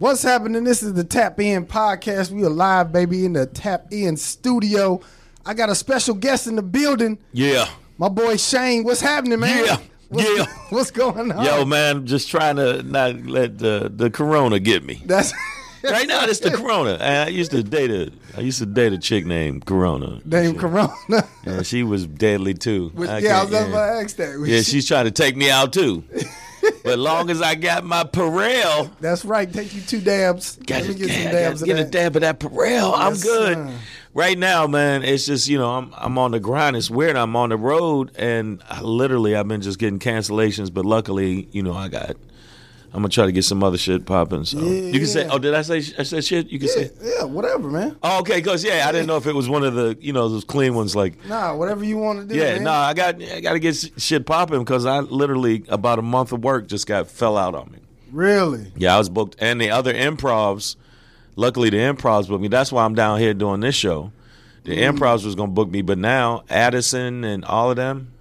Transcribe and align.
What's 0.00 0.22
happening? 0.22 0.64
This 0.64 0.82
is 0.82 0.94
the 0.94 1.04
Tap 1.04 1.38
In 1.40 1.66
podcast. 1.66 2.30
We 2.30 2.42
are 2.44 2.48
live, 2.48 2.90
baby, 2.90 3.26
in 3.26 3.34
the 3.34 3.44
Tap 3.44 3.88
In 3.90 4.16
studio. 4.16 5.02
I 5.44 5.52
got 5.52 5.68
a 5.68 5.74
special 5.74 6.14
guest 6.14 6.46
in 6.46 6.56
the 6.56 6.62
building. 6.62 7.18
Yeah. 7.32 7.68
My 7.98 8.08
boy 8.08 8.38
Shane. 8.38 8.82
What's 8.84 9.02
happening, 9.02 9.38
man? 9.40 9.62
Yeah. 9.62 9.76
What's, 10.08 10.38
Yeah. 10.38 10.44
What's 10.70 10.90
going 10.90 11.30
on? 11.30 11.44
Yo, 11.44 11.66
man, 11.66 12.06
just 12.06 12.30
trying 12.30 12.56
to 12.56 12.82
not 12.82 13.26
let 13.26 13.58
the 13.58 13.92
the 13.94 14.08
corona 14.08 14.58
get 14.58 14.84
me. 14.84 15.02
That's 15.04 15.34
Right 15.84 16.08
now, 16.08 16.24
it's 16.24 16.40
the 16.40 16.50
corona. 16.50 16.92
And 16.92 17.28
I 17.28 17.28
used 17.28 17.50
to 17.50 17.62
date 17.62 17.90
a 17.90 18.10
I 18.38 18.40
used 18.40 18.58
to 18.60 18.66
date 18.66 18.94
a 18.94 18.98
chick 18.98 19.26
named 19.26 19.66
Corona. 19.66 20.22
name 20.24 20.56
Corona. 20.56 20.94
And 21.44 21.66
she 21.66 21.82
was 21.82 22.06
deadly 22.06 22.54
too. 22.54 22.90
Which- 22.94 23.10
yeah, 23.22 23.40
I 23.40 23.44
was 23.44 23.52
about 23.52 23.68
to 23.70 24.02
ask 24.02 24.16
that. 24.16 24.42
Yeah, 24.46 24.62
she's 24.62 24.88
trying 24.88 25.04
to 25.04 25.10
take 25.10 25.36
me 25.36 25.50
out 25.50 25.74
too. 25.74 26.04
but 26.84 26.98
long 26.98 27.30
as 27.30 27.40
I 27.42 27.54
got 27.54 27.84
my 27.84 28.04
Purell, 28.04 28.90
That's 29.00 29.24
right. 29.24 29.52
Take 29.52 29.74
you 29.74 29.80
two 29.80 30.00
dabs. 30.00 30.56
got 30.56 30.82
Let 30.82 30.88
me 30.88 30.94
get 30.94 31.10
some 31.10 31.22
get, 31.22 31.32
dabs 31.32 31.62
get 31.62 31.78
a 31.78 31.84
dab 31.84 32.16
of 32.16 32.22
that 32.22 32.40
Purell. 32.40 32.92
I'm 32.96 33.14
good. 33.14 33.56
sir. 33.56 33.70
Right 34.12 34.36
now, 34.36 34.66
man, 34.66 35.04
it's 35.04 35.26
just 35.26 35.48
you 35.48 35.56
know 35.58 35.70
I'm 35.70 35.94
I'm 35.96 36.18
on 36.18 36.32
the 36.32 36.40
grind. 36.40 36.76
It's 36.76 36.90
weird. 36.90 37.16
I'm 37.16 37.36
on 37.36 37.50
the 37.50 37.56
road, 37.56 38.10
and 38.16 38.62
I, 38.68 38.80
literally 38.80 39.36
I've 39.36 39.46
been 39.46 39.60
just 39.60 39.78
getting 39.78 40.00
cancellations. 40.00 40.72
But 40.72 40.84
luckily, 40.84 41.48
you 41.52 41.62
know 41.62 41.74
I 41.74 41.88
got. 41.88 42.16
I'm 42.92 43.00
gonna 43.02 43.08
try 43.08 43.26
to 43.26 43.32
get 43.32 43.44
some 43.44 43.62
other 43.62 43.78
shit 43.78 44.04
popping. 44.04 44.44
So 44.44 44.58
you 44.58 44.98
can 44.98 45.06
say, 45.06 45.28
oh, 45.28 45.38
did 45.38 45.54
I 45.54 45.62
say 45.62 45.76
I 45.98 46.02
said 46.02 46.24
shit? 46.24 46.48
You 46.48 46.58
can 46.58 46.66
Yeah, 46.68 46.74
say, 46.74 46.90
yeah, 47.18 47.24
whatever, 47.24 47.70
man. 47.70 47.96
oh, 48.02 48.18
okay, 48.20 48.42
cause 48.42 48.64
yeah, 48.64 48.86
I 48.88 48.92
didn't 48.92 49.06
know 49.06 49.16
if 49.16 49.26
it 49.26 49.34
was 49.34 49.48
one 49.48 49.62
of 49.62 49.74
the 49.74 49.96
you 50.00 50.12
know 50.12 50.28
those 50.28 50.44
clean 50.44 50.74
ones 50.74 50.96
like. 50.96 51.24
Nah, 51.26 51.54
whatever 51.54 51.84
you 51.84 51.98
want 51.98 52.20
to 52.20 52.26
do. 52.26 52.34
Yeah, 52.40 52.54
man. 52.54 52.64
no, 52.64 52.72
I 52.72 52.94
got 52.94 53.22
I 53.22 53.40
got 53.40 53.52
to 53.52 53.60
get 53.60 53.74
shit 53.96 54.26
popping 54.26 54.58
because 54.60 54.86
I 54.86 55.00
literally 55.00 55.64
about 55.68 55.98
a 55.98 56.02
month 56.02 56.32
of 56.32 56.42
work 56.42 56.66
just 56.66 56.86
got 56.88 57.06
fell 57.08 57.36
out 57.36 57.54
on 57.54 57.70
me. 57.70 57.78
Really? 58.10 58.72
Yeah, 58.76 58.96
I 58.96 58.98
was 58.98 59.08
booked, 59.08 59.36
and 59.38 59.60
the 59.60 59.70
other 59.70 59.94
improvs. 59.94 60.74
Luckily, 61.36 61.70
the 61.70 61.76
improvs 61.76 62.26
booked 62.28 62.42
me. 62.42 62.48
That's 62.48 62.72
why 62.72 62.84
I'm 62.84 62.94
down 62.96 63.20
here 63.20 63.34
doing 63.34 63.60
this 63.60 63.76
show. 63.76 64.10
The 64.64 64.76
Mm. 64.76 64.98
improvs 64.98 65.24
was 65.24 65.36
gonna 65.36 65.52
book 65.52 65.70
me, 65.70 65.80
but 65.82 65.96
now 65.96 66.42
Addison 66.50 67.22
and 67.24 67.44
all 67.44 67.70
of 67.70 67.76
them, 67.76 68.12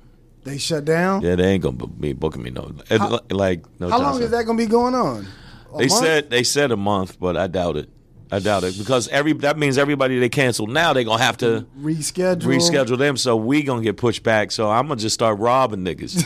They 0.50 0.58
shut 0.58 0.84
down? 0.84 1.22
yeah, 1.22 1.36
they 1.36 1.46
ain't 1.46 1.62
gonna 1.64 1.78
be 1.88 2.14
booking 2.14 2.42
me 2.42 2.50
no. 2.50 2.72
How- 2.90 3.20
like 3.30 3.64
no. 3.80 3.90
How 3.90 4.00
long 4.00 4.20
is 4.22 4.32
that 4.32 4.46
to 4.58 4.64
be 4.64 4.66
going 4.66 4.96
on? 4.96 5.28
A 5.76 5.78
They 5.78 5.88
month? 5.88 6.04
said 6.04 6.30
they 6.32 6.42
said 6.44 6.72
a 6.72 6.78
month, 6.78 7.20
but 7.20 7.38
I 7.38 7.46
doubt 7.46 7.78
it. 7.78 7.90
I 8.32 8.40
doubt 8.40 8.64
it 8.64 8.78
because 8.78 9.08
every 9.08 9.34
that 9.34 9.58
means 9.58 9.78
everybody 9.80 10.20
they 10.20 10.30
canceled 10.30 10.70
now 10.70 10.94
they 10.94 11.04
gonna 11.04 11.22
have 11.22 11.38
to 11.38 11.66
reschedule. 11.82 12.44
reschedule 12.44 12.98
them. 12.98 13.18
So 13.18 13.36
we 13.36 13.64
gonna 13.64 13.82
get 13.82 13.98
pushed 13.98 14.22
back. 14.22 14.52
So 14.52 14.70
I'm 14.70 14.88
gonna 14.88 15.00
just 15.00 15.16
start 15.16 15.40
robbing 15.40 15.80
niggas. 15.80 16.26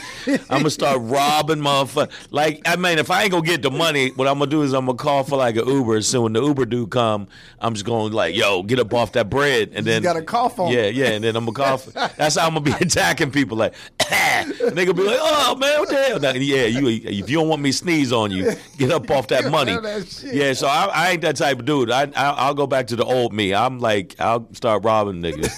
I'm 0.50 0.60
gonna 0.60 0.70
start 0.70 1.00
robbing 1.02 1.60
motherfuckers. 1.60 2.12
Like 2.30 2.62
I 2.66 2.76
mean, 2.76 3.00
if 3.00 3.10
I 3.10 3.24
ain't 3.24 3.32
gonna 3.32 3.46
get 3.46 3.62
the 3.62 3.72
money, 3.72 4.10
what 4.10 4.28
I'm 4.28 4.38
gonna 4.40 4.52
do 4.52 4.64
is 4.64 4.74
I'm 4.74 4.86
gonna 4.86 4.98
call 4.98 5.24
for 5.24 5.38
like 5.38 5.56
an 5.56 5.68
Uber. 5.68 6.02
So 6.02 6.24
when 6.24 6.34
the 6.34 6.44
Uber 6.44 6.66
dude 6.66 6.90
come, 6.90 7.28
I'm 7.60 7.74
just 7.74 7.86
gonna 7.86 8.14
like, 8.14 8.36
yo, 8.36 8.64
get 8.64 8.80
up 8.80 8.94
off 8.94 9.14
that 9.14 9.30
bread, 9.30 9.72
and 9.74 9.86
then 9.86 10.04
got 10.04 10.18
a 10.18 10.22
cough 10.22 10.60
on 10.60 10.74
Yeah, 10.74 10.88
yeah, 10.88 11.12
and 11.12 11.24
then 11.24 11.38
I'm 11.38 11.46
gonna 11.46 11.78
cough. 11.78 11.86
That's 12.18 12.36
how 12.36 12.48
I'm 12.48 12.56
gonna 12.56 12.66
be 12.66 12.72
attacking 12.82 13.32
people. 13.32 13.56
Like, 13.56 13.76
ah. 14.02 14.44
and 14.44 14.76
they 14.76 14.84
gonna 14.86 14.98
be 14.98 15.04
like, 15.04 15.20
oh 15.22 15.56
man, 15.56 15.80
what 15.80 15.88
the 15.88 15.96
hell? 15.96 16.20
Now, 16.20 16.34
yeah, 16.34 16.66
you 16.66 16.88
if 16.88 17.30
you 17.30 17.38
don't 17.38 17.48
want 17.48 17.62
me 17.62 17.72
to 17.72 17.78
sneeze 17.78 18.12
on 18.12 18.32
you, 18.32 18.52
get 18.78 18.92
up 18.92 19.10
off 19.10 19.28
that 19.28 19.50
money. 19.52 19.74
That. 19.74 20.24
Yeah, 20.34 20.52
so 20.54 20.68
I, 20.68 20.86
I 20.94 21.10
ain't 21.12 21.22
that 21.22 21.38
type 21.38 21.60
of 21.60 21.66
dude. 21.66 21.93
I, 21.94 22.04
I 22.16 22.30
I'll 22.32 22.54
go 22.54 22.68
back 22.68 22.88
to 22.88 22.96
the 22.96 23.06
old 23.06 23.34
me. 23.34 23.54
I'm 23.54 23.80
like 23.80 24.16
I'll 24.20 24.48
start 24.54 24.84
robbing 24.84 25.22
niggas. 25.22 25.52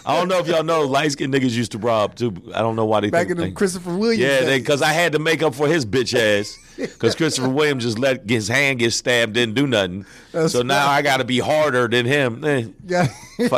I 0.06 0.16
don't 0.16 0.28
know 0.28 0.38
if 0.38 0.46
y'all 0.48 0.64
know 0.64 0.82
light 0.82 1.12
skinned 1.12 1.32
niggas 1.32 1.50
used 1.52 1.72
to 1.72 1.78
rob 1.78 2.14
too. 2.16 2.34
I 2.54 2.60
don't 2.60 2.76
know 2.76 2.84
why 2.86 3.00
they 3.00 3.10
Back 3.10 3.28
think 3.28 3.38
in 3.38 3.46
the 3.48 3.52
Christopher 3.52 3.96
Williams. 3.96 4.20
Yeah, 4.20 4.56
because 4.58 4.82
I 4.82 4.92
had 4.92 5.12
to 5.12 5.18
make 5.18 5.42
up 5.42 5.54
for 5.54 5.68
his 5.68 5.86
bitch 5.86 6.14
ass. 6.18 6.56
Because 6.80 7.14
Christopher 7.14 7.50
Williams 7.50 7.84
just 7.84 7.98
let 7.98 8.26
his 8.26 8.48
hand 8.48 8.78
get 8.78 8.92
stabbed, 8.94 9.34
didn't 9.34 9.54
do 9.54 9.66
nothing. 9.66 10.06
That's 10.32 10.54
so 10.54 10.62
now. 10.62 10.88
I 10.88 11.02
got 11.02 11.18
to 11.18 11.24
be 11.24 11.38
harder 11.38 11.86
than 11.88 12.06
him. 12.06 12.42
Eh, 12.42 12.68
Yeah. 12.86 13.06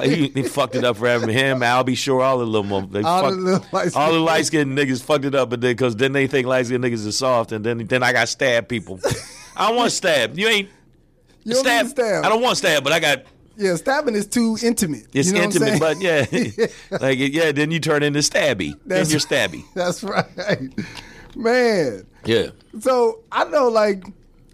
he, 0.02 0.26
he 0.28 0.42
fucked 0.42 0.74
it 0.74 0.82
up 0.82 0.96
for 0.96 1.06
having 1.06 1.28
him. 1.28 1.62
I'll 1.62 1.84
be 1.84 1.94
sure 1.94 2.20
all 2.20 2.38
the 2.38 2.44
little 2.46 2.64
mo- 2.64 2.80
they 2.90 3.00
All 3.02 3.30
the 3.30 3.36
little 3.36 3.64
all 3.94 4.12
the 4.12 4.18
light 4.18 4.46
skinned 4.46 4.76
niggas 4.76 5.04
fucked 5.04 5.24
it 5.24 5.36
up, 5.36 5.50
but 5.50 5.60
then 5.60 5.70
because 5.70 5.94
then 5.94 6.10
they 6.12 6.26
think 6.26 6.48
light 6.48 6.66
skinned 6.66 6.82
niggas 6.82 7.06
are 7.06 7.12
soft, 7.12 7.52
and 7.52 7.64
then 7.64 7.86
then 7.86 8.02
I 8.02 8.12
got 8.12 8.28
stabbed 8.28 8.68
people. 8.68 8.98
I 9.56 9.70
want 9.70 9.92
stab. 9.92 10.36
You 10.36 10.48
ain't 10.48 10.68
You 11.44 11.54
don't 11.54 11.64
stab. 11.64 11.84
to 11.86 11.90
stab. 11.90 12.24
I 12.24 12.28
don't 12.28 12.42
want 12.42 12.56
stab, 12.58 12.84
but 12.84 12.92
I 12.92 13.00
got 13.00 13.22
Yeah, 13.56 13.74
stabbing 13.76 14.14
is 14.14 14.26
too 14.26 14.56
intimate. 14.62 15.06
it's 15.12 15.28
You 15.28 15.34
know 15.34 15.46
what 15.46 15.56
I'm 15.56 15.62
intimate. 15.62 15.80
But 15.80 16.00
yeah, 16.00 16.66
like 17.00 17.18
yeah, 17.18 17.52
then 17.52 17.70
you 17.70 17.80
turn 17.80 18.02
into 18.02 18.20
stabby. 18.20 18.74
then 18.86 19.06
you're 19.08 19.20
stabby. 19.20 19.64
That's 19.74 20.02
right. 20.02 20.26
Man. 21.36 22.06
Yeah. 22.24 22.48
So 22.80 23.20
I 23.30 23.44
know 23.44 23.68
like 23.68 24.04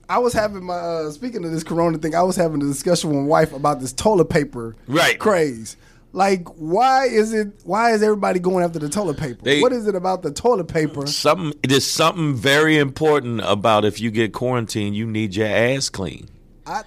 I 0.09 0.19
was 0.19 0.32
having 0.32 0.65
my 0.65 0.75
uh, 0.75 1.10
speaking 1.10 1.44
of 1.44 1.50
this 1.50 1.65
corona 1.65 1.99
thing, 1.99 2.15
I 2.15 2.22
was 2.22 2.37
having 2.37 2.62
a 2.62 2.66
discussion 2.66 3.10
with 3.10 3.19
my 3.19 3.25
wife 3.25 3.53
about 3.53 3.81
this 3.81 3.93
toilet 3.93 4.31
paper 4.31 4.75
Right. 4.87 5.19
craze. 5.19 5.76
Like, 6.15 6.49
why 6.56 7.05
is 7.05 7.34
it? 7.34 7.49
Why 7.65 7.93
is 7.93 8.03
everybody 8.03 8.38
going 8.41 8.65
after 8.65 8.78
the 8.78 8.88
toilet 8.88 9.19
paper? 9.19 9.41
They- 9.43 9.60
what 9.60 9.72
is 9.75 9.87
it 9.87 9.94
about 9.94 10.22
the 10.22 10.31
toilet 10.32 10.66
paper? 10.69 11.06
Something 11.06 11.53
there's 11.69 11.84
something 11.84 12.34
very 12.34 12.78
important 12.78 13.43
about 13.44 13.84
if 13.84 14.00
you 14.00 14.10
get 14.10 14.32
quarantined, 14.32 14.97
you 14.97 15.06
need 15.06 15.37
your 15.37 15.47
ass 15.49 15.91
clean. 15.91 16.28
I, 16.68 16.82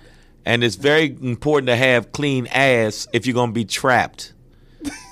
And 0.46 0.64
it's 0.64 0.76
very 0.76 1.06
important 1.22 1.68
to 1.68 1.76
have 1.76 2.12
clean 2.12 2.48
ass 2.48 3.08
if 3.14 3.26
you're 3.26 3.34
gonna 3.36 3.52
be 3.52 3.66
trapped. 3.66 4.34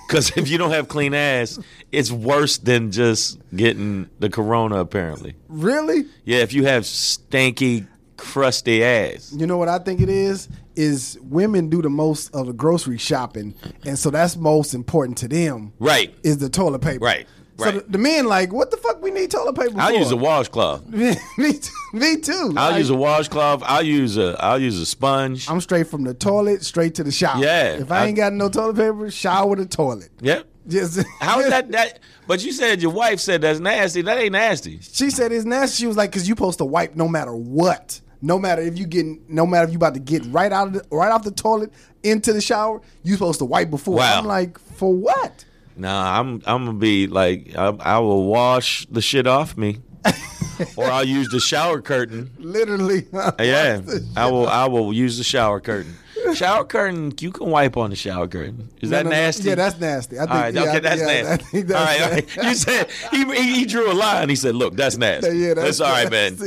Because 0.08 0.32
if 0.36 0.50
you 0.50 0.58
don't 0.58 0.72
have 0.72 0.88
clean 0.88 1.14
ass, 1.14 1.60
it's 1.92 2.10
worse 2.12 2.58
than 2.58 2.90
just 2.92 3.38
getting 3.56 4.10
the 4.20 4.30
corona. 4.30 4.78
Apparently, 4.80 5.36
really? 5.48 6.06
yeah. 6.26 6.38
If 6.40 6.52
you 6.54 6.66
have 6.66 6.86
stinky, 6.88 7.86
crusty 8.18 8.84
ass, 8.84 9.32
You 9.38 9.46
know 9.46 9.58
what 9.58 9.68
I 9.70 9.78
think 9.80 10.02
it 10.02 10.10
is? 10.10 10.50
Is 10.76 11.20
women 11.22 11.70
do 11.70 11.82
the 11.84 11.90
most 11.90 12.34
of 12.34 12.48
the 12.48 12.54
grocery 12.54 12.98
shopping, 12.98 13.54
and 13.86 14.00
so 14.00 14.10
that's 14.10 14.36
most 14.36 14.74
important 14.74 15.18
to 15.20 15.28
them. 15.28 15.74
right? 15.78 16.14
Is 16.24 16.38
the 16.40 16.50
toilet 16.50 16.80
paper 16.80 17.06
Right, 17.06 17.28
So 17.60 17.66
right. 17.66 17.74
the, 17.86 17.92
the 17.92 17.98
men 17.98 18.26
like, 18.26 18.52
what 18.54 18.72
the 18.72 18.78
fuck 18.78 19.02
we 19.02 19.12
need 19.12 19.32
toilet 19.32 19.56
paper 19.56 19.76
I'll 19.80 19.90
for? 19.92 19.98
use 19.98 20.12
a 20.12 20.18
washcloth. 20.18 20.86
me, 20.88 21.14
too, 21.54 21.70
me 21.94 22.18
too. 22.18 22.54
I'll 22.58 22.72
Like, 22.72 22.80
use 22.80 22.90
a 22.90 22.96
washcloth. 22.96 23.62
I'll 23.66 23.84
use 23.84 24.18
a. 24.18 24.36
I'll 24.40 24.60
use 24.60 24.80
a 24.80 24.86
sponge. 24.86 25.50
I'm 25.50 25.62
straight 25.62 25.88
from 25.88 26.04
the 26.04 26.14
toilet 26.14 26.64
straight 26.64 26.96
to 26.96 27.04
the 27.04 27.12
shower. 27.12 27.42
Yeah, 27.44 27.74
If 27.74 27.92
I, 27.92 28.00
I- 28.04 28.06
ain't 28.08 28.18
got 28.18 28.34
no 28.34 28.50
toilet 28.50 28.76
paper, 28.78 29.12
shower 29.12 29.56
the 29.56 29.66
toilet. 29.66 30.10
yep. 30.22 30.48
Just 30.68 31.04
How 31.20 31.40
is 31.40 31.50
that? 31.50 31.72
That. 31.72 32.00
But 32.28 32.46
you 32.46 32.52
said 32.52 32.80
your 32.82 32.92
wife 32.92 33.20
said 33.20 33.42
that's 33.42 33.60
nasty. 33.60 34.04
That 34.04 34.20
ain't 34.20 34.34
nasty. 34.34 34.80
She 34.82 35.10
said 35.10 35.32
it's 35.32 35.46
nasty. 35.46 35.82
She 35.82 35.88
was 35.88 35.98
like, 35.98 36.12
"Cause 36.12 36.28
you 36.28 36.36
supposed 36.36 36.60
to 36.60 36.66
wipe 36.66 36.96
no 36.96 37.08
matter 37.08 37.34
what, 37.36 38.00
no 38.22 38.38
matter 38.38 38.62
if 38.62 38.78
you 38.78 38.86
getting, 38.86 39.24
no 39.28 39.48
matter 39.48 39.66
if 39.66 39.72
you 39.72 39.78
about 39.78 39.96
to 39.96 40.00
get 40.00 40.24
right 40.28 40.52
out 40.52 40.68
of 40.68 40.74
the, 40.74 40.86
right 40.96 41.12
off 41.12 41.24
the 41.24 41.32
toilet 41.32 41.74
into 42.04 42.34
the 42.34 42.42
shower, 42.42 42.82
you 43.02 43.14
supposed 43.14 43.40
to 43.40 43.46
wipe 43.46 43.72
before." 43.72 43.96
Wow. 43.96 44.20
I'm 44.20 44.26
like, 44.26 44.60
for 44.60 44.94
what? 44.94 45.44
Nah, 45.80 46.20
I'm 46.20 46.42
I'm 46.46 46.66
gonna 46.66 46.74
be 46.74 47.08
like 47.08 47.56
I, 47.58 47.68
I 47.80 48.00
will 48.00 48.26
wash 48.26 48.86
the 48.92 49.02
shit 49.02 49.26
off 49.28 49.56
me, 49.58 49.80
or 50.76 50.86
I'll 50.86 51.06
use 51.06 51.30
the 51.30 51.40
shower 51.40 51.82
curtain. 51.82 52.30
Literally. 52.38 53.08
Yeah, 53.40 53.82
I 54.18 54.30
will 54.30 54.48
I 54.48 54.66
will 54.68 54.92
use 54.94 55.18
the 55.18 55.24
shower 55.24 55.60
curtain. 55.60 55.96
Shower 56.34 56.66
curtain, 56.66 57.14
you 57.22 57.32
can 57.32 57.48
wipe 57.50 57.78
on 57.78 57.92
the 57.92 57.96
shower 57.96 58.28
curtain. 58.28 58.70
Is 58.82 58.90
that 58.90 59.06
No, 59.06 59.10
no, 59.12 59.16
no. 59.16 59.22
nasty? 59.22 59.50
Yeah, 59.50 59.56
that's 59.56 59.80
nasty. 59.80 60.18
I 60.18 60.20
think. 60.24 60.32
all 60.32 60.38
right, 60.42 60.54
yeah, 60.54 60.62
okay, 60.64 60.72
I- 60.72 60.80
that's 60.80 61.02
yeah, 61.02 61.08
I 61.08 61.22
nasty. 61.24 61.62
that's 61.62 61.86
right, 61.86 62.02
all 62.02 62.12
right. 62.12 62.36
You 62.50 62.56
said 62.56 62.90
he, 63.12 63.54
he 63.56 63.66
drew 63.66 63.90
a 63.90 63.94
line. 63.94 64.28
He 64.30 64.36
said, 64.36 64.54
"Look, 64.56 64.76
that's 64.76 64.98
nasty." 64.98 65.38
Yeah, 65.38 65.54
that's 65.54 65.80
all 65.80 65.90
right, 65.92 66.12
man. 66.12 66.38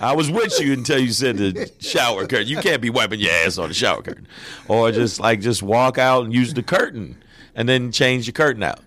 I 0.00 0.14
was 0.14 0.30
with 0.30 0.60
you 0.60 0.74
until 0.74 0.98
you 0.98 1.12
said 1.12 1.38
the 1.38 1.70
shower 1.80 2.26
curtain. 2.26 2.46
You 2.46 2.58
can't 2.58 2.82
be 2.82 2.90
wiping 2.90 3.20
your 3.20 3.32
ass 3.32 3.56
on 3.56 3.68
the 3.68 3.74
shower 3.74 4.02
curtain, 4.02 4.28
or 4.68 4.92
just 4.92 5.18
like 5.18 5.40
just 5.40 5.62
walk 5.62 5.96
out 5.96 6.24
and 6.24 6.32
use 6.34 6.52
the 6.52 6.62
curtain, 6.62 7.16
and 7.54 7.68
then 7.68 7.92
change 7.92 8.26
your 8.26 8.32
curtain 8.32 8.62
out. 8.62 8.80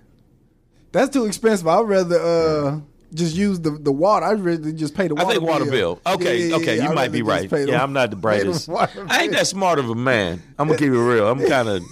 That's 0.92 1.10
too 1.12 1.26
expensive. 1.26 1.68
I'd 1.68 1.82
rather 1.82 2.20
uh, 2.20 2.80
just 3.14 3.36
use 3.36 3.60
the, 3.60 3.72
the 3.72 3.92
water. 3.92 4.26
I'd 4.26 4.40
rather 4.40 4.72
just 4.72 4.96
pay 4.96 5.08
the 5.08 5.16
I 5.16 5.24
water 5.24 5.40
think 5.40 5.50
water 5.50 5.66
bill. 5.66 6.00
Okay, 6.06 6.38
Yeah, 6.40 6.46
yeah, 6.48 6.56
okay, 6.56 6.78
yeah. 6.78 6.84
you 6.84 6.90
I'd 6.90 6.96
might 6.96 7.12
be 7.12 7.22
right. 7.22 7.52
Yeah, 7.52 7.84
I'm 7.84 7.94
not 7.94 8.12
the 8.12 8.16
pay 8.16 8.22
brightest. 8.22 8.68
water 8.70 9.06
I 9.10 9.24
ain't 9.24 9.32
bill. 9.32 9.40
that 9.40 9.48
smart 9.48 9.80
of 9.80 9.90
a 9.90 9.96
man. 9.96 10.42
I'm 10.58 10.68
gonna 10.68 10.80
keep 10.80 10.88
it 10.90 10.98
real. 10.98 11.28
I'm 11.30 11.46
kind 11.48 11.68
of 11.68 11.84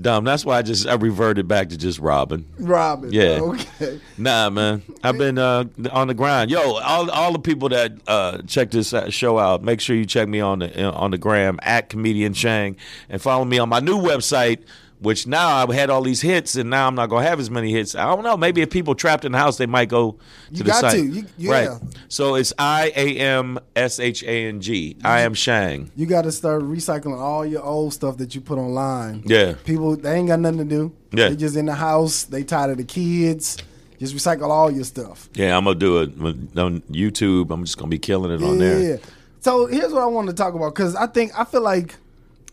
dumb. 0.00 0.24
That's 0.24 0.44
why 0.44 0.58
I 0.58 0.62
just 0.62 0.86
I 0.86 0.94
reverted 0.94 1.48
back 1.48 1.70
to 1.70 1.78
just 1.78 1.98
robbing. 2.00 2.44
Robin. 2.58 3.10
Yeah. 3.12 3.40
Okay. 3.40 3.98
Nah, 4.18 4.50
man. 4.50 4.82
I've 5.02 5.16
been 5.18 5.38
uh, 5.38 5.64
on 5.90 6.08
the 6.08 6.14
grind. 6.14 6.50
Yo, 6.50 6.60
all 6.60 7.10
all 7.10 7.32
the 7.32 7.38
people 7.38 7.70
that 7.70 7.92
uh, 8.06 8.42
check 8.46 8.70
this 8.70 8.92
uh, 8.92 9.08
show 9.10 9.38
out, 9.38 9.62
make 9.62 9.80
sure 9.80 9.96
you 9.96 10.04
check 10.06 10.28
me 10.28 10.40
on 10.40 10.58
the 10.58 10.84
on 10.92 11.10
the 11.12 11.18
gram 11.18 11.58
at 11.62 11.88
comedian 11.88 12.34
Shang 12.34 12.76
and 13.08 13.22
follow 13.22 13.44
me 13.46 13.58
on 13.58 13.68
my 13.70 13.80
new 13.80 13.96
website. 13.98 14.58
Which 15.00 15.28
now 15.28 15.48
I've 15.58 15.68
had 15.68 15.90
all 15.90 16.02
these 16.02 16.20
hits, 16.20 16.56
and 16.56 16.70
now 16.70 16.88
I'm 16.88 16.96
not 16.96 17.06
gonna 17.08 17.24
have 17.24 17.38
as 17.38 17.50
many 17.50 17.70
hits. 17.70 17.94
I 17.94 18.04
don't 18.12 18.24
know. 18.24 18.36
Maybe 18.36 18.62
if 18.62 18.70
people 18.70 18.96
trapped 18.96 19.24
in 19.24 19.30
the 19.30 19.38
house, 19.38 19.56
they 19.56 19.66
might 19.66 19.88
go 19.88 20.12
to 20.12 20.18
You 20.50 20.58
the 20.58 20.64
got 20.64 20.80
site. 20.80 20.94
to. 20.98 21.06
You- 21.06 21.24
yeah. 21.36 21.52
Right. 21.68 21.78
So 22.08 22.34
it's 22.34 22.52
I 22.58 22.92
A 22.96 23.16
M 23.18 23.60
S 23.76 24.00
H 24.00 24.24
A 24.24 24.46
N 24.48 24.60
G. 24.60 24.96
I 25.04 25.20
am 25.20 25.34
Shang. 25.34 25.92
You 25.94 26.06
got 26.06 26.22
to 26.22 26.32
start 26.32 26.62
recycling 26.62 27.16
all 27.16 27.46
your 27.46 27.62
old 27.62 27.94
stuff 27.94 28.16
that 28.16 28.34
you 28.34 28.40
put 28.40 28.58
online. 28.58 29.22
Yeah. 29.24 29.54
People, 29.64 29.94
they 29.96 30.14
ain't 30.16 30.26
got 30.28 30.40
nothing 30.40 30.58
to 30.58 30.64
do. 30.64 30.92
Yeah. 31.12 31.28
They 31.28 31.36
just 31.36 31.54
in 31.56 31.66
the 31.66 31.74
house. 31.74 32.24
They 32.24 32.42
tired 32.42 32.72
of 32.72 32.78
the 32.78 32.84
kids. 32.84 33.56
Just 34.00 34.16
recycle 34.16 34.48
all 34.50 34.68
your 34.70 34.84
stuff. 34.84 35.28
Yeah, 35.34 35.56
I'm 35.56 35.64
gonna 35.64 35.78
do 35.78 36.02
it 36.02 36.10
on 36.58 36.80
YouTube. 36.90 37.50
I'm 37.52 37.64
just 37.64 37.78
gonna 37.78 37.88
be 37.88 37.98
killing 38.00 38.32
it 38.32 38.42
on 38.42 38.58
there. 38.58 38.80
yeah. 38.80 38.96
So 39.40 39.66
here's 39.66 39.92
what 39.92 40.02
I 40.02 40.06
wanted 40.06 40.36
to 40.36 40.42
talk 40.42 40.54
about 40.54 40.74
because 40.74 40.96
I 40.96 41.06
think 41.06 41.30
I 41.38 41.44
feel 41.44 41.62
like, 41.62 41.94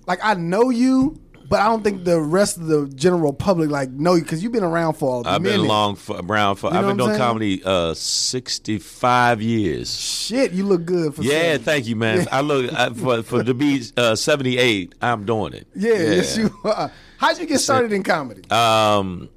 like 0.07 0.19
I 0.23 0.35
know 0.35 0.69
you, 0.69 1.19
but 1.47 1.59
I 1.59 1.65
don't 1.65 1.83
think 1.83 2.03
the 2.05 2.19
rest 2.19 2.57
of 2.57 2.67
the 2.67 2.87
general 2.95 3.33
public 3.33 3.69
like 3.69 3.89
know 3.91 4.15
you 4.15 4.21
because 4.23 4.41
you've 4.43 4.51
been 4.51 4.63
around 4.63 4.93
for 4.95 5.21
a 5.23 5.27
I've 5.27 5.41
minute. 5.41 5.57
been 5.57 5.67
long 5.67 5.95
for, 5.95 6.19
around 6.19 6.55
for. 6.57 6.67
You 6.67 6.73
know 6.73 6.79
I've 6.79 6.87
been 6.87 6.97
doing 6.97 7.09
saying? 7.11 7.19
comedy 7.19 7.61
uh, 7.63 7.93
sixty 7.93 8.77
five 8.79 9.41
years. 9.41 9.95
Shit, 9.99 10.51
you 10.51 10.65
look 10.65 10.85
good 10.85 11.15
for 11.15 11.23
Yeah, 11.23 11.31
saying. 11.31 11.59
thank 11.61 11.87
you, 11.87 11.95
man. 11.95 12.27
I 12.31 12.41
look 12.41 12.73
I, 12.73 12.89
for 12.91 13.23
for 13.23 13.43
to 13.43 13.53
be 13.53 13.83
uh, 13.97 14.15
seventy 14.15 14.57
eight. 14.57 14.95
I'm 15.01 15.25
doing 15.25 15.53
it. 15.53 15.67
Yeah, 15.75 15.93
yes 15.93 16.37
you 16.37 16.49
are. 16.63 16.91
How'd 17.17 17.37
you 17.39 17.45
get 17.45 17.59
started 17.59 17.93
in 17.93 18.03
comedy? 18.03 18.49
Um, 18.51 19.29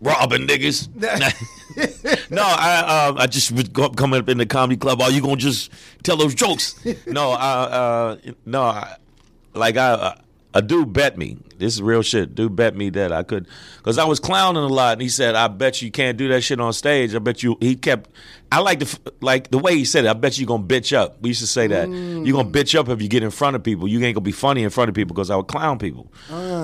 robbing 0.00 0.46
niggas. 0.46 0.88
no, 2.30 2.42
I 2.42 3.08
um, 3.08 3.18
I 3.18 3.26
just 3.26 3.52
was 3.52 3.68
coming 3.96 4.20
up 4.20 4.28
in 4.28 4.38
the 4.38 4.46
comedy 4.46 4.76
club. 4.76 5.00
Are 5.02 5.10
you 5.10 5.20
gonna 5.20 5.36
just 5.36 5.70
tell 6.02 6.16
those 6.16 6.34
jokes? 6.34 6.74
no, 7.06 7.30
I, 7.32 7.50
uh, 7.64 8.16
no, 8.44 8.62
I, 8.62 8.96
like 9.54 9.76
I, 9.76 9.90
uh, 9.90 10.14
a 10.58 10.62
dude 10.62 10.92
bet 10.92 11.18
me. 11.18 11.36
This 11.58 11.74
is 11.74 11.82
real 11.82 12.02
shit. 12.02 12.34
Dude 12.34 12.54
bet 12.56 12.76
me 12.76 12.90
that 12.90 13.12
I 13.12 13.22
could, 13.22 13.46
because 13.78 13.98
I 13.98 14.04
was 14.04 14.20
clowning 14.20 14.62
a 14.62 14.66
lot, 14.68 14.92
and 14.94 15.02
he 15.02 15.08
said, 15.08 15.34
"I 15.34 15.48
bet 15.48 15.80
you 15.82 15.90
can't 15.90 16.16
do 16.18 16.28
that 16.28 16.42
shit 16.42 16.60
on 16.60 16.72
stage." 16.72 17.14
I 17.14 17.18
bet 17.18 17.42
you. 17.42 17.56
He 17.60 17.76
kept. 17.76 18.10
I 18.52 18.60
like 18.60 18.78
the 18.80 18.98
like 19.20 19.50
the 19.50 19.58
way 19.58 19.76
he 19.76 19.84
said 19.84 20.04
it. 20.04 20.08
I 20.08 20.12
bet 20.12 20.38
you 20.38 20.46
gonna 20.46 20.62
bitch 20.62 20.96
up. 20.96 21.20
We 21.20 21.30
used 21.30 21.40
to 21.40 21.46
say 21.46 21.66
that 21.68 21.88
you 21.88 22.32
gonna 22.32 22.48
bitch 22.50 22.78
up 22.78 22.88
if 22.88 23.00
you 23.02 23.08
get 23.08 23.22
in 23.22 23.30
front 23.30 23.56
of 23.56 23.62
people. 23.62 23.88
You 23.88 24.00
ain't 24.04 24.14
gonna 24.14 24.22
be 24.24 24.32
funny 24.32 24.62
in 24.62 24.70
front 24.70 24.88
of 24.88 24.94
people 24.94 25.14
because 25.14 25.30
I 25.30 25.36
would 25.36 25.48
clown 25.48 25.78
people. 25.78 26.12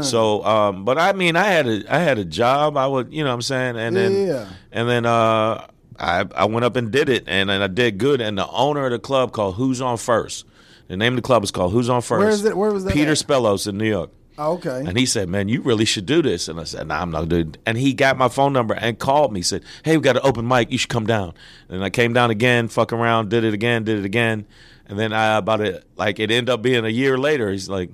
So, 0.03 0.45
um, 0.45 0.85
but 0.85 0.99
I 0.99 1.12
mean, 1.12 1.37
I 1.37 1.45
had 1.45 1.67
a 1.67 1.83
I 1.95 1.99
had 1.99 2.19
a 2.19 2.25
job. 2.25 2.77
I 2.77 2.87
would, 2.87 3.12
you 3.12 3.25
know, 3.25 3.31
what 3.31 3.35
I'm 3.35 3.43
saying, 3.43 3.77
and 3.79 3.97
then 3.97 4.27
Yeah. 4.27 4.47
and 4.73 4.88
then 4.88 5.06
uh, 5.06 5.67
I 5.99 6.25
I 6.35 6.45
went 6.45 6.65
up 6.65 6.77
and 6.77 6.91
did 6.91 7.09
it, 7.09 7.25
and 7.27 7.49
then 7.50 7.62
I 7.62 7.67
did 7.67 7.99
good. 7.99 8.21
And 8.21 8.37
the 8.38 8.49
owner 8.49 8.85
of 8.87 8.93
the 8.93 8.99
club 8.99 9.33
called 9.33 9.55
Who's 9.56 9.81
on 9.81 9.97
First. 9.97 10.45
The 10.93 10.99
name 10.99 11.15
of 11.15 11.17
the 11.17 11.23
club 11.23 11.43
is 11.43 11.50
called 11.50 11.73
Who's 11.73 11.89
on 11.89 12.03
First. 12.03 12.19
Where 12.21 12.29
is 12.29 12.44
it- 12.44 12.55
where 12.55 12.71
was 12.71 12.85
that 12.85 12.93
Peter 12.93 13.12
at? 13.12 13.17
Spellos 13.17 13.67
in 13.67 13.79
New 13.79 13.89
York. 13.89 14.11
Oh, 14.37 14.53
okay. 14.56 14.83
And 14.87 14.99
he 14.99 15.06
said, 15.06 15.27
"Man, 15.27 15.49
you 15.49 15.62
really 15.62 15.87
should 15.87 16.05
do 16.05 16.21
this." 16.21 16.49
And 16.49 16.61
I 16.61 16.65
said, 16.65 16.87
"Nah, 16.89 17.00
I'm 17.00 17.11
not 17.11 17.31
doing." 17.31 17.55
And 17.65 17.79
he 17.79 17.94
got 17.94 18.19
my 18.19 18.29
phone 18.29 18.53
number 18.53 18.75
and 18.75 18.99
called 18.99 19.33
me. 19.33 19.41
Said, 19.41 19.62
"Hey, 19.85 19.97
we 19.97 20.03
got 20.03 20.17
an 20.17 20.23
open 20.23 20.47
mic. 20.47 20.71
You 20.71 20.77
should 20.77 20.91
come 20.91 21.06
down." 21.06 21.33
And 21.71 21.83
I 21.83 21.89
came 21.89 22.12
down 22.12 22.31
again, 22.31 22.69
fuck 22.69 22.93
around, 22.93 23.31
did 23.31 23.43
it 23.43 23.55
again, 23.55 23.85
did 23.85 24.00
it 24.00 24.05
again, 24.05 24.44
and 24.87 24.99
then 24.99 25.15
I 25.15 25.39
about 25.39 25.62
it 25.62 25.83
like 25.97 26.21
it 26.21 26.31
ended 26.31 26.50
up 26.50 26.61
being 26.61 26.85
a 26.85 26.91
year 26.91 27.17
later. 27.17 27.50
He's 27.50 27.71
like, 27.71 27.88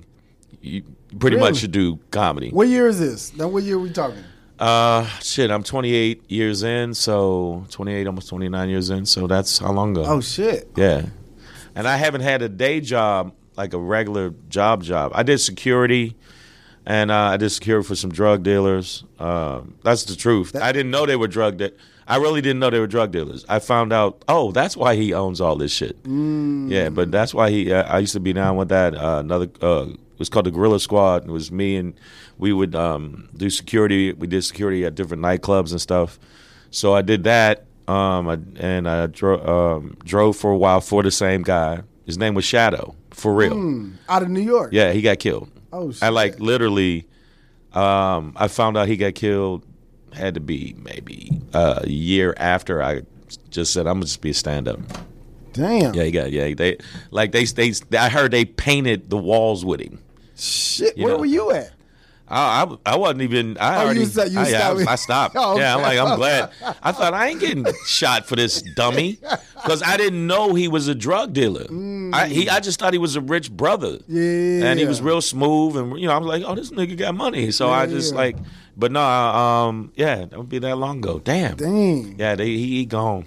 "You 0.61 0.83
pretty 1.17 1.37
Really? 1.37 1.51
much 1.51 1.59
should 1.59 1.71
do 1.71 1.99
comedy." 2.11 2.49
What 2.49 2.67
year 2.67 2.89
is 2.89 2.99
this? 2.99 3.31
Now, 3.37 3.47
what 3.47 3.63
year 3.63 3.77
are 3.77 3.79
we 3.79 3.91
talking? 3.91 4.23
Uh, 4.59 5.05
shit, 5.21 5.51
I'm 5.51 5.63
28 5.63 6.21
years 6.29 6.63
in, 6.63 6.93
so 6.93 7.63
28, 7.69 8.07
almost 8.07 8.27
29 8.27 8.67
years 8.67 8.89
in, 8.89 9.05
so 9.05 9.25
that's 9.25 9.57
how 9.59 9.71
long 9.71 9.91
ago. 9.91 10.03
Oh 10.05 10.19
shit. 10.19 10.69
Yeah. 10.75 11.03
And 11.79 11.87
I 11.87 11.95
haven't 11.95 12.21
had 12.21 12.41
a 12.41 12.49
day 12.49 12.81
job, 12.81 13.33
like 13.55 13.73
a 13.73 13.77
regular 13.79 14.31
job 14.49 14.83
job. 14.83 15.13
I 15.15 15.23
did 15.23 15.37
security 15.37 16.17
and 16.85 17.09
uh, 17.09 17.15
I 17.15 17.37
did 17.37 17.51
security 17.51 17.87
for 17.87 17.95
some 17.95 18.11
drug 18.11 18.43
dealers. 18.43 19.05
Um, 19.17 19.75
that's 19.81 20.03
the 20.03 20.17
truth. 20.17 20.57
I 20.57 20.73
didn't 20.73 20.91
know 20.91 21.05
they 21.05 21.15
were 21.15 21.29
drug 21.29 21.55
de- 21.55 21.71
I 22.05 22.17
really 22.17 22.41
didn't 22.41 22.59
know 22.59 22.69
they 22.69 22.81
were 22.81 22.87
drug 22.87 23.13
dealers. 23.13 23.45
I 23.47 23.59
found 23.59 23.93
out, 23.93 24.25
oh, 24.27 24.51
that's 24.51 24.75
why 24.75 24.95
he 24.95 25.13
owns 25.13 25.39
all 25.39 25.55
this 25.55 25.71
shit. 25.71 25.95
Yeah, 26.05 26.89
but 26.89 27.11
that's 27.11 27.33
why 27.33 27.49
he. 27.49 27.71
Uh, 27.71 27.83
I 27.83 27.99
used 27.99 28.11
to 28.11 28.19
be 28.19 28.33
down 28.33 28.57
with 28.57 28.67
that. 28.69 28.93
Uh, 28.93 29.19
another 29.19 29.47
uh, 29.61 29.85
it 29.87 30.19
was 30.19 30.27
called 30.27 30.47
the 30.47 30.51
Gorilla 30.51 30.81
Squad. 30.81 31.29
It 31.29 31.31
was 31.31 31.49
me 31.49 31.77
and 31.77 31.93
we 32.37 32.51
would 32.51 32.75
um, 32.75 33.29
do 33.37 33.49
security. 33.49 34.11
We 34.11 34.27
did 34.27 34.43
security 34.43 34.83
at 34.83 34.95
different 34.95 35.23
nightclubs 35.23 35.71
and 35.71 35.79
stuff. 35.79 36.19
So 36.71 36.93
I 36.93 37.03
did 37.03 37.23
that, 37.23 37.67
um, 37.89 38.27
I, 38.29 38.37
and 38.59 38.87
I 38.89 39.07
dro- 39.07 39.45
um, 39.77 39.97
drove 40.03 40.37
for 40.37 40.51
a 40.51 40.57
while 40.57 40.81
for 40.81 41.03
the 41.03 41.11
same 41.11 41.41
guy. 41.43 41.81
His 42.05 42.17
name 42.17 42.33
was 42.35 42.45
Shadow, 42.45 42.95
for 43.11 43.33
real. 43.33 43.91
Out 44.07 44.21
of 44.23 44.29
New 44.29 44.41
York. 44.41 44.71
Yeah, 44.73 44.91
he 44.93 45.01
got 45.01 45.19
killed. 45.19 45.49
Oh, 45.71 45.93
I 46.01 46.09
like 46.09 46.39
literally. 46.39 47.07
Um, 47.73 48.33
I 48.35 48.47
found 48.47 48.77
out 48.77 48.87
he 48.87 48.97
got 48.97 49.15
killed. 49.15 49.63
Had 50.11 50.33
to 50.33 50.39
be 50.39 50.75
maybe 50.79 51.39
uh, 51.53 51.81
a 51.83 51.89
year 51.89 52.33
after 52.37 52.81
I 52.81 53.03
just 53.51 53.73
said 53.73 53.85
I'm 53.85 53.95
gonna 53.95 54.05
just 54.05 54.21
be 54.21 54.31
a 54.31 54.33
stand 54.33 54.67
up. 54.67 54.79
Damn. 55.53 55.93
Yeah, 55.93 56.03
he 56.03 56.11
got 56.11 56.31
yeah. 56.31 56.51
They 56.55 56.77
like 57.11 57.31
they 57.31 57.45
they. 57.45 57.73
I 57.95 58.09
heard 58.09 58.31
they 58.31 58.45
painted 58.45 59.11
the 59.11 59.17
walls 59.17 59.63
with 59.63 59.81
him. 59.81 60.01
Shit. 60.35 60.97
You 60.97 61.03
Where 61.03 61.13
know. 61.13 61.19
were 61.19 61.25
you 61.27 61.51
at? 61.51 61.71
I, 62.29 62.63
I, 62.85 62.93
I 62.93 62.95
wasn't 62.95 63.21
even. 63.23 63.57
I 63.57 63.69
Oh, 63.77 63.79
you 63.81 63.85
already. 63.85 64.05
said- 64.05 64.31
you 64.31 64.39
I, 64.39 64.47
yeah, 64.49 64.69
I, 64.71 64.75
stopped. 64.75 64.87
I 64.89 64.95
stopped. 64.95 65.35
Oh, 65.39 65.57
Yeah, 65.59 65.75
I'm 65.75 65.81
like, 65.81 65.97
I'm 65.97 66.15
glad. 66.17 66.51
I 66.83 66.91
thought 66.91 67.13
I 67.13 67.27
ain't 67.29 67.39
getting 67.39 67.65
shot 67.85 68.27
for 68.27 68.35
this 68.35 68.61
dummy 68.75 69.19
because 69.55 69.81
I 69.83 69.97
didn't 69.97 70.25
know 70.27 70.53
he 70.53 70.67
was 70.67 70.87
a 70.87 70.95
drug 70.95 71.33
dealer. 71.33 71.65
I 72.13 72.27
he, 72.27 72.49
I 72.49 72.59
just 72.59 72.79
thought 72.79 72.93
he 72.93 72.99
was 72.99 73.15
a 73.15 73.21
rich 73.21 73.51
brother. 73.51 73.99
Yeah. 74.07 74.65
and 74.65 74.79
he 74.79 74.85
was 74.85 75.01
real 75.01 75.21
smooth, 75.21 75.75
and 75.77 75.99
you 75.99 76.07
know, 76.07 76.13
I 76.13 76.17
was 76.17 76.27
like, 76.27 76.43
oh, 76.45 76.55
this 76.55 76.71
nigga 76.71 76.97
got 76.97 77.15
money. 77.15 77.51
So 77.51 77.69
I 77.69 77.85
just 77.87 78.11
Yeah. 78.13 78.17
like, 78.19 78.37
but 78.77 78.91
no, 78.91 79.01
um, 79.01 79.91
yeah, 79.95 80.25
that 80.25 80.37
would 80.37 80.49
be 80.49 80.59
that 80.59 80.75
long 80.77 80.99
ago. 80.99 81.19
Damn. 81.19 81.55
Dang. 81.57 82.15
Yeah, 82.19 82.35
they, 82.35 82.45
he, 82.47 82.67
he 82.77 82.85
gone. 82.85 83.25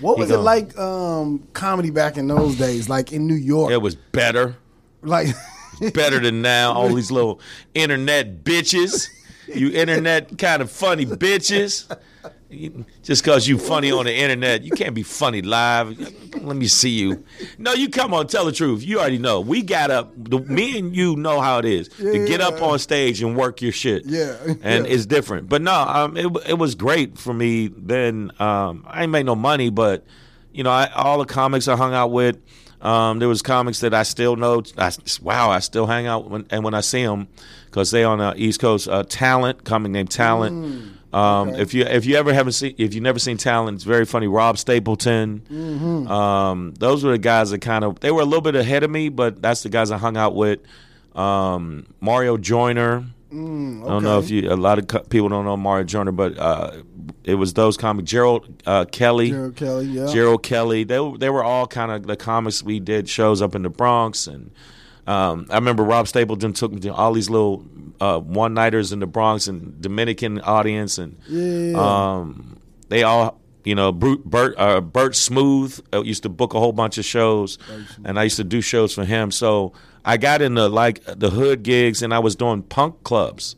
What 0.00 0.16
He 0.16 0.20
was 0.22 0.30
it 0.30 0.36
like 0.38 0.76
um, 0.78 1.46
comedy 1.52 1.90
back 1.90 2.16
in 2.16 2.26
those 2.28 2.56
days, 2.56 2.88
like 2.88 3.12
in 3.12 3.26
New 3.26 3.34
York? 3.34 3.72
It 3.72 3.80
was 3.80 3.94
better. 3.94 4.56
like 5.02 5.28
better 5.92 6.20
than 6.20 6.42
now. 6.42 6.72
All 6.72 6.92
these 6.92 7.10
little 7.10 7.40
internet 7.74 8.44
bitches, 8.44 9.08
you 9.52 9.70
internet 9.70 10.36
kind 10.38 10.62
of 10.62 10.70
funny 10.70 11.06
bitches. 11.06 11.86
Just 13.02 13.24
because 13.24 13.48
you 13.48 13.58
funny 13.58 13.90
on 13.90 14.04
the 14.04 14.14
internet, 14.14 14.62
you 14.62 14.70
can't 14.70 14.94
be 14.94 15.02
funny 15.02 15.42
live. 15.42 15.98
Let 16.40 16.56
me 16.56 16.68
see 16.68 16.90
you. 16.90 17.24
No, 17.58 17.72
you 17.72 17.88
come 17.88 18.14
on, 18.14 18.28
tell 18.28 18.44
the 18.44 18.52
truth. 18.52 18.84
You 18.84 19.00
already 19.00 19.18
know. 19.18 19.40
We 19.40 19.62
got 19.62 19.90
up. 19.90 20.12
The, 20.16 20.38
me 20.38 20.78
and 20.78 20.94
you 20.94 21.16
know 21.16 21.40
how 21.40 21.58
it 21.58 21.64
is 21.64 21.90
yeah, 21.98 22.12
to 22.12 22.26
get 22.26 22.40
up 22.40 22.62
on 22.62 22.78
stage 22.78 23.20
and 23.22 23.36
work 23.36 23.60
your 23.60 23.72
shit. 23.72 24.04
Yeah. 24.06 24.36
and 24.62 24.86
Yeah. 24.86 24.92
it's 24.92 25.04
different. 25.04 25.48
But 25.48 25.62
no, 25.62 25.72
um, 25.74 26.16
it 26.16 26.26
it 26.46 26.58
was 26.58 26.76
great 26.76 27.18
for 27.18 27.34
me. 27.34 27.68
Then 27.76 28.30
um, 28.38 28.84
I 28.86 29.02
ain't 29.02 29.10
made 29.10 29.26
no 29.26 29.34
money, 29.34 29.70
but 29.70 30.04
you 30.52 30.62
know, 30.62 30.70
I, 30.70 30.86
all 30.92 31.18
the 31.18 31.24
comics 31.24 31.66
I 31.66 31.76
hung 31.76 31.92
out 31.92 32.12
with. 32.12 32.36
Um, 32.84 33.18
there 33.18 33.28
was 33.28 33.40
comics 33.42 33.80
that 33.80 33.94
I 33.94 34.02
still 34.02 34.36
know. 34.36 34.62
I, 34.76 34.92
wow, 35.22 35.50
I 35.50 35.60
still 35.60 35.86
hang 35.86 36.06
out 36.06 36.28
when, 36.30 36.46
and 36.50 36.62
when 36.62 36.74
I 36.74 36.80
see 36.82 37.02
them 37.04 37.28
because 37.66 37.90
they 37.90 38.04
on 38.04 38.18
the 38.18 38.34
East 38.36 38.60
Coast. 38.60 38.86
Uh, 38.88 39.02
Talent, 39.04 39.64
comic 39.64 39.90
named 39.90 40.10
Talent. 40.10 40.54
um, 41.12 41.48
okay. 41.48 41.62
If 41.62 41.72
you 41.74 41.84
if 41.84 42.04
you 42.04 42.16
ever 42.16 42.34
haven't 42.34 42.52
seen 42.52 42.74
if 42.76 42.92
you 42.94 43.00
never 43.00 43.18
seen 43.18 43.38
Talent, 43.38 43.76
it's 43.76 43.84
very 43.84 44.04
funny. 44.04 44.26
Rob 44.26 44.58
Stapleton. 44.58 46.06
Um, 46.08 46.74
those 46.78 47.02
were 47.04 47.12
the 47.12 47.18
guys 47.18 47.50
that 47.50 47.60
kind 47.62 47.84
of 47.84 48.00
they 48.00 48.10
were 48.10 48.20
a 48.20 48.26
little 48.26 48.42
bit 48.42 48.54
ahead 48.54 48.82
of 48.82 48.90
me, 48.90 49.08
but 49.08 49.40
that's 49.40 49.62
the 49.62 49.70
guys 49.70 49.90
I 49.90 49.96
hung 49.96 50.16
out 50.18 50.34
with. 50.34 50.60
Um, 51.14 51.86
Mario 52.00 52.36
Joyner. 52.36 53.04
I 53.34 53.88
don't 53.88 54.02
know 54.04 54.18
if 54.18 54.30
you 54.30 54.50
a 54.52 54.54
lot 54.54 54.78
of 54.78 54.86
co- 54.86 55.00
people 55.02 55.28
don't 55.28 55.44
know 55.44 55.56
Mario 55.56 55.84
Joyner, 55.84 56.12
but 56.12 56.38
uh, 56.38 56.82
it 57.24 57.34
was 57.34 57.54
those 57.54 57.76
comics. 57.76 58.10
Gerald 58.10 58.62
uh, 58.66 58.84
Kelly. 58.84 59.30
Gerald 59.30 59.56
Kelly, 59.56 59.86
yeah. 59.86 60.06
Gerald 60.12 60.42
Kelly. 60.42 60.84
They 60.84 61.00
were- 61.00 61.18
they 61.18 61.30
were 61.30 61.42
all 61.42 61.66
kind 61.66 61.90
of 61.90 62.06
the 62.06 62.16
comics 62.16 62.62
we 62.62 62.80
did 62.80 63.08
shows 63.08 63.42
up 63.42 63.54
in 63.54 63.62
the 63.62 63.70
Bronx, 63.70 64.26
and 64.26 64.50
um, 65.06 65.46
I 65.50 65.56
remember 65.56 65.82
Rob 65.82 66.06
Stapleton 66.08 66.52
took 66.52 66.72
me 66.72 66.80
to 66.80 66.94
all 66.94 67.12
these 67.12 67.28
little 67.28 67.64
uh, 68.00 68.18
one 68.20 68.54
nighters 68.54 68.92
in 68.92 69.00
the 69.00 69.06
Bronx 69.06 69.48
and 69.48 69.80
Dominican 69.80 70.40
audience, 70.40 70.98
and 70.98 71.16
Yeah. 71.28 71.74
um, 71.76 72.58
they 72.88 73.02
all. 73.02 73.40
You 73.66 73.74
know, 73.74 73.92
Bert, 73.92 74.22
Bert, 74.26 74.54
uh, 74.58 74.82
Bert 74.82 75.16
Smooth 75.16 75.80
uh, 75.94 76.02
used 76.02 76.24
to 76.24 76.28
book 76.28 76.52
a 76.52 76.58
whole 76.60 76.72
bunch 76.74 76.98
of 76.98 77.06
shows, 77.06 77.56
and 78.04 78.18
I 78.20 78.24
used 78.24 78.36
to 78.36 78.44
do 78.44 78.60
shows 78.60 78.92
for 78.92 79.06
him. 79.06 79.30
So 79.30 79.72
I 80.04 80.16
got 80.16 80.42
into 80.42 80.68
like 80.68 81.02
the 81.04 81.30
hood 81.30 81.62
gigs, 81.62 82.02
and 82.02 82.12
I 82.12 82.18
was 82.18 82.36
doing 82.36 82.62
punk 82.62 83.02
clubs 83.04 83.56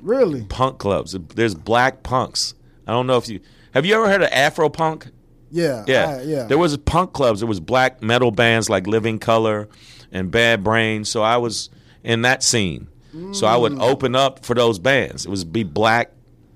really? 0.00 0.44
punk 0.44 0.78
clubs. 0.78 1.16
There's 1.34 1.54
black 1.54 2.02
punks. 2.02 2.54
I 2.86 2.92
don't 2.92 3.06
know 3.06 3.16
if 3.16 3.28
you 3.28 3.40
have 3.72 3.84
you 3.84 3.94
ever 3.94 4.08
heard 4.08 4.22
of 4.22 4.28
Afro 4.32 4.68
punk? 4.68 5.08
Yeah. 5.50 5.84
Yeah, 5.86 6.18
I- 6.18 6.22
yeah. 6.22 6.42
There 6.44 6.58
was 6.58 6.76
punk 6.76 7.12
clubs. 7.12 7.40
There 7.40 7.48
was 7.48 7.60
black 7.60 8.02
metal 8.02 8.30
bands 8.30 8.68
like 8.70 8.86
Living 8.86 9.18
Colour 9.18 9.68
and 10.12 10.30
Bad 10.30 10.62
Brain. 10.64 11.04
So 11.04 11.22
I 11.22 11.36
was 11.38 11.70
in 12.04 12.22
that 12.22 12.42
scene. 12.42 12.88
So 13.32 13.46
I 13.46 13.56
would 13.56 13.72
Mm. 13.72 13.82
open 13.82 14.14
up 14.14 14.44
for 14.44 14.52
those 14.54 14.78
bands. 14.78 15.24
It 15.24 15.30
was 15.30 15.42
be 15.44 15.62
black 15.62 16.12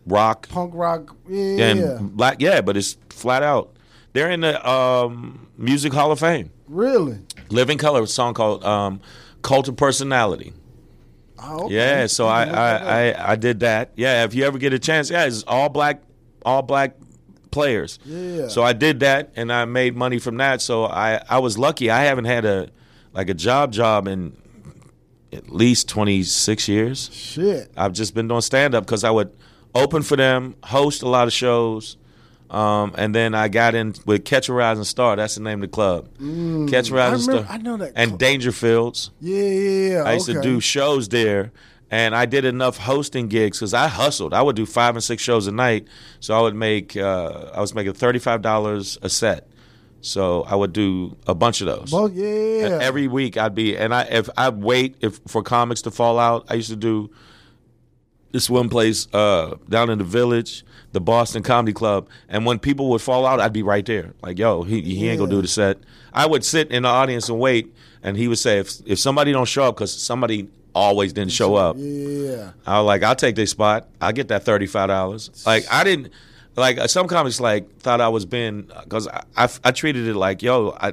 rock 0.07 0.47
punk 0.51 0.73
rock. 0.75 1.17
Yeah. 1.29 1.65
and 1.65 2.15
black. 2.17 2.37
Yeah, 2.41 2.61
but 2.61 2.77
it's 2.77 2.99
flat 3.09 3.43
out. 3.43 3.71
They're 4.13 4.31
in 4.31 4.41
the 4.43 4.69
um, 4.69 5.47
Music 5.57 5.93
Hall 5.95 6.13
of 6.13 6.19
Fame. 6.21 6.51
Really? 6.69 7.19
Living 7.51 7.79
Colour, 7.79 8.03
a 8.03 8.07
song 8.07 8.35
called 8.35 8.65
um, 8.65 9.01
"Cult 9.43 9.69
of 9.69 9.77
Personality." 9.77 10.53
Oh, 11.43 11.65
okay. 11.65 11.75
Yeah, 11.75 12.07
so 12.07 12.27
I, 12.27 12.45
Look 12.45 12.55
that 12.55 12.83
up. 12.83 12.89
I, 12.89 13.13
I 13.13 13.33
I 13.33 13.37
did 13.37 13.61
that. 13.61 13.93
Yeah, 13.97 14.25
if 14.25 14.35
you 14.35 14.45
ever 14.45 14.59
get 14.59 14.73
a 14.73 14.79
chance, 14.79 15.11
yeah, 15.11 15.25
it's 15.25 15.43
all 15.45 15.69
black, 15.69 16.03
all 16.45 16.63
black 16.63 16.97
players. 17.51 17.99
Yeah. 18.05 18.49
So 18.49 18.63
I 18.63 18.73
did 18.73 19.01
that, 19.01 19.33
and 19.37 19.53
I 19.53 19.65
made 19.65 19.97
money 19.97 20.19
from 20.19 20.37
that. 20.39 20.61
So 20.61 20.85
I 20.85 21.23
I 21.29 21.39
was 21.39 21.59
lucky. 21.59 21.91
I 21.91 22.05
haven't 22.05 22.27
had 22.27 22.45
a 22.45 22.69
like 23.13 23.29
a 23.29 23.35
job 23.35 23.73
job 23.73 24.07
in 24.07 24.37
at 25.33 25.49
least 25.51 25.89
twenty 25.89 26.23
six 26.23 26.69
years. 26.69 27.11
Shit. 27.13 27.71
I've 27.77 27.93
just 27.93 28.15
been 28.15 28.29
doing 28.29 28.41
stand 28.43 28.75
up 28.75 28.85
because 28.85 29.05
I 29.05 29.11
would 29.11 29.35
open 29.75 30.03
for 30.03 30.17
them, 30.17 30.57
host 30.65 31.03
a 31.03 31.09
lot 31.09 31.27
of 31.27 31.33
shows, 31.33 31.97
Um, 32.51 32.95
and 32.99 33.15
then 33.15 33.35
I 33.35 33.47
got 33.49 33.77
in 33.77 33.95
with 34.07 34.25
Catch 34.25 34.49
a 34.49 34.53
Rising 34.53 34.83
Star. 34.85 35.15
That's 35.15 35.37
the 35.37 35.41
name 35.41 35.63
of 35.63 35.71
the 35.71 35.75
club. 35.75 36.09
Catch 36.69 36.91
a 36.91 36.95
Rising 36.95 37.29
remember- 37.29 37.45
Star. 37.47 37.47
I 37.49 37.59
know 37.59 37.77
that 37.77 37.93
And 37.95 38.11
club. 38.13 38.21
Dangerfields. 38.21 39.11
Yeah, 39.21 39.45
yeah, 39.45 39.91
yeah. 39.93 40.03
I 40.03 40.15
used 40.15 40.27
to 40.27 40.41
do 40.41 40.59
shows 40.61 41.09
there, 41.11 41.53
and 41.93 42.15
I 42.15 42.27
did 42.27 42.45
enough 42.45 42.79
hosting 42.79 43.29
gigs 43.29 43.59
because 43.59 43.73
I 43.73 43.87
hustled. 43.87 44.35
I 44.35 44.43
would 44.43 44.57
do 44.57 44.67
five 44.67 44.97
and 44.97 45.05
six 45.05 45.23
shows 45.23 45.47
a 45.47 45.53
night, 45.53 45.87
so 46.19 46.37
I 46.37 46.41
would 46.41 46.57
make. 46.57 46.97
Uh, 46.97 47.51
I 47.55 47.61
was 47.61 47.73
making 47.73 47.93
thirty 47.93 48.19
five 48.19 48.43
dollars 48.43 48.99
a 49.01 49.09
set, 49.09 49.47
so 50.01 50.43
I 50.43 50.57
would 50.57 50.73
do 50.73 51.17
a 51.29 51.35
bunch 51.37 51.61
of 51.61 51.69
those. 51.69 51.93
Well, 51.93 52.09
yeah. 52.11 52.67
And 52.67 52.83
Every 52.83 53.07
week 53.07 53.37
I'd 53.37 53.55
be, 53.55 53.77
and 53.77 53.95
I 53.95 54.03
if 54.11 54.29
I 54.37 54.49
wait 54.49 54.97
if 55.03 55.21
for 55.29 55.43
comics 55.45 55.83
to 55.83 55.93
fall 55.93 56.19
out, 56.19 56.47
I 56.49 56.55
used 56.55 56.71
to 56.71 56.77
do 56.77 57.11
this 58.33 58.49
one 58.51 58.69
place 58.69 59.09
uh, 59.13 59.57
down 59.69 59.91
in 59.91 59.99
the 59.99 60.05
village, 60.05 60.65
the 60.93 61.01
Boston 61.01 61.43
Comedy 61.43 61.73
Club, 61.73 62.09
and 62.29 62.47
when 62.47 62.59
people 62.59 62.89
would 62.91 63.01
fall 63.01 63.27
out, 63.27 63.41
I'd 63.41 63.53
be 63.53 63.63
right 63.63 63.85
there, 63.87 64.13
like, 64.23 64.39
yo, 64.39 64.63
he 64.63 64.81
he 64.83 65.09
ain't 65.09 65.19
gonna 65.19 65.31
do 65.31 65.43
the 65.43 65.49
set. 65.49 65.79
I 66.13 66.27
would 66.27 66.45
sit 66.45 66.71
in 66.71 66.83
the 66.85 66.89
audience 66.89 67.29
and 67.29 67.39
wait, 67.39 67.75
and 68.03 68.17
he 68.17 68.29
would 68.29 68.39
say, 68.39 68.59
if 68.59 68.73
if 68.87 68.99
somebody 68.99 69.33
don't 69.33 69.47
show 69.49 69.65
up, 69.65 69.77
because 69.77 69.93
somebody 69.93 70.49
always 70.75 71.13
didn't 71.13 71.33
show 71.33 71.55
up, 71.57 71.77
Yeah. 71.79 72.53
I 72.67 72.79
was 72.81 72.87
like, 72.87 73.03
I'll 73.03 73.17
take 73.17 73.35
their 73.37 73.47
spot. 73.47 73.89
I'll 74.01 74.13
get 74.13 74.29
that 74.29 74.45
thirty 74.45 74.67
five 74.67 74.89
dollars. 74.89 75.31
Like 75.47 75.65
I 75.71 75.83
didn't 75.85 76.11
like 76.57 76.79
uh, 76.79 76.87
some 76.89 77.09
comics 77.09 77.41
like 77.41 77.79
thought 77.81 78.01
I 78.01 78.09
was 78.09 78.25
being 78.27 78.63
because 78.85 79.07
I, 79.09 79.23
I 79.37 79.49
I 79.65 79.71
treated 79.73 80.07
it 80.07 80.15
like 80.15 80.43
yo, 80.43 80.77
I 80.81 80.93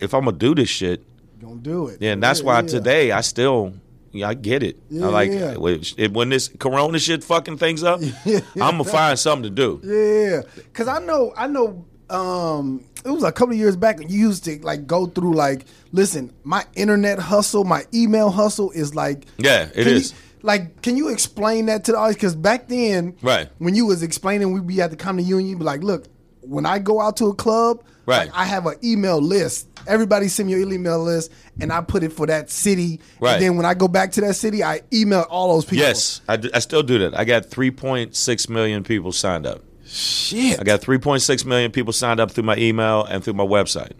if 0.00 0.14
I'm 0.14 0.24
gonna 0.24 0.36
do 0.36 0.54
this 0.54 0.68
shit, 0.68 1.02
Gonna 1.40 1.56
do 1.56 1.88
it. 1.88 1.98
yeah, 2.00 2.12
and 2.12 2.22
that's 2.22 2.42
why 2.42 2.62
today 2.62 3.12
I 3.12 3.20
still. 3.20 3.74
Yeah, 4.12 4.28
I 4.28 4.34
get 4.34 4.62
it. 4.62 4.78
Yeah, 4.90 5.06
I 5.06 5.08
like 5.08 5.30
yeah. 5.30 5.54
it, 5.96 6.12
when 6.12 6.28
this 6.28 6.48
Corona 6.48 6.98
shit 6.98 7.24
fucking 7.24 7.58
things 7.58 7.82
up. 7.82 8.00
I'm 8.26 8.42
gonna 8.54 8.84
find 8.84 9.18
something 9.18 9.44
to 9.44 9.50
do. 9.50 9.80
Yeah, 9.82 10.42
because 10.56 10.88
I 10.88 10.98
know, 11.00 11.32
I 11.36 11.46
know. 11.46 11.84
Um, 12.10 12.84
it 13.04 13.10
was 13.10 13.22
a 13.22 13.32
couple 13.32 13.54
of 13.54 13.58
years 13.58 13.74
back. 13.74 14.00
And 14.00 14.10
you 14.10 14.18
used 14.28 14.44
to 14.44 14.58
like 14.62 14.86
go 14.86 15.06
through 15.06 15.34
like, 15.34 15.64
listen, 15.92 16.30
my 16.44 16.64
internet 16.74 17.18
hustle, 17.18 17.64
my 17.64 17.84
email 17.94 18.28
hustle 18.30 18.70
is 18.72 18.94
like, 18.94 19.24
Yeah, 19.38 19.70
it 19.74 19.86
is. 19.86 20.12
you- 20.12 20.16
like, 20.44 20.82
can 20.82 20.96
you 20.96 21.08
explain 21.08 21.66
that 21.66 21.84
to 21.84 21.92
the 21.92 21.98
audience? 21.98 22.16
Because 22.16 22.34
back 22.34 22.66
then, 22.68 23.14
Right. 23.22 23.48
when 23.58 23.76
you 23.76 23.86
was 23.86 24.02
explaining, 24.02 24.52
we'd 24.52 24.66
be 24.66 24.82
at 24.82 24.90
the 24.90 24.96
comedy 24.96 25.22
union, 25.24 25.48
you'd 25.50 25.58
be 25.60 25.64
like, 25.64 25.82
look, 25.84 26.06
when 26.40 26.66
I 26.66 26.80
go 26.80 27.00
out 27.00 27.16
to 27.18 27.26
a 27.26 27.34
club, 27.34 27.84
Right. 28.04 28.26
like, 28.26 28.34
I 28.34 28.44
have 28.44 28.66
an 28.66 28.76
email 28.82 29.20
list. 29.20 29.68
Everybody 29.86 30.28
send 30.28 30.48
me 30.48 30.54
your 30.54 30.72
email 30.72 31.02
list, 31.02 31.32
and 31.60 31.72
I 31.72 31.80
put 31.80 32.02
it 32.02 32.12
for 32.12 32.26
that 32.26 32.50
city. 32.50 33.00
Right. 33.20 33.34
And 33.34 33.42
then 33.42 33.56
when 33.56 33.66
I 33.66 33.74
go 33.74 33.88
back 33.88 34.12
to 34.12 34.20
that 34.22 34.34
city, 34.34 34.62
I 34.62 34.82
email 34.92 35.22
all 35.22 35.54
those 35.54 35.64
people. 35.64 35.84
Yes, 35.84 36.20
I, 36.28 36.36
still 36.60 36.82
do 36.82 36.98
that. 37.00 37.18
I 37.18 37.24
got 37.24 37.44
3.6 37.44 38.48
million 38.48 38.84
people 38.84 39.12
signed 39.12 39.46
up. 39.46 39.62
Shit. 39.84 40.60
I 40.60 40.64
got 40.64 40.80
3.6 40.80 41.44
million 41.44 41.70
people 41.70 41.92
signed 41.92 42.20
up 42.20 42.30
through 42.30 42.44
my 42.44 42.56
email 42.56 43.04
and 43.04 43.22
through 43.22 43.34
my 43.34 43.44
website. 43.44 43.92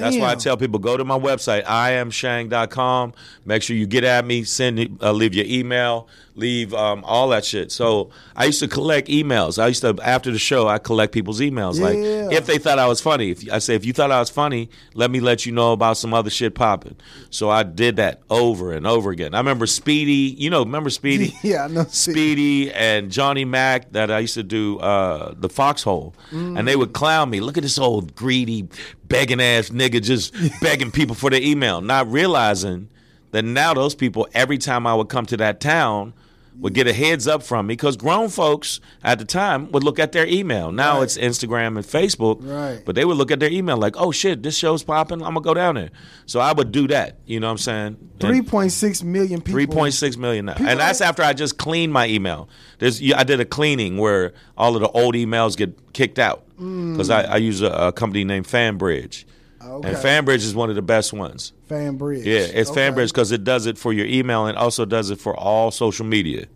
That's 0.00 0.16
why 0.16 0.32
I 0.32 0.34
tell 0.34 0.56
people 0.56 0.78
go 0.78 0.96
to 0.96 1.04
my 1.04 1.18
website, 1.18 1.64
iamshang.com. 1.64 3.14
Make 3.44 3.62
sure 3.62 3.76
you 3.76 3.86
get 3.86 4.04
at 4.04 4.24
me, 4.24 4.44
send 4.44 4.98
uh, 5.00 5.12
leave 5.12 5.34
your 5.34 5.46
email, 5.46 6.08
leave 6.36 6.74
um, 6.74 7.04
all 7.04 7.28
that 7.28 7.44
shit. 7.44 7.70
So 7.70 8.10
I 8.34 8.46
used 8.46 8.60
to 8.60 8.68
collect 8.68 9.08
emails. 9.08 9.62
I 9.62 9.68
used 9.68 9.82
to 9.82 9.96
after 10.02 10.30
the 10.30 10.38
show, 10.38 10.66
I 10.68 10.78
collect 10.78 11.12
people's 11.12 11.40
emails. 11.40 11.78
Yeah. 11.78 11.84
Like 11.84 12.36
if 12.36 12.46
they 12.46 12.58
thought 12.58 12.78
I 12.78 12.86
was 12.86 13.00
funny, 13.00 13.30
if 13.30 13.50
I 13.52 13.58
say 13.58 13.74
if 13.74 13.84
you 13.84 13.92
thought 13.92 14.10
I 14.10 14.18
was 14.18 14.30
funny, 14.30 14.68
let 14.94 15.10
me 15.10 15.20
let 15.20 15.46
you 15.46 15.52
know 15.52 15.72
about 15.72 15.96
some 15.96 16.12
other 16.12 16.30
shit 16.30 16.54
popping. 16.54 16.96
So 17.30 17.50
I 17.50 17.62
did 17.62 17.96
that 17.96 18.22
over 18.30 18.72
and 18.72 18.86
over 18.86 19.10
again. 19.10 19.34
I 19.34 19.38
remember 19.38 19.66
Speedy. 19.66 20.34
You 20.38 20.50
know, 20.50 20.60
remember 20.60 20.90
Speedy? 20.90 21.34
Yeah, 21.44 21.64
I 21.64 21.68
know. 21.68 21.84
Speedy 21.84 22.72
and 22.72 23.10
Johnny 23.10 23.44
Mack 23.44 23.92
that 23.92 24.10
I 24.10 24.20
used 24.20 24.34
to 24.34 24.42
do 24.42 24.78
uh, 24.78 25.34
the 25.36 25.48
Foxhole, 25.48 26.14
and 26.30 26.66
they 26.66 26.74
would 26.74 26.94
clown 26.94 27.28
me. 27.28 27.40
Look 27.40 27.58
at 27.58 27.62
this 27.62 27.78
old 27.78 28.14
greedy, 28.14 28.68
begging 29.04 29.40
ass 29.40 29.68
nigga 29.68 30.02
just 30.02 30.34
begging 30.60 30.90
people 30.90 31.14
for 31.14 31.28
their 31.28 31.42
email, 31.42 31.80
not 31.82 32.10
realizing 32.10 32.88
that 33.32 33.44
now 33.44 33.74
those 33.74 33.94
people 33.94 34.28
every 34.32 34.58
time 34.58 34.86
I 34.86 34.94
would 34.94 35.08
come 35.08 35.26
to 35.26 35.36
that 35.38 35.60
town 35.60 36.14
would 36.60 36.72
get 36.72 36.86
a 36.86 36.92
heads 36.92 37.26
up 37.26 37.42
from 37.42 37.66
me 37.66 37.72
because 37.72 37.96
grown 37.96 38.28
folks 38.28 38.80
at 39.02 39.18
the 39.18 39.24
time 39.24 39.70
would 39.72 39.82
look 39.82 39.98
at 39.98 40.12
their 40.12 40.26
email. 40.26 40.70
Now 40.70 40.98
Right. 40.98 41.04
it's 41.04 41.18
Instagram 41.18 41.76
and 41.76 41.84
Facebook, 41.84 42.38
Right. 42.40 42.80
but 42.84 42.94
they 42.94 43.04
would 43.04 43.16
look 43.16 43.30
at 43.30 43.40
their 43.40 43.50
email 43.50 43.76
like, 43.76 43.96
oh 43.98 44.12
shit, 44.12 44.42
this 44.42 44.56
show's 44.56 44.82
popping. 44.82 45.20
I'm 45.20 45.34
gonna 45.34 45.40
go 45.40 45.54
down 45.54 45.74
there. 45.74 45.90
So 46.26 46.40
I 46.40 46.52
would 46.52 46.70
do 46.70 46.86
that. 46.88 47.18
You 47.26 47.40
know 47.40 47.48
what 47.48 47.52
I'm 47.52 47.58
saying? 47.58 47.96
Three 48.20 48.42
point 48.42 48.72
six 48.72 49.02
million 49.02 49.40
people. 49.40 49.52
Three 49.54 49.66
point 49.66 49.94
six 49.94 50.16
million 50.16 50.46
now, 50.46 50.54
People 50.54 50.70
and 50.70 50.80
that's 50.80 51.00
after 51.00 51.22
I 51.22 51.32
just 51.32 51.58
cleaned 51.58 51.92
my 51.92 52.06
email. 52.06 52.48
There's, 52.78 53.00
I 53.12 53.24
did 53.24 53.40
a 53.40 53.44
cleaning 53.44 53.98
where 53.98 54.32
all 54.56 54.76
of 54.76 54.80
the 54.80 54.88
old 54.88 55.14
emails 55.14 55.56
get 55.56 55.92
kicked 55.92 56.18
out 56.18 56.44
mm. 56.58 56.92
because 56.92 57.10
I, 57.10 57.22
I 57.22 57.36
use 57.36 57.62
a, 57.62 57.68
a 57.68 57.92
company 57.92 58.24
named 58.24 58.46
FanBridge, 58.46 59.24
Okay. 59.66 59.88
and 59.88 59.96
FanBridge 59.96 60.44
is 60.44 60.54
one 60.54 60.68
of 60.70 60.76
the 60.76 60.82
best 60.82 61.12
ones. 61.12 61.52
FanBridge. 61.70 62.24
Yeah, 62.24 62.40
it's 62.40 62.70
Okay. 62.70 62.80
FanBridge 62.88 63.08
because 63.08 63.32
it 63.32 63.44
does 63.44 63.66
it 63.66 63.78
for 63.78 63.92
your 63.92 64.06
email 64.06 64.46
and 64.46 64.56
also 64.58 64.84
does 64.84 65.10
it 65.10 65.20
for 65.20 65.34
all 65.36 65.70
social 65.70 66.06
media. 66.06 66.46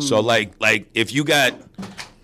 So 0.00 0.18
like, 0.20 0.54
like 0.60 0.88
if 0.92 1.12
you 1.12 1.22
got, 1.22 1.54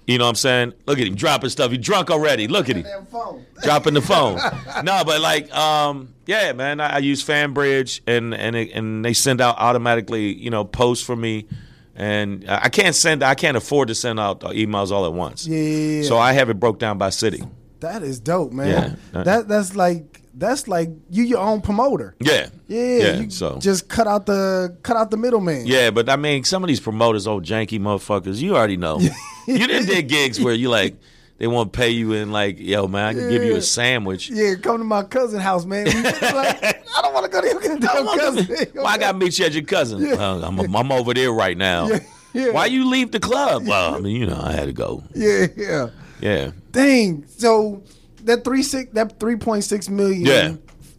you 0.09 0.19
know, 0.19 0.25
what 0.25 0.31
I'm 0.31 0.35
saying, 0.35 0.73
look 0.87 0.99
at 0.99 1.07
him 1.07 1.15
dropping 1.15 1.51
stuff. 1.51 1.71
He 1.71 1.79
drunk 1.79 2.11
already. 2.11 2.49
Look 2.49 2.69
at 2.69 2.75
him 2.77 3.07
phone. 3.07 3.47
dropping 3.63 3.95
the 3.95 4.01
phone. 4.03 4.41
no, 4.83 5.05
but 5.05 5.21
like, 5.21 5.55
um, 5.55 6.13
yeah, 6.27 6.53
man, 6.53 6.81
I, 6.81 6.95
I 6.95 6.99
use 6.99 7.25
FanBridge, 7.25 8.01
and 8.09 8.35
and 8.35 8.57
it, 8.57 8.73
and 8.73 9.05
they 9.05 9.13
send 9.13 9.41
out 9.41 9.55
automatically, 9.59 10.35
you 10.35 10.51
know, 10.51 10.65
posts 10.65 11.05
for 11.07 11.15
me, 11.15 11.47
and 11.95 12.45
I 12.49 12.63
I 12.65 12.69
can't 12.71 12.95
send, 12.97 13.23
I 13.23 13.37
can't 13.37 13.57
afford 13.57 13.87
to 13.89 13.95
send 13.95 14.19
out 14.19 14.41
emails 14.41 14.91
all 14.91 15.07
at 15.07 15.13
once. 15.13 15.47
Yeah. 15.47 16.03
So 16.03 16.19
I 16.19 16.33
have 16.33 16.51
it 16.51 16.59
broke 16.59 16.81
down 16.81 16.99
by 16.99 17.11
city. 17.11 17.45
That 17.81 18.03
is 18.03 18.21
dope, 18.21 18.53
man. 18.53 18.99
Yeah. 19.13 19.23
That 19.23 19.49
that's 19.49 19.77
like 19.77 20.23
that's 20.35 20.69
like 20.69 20.91
you 21.11 21.25
your 21.25 21.41
own 21.41 21.61
promoter. 21.61 22.15
Yeah. 22.21 22.49
Yeah. 22.67 23.21
Yeah. 23.21 23.29
so. 23.29 23.59
just 23.59 23.89
cut 23.89 24.07
out 24.07 24.27
the 24.27 24.77
cut 24.83 24.97
out 24.97 25.11
the 25.11 25.17
middleman. 25.17 25.67
yeah, 25.67 25.91
but 25.91 26.09
I 26.09 26.17
mean, 26.17 26.45
some 26.45 26.63
of 26.63 26.69
these 26.69 26.81
promoters, 26.81 27.27
old 27.27 27.45
janky 27.45 27.81
motherfuckers, 27.81 28.41
you 28.41 28.57
already 28.57 28.77
know. 28.77 28.99
you 29.47 29.67
didn't 29.67 29.87
did 29.87 30.09
gigs 30.09 30.41
where 30.41 30.55
you 30.55 30.69
like 30.69 30.97
they 31.39 31.47
won't 31.47 31.73
pay 31.73 31.91
you 31.91 32.13
in 32.13 32.33
like, 32.33 32.59
yo, 32.59 32.89
man, 32.89 33.07
I 33.07 33.15
can 33.15 33.31
give 33.31 33.45
you 33.45 33.55
a 33.55 33.63
sandwich. 33.63 34.29
Yeah, 34.29 34.55
come 34.57 34.79
to 34.79 34.85
my 34.85 35.05
cousin 35.05 35.39
house, 35.39 35.65
man. 35.65 35.87
Like, 35.87 35.95
I 36.97 37.01
don't 37.01 37.15
want 37.15 37.27
to 37.27 37.31
go 37.31 37.41
to 37.41 37.47
your 37.47 37.79
cousin. 37.79 38.73
Well, 38.75 38.87
I 38.87 38.99
got 38.99 39.13
to 39.13 39.19
meet 39.19 39.39
you 39.39 39.47
at 39.47 39.53
your 39.53 39.63
cousin. 39.63 40.03
Well, 40.03 40.45
I'm, 40.45 40.75
I'm 40.75 40.93
over 40.93 41.15
there 41.15 41.33
right 41.33 41.57
now. 41.57 41.89
Yeah, 42.35 42.49
yeah. 42.49 42.53
Why 42.53 42.67
you 42.67 42.87
leave 42.87 43.11
the 43.11 43.21
club? 43.21 43.67
Well, 43.67 43.95
I 43.95 44.01
mean, 44.01 44.15
you 44.15 44.27
know, 44.27 44.39
I 44.39 44.53
had 44.53 44.67
to 44.67 44.73
go. 44.75 45.03
Yeah, 45.15 45.47
yeah. 45.57 45.89
Yeah. 46.21 46.51
Dang. 46.83 47.25
So 47.27 47.83
that 48.25 48.45
three 48.45 48.63
six 48.63 48.93
that 48.93 49.19
three 49.19 49.37
point 49.37 49.65
six 49.65 49.89
million 49.89 50.25
Yeah. 50.25 50.55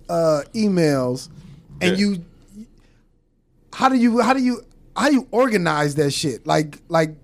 uh, 0.09 0.41
emails, 0.53 1.29
and 1.81 1.97
Yeah. 1.97 2.05
you, 2.07 2.25
how 3.73 3.87
do 3.89 3.95
you 3.95 4.19
how 4.19 4.33
do 4.33 4.41
you 4.41 4.61
how 4.95 5.07
do 5.09 5.15
you 5.15 5.27
organize 5.31 5.95
that 5.95 6.11
shit? 6.11 6.45
Like 6.45 6.79
like. 6.89 7.15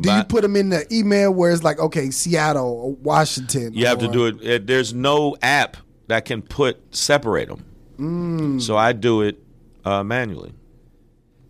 Do 0.00 0.12
you 0.12 0.24
put 0.24 0.42
them 0.42 0.56
in 0.56 0.70
the 0.70 0.84
email 0.92 1.32
where 1.32 1.52
it's 1.52 1.62
like, 1.62 1.78
okay, 1.78 2.10
Seattle 2.10 2.66
or 2.66 2.92
Washington? 2.96 3.74
You 3.74 3.86
have 3.86 3.98
to 4.00 4.08
do 4.08 4.26
it. 4.26 4.42
it- 4.42 4.66
There's 4.66 4.92
no 4.92 5.36
app 5.40 5.76
that 6.08 6.24
can 6.24 6.42
put 6.42 6.80
separate 6.92 7.48
them. 7.48 7.64
Mm. 8.00 8.60
So 8.60 8.76
I 8.76 8.92
do 8.92 9.22
it 9.22 9.38
uh, 9.84 10.02
manually. 10.02 10.52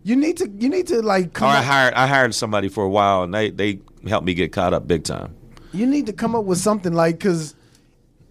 You 0.03 0.15
need 0.15 0.37
to 0.37 0.47
you 0.59 0.69
need 0.69 0.85
to 0.87 1.01
like 1.01 1.25
Or 1.25 1.29
come 1.29 1.49
I 1.49 1.63
hired 1.63 1.93
I 1.95 2.05
hired 2.05 2.35
somebody 2.35 2.69
for 2.69 2.83
a 2.83 2.89
while, 2.89 3.23
and 3.23 3.33
they 3.33 3.49
they 3.49 3.79
helped 4.07 4.27
me 4.27 4.35
get 4.35 4.51
caught 4.51 4.75
up 4.75 4.87
big 4.87 5.03
time. 5.03 5.35
You 5.75 5.85
need 5.85 6.05
to 6.07 6.13
come 6.13 6.35
up 6.35 6.45
with 6.45 6.57
something 6.59 6.93
like 6.93 7.17
because 7.19 7.55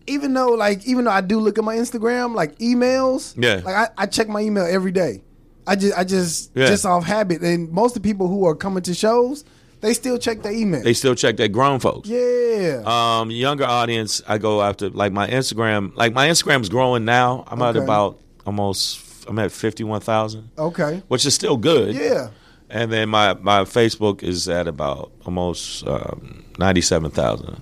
even 0.06 0.34
though 0.34 0.48
like 0.50 0.84
even 0.86 1.04
though 1.04 1.10
I 1.10 1.20
do 1.20 1.38
look 1.40 1.58
at 1.58 1.64
my 1.64 1.76
Instagram 1.76 2.34
like 2.34 2.58
emails 2.58 3.34
Yeah. 3.36 3.60
like 3.64 3.74
I, 3.74 3.88
I 4.02 4.06
check 4.06 4.28
my 4.28 4.40
email 4.40 4.64
every 4.64 4.92
day 4.92 5.22
I 5.66 5.76
just 5.76 5.96
I 5.96 6.04
just 6.04 6.50
Yeah. 6.54 6.66
just 6.66 6.84
off 6.84 7.04
habit 7.04 7.42
and 7.42 7.70
most 7.70 7.96
of 7.96 8.02
the 8.02 8.08
people 8.08 8.28
who 8.28 8.44
are 8.46 8.54
coming 8.54 8.82
to 8.82 8.94
shows 8.94 9.44
they 9.80 9.92
still 9.94 10.16
check 10.18 10.42
their 10.42 10.52
email 10.52 10.82
They 10.82 10.94
still 10.94 11.14
check 11.14 11.36
that 11.38 11.50
grown 11.52 11.78
folks. 11.80 12.08
yeah 12.08 12.82
Um, 12.86 13.30
younger 13.30 13.64
audience, 13.64 14.22
I 14.26 14.38
go 14.38 14.62
after 14.62 14.88
like 14.88 15.12
my 15.12 15.28
Instagram. 15.28 15.94
Like 15.94 16.14
my 16.14 16.28
Instagram's 16.28 16.70
growing 16.70 17.04
now. 17.04 17.44
I'm 17.48 17.60
at 17.60 17.76
about 17.76 18.18
almost. 18.46 19.00
I'm 19.28 19.38
at 19.38 19.52
fifty 19.52 19.84
one 19.84 20.00
thousand, 20.02 20.50
okay 20.58 21.02
which 21.08 21.24
is 21.26 21.34
still 21.34 21.56
good. 21.56 21.94
yeah 21.94 22.28
And 22.74 22.92
then 22.92 23.08
my, 23.08 23.34
my 23.34 23.60
Facebook 23.60 24.24
is 24.24 24.48
at 24.48 24.66
about 24.66 25.12
almost 25.24 25.86
um, 25.86 26.44
ninety 26.58 26.80
seven 26.80 27.10
thousand. 27.12 27.56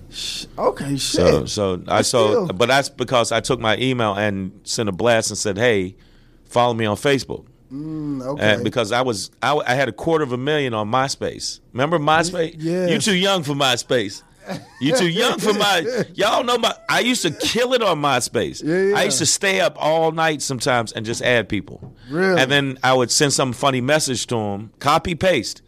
okay 0.57 0.97
shit 0.97 0.99
So 0.99 1.45
so 1.45 1.73
I 1.87 1.99
But 1.99 2.05
so 2.07 2.47
but 2.47 2.65
that's 2.67 2.89
because 2.89 3.31
I 3.31 3.39
took 3.39 3.59
my 3.59 3.77
email 3.77 4.15
and 4.15 4.59
sent 4.63 4.89
a 4.89 4.91
blast 4.91 5.29
and 5.29 5.37
said, 5.37 5.57
"Hey, 5.57 5.95
follow 6.45 6.73
me 6.73 6.85
on 6.85 6.97
Facebook." 6.97 7.45
Mm, 7.71 8.23
okay 8.23 8.53
And 8.53 8.63
because 8.63 8.91
I 8.91 9.01
was 9.01 9.29
I, 9.41 9.55
I 9.55 9.75
had 9.75 9.87
a 9.87 9.91
quarter 9.91 10.23
of 10.23 10.31
a 10.31 10.37
million 10.37 10.73
on 10.73 10.89
MySpace. 10.89 11.59
Remember 11.73 11.99
MySpace? 11.99 12.55
yes. 12.57 12.89
You 12.89 12.97
too 12.99 13.15
young 13.15 13.43
for 13.43 13.53
MySpace. 13.53 14.23
You 14.81 14.95
too 14.97 15.07
young 15.09 15.39
for 15.39 15.53
my. 15.53 16.03
Y'all 16.13 16.43
know 16.43 16.57
my. 16.57 16.73
I 16.89 16.99
used 16.99 17.21
to 17.23 17.31
kill 17.31 17.73
it 17.73 17.81
on 17.81 18.01
MySpace. 18.01 18.63
Yeah, 18.63 18.89
yeah. 18.89 18.97
I 18.97 19.03
used 19.03 19.19
to 19.19 19.25
stay 19.25 19.59
up 19.61 19.75
all 19.79 20.11
night 20.11 20.41
sometimes 20.41 20.91
and 20.91 21.05
just 21.05 21.21
add 21.21 21.47
people. 21.49 21.95
Really? 22.09 22.41
And 22.41 22.51
then 22.51 22.77
I 22.83 22.93
would 22.93 23.11
send 23.11 23.33
some 23.33 23.53
funny 23.53 23.81
message 23.81 24.27
to 24.27 24.35
them. 24.35 24.71
Copy 24.79 25.15
paste. 25.15 25.61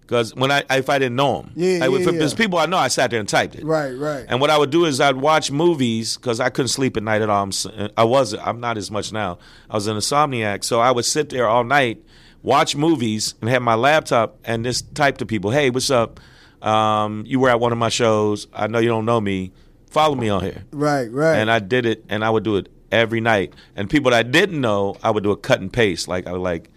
Because 0.00 0.32
when 0.36 0.52
I 0.52 0.62
if 0.70 0.88
I 0.88 1.00
didn't 1.00 1.16
know 1.16 1.42
them, 1.42 1.52
Yeah, 1.56 1.78
like, 1.86 1.90
yeah, 1.90 1.96
if 2.10 2.18
there's 2.18 2.32
yeah. 2.32 2.36
people 2.38 2.58
I 2.60 2.66
know, 2.66 2.76
I 2.76 2.86
sat 2.86 3.10
there 3.10 3.18
and 3.18 3.28
typed 3.28 3.56
it. 3.56 3.64
Right, 3.64 3.90
right. 3.90 4.24
And 4.28 4.40
what 4.40 4.50
I 4.50 4.58
would 4.58 4.70
do 4.70 4.84
is 4.84 5.00
I'd 5.00 5.16
watch 5.16 5.50
movies 5.50 6.16
because 6.16 6.38
I 6.38 6.48
couldn't 6.48 6.68
sleep 6.68 6.96
at 6.96 7.02
night 7.02 7.22
at 7.22 7.28
all. 7.30 7.42
I'm, 7.42 7.90
I 7.96 8.04
was 8.04 8.32
I'm 8.34 8.60
not 8.60 8.78
as 8.78 8.88
much 8.88 9.12
now. 9.12 9.38
I 9.68 9.74
was 9.74 9.88
an 9.88 9.96
insomniac, 9.96 10.62
so 10.62 10.78
I 10.78 10.92
would 10.92 11.04
sit 11.06 11.30
there 11.30 11.48
all 11.48 11.64
night, 11.64 12.04
watch 12.44 12.76
movies, 12.76 13.34
and 13.40 13.50
have 13.50 13.62
my 13.62 13.74
laptop 13.74 14.38
and 14.44 14.64
just 14.64 14.94
type 14.94 15.18
to 15.18 15.26
people, 15.26 15.50
"Hey, 15.50 15.70
what's 15.70 15.90
up? 15.90 16.20
Um, 16.66 17.24
you 17.26 17.40
were 17.40 17.48
at 17.48 17.60
one 17.60 17.72
of 17.72 17.78
my 17.78 17.88
shows. 17.88 18.46
I 18.52 18.66
know 18.66 18.78
you 18.78 18.88
don't 18.88 19.04
know 19.04 19.20
me. 19.20 19.52
Follow 19.90 20.14
me 20.14 20.28
on 20.28 20.42
here." 20.42 20.64
right, 20.72 21.10
right. 21.10 21.36
And 21.36 21.50
I 21.50 21.58
did 21.58 21.86
it, 21.86 22.04
and 22.08 22.24
I 22.24 22.30
would 22.30 22.44
do 22.44 22.56
it 22.56 22.68
every 22.92 23.20
night. 23.20 23.54
And 23.74 23.88
people 23.88 24.10
that 24.10 24.18
I 24.18 24.22
didn't 24.22 24.60
know, 24.60 24.96
I 25.02 25.10
would 25.10 25.22
do 25.22 25.30
a 25.30 25.36
cut 25.36 25.60
and 25.60 25.72
paste. 25.72 26.08
Like 26.08 26.26
I 26.26 26.32
would 26.32 26.40
like, 26.40 26.70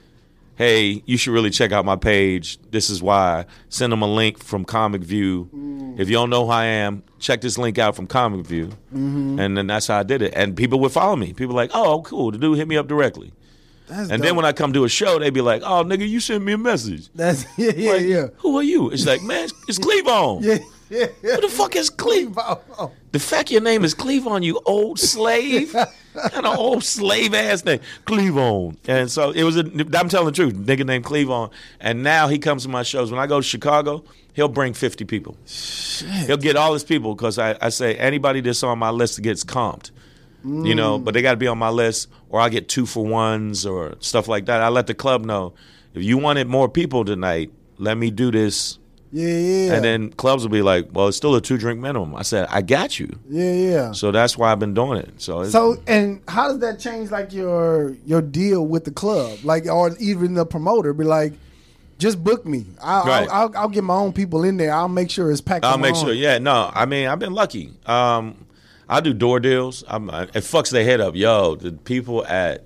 hey, 0.59 1.01
you 1.05 1.17
should 1.17 1.31
really 1.31 1.49
check 1.49 1.71
out 1.71 1.85
my 1.85 1.95
page. 1.95 2.59
This 2.69 2.89
is 2.89 3.01
why. 3.01 3.45
Send 3.69 3.93
them 3.93 4.01
a 4.01 4.07
link 4.07 4.43
from 4.43 4.65
Comic 4.65 5.01
View. 5.01 5.49
Mm. 5.55 5.99
If 5.99 6.09
you 6.09 6.15
don't 6.15 6.29
know 6.29 6.45
who 6.45 6.51
I 6.51 6.65
am, 6.65 7.01
check 7.17 7.39
this 7.41 7.57
link 7.57 7.77
out 7.77 7.95
from 7.95 8.07
Comic 8.07 8.45
View. 8.45 8.67
Mm-hmm. 8.93 9.39
And 9.39 9.57
then 9.57 9.67
that's 9.67 9.87
how 9.87 9.99
I 9.99 10.03
did 10.03 10.21
it. 10.21 10.33
And 10.35 10.57
people 10.57 10.79
would 10.81 10.91
follow 10.91 11.15
me. 11.15 11.31
People 11.31 11.55
like, 11.55 11.71
oh, 11.73 12.01
cool. 12.01 12.31
The 12.31 12.37
dude 12.37 12.57
hit 12.57 12.67
me 12.67 12.75
up 12.75 12.87
directly. 12.87 13.31
That's 13.89 14.11
And 14.11 14.23
then 14.23 14.35
when 14.35 14.45
I 14.45 14.53
come 14.53 14.71
to 14.73 14.83
a 14.83 14.89
show, 14.89 15.19
they'd 15.19 15.33
be 15.33 15.41
like, 15.41 15.61
oh, 15.63 15.83
nigga, 15.83 16.07
you 16.07 16.19
sent 16.19 16.43
me 16.43 16.53
a 16.53 16.57
message. 16.57 17.09
That's 17.15 17.45
yeah, 17.57 17.71
yeah, 17.75 17.91
Like, 17.91 18.01
yeah. 18.03 18.27
Who 18.37 18.57
are 18.57 18.63
you? 18.63 18.89
It's 18.91 19.05
like, 19.05 19.21
man, 19.23 19.49
it's 19.67 19.79
Cleavon. 19.79 20.43
Yeah, 20.43 20.57
yeah, 20.89 21.07
yeah. 21.23 21.35
Who 21.35 21.41
the 21.41 21.49
fuck 21.49 21.75
is 21.75 21.89
Cleavon? 21.89 22.61
Oh, 22.77 22.91
The 23.11 23.19
fact 23.19 23.51
your 23.51 23.61
name 23.61 23.83
is 23.83 23.95
Cleavon, 23.95 24.43
you 24.43 24.61
old 24.65 24.99
slave. 24.99 25.75
kind 26.15 26.45
of 26.45 26.57
old 26.57 26.83
slave 26.83 27.33
ass 27.33 27.65
name. 27.65 27.79
Cleavon. 28.05 28.77
And 28.87 29.09
so 29.09 29.31
it 29.31 29.43
was 29.43 29.57
a, 29.57 29.61
I'm 29.61 30.09
telling 30.09 30.27
the 30.27 30.31
truth, 30.31 30.53
nigga 30.53 30.85
named 30.85 31.05
Cleavon. 31.05 31.51
And 31.79 32.03
now 32.03 32.27
he 32.27 32.37
comes 32.37 32.63
to 32.63 32.69
my 32.69 32.83
shows. 32.83 33.11
When 33.11 33.19
I 33.19 33.27
go 33.27 33.39
to 33.39 33.43
Chicago, 33.47 34.03
he'll 34.33 34.47
bring 34.49 34.73
50 34.73 35.05
people. 35.05 35.35
He'll 36.27 36.37
get 36.37 36.55
all 36.55 36.73
his 36.73 36.83
people 36.83 37.15
because 37.15 37.39
I, 37.39 37.57
I 37.61 37.69
say 37.69 37.95
anybody 37.95 38.41
that's 38.41 38.63
on 38.63 38.77
my 38.79 38.89
list 38.89 39.21
gets 39.21 39.43
comped. 39.43 39.91
You 40.43 40.73
know, 40.75 40.97
but 40.99 41.13
they 41.13 41.21
got 41.21 41.31
to 41.31 41.37
be 41.37 41.47
on 41.47 41.57
my 41.57 41.69
list, 41.69 42.07
or 42.29 42.39
I 42.39 42.47
get 42.49 42.69
two 42.69 42.85
for 42.85 43.05
ones 43.05 43.65
or 43.65 43.95
stuff 43.99 44.27
like 44.29 44.45
that. 44.45 44.61
I 44.61 44.69
let 44.69 44.87
the 44.87 44.93
club 44.93 45.25
know 45.25 45.53
if 45.93 46.01
you 46.03 46.17
wanted 46.17 46.47
more 46.47 46.69
people 46.69 47.03
tonight, 47.03 47.51
let 47.77 47.97
me 47.97 48.09
do 48.09 48.31
this 48.31 48.77
Yeah, 49.11 49.27
yeah. 49.27 49.73
and 49.73 49.83
then 49.83 50.11
clubs 50.11 50.43
will 50.43 50.51
be 50.51 50.61
like, 50.61 50.87
"Well, 50.93 51.07
it's 51.09 51.17
still 51.17 51.35
a 51.35 51.41
two 51.41 51.57
drink 51.57 51.79
minimum." 51.81 52.15
I 52.15 52.21
said, 52.21 52.47
"I 52.49 52.61
got 52.61 52.99
you." 52.99 53.09
yeah, 53.29 53.53
yeah. 53.53 53.91
So 53.91 54.11
that's 54.11 54.37
why 54.37 54.51
I've 54.51 54.59
been 54.59 54.73
doing 54.73 54.99
it. 54.99 55.13
So, 55.17 55.41
it's, 55.41 55.51
So, 55.51 55.77
and 55.87 56.21
how 56.27 56.47
does 56.47 56.59
that 56.59 56.79
change 56.79 57.09
like 57.11 57.33
your 57.33 57.95
your 58.05 58.21
deal 58.21 58.65
with 58.65 58.85
the 58.85 58.91
club, 58.91 59.39
like, 59.43 59.65
or 59.65 59.93
even 59.99 60.35
the 60.35 60.45
promoter? 60.45 60.93
Be 60.93 61.03
like, 61.05 61.33
just 61.97 62.23
book 62.23 62.45
me. 62.45 62.65
I'll, 62.81 63.05
Right. 63.05 63.27
I'll, 63.29 63.49
I'll, 63.49 63.57
I'll 63.63 63.69
get 63.69 63.83
my 63.83 63.95
own 63.95 64.13
people 64.13 64.43
in 64.45 64.55
there. 64.57 64.73
I'll 64.73 64.87
make 64.87 65.09
sure 65.09 65.31
it's 65.31 65.41
packed. 65.41 65.65
I'll 65.65 65.77
make 65.77 65.95
own. 65.95 66.05
sure. 66.05 66.13
Yeah, 66.13 66.37
no, 66.37 66.71
I 66.73 66.85
mean, 66.85 67.07
I've 67.07 67.19
been 67.19 67.33
lucky. 67.33 67.73
Um, 67.85 68.45
I 68.89 68.99
do 69.01 69.13
door 69.13 69.39
deals. 69.39 69.83
I'm, 69.87 70.09
I, 70.09 70.23
it 70.23 70.33
fucks 70.43 70.71
their 70.71 70.83
head 70.83 70.99
up. 70.99 71.15
Yo, 71.15 71.55
the 71.55 71.71
people 71.73 72.25
at 72.25 72.65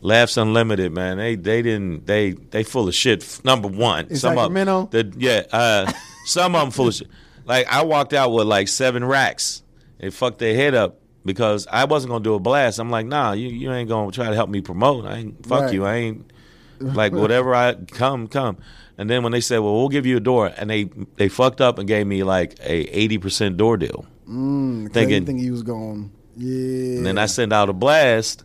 Laughs 0.00 0.36
Unlimited, 0.36 0.92
man, 0.92 1.16
they 1.18 1.34
they 1.34 1.60
didn't 1.62 2.06
they 2.06 2.32
they 2.32 2.62
full 2.62 2.86
of 2.88 2.94
shit. 2.94 3.40
Number 3.44 3.66
one, 3.68 4.06
In 4.06 4.16
some 4.16 4.38
of 4.38 4.52
the 4.90 5.12
yeah, 5.18 5.42
uh, 5.52 5.92
some 6.26 6.54
of 6.54 6.60
them 6.62 6.70
full 6.70 6.88
of 6.88 6.94
shit. 6.94 7.08
Like 7.44 7.66
I 7.72 7.82
walked 7.84 8.12
out 8.12 8.30
with 8.32 8.46
like 8.46 8.68
seven 8.68 9.04
racks. 9.04 9.62
It 9.98 10.12
fucked 10.12 10.38
their 10.38 10.54
head 10.54 10.74
up. 10.74 11.00
Because 11.24 11.66
I 11.66 11.86
wasn't 11.86 12.12
gonna 12.12 12.22
do 12.22 12.34
a 12.34 12.38
blast. 12.38 12.78
I'm 12.78 12.88
like, 12.88 13.04
nah, 13.04 13.32
you, 13.32 13.48
you 13.48 13.72
ain't 13.72 13.88
gonna 13.88 14.12
try 14.12 14.28
to 14.28 14.34
help 14.36 14.48
me 14.48 14.60
promote. 14.60 15.06
I 15.06 15.16
ain't 15.16 15.44
fuck 15.44 15.62
Right. 15.62 15.74
you. 15.74 15.84
I 15.84 15.94
ain't 15.96 16.32
like 16.78 17.12
whatever 17.12 17.52
I 17.52 17.74
come 17.74 18.28
come. 18.28 18.58
And 18.96 19.10
then 19.10 19.24
when 19.24 19.32
they 19.32 19.40
said, 19.40 19.58
"Well, 19.58 19.74
we'll 19.74 19.88
give 19.88 20.06
you 20.06 20.18
a 20.18 20.20
door," 20.20 20.52
and 20.56 20.70
they 20.70 20.84
they 21.16 21.28
fucked 21.28 21.60
up 21.60 21.80
and 21.80 21.88
gave 21.88 22.06
me 22.06 22.22
like 22.22 22.60
a 22.60 22.96
eighty 22.96 23.18
percent 23.18 23.56
door 23.56 23.76
deal. 23.76 24.06
Mm, 24.28 24.92
Thinking- 24.92 25.24
think 25.26 25.40
he 25.40 25.50
was 25.50 25.62
going. 25.62 26.10
Yeah. 26.36 26.96
And 26.98 27.06
then 27.06 27.18
I 27.18 27.26
sent 27.26 27.52
out 27.52 27.68
a 27.68 27.72
blast, 27.72 28.44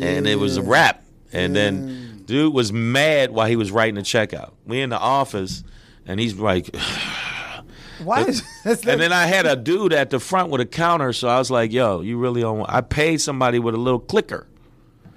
and 0.00 0.26
it 0.26 0.38
was 0.38 0.56
a 0.56 0.60
Yeah. 0.62 0.66
wrap. 0.70 1.04
And 1.32 1.54
then 1.54 2.22
dude 2.26 2.52
was 2.54 2.72
mad 2.72 3.30
while 3.32 3.46
he 3.48 3.56
was 3.56 3.70
writing 3.70 3.96
the 3.96 4.02
checkout. 4.02 4.52
We 4.66 4.80
in 4.80 4.90
the 4.90 4.98
office, 4.98 5.62
and 6.06 6.18
he's 6.18 6.34
like, 6.34 6.74
Why? 8.02 8.22
Is, 8.22 8.42
that's 8.64 8.84
and 8.86 9.00
then 9.00 9.12
I 9.12 9.26
had 9.26 9.46
a 9.46 9.54
dude 9.56 9.92
at 9.92 10.10
the 10.10 10.18
front 10.18 10.50
with 10.50 10.60
a 10.60 10.66
counter, 10.66 11.12
so 11.12 11.28
I 11.28 11.38
was 11.38 11.50
like, 11.50 11.72
"Yo, 11.72 12.00
you 12.00 12.18
really 12.18 12.40
don't?" 12.40 12.66
I 12.68 12.80
paid 12.80 13.20
somebody 13.20 13.58
with 13.60 13.74
a 13.74 13.78
little 13.78 14.00
clicker, 14.00 14.46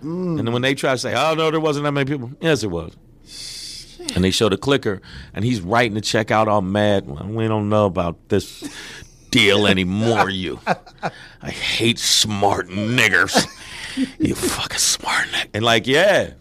and 0.01 0.37
then 0.37 0.51
when 0.53 0.61
they 0.61 0.75
try 0.75 0.91
to 0.91 0.97
say, 0.97 1.13
"Oh 1.15 1.33
no, 1.33 1.49
there 1.49 1.59
wasn't 1.59 1.85
that 1.85 1.91
many 1.91 2.05
people," 2.09 2.31
yes, 2.39 2.63
it 2.63 2.67
was. 2.69 2.93
And 4.15 4.23
they 4.23 4.29
show 4.31 4.47
the 4.47 4.57
clicker, 4.57 5.01
and 5.33 5.43
he's 5.43 5.59
writing 5.59 5.95
the 5.95 6.01
check 6.01 6.29
out 6.31 6.47
all 6.47 6.61
mad. 6.61 7.07
We 7.07 7.47
don't 7.47 7.67
know 7.69 7.85
about 7.87 8.29
this 8.29 8.63
deal 9.31 9.67
anymore. 9.67 10.29
You, 10.29 10.59
I 11.41 11.49
hate 11.49 11.99
smart 11.99 12.67
niggers. 12.69 13.47
You 14.19 14.35
fucking 14.35 14.77
smart 14.77 15.27
nigger. 15.27 15.47
And 15.53 15.63
like, 15.65 15.87
yeah. 15.87 16.31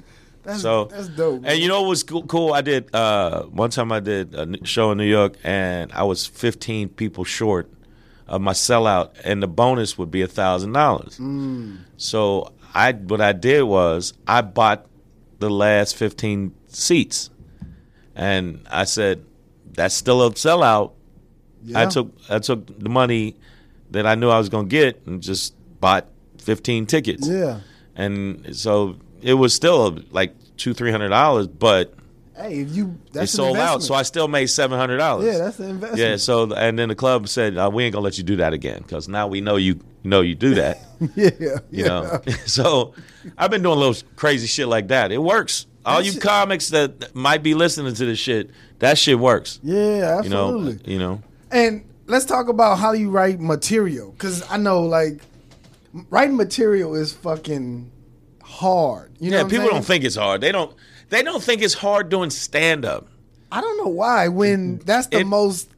That's- 0.42 0.62
so 0.62 0.84
that's 0.84 1.08
dope, 1.08 1.42
And 1.44 1.58
you 1.58 1.66
know 1.68 1.82
what 1.82 1.88
was 1.88 2.02
cool? 2.04 2.22
cool? 2.24 2.52
I 2.52 2.60
did 2.60 2.94
uh, 2.94 3.44
one 3.44 3.70
time. 3.70 3.90
I 3.90 3.98
did 4.00 4.32
a 4.34 4.64
show 4.64 4.92
in 4.92 4.98
New 4.98 5.04
York, 5.04 5.34
and 5.42 5.90
I 5.92 6.04
was 6.04 6.24
15 6.26 6.90
people 6.90 7.24
short 7.24 7.68
of 8.28 8.40
my 8.40 8.52
sellout, 8.52 9.10
and 9.24 9.42
the 9.42 9.48
bonus 9.48 9.98
would 9.98 10.10
be 10.12 10.22
a 10.22 10.28
thousand 10.28 10.72
dollars. 10.72 11.20
So 11.96 12.52
I, 12.74 12.92
what 12.92 13.20
I 13.20 13.32
did 13.32 13.62
was 13.64 14.12
I 14.28 14.40
bought 14.42 14.86
the 15.40 15.50
last 15.50 15.96
15 15.96 16.54
seats, 16.68 17.30
and 18.14 18.64
I 18.70 18.84
said, 18.84 19.24
"That's 19.72 19.94
still 19.94 20.22
a 20.24 20.30
sellout." 20.30 20.92
I 21.74 21.86
took 21.86 22.12
I 22.28 22.38
took 22.38 22.66
the 22.78 22.88
money 22.88 23.36
that 23.90 24.06
I 24.06 24.14
knew 24.14 24.28
I 24.30 24.38
was 24.38 24.48
going 24.48 24.66
to 24.68 24.70
get 24.70 25.00
and 25.06 25.22
just 25.22 25.54
bought 25.80 26.06
15 26.38 26.86
tickets. 26.86 27.26
Yeah. 27.28 27.60
And 27.94 28.54
so 28.56 28.96
it 29.22 29.34
was 29.34 29.54
still 29.54 29.98
like 30.10 30.34
two 30.56 30.74
three 30.74 30.90
hundred 30.90 31.08
dollars, 31.10 31.46
but 31.46 31.92
Hey, 32.36 32.60
if 32.60 32.76
you 32.76 32.98
that's 33.12 33.32
an 33.32 33.36
sold 33.38 33.56
out, 33.56 33.82
so 33.82 33.94
I 33.94 34.02
still 34.02 34.28
made 34.28 34.48
seven 34.48 34.78
hundred 34.78 34.98
dollars. 34.98 35.24
yeah, 35.26 35.38
that's 35.38 35.58
an 35.58 35.70
investment. 35.70 35.98
yeah. 35.98 36.16
So 36.16 36.52
and 36.52 36.78
then 36.78 36.90
the 36.90 36.94
club 36.94 37.28
said 37.28 37.56
uh, 37.56 37.70
we 37.72 37.84
ain't 37.84 37.94
gonna 37.94 38.04
let 38.04 38.18
you 38.18 38.24
do 38.24 38.36
that 38.36 38.52
again 38.52 38.82
because 38.82 39.08
now 39.08 39.26
we 39.26 39.40
know 39.40 39.56
you 39.56 39.80
know 40.04 40.20
you 40.20 40.34
do 40.34 40.54
that. 40.56 40.78
yeah, 41.16 41.30
You 41.40 41.60
yeah. 41.70 41.86
know. 41.86 42.20
so 42.46 42.92
I've 43.38 43.50
been 43.50 43.62
doing 43.62 43.78
little 43.78 43.96
crazy 44.16 44.46
shit 44.46 44.68
like 44.68 44.88
that. 44.88 45.10
It 45.12 45.18
works. 45.22 45.66
All 45.86 45.98
That 45.98 46.04
you 46.04 46.12
shit- 46.12 46.20
comics 46.22 46.68
that 46.70 47.14
might 47.14 47.42
be 47.42 47.54
listening 47.54 47.94
to 47.94 48.04
this 48.04 48.18
shit, 48.18 48.50
that 48.80 48.98
shit 48.98 49.18
works. 49.18 49.58
Yeah, 49.62 50.20
You 50.22 50.28
know. 50.28 50.48
absolutely. 50.48 50.92
You 50.92 50.98
know. 50.98 51.22
And 51.50 51.84
let's 52.06 52.24
talk 52.24 52.48
about 52.48 52.78
how 52.78 52.92
you 52.92 53.10
write 53.10 53.40
material, 53.40 54.12
because 54.12 54.42
I 54.50 54.56
know 54.56 54.82
like 54.82 55.20
writing 56.10 56.36
material 56.36 56.94
is 56.94 57.12
fucking 57.12 57.90
hard. 58.42 59.12
You 59.18 59.30
know, 59.30 59.38
Yeah. 59.38 59.48
People 59.48 59.68
don't 59.68 59.84
think 59.84 60.04
it's 60.04 60.16
hard. 60.16 60.40
They 60.40 60.52
don't. 60.52 60.74
They 61.08 61.22
don't 61.22 61.42
think 61.42 61.62
it's 61.62 61.74
hard 61.74 62.08
doing 62.08 62.30
stand 62.30 62.84
up. 62.84 63.06
I 63.52 63.60
don't 63.60 63.76
know 63.78 63.90
why. 63.90 64.28
When 64.28 64.78
that's 64.78 65.06
the 65.06 65.20
It- 65.20 65.26
most 65.26 65.68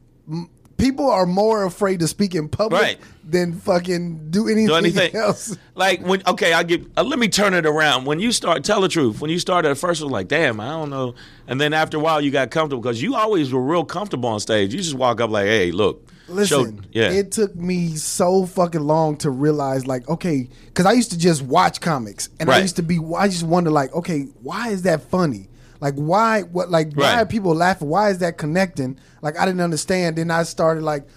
people 0.77 1.09
are 1.09 1.25
more 1.27 1.63
afraid 1.65 1.99
to 1.99 2.07
speak 2.07 2.33
in 2.33 2.47
public 2.49 2.81
Right. 2.81 2.97
Than 3.31 3.53
fucking 3.59 4.29
do 4.31 4.47
anything, 4.47 4.67
do 4.67 4.75
anything 4.75 5.15
else. 5.15 5.55
Like 5.75 6.01
when 6.01 6.21
okay, 6.27 6.53
I 6.53 6.63
give. 6.63 6.87
Uh, 6.97 7.03
let 7.03 7.19
me 7.19 7.27
turn 7.27 7.53
it 7.53 7.65
around. 7.65 8.05
When 8.05 8.19
you 8.19 8.31
start, 8.31 8.63
tell 8.63 8.81
the 8.81 8.89
truth. 8.89 9.21
When 9.21 9.29
you 9.31 9.39
started 9.39 9.69
at 9.69 9.77
first, 9.77 10.01
it 10.01 10.05
was 10.05 10.11
like, 10.11 10.27
damn, 10.27 10.59
I 10.59 10.69
don't 10.69 10.89
know. 10.89 11.15
And 11.47 11.59
then 11.59 11.73
after 11.73 11.97
a 11.97 11.99
while, 11.99 12.21
you 12.21 12.31
got 12.31 12.51
comfortable 12.51 12.81
because 12.81 13.01
you 13.01 13.15
always 13.15 13.51
were 13.53 13.61
real 13.61 13.85
comfortable 13.85 14.29
on 14.29 14.39
stage. 14.39 14.73
You 14.73 14.79
just 14.79 14.95
walk 14.95 15.21
up 15.21 15.29
like, 15.29 15.45
hey, 15.45 15.71
look, 15.71 16.07
Listen, 16.27 16.77
show- 16.77 16.83
yeah, 16.91 17.11
it 17.11 17.31
took 17.31 17.55
me 17.55 17.95
so 17.95 18.45
fucking 18.45 18.81
long 18.81 19.17
to 19.17 19.29
realize, 19.29 19.87
like, 19.87 20.07
okay, 20.09 20.47
because 20.65 20.85
I 20.85 20.91
used 20.93 21.11
to 21.11 21.17
just 21.17 21.41
watch 21.41 21.81
comics, 21.81 22.29
and 22.39 22.51
I 22.51 22.59
used 22.59 22.75
to 22.75 22.83
be, 22.83 22.99
I 23.17 23.27
just 23.27 23.43
wonder, 23.43 23.71
like, 23.71 23.93
okay, 23.93 24.23
why 24.41 24.69
is 24.69 24.83
that 24.83 25.01
funny? 25.09 25.47
Like, 25.81 25.93
why, 25.95 26.41
what, 26.41 26.69
like, 26.69 26.91
why 26.93 27.13
Right. 27.15 27.21
are 27.21 27.25
people 27.25 27.55
laughing? 27.55 27.87
Why 27.87 28.09
is 28.09 28.17
that 28.17 28.37
connecting? 28.37 28.99
Like, 29.21 29.39
I 29.39 29.45
didn't 29.45 29.61
understand. 29.61 30.17
Then 30.17 30.29
I 30.29 30.43
started 30.43 30.83
like, 30.83 31.07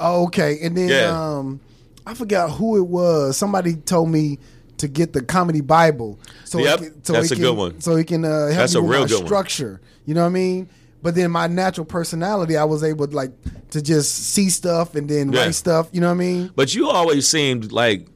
oh, 0.00 0.24
okay, 0.26 0.58
and 0.62 0.76
then 0.76 0.88
Yeah. 0.88 1.36
um, 1.38 1.60
I 2.06 2.14
forgot 2.14 2.50
who 2.50 2.76
it 2.78 2.86
was. 2.88 3.36
Somebody 3.36 3.74
told 3.76 4.08
me 4.10 4.38
to 4.78 4.88
get 4.88 5.12
the 5.12 5.22
comedy 5.22 5.60
Bible, 5.60 6.18
so 6.44 6.58
Yep, 6.58 6.78
can, 6.78 7.04
so 7.04 7.12
that's 7.12 7.30
a 7.30 7.34
can, 7.34 7.42
good 7.44 7.56
one. 7.56 7.80
So 7.80 7.96
it 7.96 8.06
can 8.06 8.24
uh, 8.24 8.46
help 8.46 8.56
That's 8.56 8.74
a 8.74 8.82
with 8.82 8.90
real 8.90 9.06
good 9.06 9.18
one. 9.18 9.26
structure. 9.26 9.80
You 10.06 10.14
know 10.14 10.22
what 10.22 10.28
I 10.28 10.30
mean? 10.30 10.68
But 11.02 11.14
then 11.14 11.30
my 11.30 11.46
natural 11.46 11.84
personality, 11.86 12.56
I 12.56 12.64
was 12.64 12.82
able 12.82 13.06
like 13.08 13.30
to 13.70 13.80
just 13.82 14.12
see 14.34 14.48
stuff 14.50 14.94
and 14.94 15.08
then 15.08 15.32
Yeah. 15.32 15.40
write 15.44 15.54
stuff. 15.54 15.88
You 15.92 16.00
know 16.00 16.08
what 16.08 16.14
I 16.14 16.18
mean? 16.18 16.50
But 16.56 16.74
you 16.74 16.88
always 16.88 17.28
seemed 17.28 17.72
like 17.72 18.06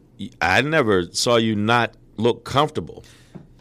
I 0.41 0.61
never 0.63 1.05
saw 1.13 1.37
you 1.37 1.55
not 1.55 1.95
look 2.17 2.45
comfortable. 2.45 3.05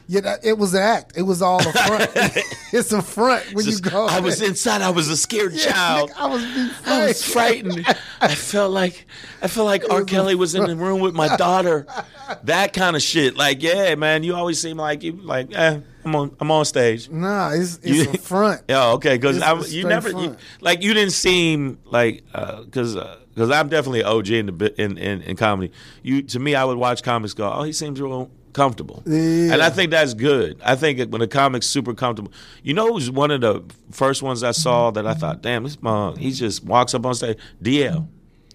Yeah, 0.08 0.36
it 0.44 0.58
was 0.58 0.74
an 0.74 0.82
act. 0.82 1.14
It 1.18 1.22
was 1.22 1.42
all 1.42 1.60
a 1.60 1.72
front. 1.72 2.12
it's 2.74 2.92
a 2.92 3.02
front 3.02 3.54
when 3.54 3.64
Just- 3.66 3.86
you 3.86 3.92
go. 3.92 4.06
I 4.08 4.20
was 4.20 4.42
inside. 4.42 4.82
I 4.82 4.90
was 4.90 5.08
a 5.10 5.16
scared 5.18 5.54
Yeah, 5.54 5.72
child. 5.72 6.10
nigga, 6.12 6.16
I 6.18 6.28
was 6.28 6.44
being 6.44 6.70
I 6.86 7.06
was 7.08 7.24
frightened. 7.24 7.86
I 8.22 8.36
felt 8.36 8.72
like 8.72 9.06
I 9.42 9.48
felt 9.48 9.66
like 9.66 9.84
R. 9.90 10.00
was 10.02 10.06
Kelly 10.06 10.36
was 10.36 10.56
in 10.56 10.66
the 10.66 10.76
room 10.76 11.00
with 11.00 11.14
my 11.16 11.36
daughter. 11.38 11.86
That 12.46 12.72
kind 12.72 12.96
of 12.96 13.02
shit. 13.02 13.36
Like, 13.36 13.62
yeah, 13.62 13.96
man, 13.96 14.24
you 14.24 14.34
always 14.34 14.60
seem 14.60 14.78
like 14.78 15.04
you 15.04 15.12
like, 15.12 15.54
eh, 15.54 15.82
I'm 16.06 16.16
on 16.16 16.36
I'm 16.40 16.50
on 16.52 16.64
stage. 16.66 17.10
Nah, 17.10 17.50
it's 17.52 17.78
it's 17.84 17.86
You- 17.86 18.12
a 18.12 18.18
front. 18.18 18.62
Yeah, 18.70 18.92
okay, 18.94 19.18
because 19.18 19.38
It's 19.38 19.46
I 19.46 19.52
a 19.52 19.62
you 19.68 19.86
never 19.86 20.10
you, 20.10 20.36
like 20.62 20.82
you 20.82 20.94
didn't 20.94 21.12
seem 21.14 21.80
like 21.86 22.24
because 22.32 22.96
because 22.96 23.52
I'm 23.52 23.68
definitely 23.68 24.02
an 24.02 24.08
OG 24.08 24.30
in 24.30 24.46
the 24.58 24.82
in, 24.82 24.98
in 24.98 25.22
in 25.22 25.36
comedy. 25.36 25.74
You 26.02 26.22
to 26.24 26.40
me, 26.40 26.56
I 26.56 26.64
would 26.64 26.78
watch 26.78 27.04
comics 27.04 27.34
go, 27.34 27.52
oh, 27.52 27.64
he 27.64 27.74
seems 27.74 28.00
real 28.00 28.32
comfortable, 28.54 29.04
Yeah. 29.06 29.54
and 29.54 29.62
I 29.62 29.70
think 29.70 29.92
that's 29.92 30.14
good. 30.14 30.60
I 30.64 30.76
think 30.76 31.12
when 31.12 31.22
a 31.22 31.28
comic's 31.28 31.68
super 31.68 31.94
comfortable, 31.94 32.32
you 32.64 32.74
know, 32.74 32.94
who's 32.94 33.10
one 33.12 33.32
of 33.32 33.42
the 33.42 33.64
first 33.92 34.22
ones 34.24 34.44
I 34.44 34.52
saw 34.52 34.92
that 34.92 35.06
I 35.06 35.14
thought, 35.16 35.42
damn, 35.42 35.64
this 35.64 35.82
mom, 35.82 36.16
he 36.18 36.32
just 36.32 36.64
walks 36.64 36.94
up 36.94 37.06
on 37.06 37.14
stage, 37.16 37.38
DL. 37.62 38.08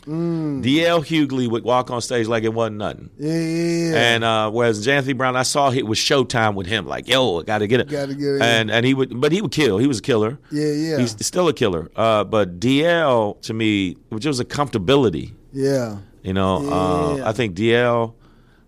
Mm. 0.06 0.62
DL 0.64 1.04
Hughley 1.04 1.50
would 1.50 1.64
walk 1.64 1.90
on 1.90 2.00
stage 2.00 2.26
like 2.28 2.42
it 2.44 2.54
wasn't 2.54 2.78
nothing. 2.78 3.10
Yeah, 3.18 3.32
yeah, 3.34 3.90
yeah. 3.90 3.96
And 4.14 4.24
uh, 4.24 4.50
whereas 4.50 4.86
Anthony 4.88 5.12
Brown, 5.12 5.36
I 5.36 5.42
saw 5.42 5.70
it 5.70 5.86
was 5.86 5.98
Showtime 5.98 6.54
with 6.54 6.66
him. 6.66 6.86
Like, 6.86 7.06
yo, 7.08 7.40
I 7.40 7.42
got 7.42 7.58
to 7.58 7.66
get 7.66 7.80
it. 7.80 7.88
Gotta 7.90 8.14
get 8.14 8.36
it. 8.36 8.40
And 8.42 8.70
and 8.70 8.86
he 8.86 8.94
would, 8.94 9.20
but 9.20 9.32
he 9.32 9.42
would 9.42 9.50
kill. 9.52 9.76
He 9.76 9.86
was 9.86 9.98
a 9.98 10.02
killer. 10.02 10.38
Yeah, 10.50 10.72
yeah. 10.72 10.98
He's 10.98 11.14
still 11.26 11.48
a 11.48 11.52
killer. 11.52 11.90
Uh, 11.94 12.24
but 12.24 12.58
DL 12.58 13.38
to 13.42 13.52
me, 13.52 13.96
which 14.08 14.24
was 14.24 14.40
a 14.40 14.46
comfortability. 14.46 15.34
yeah. 15.52 15.98
You 16.22 16.32
know, 16.34 16.68
uh, 16.70 17.22
I 17.28 17.32
think 17.32 17.54
DL 17.54 18.12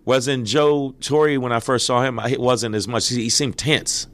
was 0.05 0.27
in 0.27 0.45
Joe 0.45 0.95
Torry 0.99 1.37
when 1.37 1.51
I 1.51 1.59
first 1.59 1.85
saw 1.85 2.01
him. 2.03 2.19
I, 2.19 2.29
it 2.31 2.39
wasn't 2.39 2.75
as 2.75 2.87
much. 2.87 3.09
He, 3.09 3.23
he 3.23 3.29
seemed 3.29 3.57
tense. 3.57 4.07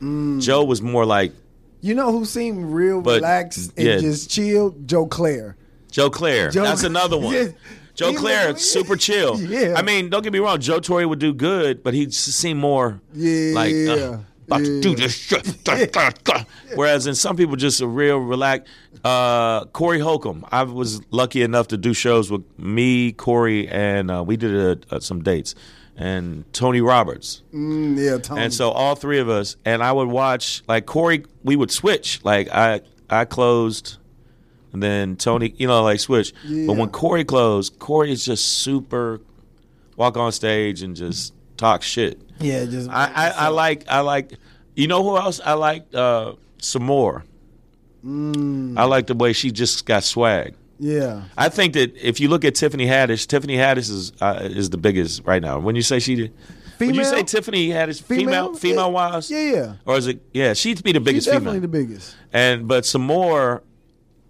Mm. 0.00 0.40
Joe 0.42 0.64
was 0.64 0.80
more 0.82 1.04
like 1.06 1.32
You 1.80 1.94
know 1.94 2.12
who 2.12 2.24
seemed 2.24 2.72
real 2.72 3.00
But, 3.00 3.16
relaxed 3.16 3.72
and 3.76 3.86
yeah. 3.86 3.98
just 3.98 4.30
chill? 4.30 4.74
Joe 4.86 5.06
Clair. 5.06 5.56
Joe 5.90 6.10
Clair. 6.10 6.50
Joe- 6.50 6.64
That's 6.64 6.82
another 6.84 7.18
one. 7.18 7.34
Yeah. 7.34 7.48
Joe 7.94 8.10
He 8.10 8.16
Clair, 8.16 8.52
was- 8.52 8.70
super 8.70 8.94
chill. 8.96 9.40
Yeah. 9.48 9.72
I 9.74 9.80
mean, 9.82 10.10
don't 10.10 10.22
get 10.22 10.30
me 10.32 10.38
wrong. 10.38 10.60
Joe 10.60 10.80
Torry 10.80 11.06
would 11.06 11.18
do 11.18 11.32
good, 11.32 11.82
but 11.82 11.94
he 11.94 12.10
seemed 12.10 12.60
more 12.60 13.00
Yeah, 13.14 13.54
like 13.54 13.74
uh, 13.74 14.18
about 14.46 14.64
to 14.64 14.80
do 14.80 14.90
yeah. 14.90 14.96
this 14.96 15.14
shit. 15.14 16.46
Whereas 16.74 17.06
in 17.06 17.14
some 17.14 17.36
people, 17.36 17.56
just 17.56 17.80
a 17.80 17.86
real 17.86 18.18
relaxed. 18.18 18.68
Uh, 19.04 19.64
Corey 19.66 20.00
Holcomb. 20.00 20.44
I 20.50 20.62
was 20.62 21.00
lucky 21.10 21.42
enough 21.42 21.68
to 21.68 21.76
do 21.76 21.92
shows 21.92 22.30
with 22.30 22.44
me, 22.58 23.12
Corey, 23.12 23.68
and 23.68 24.10
uh, 24.10 24.24
we 24.24 24.36
did 24.36 24.86
uh, 24.90 25.00
some 25.00 25.22
dates. 25.22 25.54
And 25.96 26.50
Tony 26.52 26.80
Roberts. 26.80 27.42
Mm, 27.54 27.96
yeah, 27.96 28.18
Tom. 28.18 28.38
And 28.38 28.52
so 28.52 28.70
all 28.70 28.94
three 28.94 29.18
of 29.18 29.30
us, 29.30 29.56
and 29.64 29.82
I 29.82 29.92
would 29.92 30.08
watch 30.08 30.62
like 30.68 30.84
Corey. 30.84 31.24
We 31.42 31.56
would 31.56 31.70
switch. 31.70 32.22
Like 32.22 32.48
I, 32.52 32.82
I 33.08 33.24
closed, 33.24 33.96
and 34.74 34.82
then 34.82 35.16
Tony, 35.16 35.54
you 35.56 35.66
know, 35.66 35.82
like 35.82 36.00
switch. 36.00 36.34
Yeah. 36.44 36.66
But 36.66 36.76
when 36.76 36.90
Corey 36.90 37.24
closed, 37.24 37.78
Corey 37.78 38.12
is 38.12 38.24
just 38.24 38.44
super. 38.44 39.20
Walk 39.96 40.18
on 40.18 40.30
stage 40.32 40.82
and 40.82 40.94
just 40.94 41.32
talk 41.56 41.82
shit. 41.82 42.20
yeah, 42.40 42.64
just 42.66 42.90
I, 42.90 43.10
I, 43.14 43.28
I 43.30 43.48
like 43.48 43.84
I 43.88 44.00
like. 44.00 44.32
You 44.74 44.86
know 44.88 45.02
who 45.02 45.16
else 45.16 45.40
I 45.44 45.54
like? 45.54 45.86
Uh, 45.94 46.32
Sommore. 46.58 47.24
Mm, 48.04 48.78
I 48.78 48.84
like 48.84 49.06
the 49.06 49.14
way 49.14 49.32
she 49.32 49.50
just 49.50 49.84
got 49.86 50.04
swag. 50.04 50.54
yeah. 50.78 51.22
I 51.36 51.48
think 51.48 51.72
that 51.74 51.96
if 51.96 52.20
you 52.20 52.28
look 52.28 52.44
at 52.44 52.54
Tiffany 52.54 52.86
Haddish, 52.86 53.26
Tiffany 53.26 53.56
Haddish 53.56 53.90
is 53.90 54.12
uh, 54.20 54.40
is 54.42 54.70
the 54.70 54.76
biggest 54.78 55.22
right 55.24 55.42
now. 55.42 55.58
When 55.58 55.74
you 55.76 55.82
say 55.82 55.98
she 55.98 56.14
did, 56.14 56.32
when 56.78 56.94
you 56.94 57.04
say 57.04 57.22
Tiffany 57.22 57.68
Haddish, 57.70 58.02
female, 58.02 58.54
Female? 58.54 58.54
female 58.54 58.86
Yeah. 58.86 58.92
wise, 58.92 59.30
Yeah, 59.30 59.40
yeah. 59.52 59.72
or 59.86 59.96
is 59.96 60.06
it? 60.06 60.20
Yeah, 60.32 60.52
she'd 60.54 60.82
be 60.84 60.92
the 60.92 60.98
She's 61.00 61.04
biggest 61.04 61.26
definitely 61.26 61.60
female. 61.60 61.62
the 61.62 61.68
biggest. 61.68 62.16
and 62.32 62.68
but 62.68 62.84
Sommore, 62.84 63.62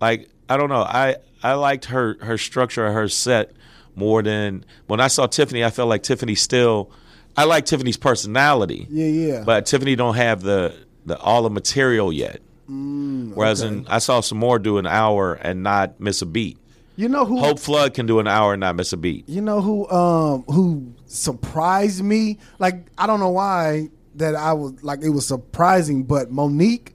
like 0.00 0.28
I 0.48 0.56
don't 0.56 0.68
know. 0.70 0.82
I 0.82 1.16
I 1.42 1.54
liked 1.54 1.86
her 1.86 2.16
her 2.22 2.38
structure, 2.38 2.90
her 2.92 3.08
set 3.08 3.52
more 3.94 4.22
than 4.22 4.64
when 4.86 5.00
I 5.00 5.08
saw 5.08 5.26
Tiffany. 5.26 5.64
I 5.64 5.70
felt 5.70 5.88
like 5.88 6.02
Tiffany 6.02 6.34
still. 6.36 6.90
I 7.36 7.44
like 7.44 7.66
Tiffany's 7.66 7.96
personality, 7.98 8.86
Yeah, 8.90 9.06
yeah. 9.06 9.42
but 9.44 9.66
Tiffany 9.66 9.94
don't 9.96 10.14
have 10.16 10.42
the 10.42 10.74
the 11.04 11.18
all 11.18 11.42
the 11.42 11.50
material 11.50 12.12
yet. 12.12 12.40
Mm, 12.70 13.34
Whereas 13.34 13.62
in, 13.62 13.86
I 13.88 13.98
saw 13.98 14.20
Sommore 14.20 14.58
do 14.58 14.78
an 14.78 14.86
hour 14.86 15.34
and 15.34 15.62
not 15.62 16.00
miss 16.00 16.20
a 16.22 16.26
beat. 16.26 16.58
you 16.96 17.08
know 17.08 17.24
who? 17.24 17.38
Hope 17.38 17.58
Flood 17.60 17.94
can 17.94 18.06
do 18.06 18.18
an 18.18 18.26
hour 18.26 18.54
and 18.54 18.60
not 18.60 18.74
miss 18.74 18.92
a 18.92 18.96
beat. 18.96 19.28
You 19.28 19.40
know 19.42 19.60
who? 19.60 19.88
Um, 19.90 20.42
who 20.48 20.92
surprised 21.06 22.02
me? 22.02 22.38
Like 22.58 22.86
I 22.98 23.06
don't 23.06 23.20
know 23.20 23.28
why 23.30 23.88
that 24.16 24.34
I 24.34 24.52
was 24.54 24.82
like 24.82 25.02
it 25.02 25.10
was 25.10 25.26
surprising, 25.26 26.02
but 26.04 26.30
Monique, 26.30 26.94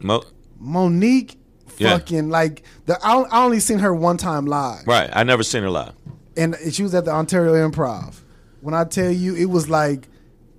Mo- 0.00 0.22
Monique, 0.58 1.36
Yeah. 1.78 1.96
fucking 1.98 2.28
like 2.28 2.62
the 2.86 2.98
I, 3.04 3.22
I 3.22 3.44
only 3.44 3.58
seen 3.60 3.78
her 3.80 3.92
one 3.94 4.18
time 4.18 4.46
live, 4.46 4.86
right. 4.86 5.10
I 5.12 5.24
never 5.24 5.42
seen 5.42 5.62
her 5.62 5.70
live. 5.70 5.94
and 6.36 6.54
she 6.70 6.82
was 6.82 6.94
at 6.94 7.04
the 7.06 7.10
Ontario 7.10 7.54
Improv. 7.68 8.20
When 8.62 8.74
I 8.74 8.84
tell 8.84 9.10
you, 9.10 9.34
it 9.34 9.46
was 9.46 9.68
like 9.68 10.08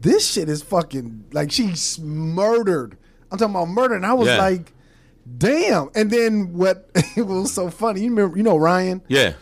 this 0.01 0.29
shit 0.31 0.49
is 0.49 0.61
fucking 0.61 1.25
like 1.31 1.51
she's 1.51 1.97
murdered. 1.99 2.97
I'm 3.31 3.37
talking 3.39 3.55
about 3.55 3.69
murder, 3.69 3.95
and 3.95 4.05
I 4.05 4.13
was 4.13 4.27
Yeah. 4.27 4.37
like, 4.37 4.73
damn. 5.37 5.89
And 5.95 6.11
then 6.11 6.53
what? 6.53 6.89
It 7.15 7.21
was 7.25 7.53
so 7.53 7.69
funny. 7.69 8.01
You 8.01 8.09
remember? 8.09 8.37
You 8.37 8.43
know 8.43 8.57
Ryan? 8.57 9.01
Yeah. 9.07 9.33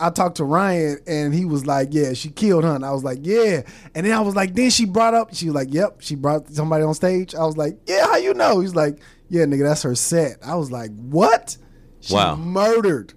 I 0.00 0.10
talked 0.10 0.36
to 0.38 0.44
Ryan 0.44 0.98
and 1.06 1.32
he 1.32 1.44
was 1.44 1.66
like, 1.66 1.88
"Yeah, 1.92 2.14
she 2.14 2.28
killed 2.30 2.64
her." 2.64 2.74
And 2.74 2.84
I 2.84 2.90
was 2.90 3.04
like, 3.04 3.20
"Yeah." 3.22 3.62
And 3.94 4.04
then 4.04 4.12
I 4.12 4.20
was 4.20 4.34
like, 4.34 4.54
then 4.54 4.68
she 4.70 4.86
brought 4.86 5.14
up, 5.14 5.32
she 5.34 5.46
was 5.46 5.54
like, 5.54 5.72
"Yep, 5.72 5.98
she 6.00 6.16
brought 6.16 6.48
somebody 6.52 6.82
on 6.84 6.94
stage." 6.94 7.32
I 7.34 7.44
was 7.44 7.56
like, 7.56 7.78
"Yeah, 7.86 8.06
how 8.06 8.16
you 8.16 8.34
know?" 8.34 8.58
He's 8.60 8.74
like, 8.74 8.98
"Yeah, 9.28 9.44
nigga, 9.44 9.62
that's 9.62 9.82
her 9.84 9.94
set." 9.94 10.38
I 10.44 10.56
was 10.56 10.70
like, 10.72 10.90
"What?" 10.96 11.56
She 12.00 12.12
Wow. 12.12 12.34
murdered, 12.34 13.14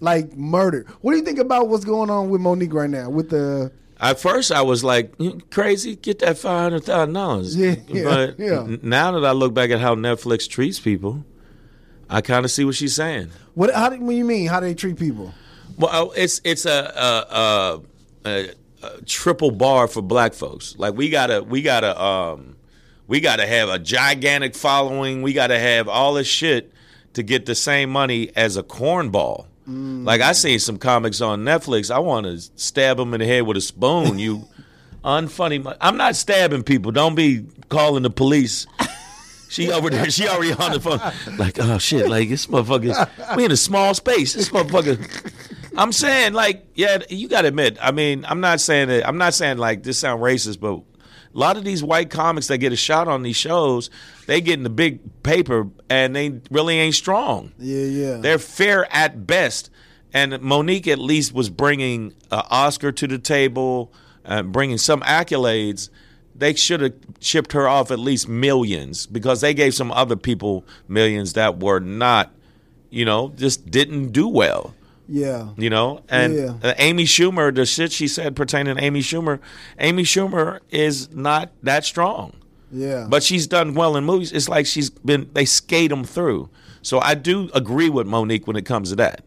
like 0.00 0.36
murdered. 0.36 0.88
What 1.00 1.12
do 1.12 1.16
you 1.16 1.22
think 1.24 1.38
about 1.38 1.68
what's 1.68 1.84
going 1.84 2.10
on 2.10 2.28
with 2.28 2.40
Monique 2.40 2.74
right 2.74 2.90
now? 2.90 3.08
With 3.08 3.30
the 3.30 3.70
At 3.98 4.20
first, 4.20 4.52
I 4.52 4.62
was 4.62 4.84
like, 4.84 5.14
"You 5.18 5.40
crazy, 5.50 5.96
get 5.96 6.18
that 6.18 6.36
five 6.38 6.64
hundred 6.64 6.84
thousand 6.84 7.14
dollars. 7.14 7.56
Yeah, 7.56 7.76
but 8.04 8.38
yeah. 8.38 8.76
now 8.82 9.12
that 9.12 9.24
I 9.24 9.32
look 9.32 9.54
back 9.54 9.70
at 9.70 9.80
how 9.80 9.94
Netflix 9.94 10.48
treats 10.48 10.78
people, 10.78 11.24
I 12.10 12.20
kind 12.20 12.44
of 12.44 12.50
see 12.50 12.64
what 12.64 12.74
she's 12.74 12.94
saying. 12.94 13.30
what? 13.54 13.72
How 13.74 13.88
do 13.88 13.98
what 14.00 14.10
do 14.10 14.16
you 14.16 14.24
mean? 14.24 14.48
How 14.48 14.60
do 14.60 14.66
they 14.66 14.74
treat 14.74 14.98
people? 14.98 15.32
Well, 15.78 16.12
it's 16.16 16.40
it's 16.44 16.66
a, 16.66 16.70
a, 16.70 17.34
a, 17.34 18.28
a, 18.28 18.50
a 18.82 19.02
triple 19.02 19.50
bar 19.50 19.88
for 19.88 20.02
black 20.02 20.34
folks. 20.34 20.74
Like 20.78 20.94
we 20.94 21.08
gotta 21.08 21.42
we 21.42 21.62
gotta 21.62 21.98
um 22.00 22.56
we 23.06 23.20
gotta 23.20 23.46
have 23.46 23.68
a 23.70 23.78
gigantic 23.78 24.54
following. 24.54 25.22
We 25.22 25.32
gotta 25.32 25.58
have 25.58 25.88
all 25.88 26.14
this 26.14 26.26
shit 26.26 26.70
to 27.14 27.22
get 27.22 27.46
the 27.46 27.54
same 27.54 27.88
money 27.90 28.30
as 28.36 28.58
a 28.58 28.62
cornball. 28.62 29.46
Mm. 29.68 30.04
Like 30.04 30.20
I 30.20 30.32
seen 30.32 30.58
some 30.58 30.78
comics 30.78 31.20
on 31.20 31.42
Netflix. 31.42 31.90
I 31.94 31.98
want 31.98 32.26
to 32.26 32.40
stab 32.60 32.96
them 32.98 33.14
in 33.14 33.20
the 33.20 33.26
head 33.26 33.46
with 33.46 33.56
a 33.56 33.60
spoon. 33.60 34.18
You 34.18 34.46
unfunny. 35.04 35.76
I'm 35.80 35.96
not 35.96 36.16
stabbing 36.16 36.62
people. 36.62 36.92
Don't 36.92 37.14
be 37.14 37.46
calling 37.68 38.02
the 38.02 38.10
police. 38.10 38.66
She 39.48 39.70
over 39.70 39.90
there. 39.90 40.10
She 40.10 40.28
already 40.28 40.52
on 40.52 40.72
the 40.72 40.80
phone. 40.80 41.00
Like, 41.38 41.58
oh 41.60 41.78
shit! 41.78 42.08
Like 42.08 42.28
this 42.28 42.46
motherfucker. 42.46 43.36
We 43.36 43.44
in 43.44 43.52
a 43.52 43.56
small 43.56 43.94
space. 43.94 44.34
This 44.34 44.50
motherfucker. 44.50 44.98
I'm 45.78 45.92
saying, 45.92 46.32
like, 46.32 46.66
yeah, 46.74 46.98
you 47.08 47.28
got 47.28 47.42
to 47.42 47.48
admit. 47.48 47.78
I 47.80 47.92
mean, 47.92 48.24
I'm 48.26 48.40
not 48.40 48.60
saying 48.60 48.88
that. 48.88 49.06
I'm 49.06 49.18
not 49.18 49.34
saying 49.34 49.58
like 49.58 49.82
this 49.82 49.98
sound 49.98 50.22
racist, 50.22 50.58
but 50.58 50.80
a 51.36 51.38
lot 51.38 51.58
of 51.58 51.64
these 51.64 51.84
white 51.84 52.08
comics 52.08 52.46
that 52.46 52.58
get 52.58 52.72
a 52.72 52.76
shot 52.76 53.08
on 53.08 53.22
these 53.22 53.36
shows, 53.36 53.90
they 54.26 54.40
get 54.40 54.54
in 54.54 54.62
the 54.62 54.70
big 54.70 55.22
paper 55.22 55.68
and 55.90 56.16
they 56.16 56.40
really 56.50 56.78
ain't 56.78 56.94
strong. 56.94 57.52
Yeah, 57.58 57.84
yeah. 57.84 58.16
They're 58.16 58.38
fair 58.38 58.86
at 58.90 59.26
best. 59.26 59.68
And 60.14 60.40
Monique 60.40 60.88
at 60.88 60.98
least 60.98 61.34
was 61.34 61.50
bringing 61.50 62.14
an 62.30 62.42
Oscar 62.50 62.90
to 62.90 63.06
the 63.06 63.18
table, 63.18 63.92
uh, 64.24 64.44
bringing 64.44 64.78
some 64.78 65.02
accolades. 65.02 65.90
They 66.34 66.54
should 66.54 66.80
have 66.80 66.94
shipped 67.20 67.52
her 67.52 67.68
off 67.68 67.90
at 67.90 67.98
least 67.98 68.28
millions 68.28 69.06
because 69.06 69.42
they 69.42 69.52
gave 69.52 69.74
some 69.74 69.92
other 69.92 70.16
people 70.16 70.64
millions 70.88 71.34
that 71.34 71.60
were 71.60 71.80
not, 71.80 72.32
you 72.88 73.04
know, 73.04 73.34
just 73.36 73.70
didn't 73.70 74.12
do 74.12 74.26
well. 74.26 74.74
Yeah. 75.08 75.48
You 75.56 75.70
know, 75.70 76.02
and 76.08 76.34
Yeah. 76.34 76.54
uh, 76.62 76.74
Amy 76.78 77.04
Schumer, 77.04 77.54
the 77.54 77.64
shit 77.66 77.92
she 77.92 78.08
said 78.08 78.34
pertaining 78.36 78.76
to 78.76 78.82
Amy 78.82 79.00
Schumer, 79.00 79.38
Amy 79.78 80.02
Schumer 80.02 80.60
is 80.70 81.10
not 81.14 81.50
that 81.62 81.84
strong 81.84 82.32
Yeah. 82.72 83.06
but 83.08 83.22
she's 83.22 83.46
done 83.46 83.74
well 83.74 83.96
in 83.96 84.04
movies. 84.04 84.32
It's 84.32 84.48
like 84.48 84.66
she's 84.66 84.90
been 84.90 85.28
they 85.32 85.44
skate 85.44 85.90
them 85.90 86.04
through. 86.04 86.48
So 86.82 87.00
I 87.00 87.14
do 87.14 87.50
agree 87.54 87.88
with 87.90 88.06
Monique 88.06 88.46
when 88.46 88.56
it 88.56 88.64
comes 88.64 88.90
to 88.90 88.96
that. 88.96 89.22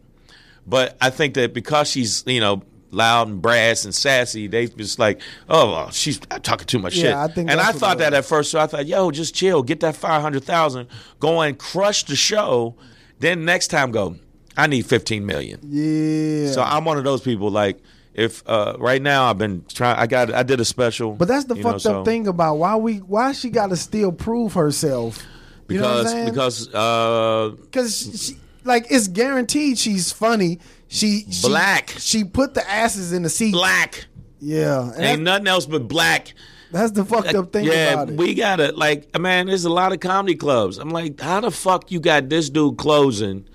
But 0.66 0.96
I 1.00 1.10
think 1.10 1.34
that 1.34 1.52
because 1.54 1.90
she's 1.90 2.22
you 2.26 2.40
know 2.40 2.62
loud 2.92 3.28
and 3.28 3.40
brass 3.40 3.84
and 3.84 3.94
sassy, 3.94 4.48
they 4.48 4.66
just 4.66 4.98
like, 4.98 5.20
oh, 5.48 5.70
well, 5.70 5.90
she's 5.90 6.18
talking 6.42 6.66
too 6.66 6.78
much 6.80 6.96
Yeah, 6.96 7.02
shit. 7.02 7.14
I 7.14 7.28
think 7.28 7.50
and 7.50 7.60
I 7.60 7.70
thought 7.72 7.98
that 7.98 8.12
at 8.14 8.24
first. 8.24 8.50
So 8.50 8.58
I 8.58 8.66
thought, 8.66 8.86
yo, 8.86 9.10
just 9.12 9.34
chill, 9.34 9.62
get 9.62 9.80
that 9.80 9.94
five 9.96 10.20
hundred 10.22 10.44
thousand, 10.44 10.88
go 11.20 11.40
and 11.40 11.56
crush 11.58 12.04
the 12.04 12.16
show. 12.16 12.74
Then 13.20 13.44
next 13.44 13.68
time, 13.68 13.90
go. 13.92 14.16
I 14.60 14.66
need 14.66 14.86
fifteen 14.86 15.26
million. 15.26 15.60
yeah. 15.62 16.52
So 16.52 16.62
I'm 16.62 16.84
one 16.84 16.98
of 16.98 17.04
those 17.04 17.20
people 17.20 17.50
like 17.50 17.80
if 18.14 18.42
uh, 18.48 18.76
right 18.78 19.00
now 19.00 19.26
I've 19.30 19.38
been 19.38 19.64
trying, 19.68 19.96
I 19.96 20.06
got, 20.06 20.34
I 20.34 20.42
did 20.42 20.60
a 20.60 20.64
special. 20.64 21.12
But 21.12 21.28
that's 21.28 21.44
the 21.44 21.56
you 21.56 21.62
know, 21.62 21.70
fucked 21.70 21.82
so- 21.82 22.00
up 22.00 22.04
thing 22.04 22.26
about 22.26 22.56
why 22.56 22.76
we 22.76 22.96
why 22.98 23.32
she 23.32 23.50
got 23.50 23.68
to 23.70 23.76
still 23.76 24.12
prove 24.12 24.54
herself. 24.54 25.24
You 25.68 25.78
know 25.78 26.02
because 26.02 26.66
because 26.66 26.74
uh, 26.74 27.50
because 27.60 28.26
she, 28.26 28.36
like 28.64 28.86
it's 28.90 29.06
guaranteed 29.08 29.78
she's 29.78 30.10
funny. 30.12 30.58
She, 30.88 31.24
she 31.30 31.46
Black. 31.46 31.94
She 31.98 32.24
put 32.24 32.54
the 32.54 32.68
asses 32.68 33.12
in 33.12 33.22
the 33.22 33.30
seat. 33.30 33.52
black 33.52 34.06
Yeah, 34.40 34.90
and 34.92 35.04
ain't 35.04 35.22
nothing 35.22 35.46
else 35.46 35.66
but 35.66 35.86
black. 35.86 36.34
that's 36.72 36.90
the 36.90 37.04
fucked 37.04 37.32
up 37.36 37.52
thing 37.52 37.66
yeah, 37.66 37.92
about 37.92 38.10
it. 38.10 38.16
we 38.16 38.34
gotta 38.34 38.72
like, 38.72 39.16
man. 39.16 39.46
There's 39.46 39.64
a 39.64 39.70
lot 39.70 39.92
of 39.92 40.00
comedy 40.00 40.34
clubs. 40.34 40.78
I'm 40.78 40.90
like, 40.90 41.20
how 41.20 41.40
the 41.40 41.52
fuck 41.52 41.92
you 41.92 42.00
got 42.00 42.28
this 42.28 42.50
dude 42.50 42.76
closing, 42.76 43.46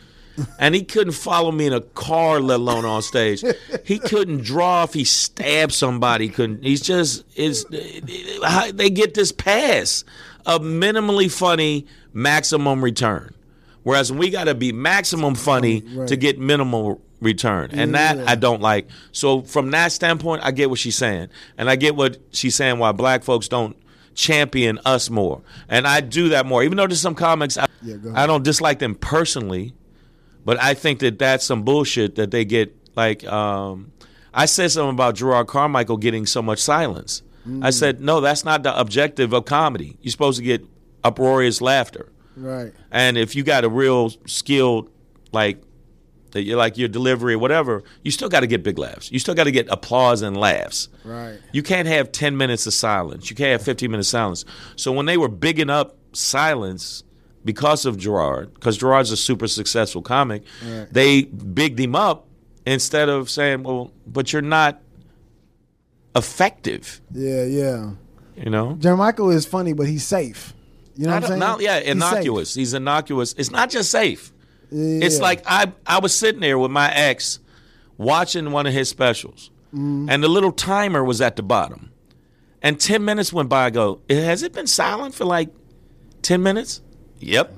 and 0.60 0.76
he 0.76 0.84
couldn't 0.84 1.14
follow 1.14 1.52
me 1.52 1.66
in 1.68 1.74
a 1.74 1.82
car, 1.82 2.40
let 2.40 2.56
alone 2.60 2.86
on 2.86 3.02
stage. 3.02 3.44
he 3.86 4.00
couldn't 4.00 4.44
draw 4.44 4.84
if 4.84 4.94
he 4.94 5.04
stabbed 5.04 5.72
somebody. 5.74 6.30
Couldn't. 6.30 6.64
He's 6.64 6.82
just 6.82 7.24
is. 7.38 7.66
They 8.74 8.90
get 8.90 9.14
this 9.14 9.32
pass 9.32 10.04
of 10.46 10.62
minimally 10.62 11.32
funny, 11.32 11.86
maximum 12.14 12.84
return. 12.84 13.34
Whereas 13.84 14.12
we 14.12 14.30
got 14.30 14.46
to 14.46 14.56
be 14.56 14.72
maximum 14.72 15.36
funny 15.36 15.84
Right. 15.94 16.08
to 16.08 16.16
get 16.16 16.40
minimal 16.40 17.02
return. 17.22 17.70
And 17.72 17.94
that 17.96 18.18
I 18.28 18.36
don't 18.36 18.62
like. 18.62 18.88
So 19.12 19.42
from 19.44 19.72
that 19.72 19.92
standpoint, 19.92 20.42
I 20.44 20.52
get 20.52 20.70
what 20.70 20.80
she's 20.80 20.96
saying. 20.96 21.30
And 21.58 21.70
I 21.70 21.76
get 21.76 21.96
what 21.96 22.18
she's 22.32 22.56
saying 22.56 22.80
why 22.80 22.92
black 22.94 23.24
folks 23.24 23.48
don't 23.48 23.76
champion 24.16 24.80
us 24.86 25.10
more. 25.10 25.42
And 25.70 25.86
I 25.88 26.02
do 26.02 26.30
that 26.30 26.46
more. 26.46 26.64
Even 26.64 26.78
though 26.78 26.88
there's 26.88 27.02
some 27.02 27.16
comics 27.16 27.58
I, 27.58 27.68
Yeah. 27.84 27.96
I 28.16 28.26
don't 28.26 28.44
dislike 28.44 28.80
them 28.80 28.96
personally, 28.96 29.74
but 30.46 30.62
I 30.62 30.74
think 30.74 31.00
that 31.00 31.20
that's 31.20 31.44
some 31.44 31.64
bullshit 31.64 32.16
that 32.16 32.32
they 32.32 32.46
get 32.46 32.76
like 32.96 33.26
um 33.26 33.92
I 34.34 34.46
said 34.46 34.72
something 34.72 34.94
about 34.94 35.16
Jerrod 35.16 35.48
Carmichael 35.48 35.98
getting 35.98 36.26
so 36.26 36.42
much 36.42 36.60
silence. 36.60 37.24
Mm. 37.48 37.64
I 37.64 37.70
said, 37.70 38.02
"No, 38.02 38.20
that's 38.22 38.44
not 38.44 38.64
the 38.64 38.78
objective 38.78 39.34
of 39.34 39.46
comedy. 39.46 39.98
You're 40.02 40.12
supposed 40.12 40.38
to 40.40 40.44
get 40.44 40.66
uproarious 41.04 41.62
laughter." 41.62 42.12
right. 42.36 42.74
And 42.92 43.18
if 43.18 43.36
you 43.36 43.44
got 43.44 43.64
a 43.64 43.70
real 43.70 44.10
skilled, 44.26 44.90
like, 45.32 45.62
that 46.32 46.44
you 46.44 46.58
like 46.58 46.78
your 46.78 46.90
delivery 46.90 47.36
or 47.36 47.40
whatever, 47.40 47.84
you 48.04 48.12
still 48.12 48.28
got 48.28 48.42
to 48.42 48.48
get 48.48 48.62
big 48.62 48.78
laughs. 48.78 49.10
You 49.10 49.20
still 49.20 49.36
got 49.36 49.46
to 49.46 49.52
get 49.52 49.70
applause 49.70 50.22
and 50.22 50.36
laughs. 50.36 50.90
Right. 51.06 51.40
You 51.54 51.64
can't 51.64 51.88
have 51.88 52.12
10 52.12 52.36
minutes 52.36 52.68
of 52.68 52.74
silence. 52.74 53.30
You 53.30 53.38
can't 53.38 53.52
have 53.52 53.62
15 53.62 53.90
minutes 53.90 54.10
of 54.10 54.12
silence. 54.12 54.46
So 54.76 54.92
when 54.92 55.06
they 55.06 55.16
were 55.16 55.30
bigging 55.30 55.70
up 55.70 55.98
silence 56.12 57.06
because 57.46 57.86
of 57.86 57.96
Jerrod, 57.98 58.54
because 58.56 58.78
Jerrod's 58.78 59.12
a 59.12 59.18
super 59.18 59.48
successful 59.48 60.02
comic, 60.02 60.44
Right. 60.66 60.88
they 60.92 61.22
bigged 61.24 61.80
him 61.80 61.96
up 61.96 62.26
instead 62.66 63.08
of 63.08 63.30
saying, 63.30 63.64
well, 63.64 63.92
but 64.08 64.34
you're 64.34 64.42
not 64.42 64.82
effective, 66.16 67.02
Yeah, 67.12 67.44
yeah. 67.44 67.90
you 68.36 68.50
know? 68.50 68.76
Jermichael 68.80 69.34
is 69.34 69.46
funny, 69.46 69.74
but 69.74 69.88
he's 69.88 70.06
safe. 70.06 70.54
You 70.98 71.08
know 71.08 71.14
what 71.14 71.24
I'm 71.24 71.28
saying? 71.28 71.40
not- 71.40 71.62
yeah, 71.62 71.78
innocuous. 71.80 72.54
He's 72.54 72.74
innocuous. 72.74 73.34
It's 73.38 73.52
not 73.52 73.70
just 73.70 73.92
safe. 73.92 74.32
safe. 74.72 75.04
It's 75.04 75.20
like 75.20 75.44
I 75.46 75.72
I 75.86 76.00
was 76.00 76.14
sitting 76.16 76.40
there 76.42 76.58
with 76.58 76.72
my 76.72 76.92
ex 76.94 77.40
watching 77.98 78.52
one 78.52 78.66
of 78.66 78.74
his 78.74 78.90
specials, 78.90 79.52
Mm-hmm. 79.74 80.08
and 80.10 80.24
the 80.24 80.30
little 80.30 80.54
timer 80.54 81.04
was 81.04 81.20
at 81.20 81.36
the 81.36 81.44
bottom, 81.44 81.92
and 82.62 82.80
ten 82.80 83.04
minutes 83.04 83.34
went 83.34 83.50
by. 83.50 83.66
I 83.66 83.70
go, 83.72 84.00
has 84.10 84.42
it 84.42 84.54
been 84.54 84.68
silent 84.68 85.14
for 85.16 85.26
like 85.26 85.50
ten 86.22 86.42
minutes? 86.42 86.82
Yep. 87.20 87.54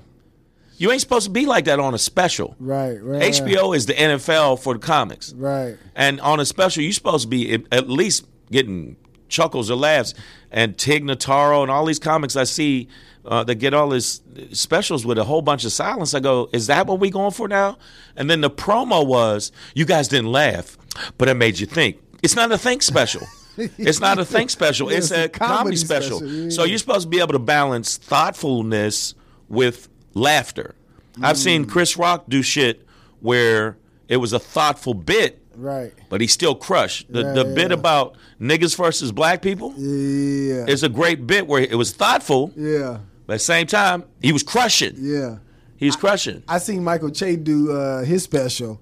You 0.77 0.91
ain't 0.91 1.01
supposed 1.01 1.25
to 1.25 1.31
be 1.31 1.45
like 1.47 1.65
that 1.65 1.79
on 1.79 1.93
a 1.95 1.97
special. 1.97 2.55
right, 2.59 3.01
right. 3.01 3.21
HBO 3.33 3.75
is 3.75 3.87
the 3.87 3.93
NFL 3.93 4.59
for 4.59 4.73
the 4.75 4.79
comics, 4.79 5.33
Right. 5.33 5.75
and 5.95 6.21
on 6.21 6.39
a 6.39 6.45
special 6.45 6.83
you're 6.83 6.93
supposed 6.93 7.23
to 7.23 7.27
be 7.29 7.63
at 7.71 7.89
least 7.89 8.25
getting 8.51 8.95
chuckles 9.27 9.71
or 9.71 9.75
laughs. 9.75 10.13
And 10.51 10.77
Tig 10.77 11.03
Notaro 11.03 11.63
and 11.63 11.71
all 11.71 11.83
these 11.85 11.97
comics 11.99 12.35
I 12.35 12.43
see 12.43 12.87
uh, 13.25 13.43
that 13.45 13.55
get 13.55 13.73
all 13.73 13.89
these 13.89 14.21
specials 14.53 15.05
with 15.05 15.17
a 15.17 15.23
whole 15.23 15.41
bunch 15.41 15.65
of 15.65 15.73
silence. 15.73 16.13
I 16.13 16.19
go, 16.21 16.47
is 16.53 16.67
that 16.67 16.85
what 16.87 16.99
we 16.99 17.09
going 17.09 17.31
for 17.31 17.47
now? 17.47 17.77
And 18.15 18.29
then 18.29 18.39
the 18.41 18.49
promo 18.51 19.05
was, 19.05 19.51
you 19.73 19.83
guys 19.83 20.07
didn't 20.07 20.31
laugh, 20.31 20.77
but 21.17 21.27
it 21.27 21.33
made 21.33 21.59
you 21.59 21.65
think. 21.65 21.97
It's 22.23 22.35
not 22.35 22.51
a 22.51 22.57
think 22.57 22.81
special. 22.83 23.21
It's 23.79 23.99
not 23.99 24.19
a 24.19 24.23
think 24.25 24.51
special. 24.51 24.91
Yeah, 24.91 24.99
it's, 24.99 25.09
a 25.09 25.27
comedy, 25.29 25.57
comedy 25.57 25.75
special. 25.77 26.19
special, 26.19 26.35
yeah. 26.43 26.49
So 26.51 26.63
you're 26.63 26.77
supposed 26.77 27.01
to 27.05 27.09
be 27.09 27.17
able 27.19 27.33
to 27.33 27.39
balance 27.39 27.97
thoughtfulness 27.97 29.15
with 29.49 29.89
laughter. 30.13 30.75
I've 31.21 31.37
seen 31.37 31.65
Mm. 31.65 31.69
Chris 31.69 31.97
Rock 31.97 32.25
do 32.29 32.41
shit 32.41 32.85
where 33.21 33.77
it 34.07 34.17
was 34.17 34.33
a 34.33 34.39
thoughtful 34.39 34.93
bit, 34.93 35.41
Right. 35.55 35.93
but 36.09 36.21
he 36.21 36.27
still 36.27 36.53
crushed. 36.55 37.11
The, 37.11 37.21
Yeah, 37.21 37.33
the 37.33 37.45
yeah. 37.47 37.53
bit 37.55 37.71
about 37.71 38.15
niggas 38.39 38.75
versus 38.77 39.11
black 39.11 39.41
people 39.41 39.73
Yeah. 39.77 40.65
is 40.67 40.83
a 40.83 40.89
great 40.89 41.25
bit 41.25 41.47
where 41.47 41.61
it 41.63 41.75
was 41.75 41.91
thoughtful, 41.91 42.51
yeah. 42.55 42.99
but 43.25 43.33
at 43.33 43.39
the 43.39 43.43
same 43.45 43.65
time, 43.67 44.03
he 44.21 44.31
was 44.31 44.43
crushing. 44.43 44.93
Yeah. 44.97 45.37
He 45.77 45.85
was 45.87 45.95
crushing. 45.95 46.43
I 46.47 46.57
seen 46.59 46.83
Michael 46.83 47.09
Che 47.11 47.35
do 47.35 47.71
uh, 47.71 48.03
his 48.03 48.23
special. 48.23 48.79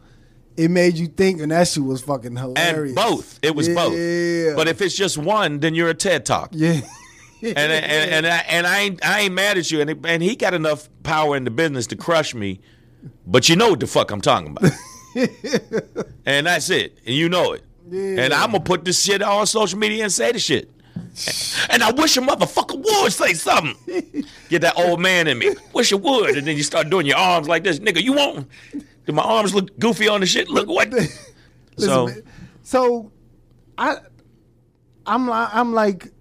It 0.58 0.72
made 0.72 0.98
you 0.98 1.08
think, 1.08 1.42
and 1.42 1.52
that 1.52 1.68
shit 1.68 1.84
was 1.84 2.02
fucking 2.02 2.38
hilarious. 2.38 2.96
And 2.96 2.96
both. 2.96 3.40
It 3.42 3.54
was 3.56 3.68
yeah. 3.68 3.74
both. 3.76 4.56
But 4.56 4.68
if 4.70 4.82
it's 4.82 4.96
just 4.96 5.18
one, 5.18 5.60
then 5.60 5.76
you're 5.76 5.90
a 5.90 5.94
TED 5.94 6.26
Talk. 6.26 6.50
yeah, 6.54 6.80
And 7.46 7.58
and 7.72 8.12
and 8.12 8.28
I, 8.28 8.38
and 8.48 8.68
I 8.68 8.80
ain't 8.80 9.06
I 9.06 9.20
ain't 9.22 9.34
mad 9.34 9.58
at 9.58 9.70
you. 9.72 9.82
And 9.82 10.06
and 10.06 10.24
he 10.24 10.36
got 10.36 10.54
enough 10.54 10.90
power 11.04 11.36
in 11.36 11.44
the 11.44 11.52
business 11.52 11.88
to 11.88 11.96
crush 11.96 12.34
me. 12.34 12.60
But 13.28 13.50
you 13.50 13.56
know 13.56 13.70
what 13.70 13.80
the 13.80 13.88
fuck 13.88 14.12
I'm 14.12 14.22
talking 14.22 14.56
about. 14.58 14.72
and 16.26 16.48
that's 16.48 16.70
it. 16.70 16.98
And 17.06 17.16
you 17.16 17.30
know 17.30 17.54
it. 17.54 17.64
Yeah. 17.90 18.24
And 18.24 18.34
I'm 18.34 18.52
gonna 18.52 18.64
put 18.64 18.84
this 18.86 19.02
shit 19.04 19.22
on 19.22 19.46
social 19.48 19.78
media 19.80 20.04
and 20.04 20.12
say 20.12 20.32
the 20.32 20.40
shit. 20.40 20.72
And 21.70 21.82
I 21.82 21.92
wish 21.92 22.16
a 22.18 22.22
motherfucker 22.22 22.78
would 22.78 23.12
say 23.12 23.34
something. 23.34 23.76
Get 24.50 24.62
that 24.62 24.78
old 24.78 25.00
man 25.02 25.28
in 25.28 25.38
me. 25.38 25.54
Wish 25.74 25.92
you 25.92 25.98
would. 25.98 26.38
And 26.38 26.46
then 26.46 26.56
you 26.58 26.64
start 26.64 26.90
doing 26.90 27.06
your 27.06 27.18
arms 27.18 27.48
like 27.48 27.64
this. 27.64 27.80
Nigga, 27.80 28.02
you 28.02 28.14
won't. 28.14 28.48
Do 29.06 29.14
my 29.14 29.24
arms 29.24 29.54
look 29.54 29.78
goofy 29.80 30.08
on 30.08 30.20
the 30.22 30.26
shit? 30.26 30.50
Look 30.50 30.68
what? 30.68 30.92
Listen, 30.92 31.18
So 31.78 32.08
man. 32.08 32.24
so 32.64 33.12
I, 33.78 33.98
I'm 35.06 35.30
I'm 35.32 35.74
like, 35.74 36.12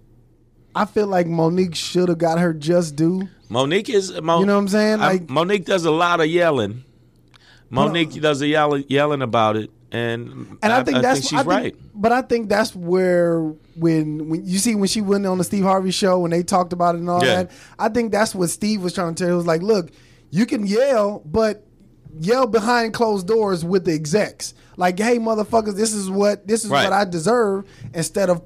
I 0.75 0.85
feel 0.85 1.07
like 1.07 1.25
Monique 1.27 1.73
should 1.75 2.09
have 2.09 2.17
got 2.17 2.37
her 2.39 2.53
just 2.53 2.95
due. 2.95 3.29
Monique 3.49 3.89
is. 3.89 4.11
Mo- 4.21 4.39
You 4.41 4.45
know 4.45 4.55
what 4.55 4.59
I'm 4.59 4.67
saying? 4.67 4.99
I- 5.01 5.13
Like- 5.13 5.29
Monique 5.29 5.65
does 5.65 5.85
a 5.85 5.91
lot 5.91 6.19
of 6.19 6.27
yelling. 6.27 6.83
Monique 7.69 8.21
does 8.21 8.41
a 8.41 8.47
yell, 8.47 8.77
yelling 8.77 9.21
about 9.21 9.57
it, 9.57 9.71
and 9.91 10.57
And 10.61 10.71
I, 10.71 10.83
think 10.83 11.01
that's 11.01 11.21
she's 11.21 11.33
I 11.33 11.37
think- 11.37 11.47
right. 11.49 11.75
But 11.95 12.11
I 12.11 12.21
think 12.21 12.47
that's 12.49 12.75
where 12.75 13.41
when 13.75 14.29
when 14.29 14.45
you 14.45 14.59
see 14.59 14.75
when 14.75 14.87
she 14.87 15.01
went 15.01 15.25
on 15.25 15.37
the 15.37 15.43
Steve 15.43 15.63
Harvey 15.63 15.91
show 15.91 16.23
and 16.25 16.33
they 16.33 16.43
talked 16.43 16.73
about 16.73 16.95
it 16.95 16.99
and 16.99 17.09
all 17.09 17.23
Yeah. 17.25 17.43
that, 17.43 17.51
I 17.79 17.89
think 17.89 18.11
that's 18.11 18.35
what 18.35 18.49
Steve 18.49 18.81
was 18.83 18.93
trying 18.93 19.15
to 19.15 19.23
tell. 19.23 19.31
He 19.31 19.35
was 19.37 19.47
like, 19.47 19.61
look, 19.61 19.89
you 20.29 20.45
can 20.45 20.65
yell, 20.67 21.21
but 21.25 21.65
yell 22.19 22.47
behind 22.47 22.93
closed 22.93 23.27
doors 23.27 23.65
with 23.65 23.85
the 23.85 23.93
execs. 23.93 24.53
Like, 24.77 24.99
hey, 24.99 25.17
motherfuckers, 25.19 25.75
this 25.75 25.93
is 25.93 26.09
what 26.09 26.47
this 26.47 26.63
is 26.65 26.69
Right. 26.71 26.83
what 26.83 26.93
I 26.93 27.03
deserve. 27.05 27.65
Instead 27.93 28.29
of 28.29 28.41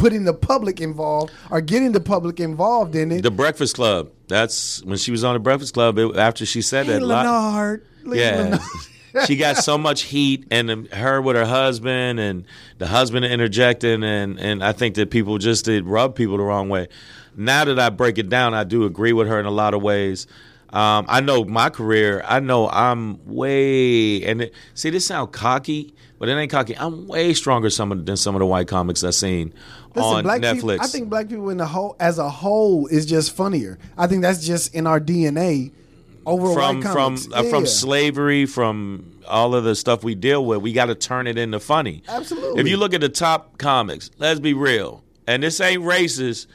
putting 0.00 0.24
the 0.24 0.34
public 0.34 0.80
involved 0.80 1.32
or 1.50 1.60
getting 1.60 1.92
the 1.92 2.00
public 2.00 2.40
involved 2.40 2.94
in 2.96 3.12
it. 3.12 3.22
The 3.22 3.30
Breakfast 3.30 3.74
Club. 3.76 4.10
That's 4.28 4.82
when 4.84 4.96
she 4.96 5.10
was 5.10 5.24
on 5.24 5.34
the 5.34 5.40
Breakfast 5.40 5.74
Club. 5.74 5.98
It, 5.98 6.16
after 6.16 6.46
she 6.46 6.62
said 6.62 6.86
hey, 6.86 6.92
that, 6.94 7.02
lot- 7.02 7.26
Leonard. 7.26 7.86
yeah, 8.06 8.36
Leonard. 8.36 8.60
she 9.26 9.36
got 9.36 9.56
so 9.56 9.76
much 9.76 10.02
heat, 10.02 10.46
and 10.50 10.70
um, 10.70 10.84
her 10.86 11.20
with 11.20 11.36
her 11.36 11.44
husband, 11.44 12.20
and 12.20 12.44
the 12.78 12.86
husband 12.86 13.24
interjecting, 13.24 14.02
and 14.02 14.38
and 14.38 14.64
I 14.64 14.72
think 14.72 14.94
that 14.94 15.10
people 15.10 15.38
just 15.38 15.64
did 15.64 15.84
rub 15.84 16.14
people 16.14 16.36
the 16.36 16.44
wrong 16.44 16.68
way. 16.68 16.88
Now 17.36 17.64
that 17.64 17.78
I 17.78 17.90
break 17.90 18.18
it 18.18 18.28
down, 18.28 18.54
I 18.54 18.64
do 18.64 18.84
agree 18.84 19.12
with 19.12 19.28
her 19.28 19.38
in 19.38 19.46
a 19.46 19.50
lot 19.50 19.74
of 19.74 19.82
ways. 19.82 20.26
Um, 20.72 21.06
I 21.08 21.20
know 21.20 21.44
my 21.44 21.70
career. 21.70 22.22
I 22.26 22.40
know 22.40 22.68
I'm 22.68 23.24
way 23.26 24.22
and 24.24 24.42
it, 24.42 24.54
see 24.74 24.90
this 24.90 25.06
sound 25.06 25.32
cocky, 25.32 25.94
but 26.18 26.28
it 26.28 26.32
ain't 26.32 26.50
cocky. 26.50 26.76
I'm 26.76 27.08
way 27.08 27.34
stronger 27.34 27.70
some 27.70 27.90
of, 27.90 28.06
than 28.06 28.16
some 28.16 28.34
of 28.34 28.40
the 28.40 28.46
white 28.46 28.68
comics 28.68 29.02
I've 29.02 29.14
seen 29.14 29.52
Listen, 29.94 30.02
on 30.02 30.22
black 30.22 30.40
Netflix. 30.40 30.54
People, 30.54 30.82
I 30.82 30.86
think 30.86 31.08
black 31.08 31.28
people 31.28 31.50
in 31.50 31.56
the 31.56 31.66
whole 31.66 31.96
as 31.98 32.18
a 32.18 32.28
whole 32.28 32.86
is 32.86 33.06
just 33.06 33.34
funnier. 33.34 33.78
I 33.98 34.06
think 34.06 34.22
that's 34.22 34.46
just 34.46 34.74
in 34.74 34.86
our 34.86 35.00
DNA 35.00 35.72
over 36.26 36.52
from 36.52 36.82
from 36.82 37.16
uh, 37.32 37.42
from 37.44 37.66
slavery, 37.66 38.46
from 38.46 39.20
all 39.26 39.54
of 39.54 39.64
the 39.64 39.74
stuff 39.74 40.04
we 40.04 40.14
deal 40.14 40.44
with, 40.44 40.60
we 40.60 40.72
got 40.72 40.86
to 40.86 40.94
turn 40.94 41.26
it 41.26 41.38
into 41.38 41.60
funny. 41.60 42.02
Absolutely. 42.08 42.60
If 42.60 42.68
you 42.68 42.76
look 42.76 42.94
at 42.94 43.00
the 43.00 43.08
top 43.08 43.58
comics, 43.58 44.10
let's 44.18 44.40
be 44.40 44.54
real, 44.54 45.02
and 45.26 45.42
this 45.42 45.60
ain't 45.60 45.82
racist. 45.82 46.46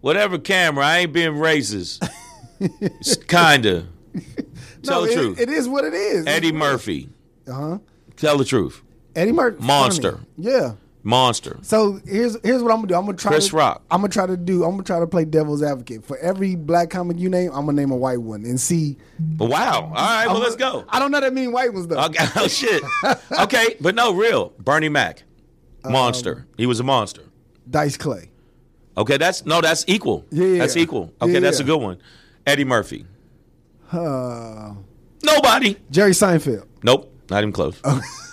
Whatever 0.00 0.38
camera, 0.38 0.84
I 0.86 0.98
ain't 0.98 1.12
being 1.12 1.32
racist. 1.32 2.08
It's 2.60 3.16
kinda. 3.16 3.86
Tell 4.82 5.00
No, 5.02 5.06
the 5.06 5.12
it- 5.12 5.14
truth. 5.14 5.40
It 5.40 5.48
is 5.48 5.68
what 5.68 5.84
it 5.84 5.94
is. 5.94 6.26
Eddie 6.26 6.52
Murphy. 6.52 7.08
Uh 7.48 7.52
huh. 7.52 7.78
Tell 8.16 8.38
the 8.38 8.44
truth. 8.44 8.82
Eddie 9.16 9.32
Murphy. 9.32 9.62
Monster. 9.64 10.12
funny. 10.12 10.26
Yeah. 10.36 10.72
Monster. 11.02 11.56
So 11.62 11.98
here's 12.06 12.36
here's 12.44 12.62
what 12.62 12.70
I'm 12.72 12.78
gonna 12.78 12.88
do. 12.88 12.94
I'm 12.94 13.06
gonna 13.06 13.16
try 13.16 13.30
Chris 13.32 13.48
to, 13.48 13.56
Rock. 13.56 13.82
I'm 13.90 14.00
gonna 14.02 14.12
try 14.12 14.26
to 14.26 14.36
do. 14.36 14.64
I'm 14.64 14.72
gonna 14.72 14.82
try 14.82 15.00
to 15.00 15.06
play 15.06 15.24
devil's 15.24 15.62
advocate 15.62 16.04
for 16.04 16.18
every 16.18 16.56
black 16.56 16.90
comic 16.90 17.18
you 17.18 17.30
name. 17.30 17.50
I'm 17.54 17.64
gonna 17.64 17.72
name 17.72 17.90
a 17.90 17.96
white 17.96 18.20
one 18.20 18.44
and 18.44 18.60
see. 18.60 18.98
Wow. 19.38 19.84
All 19.84 19.90
right. 19.94 20.26
Well, 20.26 20.36
I'm 20.36 20.42
let's 20.42 20.56
go. 20.56 20.84
I 20.90 20.98
don't 20.98 21.10
know 21.10 21.20
that 21.20 21.32
many 21.32 21.48
white 21.48 21.72
ones 21.72 21.86
though. 21.86 21.98
Okay. 22.04 22.24
Oh 22.36 22.48
shit. 22.48 22.82
Okay, 23.40 23.76
but 23.80 23.94
no, 23.94 24.12
real. 24.12 24.52
Bernie 24.58 24.90
Mac. 24.90 25.22
Monster. 25.84 26.46
he 26.58 26.66
was 26.66 26.80
a 26.80 26.84
monster. 26.84 27.22
Dice 27.68 27.96
Clay. 27.96 28.30
Okay, 28.98 29.16
that's 29.16 29.46
no, 29.46 29.62
that's 29.62 29.84
equal. 29.88 30.26
Yeah. 30.30 30.58
That's 30.58 30.76
equal. 30.76 31.14
Okay, 31.22 31.32
Yeah. 31.32 31.40
that's 31.40 31.60
a 31.60 31.64
good 31.64 31.80
one. 31.80 31.96
Eddie 32.46 32.64
Murphy. 32.64 33.06
Uh, 33.92 34.74
Nobody. 35.22 35.76
Jerry 35.90 36.12
Seinfeld. 36.12 36.66
Nope. 36.82 37.06
Not 37.30 37.42
even 37.42 37.52
close. 37.52 37.80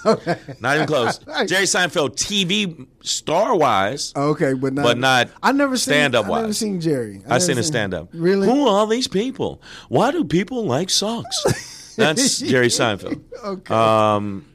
okay. 0.06 0.39
Not 0.60 0.76
even 0.76 0.88
close. 0.88 1.17
Jerry 1.48 1.65
Seinfeld, 1.65 2.15
TV 2.15 2.88
star 3.02 3.56
wise, 3.56 4.12
Okay, 4.15 4.54
but 4.54 4.74
not. 4.74 4.84
But 4.84 4.98
not 4.98 5.30
I 5.43 5.52
never 5.52 5.78
seen. 5.78 5.93
stand-up 5.93 6.26
I 6.26 6.30
never 6.30 6.48
wise. 6.48 6.58
seen 6.58 6.82
Jerry. 6.82 7.22
I 7.26 7.30
never 7.30 7.39
seen 7.41 7.58
a 7.60 7.63
stand 7.63 7.93
up. 7.93 8.10
Really? 8.13 8.48
Who 8.48 8.67
are 8.67 8.70
all 8.80 8.88
these 8.88 9.08
people? 9.08 9.62
Why 9.89 10.12
do 10.12 10.24
people 10.24 10.65
like 10.65 10.89
socks? 10.89 11.93
That's 11.96 12.39
Jerry 12.39 12.67
Seinfeld. 12.70 13.22
Okay. 13.43 13.74
Um, 13.74 14.46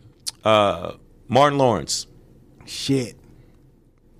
uh, 0.45 0.93
Martin 1.29 1.59
Lawrence. 1.59 2.07
Shit. 2.67 3.17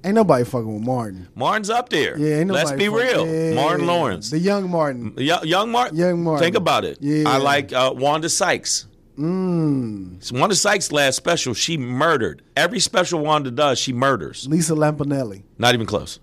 Ain't 0.05 0.15
nobody 0.17 0.45
fucking 0.45 0.75
with 0.75 0.83
Martin. 0.85 1.29
Martin's 1.35 1.71
up 1.71 1.89
there. 1.89 2.19
Yeah, 2.19 2.39
ain't 2.39 2.49
nobody. 2.49 2.67
Let's 2.67 2.79
be 2.79 2.89
real. 2.89 3.27
Yeah. 3.27 3.55
Martin 3.55 3.87
Lawrence. 3.87 4.31
the 4.31 4.39
young 4.39 4.69
Martin. 4.69 5.15
Young, 5.17 5.47
young 5.47 5.71
Martin. 5.71 5.97
Young 5.97 6.25
Martin. 6.25 6.45
Think 6.45 6.57
about 6.57 6.85
it. 6.85 6.99
Yeah. 7.01 7.29
I 7.29 7.37
like 7.37 7.73
uh, 7.73 7.93
Wanda 7.95 8.29
Sykes. 8.29 8.87
Mm. 9.17 10.33
Wanda 10.39 10.57
Sykes' 10.57 10.91
last 10.91 11.17
special, 11.17 11.55
she 11.55 11.77
murdered. 11.77 12.43
Every 12.57 12.81
special 12.81 13.21
Wanda 13.21 13.51
does, 13.51 13.79
she 13.79 13.93
murders. 13.93 14.49
Lisa 14.49 14.73
Lampanelli. 14.73 15.43
Not 15.59 15.75
even 15.75 15.87
close. 15.87 16.19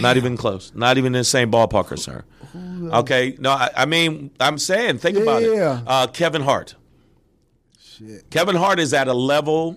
Not 0.00 0.16
even 0.16 0.36
close. 0.36 0.72
Not 0.74 0.98
even 0.98 1.14
in 1.14 1.20
the 1.20 1.24
same 1.24 1.50
ballpark 1.50 1.92
as 1.92 2.06
her. 2.06 2.24
Okay. 2.92 3.36
No, 3.38 3.50
I, 3.50 3.70
I 3.76 3.86
mean, 3.86 4.30
I'm 4.40 4.58
saying, 4.58 4.98
think 4.98 5.16
about 5.16 5.42
it. 5.42 5.54
Yeah. 5.54 5.82
Uh, 5.86 6.06
Kevin 6.08 6.42
Hart. 6.42 6.74
Shit. 7.80 8.28
Kevin 8.30 8.56
Hart 8.56 8.80
is 8.80 8.92
at 8.92 9.06
a 9.08 9.14
level. 9.14 9.76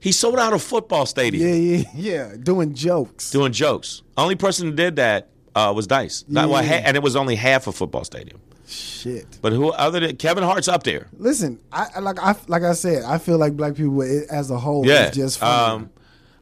He 0.00 0.12
sold 0.12 0.38
out 0.38 0.52
a 0.52 0.58
football 0.58 1.06
stadium 1.06 1.46
Yeah, 1.48 1.54
yeah, 1.54 1.84
yeah. 1.94 2.34
Doing 2.40 2.74
jokes. 2.74 3.30
doing 3.30 3.52
jokes. 3.52 4.02
Only 4.16 4.36
person 4.36 4.68
who 4.68 4.74
did 4.74 4.96
that 4.96 5.28
uh, 5.54 5.72
was 5.74 5.86
Dice. 5.86 6.24
Not, 6.28 6.48
well, 6.48 6.62
Yeah. 6.62 6.68
ha- 6.68 6.82
and 6.86 6.96
it 6.96 7.02
was 7.02 7.16
only 7.16 7.34
half 7.34 7.66
a 7.66 7.72
football 7.72 8.04
stadium. 8.04 8.40
Shit. 8.68 9.38
But 9.40 9.52
who 9.52 9.70
other 9.72 9.98
than 10.00 10.16
Kevin 10.16 10.44
Hart's 10.44 10.68
up 10.68 10.82
there? 10.82 11.08
Listen, 11.16 11.58
I 11.72 12.00
like 12.00 12.18
I 12.20 12.36
like 12.48 12.62
I 12.62 12.74
said, 12.74 13.02
I 13.02 13.16
feel 13.18 13.38
like 13.38 13.56
black 13.56 13.74
people 13.74 14.02
as 14.30 14.50
a 14.50 14.58
whole 14.58 14.86
Yeah. 14.86 15.08
is 15.08 15.16
just. 15.16 15.42
Um, 15.42 15.90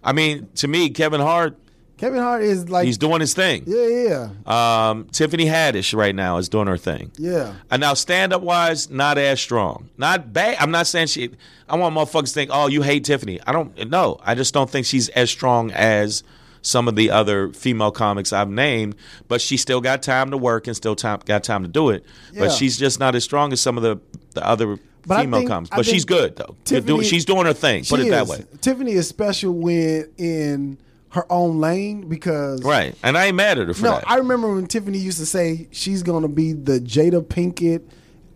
I 0.02 0.12
mean, 0.12 0.48
to 0.56 0.66
me, 0.68 0.90
Kevin 0.90 1.20
Hart, 1.20 1.56
Kevin 1.98 2.20
Hart 2.20 2.42
is 2.42 2.68
like 2.68 2.84
he's 2.86 2.98
doing 2.98 3.20
his 3.20 3.32
thing. 3.32 3.62
yeah, 3.66 4.28
yeah, 4.46 4.90
Um, 4.90 5.04
Tiffany 5.12 5.46
Haddish 5.46 5.96
right 5.96 6.14
now 6.14 6.36
is 6.36 6.48
doing 6.48 6.66
her 6.66 6.76
thing. 6.76 7.10
yeah. 7.16 7.54
And 7.70 7.80
now 7.80 7.94
stand 7.94 8.32
up 8.34 8.42
wise, 8.42 8.90
not 8.90 9.16
as 9.18 9.40
strong. 9.40 9.88
Not 9.96 10.32
bad. 10.32 10.56
I'm 10.60 10.70
not 10.70 10.86
saying 10.86 11.06
she. 11.06 11.30
I 11.68 11.76
want 11.76 11.94
motherfuckers 11.96 12.28
to 12.28 12.32
think, 12.34 12.50
oh, 12.52 12.66
you 12.66 12.82
hate 12.82 13.04
Tiffany. 13.04 13.40
I 13.46 13.52
don't. 13.52 13.88
No, 13.90 14.18
I 14.22 14.34
just 14.34 14.52
don't 14.52 14.68
think 14.68 14.84
she's 14.86 15.08
as 15.10 15.30
strong 15.30 15.70
as 15.72 16.22
some 16.62 16.86
of 16.88 16.96
the 16.96 17.10
other 17.10 17.52
female 17.52 17.90
comics 17.92 18.32
I've 18.32 18.50
named. 18.50 18.94
But 19.28 19.40
she 19.40 19.56
still 19.56 19.80
got 19.80 20.02
time 20.02 20.30
to 20.32 20.36
work 20.36 20.66
and 20.66 20.76
still 20.76 20.96
time 20.96 21.20
got 21.24 21.44
time 21.44 21.62
to 21.62 21.68
do 21.68 21.90
it. 21.90 22.04
Yeah. 22.32 22.40
But 22.40 22.52
she's 22.52 22.76
just 22.76 23.00
not 23.00 23.14
as 23.14 23.24
strong 23.24 23.52
as 23.54 23.60
some 23.60 23.76
of 23.78 23.82
the 23.82 23.98
the 24.34 24.46
other 24.46 24.78
But 25.06 25.20
female 25.22 25.40
think- 25.40 25.50
comics. 25.50 25.70
But 25.74 25.86
she's 25.86 26.04
good 26.04 26.36
though. 26.36 26.56
Tiffany- 26.64 27.04
she's 27.04 27.24
doing 27.24 27.46
her 27.46 27.52
thing. 27.54 27.84
Put 27.86 28.00
it 28.00 28.10
that 28.10 28.24
is. 28.24 28.28
way. 28.28 28.44
Tiffany 28.60 28.92
is 28.92 29.08
special 29.08 29.52
when 29.54 30.08
in 30.18 30.76
her 31.16 31.30
own 31.30 31.60
lane 31.60 32.08
because 32.08 32.62
Right. 32.62 32.94
And 33.02 33.18
I 33.18 33.26
ain't 33.26 33.36
mad 33.36 33.58
at 33.58 33.66
her 33.68 33.74
for 33.74 33.82
No, 33.84 33.90
that. 33.92 34.08
I 34.10 34.16
remember 34.18 34.54
when 34.54 34.66
Tiffany 34.66 34.98
used 34.98 35.18
to 35.18 35.26
say 35.26 35.68
she's 35.72 36.02
gonna 36.02 36.28
be 36.28 36.52
the 36.52 36.78
Jada 36.80 37.22
Pinkett 37.22 37.82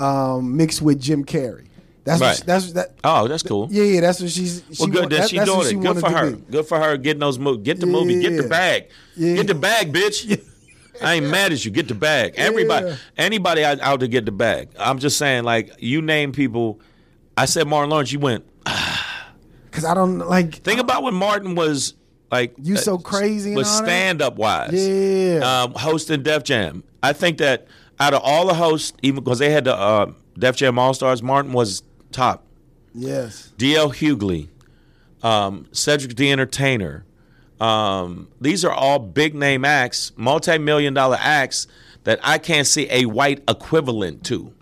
um, 0.04 0.56
mixed 0.56 0.82
with 0.82 1.00
Jim 1.00 1.24
Carrey. 1.24 1.66
That's 2.04 2.20
Right. 2.20 2.28
what 2.28 2.36
she, 2.38 2.42
that's 2.44 2.72
that. 2.72 2.94
oh, 3.04 3.28
that's 3.28 3.42
cool. 3.42 3.68
Yeah, 3.70 3.84
yeah, 3.84 4.00
that's 4.00 4.20
what 4.20 4.30
she's. 4.30 4.62
She 4.72 4.82
Well, 4.82 4.88
good. 5.02 5.10
that- 5.10 5.28
she 5.28 5.36
that's 5.38 5.50
doing 5.50 5.68
she 5.68 5.76
it. 5.76 5.80
Good 5.82 6.00
for 6.00 6.10
her. 6.10 6.30
be. 6.32 6.42
Good 6.50 6.66
for 6.66 6.78
her 6.80 6.96
getting 6.96 7.20
those 7.20 7.38
movies. 7.38 7.62
Get 7.64 7.78
the 7.80 7.86
movie. 7.86 8.20
Get 8.20 8.36
the 8.36 8.48
bag. 8.48 8.88
Yeah. 9.16 9.34
Get 9.36 9.46
the 9.46 9.54
bag, 9.54 9.92
bitch. 9.92 10.42
I 11.02 11.14
ain't 11.14 11.26
mad 11.30 11.52
at 11.52 11.64
you. 11.64 11.70
Get 11.70 11.88
the 11.88 11.94
bag. 11.94 12.34
Everybody, 12.36 12.86
Yeah. 12.88 12.96
anybody 13.16 13.64
out, 13.64 13.80
out 13.80 14.00
to 14.00 14.08
get 14.08 14.24
the 14.26 14.32
bag. 14.32 14.68
I'm 14.78 14.98
just 14.98 15.16
saying, 15.18 15.44
like 15.44 15.70
you 15.78 16.02
name 16.02 16.32
people. 16.32 16.80
I 17.36 17.44
said 17.44 17.66
Martin 17.68 17.90
Lawrence. 17.90 18.10
You 18.12 18.18
went. 18.20 18.44
Because 19.70 19.84
I 19.84 19.94
don't 19.94 20.18
like. 20.18 20.54
Think 20.56 20.80
about 20.80 21.04
when 21.04 21.14
Martin 21.14 21.54
was 21.54 21.94
like 22.30 22.54
You 22.62 22.76
So 22.76 22.98
Crazy 22.98 23.54
was 23.54 23.68
all 23.68 23.78
that? 23.80 23.86
stand 23.86 24.22
up 24.22 24.36
wise. 24.36 24.72
Yeah. 24.72 25.40
Um, 25.62 25.72
hosting 25.74 26.22
Def 26.22 26.44
Jam. 26.44 26.84
I 27.02 27.12
think 27.12 27.38
that 27.38 27.66
out 27.98 28.14
of 28.14 28.22
all 28.24 28.46
the 28.46 28.54
hosts, 28.54 28.92
even 29.02 29.22
because 29.22 29.38
they 29.38 29.50
had 29.50 29.64
the 29.64 29.74
uh, 29.76 30.12
Def 30.38 30.56
Jam 30.56 30.78
All 30.78 30.94
Stars, 30.94 31.22
Martin 31.22 31.52
was 31.52 31.82
top. 32.12 32.44
yes. 32.94 33.52
D.L. 33.58 33.90
Hughley, 33.92 34.48
um, 35.22 35.66
Cedric 35.72 36.16
the 36.16 36.30
Entertainer. 36.32 37.04
Um, 37.60 38.28
these 38.40 38.64
are 38.64 38.72
all 38.72 38.98
big 38.98 39.34
name 39.34 39.64
acts, 39.66 40.12
multi 40.16 40.56
million 40.56 40.94
dollar 40.94 41.18
acts 41.20 41.66
that 42.04 42.18
I 42.22 42.38
can't 42.38 42.66
see 42.66 42.88
a 42.90 43.04
white 43.04 43.42
equivalent 43.48 44.24
to. 44.26 44.54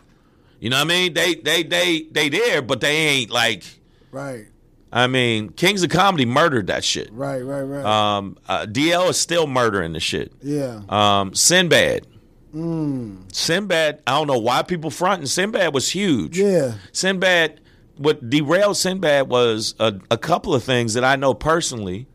You 0.59 0.71
know 0.71 0.77
what 0.79 0.87
I 0.87 0.89
mean? 0.89 1.15
They 1.15 1.35
they 1.37 1.63
they 1.63 2.03
they 2.11 2.29
there, 2.29 2.61
but 2.61 2.81
they 2.81 2.97
ain't 2.97 3.31
like. 3.31 3.63
Right. 4.11 4.47
I 4.93 5.07
mean, 5.07 5.51
Kings 5.51 5.83
of 5.83 5.91
Comedy 5.91 6.25
murdered 6.25 6.69
that 6.69 6.83
shit. 6.85 7.13
Right. 7.13 7.43
Right. 7.43 7.63
Right. 7.63 7.85
Um, 7.85 8.39
uh, 8.49 8.67
DL 8.67 9.11
is 9.11 9.17
still 9.19 9.47
murdering 9.47 9.93
the 9.93 10.01
shit. 10.01 10.33
yeah. 10.43 10.81
Um, 10.89 11.35
Sinbad. 11.35 12.07
Mm. 12.55 13.35
Sinbad. 13.35 14.03
I 14.07 14.13
don't 14.13 14.27
know 14.27 14.39
why 14.39 14.63
people 14.63 14.91
fronting. 14.91 15.27
Sinbad 15.27 15.75
was 15.75 15.91
huge. 15.91 16.39
Yeah. 16.39 16.75
Sinbad, 16.93 17.61
what 17.97 18.29
derailed 18.31 18.77
Sinbad 18.77 19.29
was 19.29 19.75
a, 19.79 19.99
a 20.11 20.17
couple 20.17 20.55
of 20.55 20.65
things 20.65 20.95
that 20.95 21.05
I 21.05 21.17
know 21.17 21.35
personally, 21.35 22.07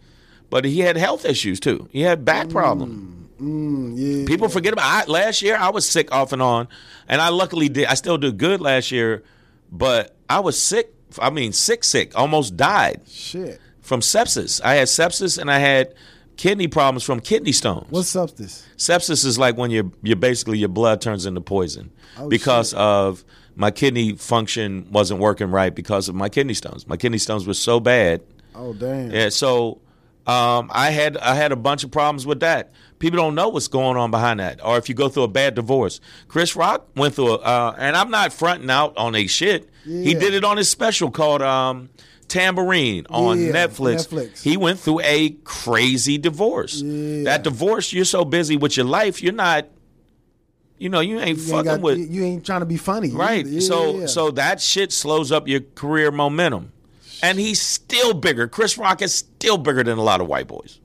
but 0.50 0.66
he 0.66 0.80
had 0.80 0.98
health 0.98 1.26
issues 1.26 1.60
too. 1.60 1.88
He 1.92 2.02
had 2.02 2.26
back 2.26 2.50
problems. 2.50 3.30
Mm, 3.40 3.94
yeah. 3.96 4.26
People 4.26 4.48
forget 4.50 4.74
about. 4.74 4.86
I, 4.86 5.12
last 5.12 5.42
year, 5.42 5.56
I 5.58 5.70
was 5.70 5.88
sick 5.88 6.12
off 6.12 6.34
and 6.34 6.42
on, 6.42 6.68
and 7.08 7.22
I 7.22 7.30
luckily 7.30 7.70
did. 7.70 7.86
I 7.86 7.94
still 7.96 8.18
did 8.18 8.38
good 8.38 8.62
last 8.62 8.92
year, 8.92 9.24
but 9.72 10.16
I 10.30 10.40
was 10.40 10.58
sick. 10.60 10.94
I 11.22 11.30
mean, 11.30 11.54
sick, 11.54 11.84
sick. 11.84 12.18
Almost 12.18 12.56
died 12.58 13.02
Shit. 13.08 13.60
from 13.82 14.00
sepsis. 14.02 14.62
I 14.64 14.76
had 14.76 14.88
sepsis, 14.88 15.38
and 15.38 15.50
I 15.52 15.60
had 15.60 15.94
kidney 16.38 16.68
problems 16.68 17.04
from 17.04 17.20
kidney 17.20 17.52
stones. 17.52 17.88
What's 17.90 18.14
sepsis? 18.14 18.64
Sepsis 18.78 19.26
is 19.26 19.38
like 19.38 19.58
when 19.58 19.72
your 19.72 19.92
your 20.02 20.16
basically 20.16 20.58
your 20.58 20.70
blood 20.70 21.02
turns 21.02 21.26
into 21.26 21.42
poison 21.42 21.92
Oh, 22.18 22.28
because 22.30 22.70
shit. 22.72 22.80
of 22.80 23.24
my 23.56 23.70
kidney 23.72 24.14
function 24.14 24.88
wasn't 24.92 25.20
working 25.20 25.52
right 25.52 25.74
because 25.74 26.10
of 26.10 26.16
my 26.16 26.30
kidney 26.30 26.54
stones. 26.56 26.88
My 26.88 26.98
kidney 26.98 27.20
stones 27.20 27.46
were 27.46 27.54
so 27.54 27.80
bad. 27.80 28.22
Oh 28.56 28.74
damn. 28.74 29.12
Yeah, 29.12 29.30
so 29.30 29.80
um, 30.26 30.70
I 30.74 30.90
had 30.92 31.18
I 31.18 31.36
had 31.36 31.52
a 31.52 31.56
bunch 31.56 31.84
of 31.84 31.92
problems 31.92 32.26
with 32.26 32.40
that. 32.40 32.72
People 33.04 33.18
don't 33.18 33.36
know 33.36 33.50
what's 33.50 33.68
going 33.68 33.98
on 33.98 34.12
behind 34.12 34.40
that, 34.40 34.64
or 34.64 34.78
if 34.78 34.88
you 34.88 34.96
go 34.96 35.10
through 35.10 35.24
a 35.24 35.28
bad 35.28 35.56
divorce. 35.56 36.00
Chris 36.30 36.56
Rock 36.56 36.88
went 36.96 37.14
through 37.16 37.32
a, 37.34 37.36
uh, 37.36 37.76
and 37.78 37.98
I'm 37.98 38.10
not 38.10 38.32
fronting 38.32 38.70
out 38.70 38.96
on 38.96 39.14
a 39.14 39.28
shit. 39.28 39.70
Yeah. 39.86 40.04
He 40.06 40.14
did 40.14 40.34
it 40.34 40.46
on 40.46 40.56
his 40.56 40.70
special 40.70 41.12
called 41.12 41.42
um, 41.42 41.90
Tambourine 42.30 43.06
on 43.10 43.42
Yeah, 43.42 43.52
Netflix. 43.52 44.08
Netflix. 44.08 44.42
He 44.42 44.56
went 44.56 44.80
through 44.80 45.02
a 45.02 45.32
crazy 45.44 46.18
divorce. 46.18 46.82
Yeah. 46.82 47.26
That 47.26 47.44
divorce, 47.44 47.92
you're 47.92 48.06
so 48.06 48.24
busy 48.24 48.56
with 48.56 48.78
your 48.78 48.86
life, 48.86 49.22
you're 49.22 49.34
not. 49.34 49.68
You 50.78 50.88
know, 50.88 51.02
you 51.02 51.20
ain't 51.20 51.40
You 51.40 51.44
fucking 51.44 51.58
ain't, 51.58 51.66
got, 51.66 51.82
with 51.82 52.10
you, 52.10 52.24
ain't 52.24 52.46
trying 52.46 52.62
to 52.62 52.66
be 52.66 52.78
funny, 52.78 53.12
Right. 53.12 53.46
Yeah, 53.46 53.60
so 53.60 54.00
yeah. 54.00 54.06
so 54.06 54.32
that 54.32 54.62
shit 54.62 54.94
slows 54.94 55.30
up 55.30 55.46
your 55.50 55.60
career 55.76 56.10
momentum. 56.10 56.72
And 57.22 57.38
he's 57.38 57.62
still 57.62 58.14
bigger. 58.14 58.48
Chris 58.48 58.78
Rock 58.78 59.02
is 59.02 59.14
still 59.14 59.58
bigger 59.58 59.84
than 59.84 59.98
a 59.98 60.02
lot 60.04 60.22
of 60.22 60.28
white 60.28 60.48
boys. 60.48 60.80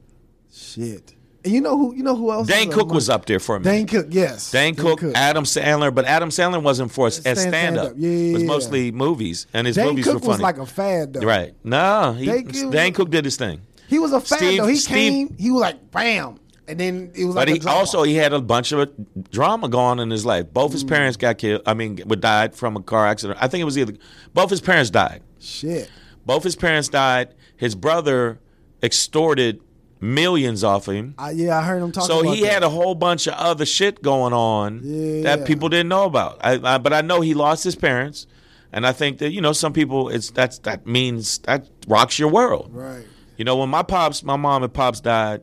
shit. 0.52 1.14
You 1.48 1.60
know 1.60 1.76
who? 1.76 1.94
You 1.94 2.02
know 2.02 2.14
who 2.16 2.30
else? 2.32 2.46
Dane 2.46 2.70
Cook 2.70 2.92
was 2.92 3.08
up 3.08 3.26
there 3.26 3.40
for 3.40 3.56
a 3.56 3.62
Dane. 3.62 3.86
Cook. 3.86 4.06
Yes. 4.10 4.50
Dane 4.50 4.74
Cook, 4.74 5.02
Adam 5.14 5.44
Sandler, 5.44 5.94
but 5.94 6.04
Adam 6.04 6.30
Sandler 6.30 6.62
wasn't 6.62 6.90
for 6.92 7.06
as 7.08 7.16
Stand- 7.16 7.38
up. 7.38 7.44
stand-up. 7.48 7.92
Yeah, 7.96 8.08
it 8.10 8.32
was 8.34 8.42
yeah, 8.42 8.48
mostly 8.48 8.92
movies, 8.92 9.46
and 9.54 9.66
his 9.66 9.76
Dane 9.76 9.86
movies 9.88 10.04
Cook 10.04 10.14
were 10.14 10.20
funny. 10.20 10.30
was 10.30 10.40
like 10.40 10.58
a 10.58 10.66
fad 10.66 11.14
though. 11.14 11.20
right? 11.20 11.54
No, 11.64 12.12
he, 12.12 12.26
Dane 12.26 12.70
Dane, 12.70 12.92
Cook- 12.92 13.06
Cook 13.06 13.10
did 13.10 13.24
his 13.24 13.36
thing, 13.36 13.60
He 13.88 13.98
was 13.98 14.12
a 14.12 14.20
fad 14.20 14.38
Steve- 14.38 14.58
though. 14.60 14.66
He 14.66 14.76
Steve- 14.76 14.94
came. 15.28 15.36
He 15.38 15.50
was 15.50 15.60
like 15.62 15.90
bam, 15.90 16.38
and 16.66 16.78
then 16.78 17.10
it 17.14 17.24
was 17.24 17.34
like 17.34 17.46
but 17.48 17.56
a 17.56 17.60
he 17.60 17.66
also 17.66 18.02
he 18.02 18.14
had 18.14 18.32
a 18.32 18.40
bunch 18.40 18.72
of 18.72 18.90
drama 19.30 19.68
going 19.68 19.98
in 20.00 20.10
his 20.10 20.26
life. 20.26 20.46
Both 20.52 20.70
Mm. 20.70 20.74
his 20.74 20.84
parents 20.84 21.16
got 21.16 21.38
killed. 21.38 21.62
I 21.66 21.74
mean, 21.74 22.00
were 22.06 22.16
died 22.16 22.54
from 22.54 22.76
a 22.76 22.82
car 22.82 23.06
accident. 23.06 23.38
I 23.40 23.48
think 23.48 23.62
it 23.62 23.64
was 23.64 23.78
either 23.78 23.94
both 24.34 24.50
his 24.50 24.60
parents 24.60 24.90
died. 24.90 25.22
shit. 25.40 25.88
Both 26.26 26.42
his 26.44 26.56
parents 26.56 26.88
died. 26.88 27.28
His 27.56 27.74
brother 27.74 28.38
extorted 28.82 29.60
millions 30.00 30.62
off 30.64 30.86
him. 30.88 31.14
I, 31.18 31.30
yeah, 31.32 31.58
I 31.58 31.62
heard 31.62 31.82
him 31.82 31.92
talk. 31.92 32.04
So 32.06 32.22
he 32.22 32.42
that. 32.42 32.52
had 32.52 32.62
a 32.62 32.68
whole 32.68 32.94
bunch 32.94 33.26
of 33.26 33.34
other 33.34 33.66
shit 33.66 34.02
going 34.02 34.32
on 34.32 34.80
Yeah. 34.84 35.22
that 35.22 35.46
people 35.46 35.68
didn't 35.68 35.88
know 35.88 36.04
about. 36.04 36.38
I, 36.42 36.60
I, 36.62 36.78
but 36.78 36.92
I 36.92 37.00
know 37.00 37.20
he 37.20 37.34
lost 37.34 37.64
his 37.64 37.74
parents, 37.76 38.26
and 38.72 38.86
I 38.86 38.92
think 38.92 39.18
that 39.18 39.30
you 39.32 39.40
know 39.40 39.52
some 39.52 39.72
people 39.72 40.08
it's 40.08 40.30
that's 40.30 40.58
that 40.60 40.86
means 40.86 41.38
that 41.40 41.66
rocks 41.86 42.18
your 42.18 42.28
world. 42.28 42.70
right. 42.72 43.04
You 43.36 43.44
know 43.44 43.56
when 43.56 43.68
my 43.68 43.82
pops, 43.84 44.22
my 44.24 44.36
mom 44.36 44.62
and 44.64 44.72
pops 44.72 45.00
died 45.00 45.42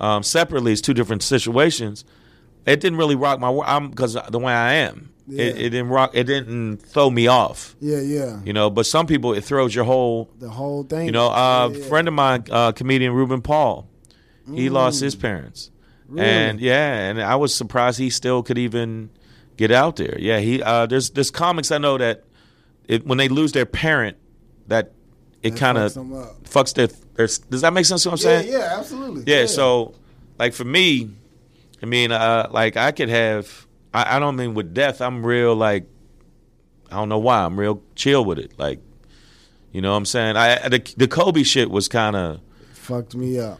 um, 0.00 0.22
separately, 0.22 0.72
it's 0.72 0.80
two 0.80 0.94
different 0.94 1.22
situations. 1.22 2.04
It 2.66 2.80
didn't 2.80 2.98
really 2.98 3.16
rock 3.16 3.40
my 3.40 3.50
world. 3.50 3.64
I'm 3.66 3.90
because 3.90 4.16
the 4.30 4.38
way 4.38 4.52
I 4.52 4.74
am. 4.74 5.10
It, 5.28 5.34
Yeah. 5.34 5.44
it 5.66 5.70
didn't 5.70 5.88
rock. 5.88 6.10
It 6.14 6.24
didn't 6.24 6.76
throw 6.78 7.10
me 7.10 7.26
off. 7.26 7.74
Yeah, 7.80 8.00
yeah. 8.00 8.40
You 8.44 8.52
know, 8.52 8.70
but 8.70 8.86
some 8.86 9.06
people 9.06 9.32
it 9.32 9.42
throws 9.44 9.74
your 9.74 9.84
whole. 9.84 10.30
The 10.38 10.48
whole 10.48 10.84
thing. 10.84 11.06
You 11.06 11.12
know, 11.12 11.28
uh, 11.30 11.70
Yeah, 11.72 11.78
yeah. 11.78 11.84
friend 11.88 12.06
of 12.08 12.14
mine, 12.14 12.44
uh, 12.50 12.72
comedian 12.72 13.12
Ruben 13.12 13.42
Paul, 13.42 13.88
he 14.54 14.70
lost 14.70 15.00
his 15.00 15.16
parents, 15.16 15.70
and 16.16 16.60
yeah, 16.60 17.08
and 17.10 17.20
I 17.20 17.34
was 17.34 17.52
surprised 17.54 17.98
he 17.98 18.10
still 18.10 18.44
could 18.44 18.58
even 18.58 19.10
get 19.56 19.72
out 19.72 19.96
there. 19.96 20.16
Yeah, 20.20 20.38
he 20.38 20.62
uh, 20.62 20.86
there's 20.86 21.10
there's 21.10 21.32
comics 21.32 21.72
I 21.72 21.78
know 21.78 21.98
that 21.98 22.22
it, 22.86 23.04
when 23.04 23.18
they 23.18 23.28
lose 23.28 23.50
their 23.50 23.66
parent, 23.66 24.16
that 24.68 24.92
it 25.42 25.56
kind 25.56 25.76
of 25.78 25.92
fucks 25.92 26.34
fucks 26.44 26.74
their, 26.74 26.86
their. 27.14 27.26
Does 27.26 27.62
that 27.62 27.72
make 27.72 27.84
sense? 27.86 28.06
What 28.06 28.12
I'm 28.12 28.18
Yeah, 28.30 28.40
saying? 28.42 28.52
yeah, 28.52 28.76
absolutely. 28.78 29.24
Yeah, 29.26 29.46
so 29.46 29.94
like 30.38 30.52
for 30.52 30.64
me, 30.64 31.10
I 31.82 31.86
mean, 31.86 32.12
uh, 32.12 32.48
like 32.52 32.76
I 32.76 32.92
could 32.92 33.08
have. 33.08 33.65
I, 33.96 34.16
I 34.16 34.18
don't 34.18 34.36
mean 34.36 34.52
with 34.52 34.74
death. 34.74 35.00
I'm 35.00 35.24
real 35.24 35.54
like. 35.54 35.86
I 36.90 36.96
don't 36.96 37.08
know 37.08 37.18
why. 37.18 37.42
I'm 37.44 37.58
real 37.58 37.82
chill 37.96 38.24
with 38.24 38.38
it. 38.38 38.56
Like, 38.58 38.78
you 39.72 39.80
know 39.80 39.90
what 39.90 39.96
I'm 39.96 40.04
saying? 40.04 40.36
I 40.36 40.68
the, 40.68 40.94
the 40.96 41.08
Kobe 41.08 41.42
shit 41.42 41.70
was 41.70 41.88
kind 41.88 42.14
of 42.14 42.40
fucked 42.74 43.16
me 43.16 43.40
up. 43.40 43.58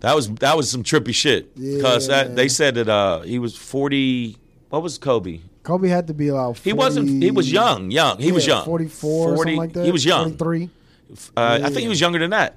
that 0.00 0.16
was 0.16 0.28
that 0.36 0.56
was 0.56 0.70
some 0.70 0.82
trippy 0.82 1.14
shit 1.14 1.54
because 1.54 2.08
Yeah, 2.08 2.24
that 2.24 2.36
they 2.36 2.48
said 2.48 2.74
that 2.76 2.88
uh 2.88 3.20
he 3.20 3.38
was 3.38 3.56
40. 3.56 4.38
What 4.70 4.82
was 4.82 4.98
Kobe? 4.98 5.40
Kobe 5.62 5.88
had 5.88 6.06
to 6.08 6.14
be 6.14 6.28
about. 6.28 6.56
40, 6.56 6.70
He 6.70 6.72
wasn't. 6.72 7.22
He 7.22 7.30
was 7.30 7.52
young. 7.52 7.90
Young. 7.90 8.18
He 8.18 8.32
was 8.32 8.46
young. 8.46 8.64
44 8.64 9.28
or 9.32 9.36
something 9.36 9.56
like 9.56 9.72
that. 9.74 9.84
He 9.84 9.92
was 9.92 10.04
young. 10.04 10.36
43. 10.36 10.70
Uh, 11.36 11.60
I 11.62 11.68
think 11.68 11.80
he 11.82 11.88
was 11.88 12.00
younger 12.00 12.18
than 12.18 12.30
that. 12.30 12.56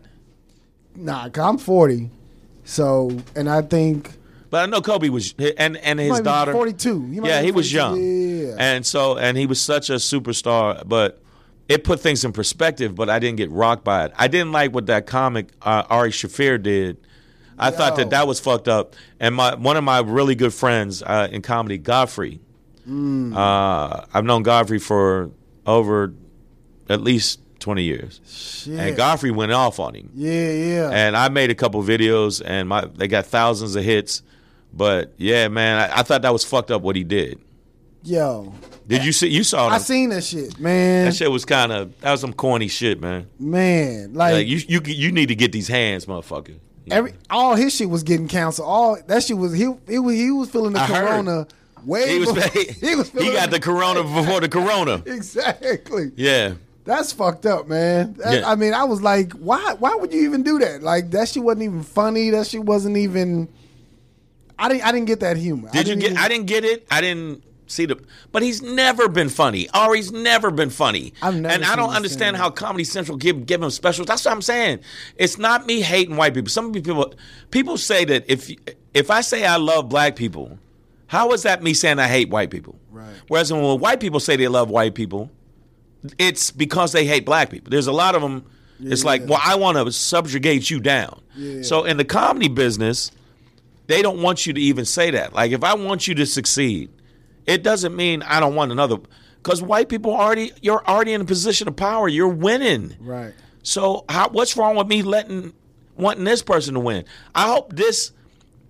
Nah, 0.96 1.30
I'm 1.36 1.58
40. 1.58 2.10
So, 2.64 3.12
and 3.36 3.48
I 3.50 3.62
think 3.62 4.18
But 4.50 4.64
I 4.64 4.66
know 4.66 4.82
Kobe 4.82 5.10
was, 5.10 5.34
and 5.58 5.78
and 5.78 6.00
his 6.00 6.20
daughter. 6.22 6.54
42. 6.54 7.10
Yeah, 7.24 7.40
be 7.42 7.46
he 7.46 7.52
was 7.52 7.72
young. 7.72 8.02
Yeah. 8.02 8.56
And 8.58 8.86
so, 8.86 9.18
and 9.18 9.38
he 9.38 9.46
was 9.46 9.62
such 9.62 9.90
a 9.90 9.96
superstar, 9.96 10.88
but 10.88 11.22
it 11.68 11.84
put 11.84 12.00
things 12.00 12.24
in 12.24 12.32
perspective. 12.32 12.96
But 12.96 13.10
I 13.10 13.20
didn't 13.20 13.38
get 13.38 13.52
rocked 13.52 13.84
by 13.84 14.06
it. 14.06 14.14
I 14.16 14.28
didn't 14.28 14.52
like 14.52 14.74
what 14.74 14.86
that 14.86 15.06
comic 15.06 15.50
uh, 15.62 15.84
Ari 15.90 16.12
Shaffir 16.12 16.62
did. 16.62 16.98
I 17.60 17.72
thought 17.72 17.96
that 17.96 18.12
that 18.12 18.28
was 18.28 18.40
fucked 18.40 18.68
up. 18.68 18.96
And 19.20 19.36
my 19.36 19.56
one 19.56 19.78
of 19.78 19.84
my 19.84 20.00
really 20.00 20.36
good 20.36 20.54
friends 20.54 21.02
uh, 21.04 21.28
in 21.32 21.42
comedy, 21.42 21.78
Godfrey. 21.78 22.40
Mm. 22.88 23.36
Uh, 23.36 24.06
I've 24.14 24.24
known 24.24 24.44
Godfrey 24.44 24.80
for 24.80 25.32
over 25.66 26.14
at 26.88 27.02
least 27.02 27.42
twenty 27.60 27.84
years, 27.84 28.22
Shit. 28.28 28.80
and 28.80 28.96
Godfrey 28.96 29.32
went 29.32 29.52
off 29.52 29.80
on 29.80 29.94
him. 29.96 30.10
yeah, 30.14 30.52
yeah. 30.52 30.90
And 30.92 31.18
I 31.18 31.28
made 31.30 31.50
a 31.50 31.56
couple 31.56 31.84
videos, 31.84 32.42
and 32.46 32.70
my 32.70 32.86
they 32.86 33.08
got 33.10 33.26
thousands 33.26 33.76
of 33.76 33.84
hits. 33.84 34.22
But 34.78 35.14
yeah, 35.18 35.48
man, 35.48 35.78
I, 35.90 36.00
I 36.00 36.04
thought 36.04 36.22
that 36.22 36.32
was 36.32 36.44
fucked 36.46 36.70
up 36.72 36.82
what 36.84 36.96
he 36.96 37.04
did. 37.04 37.40
Yo, 38.04 38.54
Did 38.88 39.04
you 39.04 39.12
see? 39.12 39.28
You 39.28 39.44
saw 39.44 39.68
I 39.68 39.80
seen 39.80 40.10
that 40.12 40.24
shit, 40.24 40.58
man. 40.60 41.06
That 41.06 41.16
shit 41.16 41.30
was 41.30 41.44
kind 41.44 41.72
of 41.74 42.00
that 42.00 42.12
was 42.12 42.22
some 42.22 42.32
corny 42.32 42.68
shit, 42.70 43.02
man. 43.02 43.28
man, 43.40 44.14
like, 44.14 44.34
Like 44.34 44.48
you, 44.48 44.62
you, 44.68 44.82
you 44.86 45.12
need 45.12 45.26
to 45.28 45.36
get 45.36 45.52
these 45.52 45.68
hands, 45.68 46.06
motherfucker. 46.06 46.58
every 46.90 47.14
all 47.30 47.56
his 47.56 47.76
shit 47.76 47.90
was 47.90 48.04
getting 48.04 48.28
canceled. 48.30 48.68
All 48.70 48.98
that 49.08 49.24
shit 49.24 49.38
was 49.38 49.52
he. 49.54 49.64
It 49.88 50.00
was 50.00 50.16
he 50.16 50.32
was 50.32 50.50
feeling 50.50 50.72
the 50.74 50.80
I 50.80 50.86
heard. 50.86 51.08
corona 51.08 51.48
way. 51.84 52.08
he 52.14 52.20
was, 52.20 52.32
before, 52.32 52.62
he, 52.88 52.96
was 52.96 53.10
feeling 53.10 53.34
got 53.34 53.50
the 53.52 53.60
corona 53.60 54.04
before 54.22 54.40
the 54.40 54.48
corona. 54.48 55.02
exactly. 55.06 56.12
Yeah, 56.16 56.54
That's 56.86 57.12
fucked 57.12 57.46
up, 57.46 57.68
man. 57.68 58.14
That- 58.14 58.42
Yeah. 58.42 58.50
I 58.50 58.56
mean, 58.56 58.74
I 58.74 58.86
was 58.86 59.02
like, 59.02 59.34
why? 59.34 59.76
Why 59.80 59.96
would 59.96 60.14
you 60.14 60.22
even 60.24 60.44
do 60.44 60.60
that? 60.60 60.82
Like 60.82 61.12
that 61.12 61.28
shit 61.28 61.44
wasn't 61.44 61.64
even 61.64 61.84
funny. 61.84 62.30
That 62.30 62.48
shit 62.48 62.64
wasn't 62.64 62.96
even. 62.96 63.50
I 64.60 64.70
didn't. 64.70 64.84
I 64.86 64.92
didn't 64.92 65.08
get 65.08 65.20
that 65.22 65.38
humor. 65.38 65.70
did 65.72 65.88
you 65.88 65.96
get? 65.96 66.12
even- 66.12 66.18
I 66.18 66.28
didn't 66.28 66.48
get 66.48 66.66
it. 66.66 66.88
I 66.90 67.02
didn't 67.02 67.44
see 67.68 67.86
the. 67.86 67.98
But 68.32 68.42
he's 68.44 68.62
never 68.62 69.08
been 69.08 69.30
funny. 69.30 69.70
Ari's 69.74 70.12
never 70.12 70.50
been 70.52 70.70
funny. 70.70 71.14
I've 71.22 71.36
never 71.36 71.54
and 71.54 71.64
I 71.66 71.76
don't 71.76 71.94
understand 71.94 72.38
how 72.38 72.50
Comedy 72.50 72.84
Central 72.84 73.18
give 73.18 73.46
give 73.46 73.62
him 73.62 73.70
specials. 73.70 74.08
That's 74.08 74.26
what 74.26 74.32
I'm 74.32 74.42
saying. 74.42 74.80
It's 75.18 75.38
not 75.38 75.66
me 75.66 75.82
hating 75.82 76.16
white 76.16 76.34
people. 76.34 76.50
Some 76.50 76.72
people 76.74 77.14
people 77.52 77.78
say 77.78 78.06
that 78.06 78.26
if 78.28 78.50
if 78.94 79.12
I 79.12 79.22
say 79.22 79.46
I 79.46 79.58
love 79.58 79.90
black 79.90 80.16
people, 80.16 80.58
how 81.08 81.32
is 81.34 81.44
that 81.44 81.62
me 81.62 81.74
saying 81.74 82.00
I 82.00 82.08
hate 82.08 82.30
white 82.30 82.50
people? 82.50 82.80
Right. 82.90 83.14
Whereas 83.28 83.52
when 83.54 83.80
white 83.80 84.00
people 84.00 84.20
say 84.20 84.36
they 84.38 84.48
love 84.48 84.70
white 84.70 84.96
people, 84.96 85.30
it's 86.18 86.52
because 86.52 86.92
they 86.94 87.06
hate 87.06 87.26
black 87.26 87.50
people. 87.50 87.70
There's 87.70 87.88
a 87.88 87.92
lot 87.92 88.16
of 88.16 88.22
them. 88.22 88.46
It's 88.80 89.04
like, 89.04 89.24
well, 89.28 89.42
I 89.44 89.56
want 89.56 89.78
to 89.78 89.92
subjugate 89.92 90.70
you 90.70 90.80
down. 90.80 91.22
Yeah. 91.36 91.64
So 91.64 91.84
in 91.86 91.98
the 91.98 92.06
comedy 92.06 92.48
business, 92.48 93.12
they 93.88 94.02
don't 94.02 94.22
want 94.22 94.46
you 94.46 94.54
to 94.54 94.62
even 94.62 94.86
say 94.86 95.12
that. 95.12 95.34
Like, 95.34 95.52
if 95.52 95.64
I 95.64 95.74
want 95.74 96.08
you 96.08 96.16
to 96.16 96.26
succeed, 96.26 96.90
it 97.46 97.64
doesn't 97.64 97.96
mean 97.96 98.22
I 98.22 98.40
don't 98.40 98.56
want 98.56 98.72
another. 98.72 98.98
Because 99.42 99.62
white 99.62 99.88
people 99.90 100.14
already, 100.14 100.52
you're 100.62 100.86
already 100.86 101.14
in 101.14 101.22
a 101.22 101.26
position 101.26 101.68
of 101.68 101.76
power. 101.76 102.08
You're 102.08 102.28
winning. 102.28 102.96
right. 103.00 103.34
So 103.64 104.06
how, 104.08 104.30
what's 104.30 104.56
wrong 104.56 104.78
with 104.78 104.88
me 104.88 105.02
letting 105.02 105.54
wanting 105.98 106.24
this 106.24 106.42
person 106.42 106.76
to 106.76 106.80
win? 106.80 107.04
I 107.36 107.48
hope 107.48 107.74
this 107.74 108.14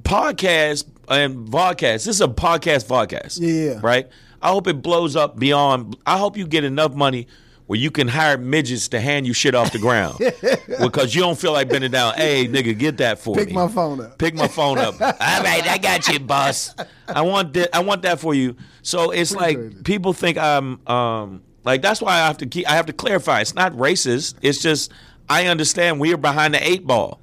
podcast 0.01 0.86
and 1.07 1.47
vodcast. 1.47 2.05
This 2.05 2.07
is 2.07 2.22
a 2.22 2.28
podcast 2.28 2.88
vodcast. 2.88 3.39
Yeah. 3.39 3.80
Right. 3.84 4.09
I 4.41 4.49
hope 4.49 4.68
it 4.68 4.82
blows 4.82 5.15
up 5.15 5.38
beyond. 5.38 5.97
I 6.05 6.18
hope 6.18 6.36
you 6.36 6.47
get 6.47 6.63
enough 6.63 6.95
money 6.95 7.28
where 7.68 7.78
you 7.78 7.91
can 7.91 8.07
hire 8.07 8.38
midgets 8.38 8.88
to 8.88 8.99
hand 8.99 9.28
you 9.28 9.34
shit 9.34 9.53
off 9.53 9.72
the 9.72 9.80
ground 9.80 10.18
because 10.82 11.13
you 11.13 11.22
don't 11.22 11.38
feel 11.38 11.51
like 11.51 11.70
bending 11.70 11.91
down. 11.91 12.13
Hey, 12.15 12.47
nigga, 12.47 12.78
get 12.78 12.97
that 12.97 13.20
for 13.20 13.36
Pick 13.36 13.47
me. 13.47 13.51
Pick 13.51 13.55
my 13.55 13.68
phone 13.68 14.01
up. 14.01 14.18
Pick 14.18 14.34
my 14.34 14.47
phone 14.47 14.78
up. 14.78 14.99
All 15.01 15.07
right, 15.09 15.68
I 15.68 15.78
got 15.78 16.07
you, 16.07 16.20
boss. 16.20 16.74
I 17.07 17.22
want 17.22 17.53
that. 17.53 17.76
I 17.76 17.82
want 17.82 18.01
that 18.03 18.20
for 18.20 18.34
you. 18.34 18.55
So 18.82 19.11
it's 19.11 19.32
Appreciate 19.32 19.59
like 19.59 19.74
it. 19.74 19.84
people 19.84 20.13
think 20.13 20.38
I'm 20.38 20.86
um 20.88 21.43
like 21.63 21.82
that's 21.82 22.01
why 22.01 22.13
I 22.13 22.28
have 22.28 22.38
to 22.38 22.45
keep. 22.45 22.70
I 22.70 22.76
have 22.76 22.86
to 22.88 22.93
clarify. 22.93 23.41
It's 23.41 23.53
not 23.53 23.74
racist. 23.74 24.36
It's 24.41 24.61
just 24.61 24.91
I 25.30 25.47
understand 25.47 25.99
we 25.99 26.13
are 26.13 26.18
behind 26.18 26.53
the 26.53 26.65
eight 26.65 26.88
ball. 26.88 27.20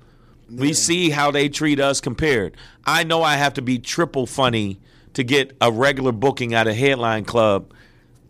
We 0.50 0.74
see 0.74 1.08
how 1.08 1.30
they 1.30 1.48
treat 1.48 1.80
us 1.80 2.02
compared. 2.02 2.56
I 2.84 3.02
know 3.02 3.22
I 3.22 3.36
have 3.36 3.54
to 3.54 3.62
be 3.62 3.78
triple 3.78 4.26
funny 4.26 4.78
to 5.14 5.24
get 5.24 5.56
a 5.60 5.72
regular 5.72 6.12
booking 6.12 6.52
at 6.54 6.66
a 6.66 6.74
headline 6.74 7.24
club 7.24 7.72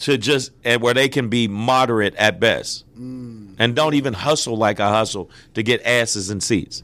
to 0.05 0.19
just 0.19 0.53
where 0.81 0.93
they 0.93 1.09
can 1.09 1.29
be 1.29 1.49
moderate 1.49 2.15
at 2.17 2.39
best 2.39 2.85
and 2.95 3.75
don't 3.75 3.95
even 3.95 4.13
hustle 4.13 4.57
like 4.57 4.79
I 4.81 4.91
hustle 4.91 5.31
to 5.55 5.63
get 5.63 5.81
asses 5.87 6.29
and 6.31 6.43
seats. 6.43 6.83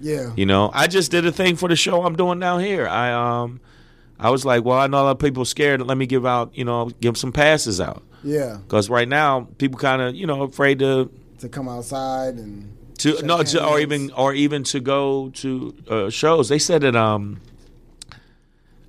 Yeah. 0.00 0.32
You 0.36 0.46
know, 0.46 0.70
I 0.72 0.86
just 0.86 1.10
did 1.10 1.26
a 1.26 1.32
thing 1.32 1.56
for 1.56 1.68
the 1.68 1.76
show 1.76 2.02
I'm 2.04 2.16
doing 2.16 2.40
down 2.40 2.60
here. 2.60 2.88
I 2.88 3.12
um, 3.12 3.60
I 4.18 4.30
was 4.30 4.44
like, 4.46 4.64
well, 4.64 4.78
I 4.78 4.86
know 4.86 5.02
a 5.02 5.04
lot 5.04 5.10
of 5.12 5.18
people 5.18 5.44
scared. 5.44 5.82
Let 5.82 5.98
me 5.98 6.06
give 6.06 6.24
out, 6.24 6.56
you 6.56 6.64
know, 6.64 6.90
give 7.00 7.16
some 7.18 7.30
passes 7.32 7.78
out 7.80 8.02
Yeah. 8.22 8.58
because 8.64 8.88
right 8.88 9.08
now 9.08 9.48
people 9.58 9.78
kind 9.78 10.00
of, 10.00 10.14
you 10.14 10.26
know, 10.26 10.42
afraid 10.42 10.78
to 10.78 11.10
To 11.40 11.48
come 11.50 11.68
outside 11.68 12.34
and 12.36 12.74
to 12.98 13.20
no 13.22 13.42
to, 13.42 13.66
or 13.66 13.80
even 13.80 14.10
or 14.12 14.32
even 14.32 14.62
to 14.64 14.80
go 14.80 15.28
to 15.42 15.74
uh, 15.88 16.08
shows. 16.10 16.48
They 16.48 16.58
said 16.58 16.80
that 16.82 16.96
um, 16.96 17.40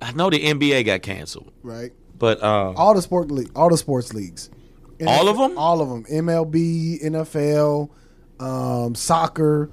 I 0.00 0.12
know 0.12 0.30
the 0.30 0.38
NBA 0.42 0.84
got 0.86 1.02
canceled, 1.02 1.52
right. 1.62 1.92
But 2.18 2.42
uh, 2.42 2.72
All 2.76 2.94
the 2.94 3.02
sport 3.02 3.30
league, 3.30 3.50
all 3.56 3.68
the 3.70 3.76
sports 3.76 4.12
leagues. 4.14 4.50
All 5.06 5.28
of 5.28 5.36
them, 5.36 5.58
All 5.58 5.80
of 5.80 5.88
them. 5.88 6.04
MLB, 6.04 7.02
NFL, 7.04 7.90
um, 8.40 8.94
soccer, 8.94 9.70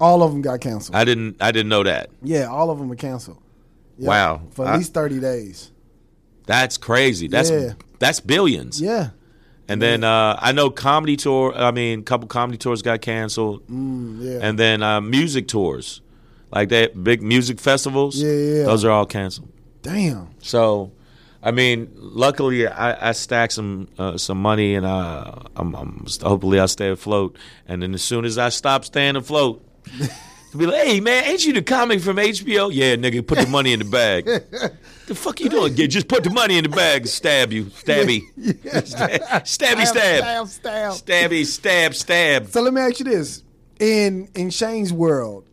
all 0.00 0.22
of 0.22 0.32
them 0.32 0.42
got 0.42 0.60
canceled. 0.60 0.96
I 0.96 1.04
didn't 1.04 1.36
I 1.40 1.52
didn't 1.52 1.68
know 1.68 1.82
that. 1.84 2.10
yeah, 2.22 2.46
all 2.46 2.70
of 2.70 2.78
them 2.78 2.88
were 2.88 2.96
canceled. 2.96 3.38
Wow. 3.98 4.42
For 4.50 4.66
at 4.66 4.74
I- 4.74 4.76
least 4.78 4.92
thirty 4.94 5.20
days. 5.20 5.70
That's 6.46 6.76
crazy. 6.76 7.28
That's 7.28 7.50
Yeah. 7.50 7.72
that's 7.98 8.20
billions. 8.20 8.80
Yeah. 8.80 9.10
And 9.66 9.80
then 9.80 10.04
uh, 10.04 10.36
I 10.42 10.52
know 10.52 10.68
comedy 10.68 11.16
tour. 11.16 11.54
I 11.56 11.70
mean, 11.70 12.00
a 12.00 12.02
couple 12.02 12.26
comedy 12.28 12.58
tours 12.58 12.82
got 12.82 13.00
canceled. 13.00 13.66
Mm, 13.68 14.18
yeah. 14.20 14.38
and 14.42 14.58
then 14.58 14.82
uh, 14.82 15.00
music 15.00 15.48
tours, 15.48 16.02
like 16.52 16.68
that 16.68 17.02
big 17.02 17.22
music 17.22 17.58
festivals. 17.60 18.20
Yeah, 18.20 18.30
yeah. 18.32 18.64
Those 18.64 18.84
are 18.84 18.90
all 18.90 19.06
canceled. 19.06 19.48
Damn. 19.80 20.28
So, 20.40 20.92
I 21.44 21.50
mean, 21.50 21.90
luckily 21.94 22.66
I, 22.66 23.10
I 23.10 23.12
stacked 23.12 23.52
some 23.52 23.88
uh, 23.98 24.16
some 24.16 24.40
money, 24.40 24.74
and 24.74 24.86
uh, 24.86 25.34
I'm, 25.54 25.74
I'm 25.74 26.06
hopefully 26.22 26.58
I 26.58 26.66
stay 26.66 26.88
afloat. 26.88 27.36
And 27.68 27.82
then 27.82 27.92
as 27.92 28.02
soon 28.02 28.24
as 28.24 28.38
I 28.38 28.48
stop 28.48 28.84
staying 28.86 29.16
afloat, 29.16 29.62
be 30.56 30.66
like, 30.66 30.86
hey 30.86 31.00
man, 31.00 31.24
ain't 31.24 31.44
you 31.44 31.52
the 31.52 31.62
comic 31.62 32.00
from 32.00 32.16
HBO? 32.16 32.70
Yeah, 32.72 32.96
nigga, 32.96 33.26
put 33.26 33.38
the 33.38 33.46
money 33.46 33.72
in 33.72 33.80
the 33.80 33.84
bag. 33.84 34.24
the 35.06 35.14
fuck 35.14 35.40
you 35.40 35.48
doing? 35.48 35.74
Get 35.74 35.88
just 35.88 36.08
put 36.08 36.24
the 36.24 36.30
money 36.30 36.56
in 36.56 36.62
the 36.64 36.70
bag, 36.70 37.06
stab 37.06 37.52
you, 37.52 37.64
stabby, 37.64 38.22
stabby, 38.38 39.86
stab, 39.86 39.86
Stab, 39.86 40.48
stab. 40.48 40.92
stabby, 40.92 41.44
stab, 41.44 41.94
stab. 41.94 42.48
So 42.48 42.62
let 42.62 42.72
me 42.72 42.80
ask 42.80 43.00
you 43.00 43.04
this: 43.04 43.42
in 43.78 44.28
in 44.34 44.50
Shane's 44.50 44.92
world, 44.92 45.44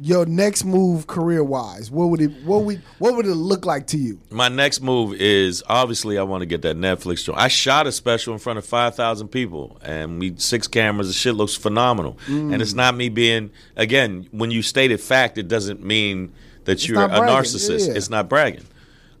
your 0.00 0.26
next 0.26 0.64
move 0.64 1.06
career 1.06 1.42
wise, 1.42 1.90
what 1.90 2.06
would 2.06 2.20
it 2.20 2.30
what 2.44 2.64
would 2.64 2.82
what 2.98 3.16
would 3.16 3.26
it 3.26 3.34
look 3.34 3.64
like 3.64 3.86
to 3.88 3.98
you? 3.98 4.20
My 4.30 4.48
next 4.48 4.80
move 4.80 5.14
is 5.14 5.62
obviously 5.68 6.18
I 6.18 6.22
want 6.22 6.42
to 6.42 6.46
get 6.46 6.62
that 6.62 6.76
Netflix 6.76 7.18
show. 7.24 7.34
I 7.34 7.48
shot 7.48 7.86
a 7.86 7.92
special 7.92 8.32
in 8.32 8.38
front 8.38 8.58
of 8.58 8.66
five 8.66 8.94
thousand 8.94 9.28
people, 9.28 9.78
and 9.82 10.18
we 10.18 10.34
six 10.36 10.66
cameras. 10.66 11.08
The 11.08 11.12
shit 11.12 11.34
looks 11.34 11.54
phenomenal, 11.54 12.18
and 12.26 12.60
it's 12.60 12.74
not 12.74 12.94
me 12.96 13.08
being 13.08 13.50
again. 13.76 14.28
When 14.30 14.50
you 14.50 14.62
state 14.62 14.92
a 14.92 14.98
fact, 14.98 15.38
it 15.38 15.48
doesn't 15.48 15.82
mean 15.82 16.32
that 16.64 16.86
you're 16.86 17.02
a 17.02 17.08
narcissist. 17.08 17.88
Yeah. 17.88 17.94
It's 17.94 18.10
not 18.10 18.28
bragging. 18.28 18.66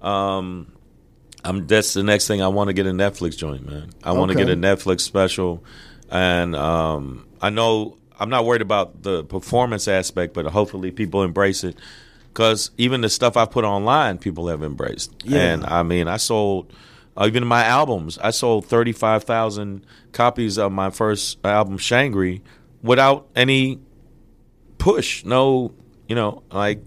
Um, 0.02 0.72
I'm 1.44 1.66
that's 1.66 1.94
the 1.94 2.02
next 2.02 2.26
thing 2.26 2.42
I 2.42 2.48
want 2.48 2.68
to 2.68 2.74
get 2.74 2.86
a 2.86 2.90
Netflix 2.90 3.36
joint, 3.36 3.66
man. 3.66 3.90
I 4.02 4.12
want 4.12 4.30
to 4.32 4.36
get 4.36 4.48
a 4.48 4.56
Netflix 4.56 5.00
special, 5.00 5.64
and 6.10 6.54
um, 6.56 7.26
I 7.40 7.50
know 7.50 7.96
I'm 8.18 8.30
not 8.30 8.44
worried 8.44 8.62
about 8.62 9.02
the 9.02 9.24
performance 9.24 9.88
aspect, 9.88 10.34
but 10.34 10.46
hopefully 10.46 10.90
people 10.90 11.22
embrace 11.22 11.64
it 11.64 11.76
because 12.32 12.70
even 12.76 13.00
the 13.00 13.08
stuff 13.08 13.36
I 13.36 13.46
put 13.46 13.64
online, 13.64 14.18
people 14.18 14.48
have 14.48 14.62
embraced. 14.62 15.14
Yeah. 15.24 15.40
And 15.40 15.64
I 15.64 15.82
mean, 15.82 16.08
I 16.08 16.18
sold 16.18 16.72
uh, 17.16 17.24
even 17.26 17.46
my 17.46 17.64
albums. 17.64 18.18
I 18.18 18.30
sold 18.30 18.66
thirty 18.66 18.92
five 18.92 19.24
thousand 19.24 19.86
copies 20.12 20.58
of 20.58 20.72
my 20.72 20.90
first 20.90 21.38
album, 21.44 21.78
Shangry, 21.78 22.42
without 22.82 23.28
any 23.34 23.80
push. 24.78 25.24
No, 25.24 25.72
you 26.08 26.14
know, 26.14 26.42
like 26.52 26.80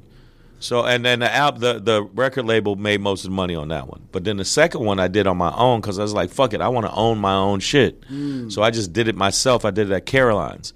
so. 0.59 0.85
And 0.85 1.03
then 1.03 1.19
the 1.19 1.33
app, 1.33 1.57
the 1.57 1.79
the 1.79 2.03
record 2.03 2.45
label 2.45 2.75
made 2.75 3.01
most 3.01 3.23
of 3.23 3.31
the 3.31 3.35
money 3.35 3.55
on 3.55 3.69
that 3.69 3.87
one. 3.87 4.07
But 4.11 4.23
then 4.23 4.37
the 4.37 4.45
second 4.45 4.85
one 4.85 4.99
I 4.99 5.07
did 5.07 5.25
on 5.25 5.37
my 5.37 5.53
own 5.55 5.81
because 5.81 5.97
I 5.97 6.03
was 6.03 6.13
like, 6.13 6.29
fuck 6.29 6.53
it, 6.53 6.61
I 6.61 6.67
want 6.67 6.85
to 6.85 6.93
own 6.93 7.17
my 7.17 7.33
own 7.33 7.59
shit. 7.59 8.03
So 8.49 8.61
I 8.61 8.69
just 8.69 8.93
did 8.93 9.07
it 9.07 9.15
myself. 9.15 9.65
I 9.65 9.71
did 9.71 9.91
it 9.91 9.95
at 9.95 10.05
Caroline's, 10.05 10.73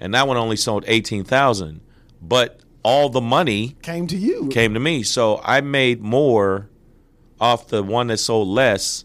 and 0.00 0.14
that 0.14 0.26
one 0.28 0.36
only 0.36 0.56
sold 0.56 0.84
eighteen 0.86 1.24
thousand. 1.24 1.80
But 2.20 2.60
all 2.82 3.08
the 3.08 3.20
money 3.20 3.76
Came 3.82 4.06
to 4.06 4.16
you. 4.16 4.48
came 4.48 4.74
to 4.74 4.80
me. 4.80 5.02
So 5.02 5.40
I 5.42 5.60
made 5.60 6.00
more 6.00 6.68
off 7.40 7.68
the 7.68 7.82
one 7.82 8.06
that 8.06 8.18
sold 8.18 8.48
less 8.48 9.04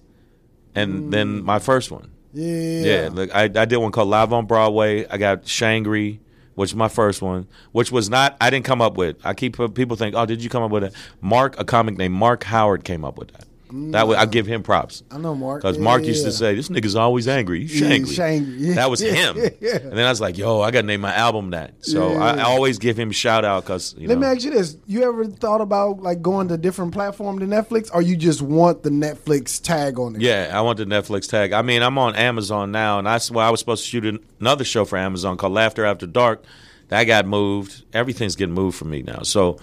and 0.75 1.05
mm. 1.05 1.11
than 1.11 1.43
my 1.43 1.59
first 1.59 1.91
one. 1.91 2.11
Yeah. 2.33 2.81
Yeah, 2.81 3.09
like 3.11 3.31
I, 3.33 3.43
I 3.43 3.65
did 3.65 3.77
one 3.77 3.91
called 3.91 4.09
Live 4.09 4.31
on 4.31 4.45
Broadway. 4.45 5.05
I 5.07 5.17
got 5.17 5.43
Shangry, 5.43 6.19
which 6.55 6.69
is 6.69 6.75
my 6.75 6.87
first 6.87 7.21
one, 7.21 7.47
which 7.71 7.91
was 7.91 8.09
not 8.09 8.37
I 8.39 8.49
didn't 8.49 8.65
come 8.65 8.81
up 8.81 8.97
with. 8.97 9.17
I 9.23 9.33
keep 9.33 9.57
people 9.73 9.97
think, 9.97 10.15
oh, 10.15 10.25
did 10.25 10.43
you 10.43 10.49
come 10.49 10.63
up 10.63 10.71
with 10.71 10.83
it? 10.83 10.93
Mark, 11.19 11.59
a 11.59 11.65
comic 11.65 11.97
named 11.97 12.13
Mark 12.13 12.43
Howard, 12.45 12.83
came 12.83 13.03
up 13.03 13.17
with 13.17 13.31
that. 13.33 13.45
That 13.91 14.07
way, 14.07 14.15
I 14.17 14.25
give 14.25 14.45
him 14.45 14.63
props. 14.63 15.03
I 15.11 15.17
know 15.17 15.33
Mark. 15.35 15.61
Because 15.61 15.77
Yeah, 15.77 15.83
Mark 15.83 16.01
yeah, 16.03 16.09
used 16.09 16.25
to 16.25 16.31
say, 16.31 16.55
"This 16.55 16.69
nigga's 16.69 16.95
always 16.95 17.27
angry. 17.27 17.61
He's 17.61 17.79
Yeah, 17.79 17.87
shangry." 17.89 17.97
he's 18.07 18.17
shangry. 18.17 18.55
Yeah. 18.59 18.73
That 18.75 18.89
was 18.89 18.99
him. 18.99 19.37
yeah. 19.61 19.77
And 19.77 19.91
then 19.93 20.05
I 20.05 20.09
was 20.09 20.21
like, 20.21 20.37
"Yo, 20.37 20.61
I 20.61 20.71
got 20.71 20.81
to 20.81 20.87
name 20.87 21.01
my 21.01 21.13
album 21.13 21.51
that." 21.51 21.73
So 21.85 22.11
Yeah. 22.11 22.19
I, 22.19 22.41
always 22.43 22.77
give 22.79 22.97
him 22.99 23.09
a 23.09 23.13
shout 23.13 23.45
out 23.45 23.63
because 23.63 23.95
Let 23.97 24.09
know. 24.09 24.15
me 24.17 24.27
ask 24.27 24.43
you 24.43 24.51
this: 24.51 24.77
You 24.87 25.03
ever 25.03 25.25
thought 25.25 25.61
about 25.61 26.01
like 26.01 26.21
going 26.21 26.47
to 26.49 26.57
different 26.57 26.91
platform 26.93 27.39
to 27.39 27.45
Netflix, 27.45 27.89
or 27.93 28.01
you 28.01 28.15
just 28.15 28.41
want 28.41 28.83
the 28.83 28.89
Netflix 28.89 29.61
tag 29.61 29.99
on 29.99 30.15
it? 30.15 30.21
Yeah, 30.21 30.51
I 30.53 30.61
want 30.61 30.77
the 30.77 30.85
Netflix 30.85 31.29
tag. 31.29 31.53
I 31.53 31.61
mean, 31.61 31.81
I'm 31.81 31.97
on 31.97 32.15
Amazon 32.15 32.71
now, 32.71 32.97
and 32.97 33.07
that's 33.07 33.31
why 33.31 33.45
I 33.47 33.49
was 33.49 33.59
supposed 33.59 33.83
to 33.83 33.89
shoot 33.89 34.21
another 34.39 34.63
show 34.63 34.85
for 34.85 34.97
Amazon 34.97 35.37
called 35.37 35.53
Laughter 35.53 35.85
After 35.85 36.05
Dark. 36.07 36.43
That 36.89 37.05
got 37.05 37.25
moved. 37.25 37.83
Everything's 37.93 38.35
getting 38.35 38.53
moved 38.53 38.77
for 38.77 38.83
me 38.85 39.01
now. 39.01 39.21
So, 39.21 39.57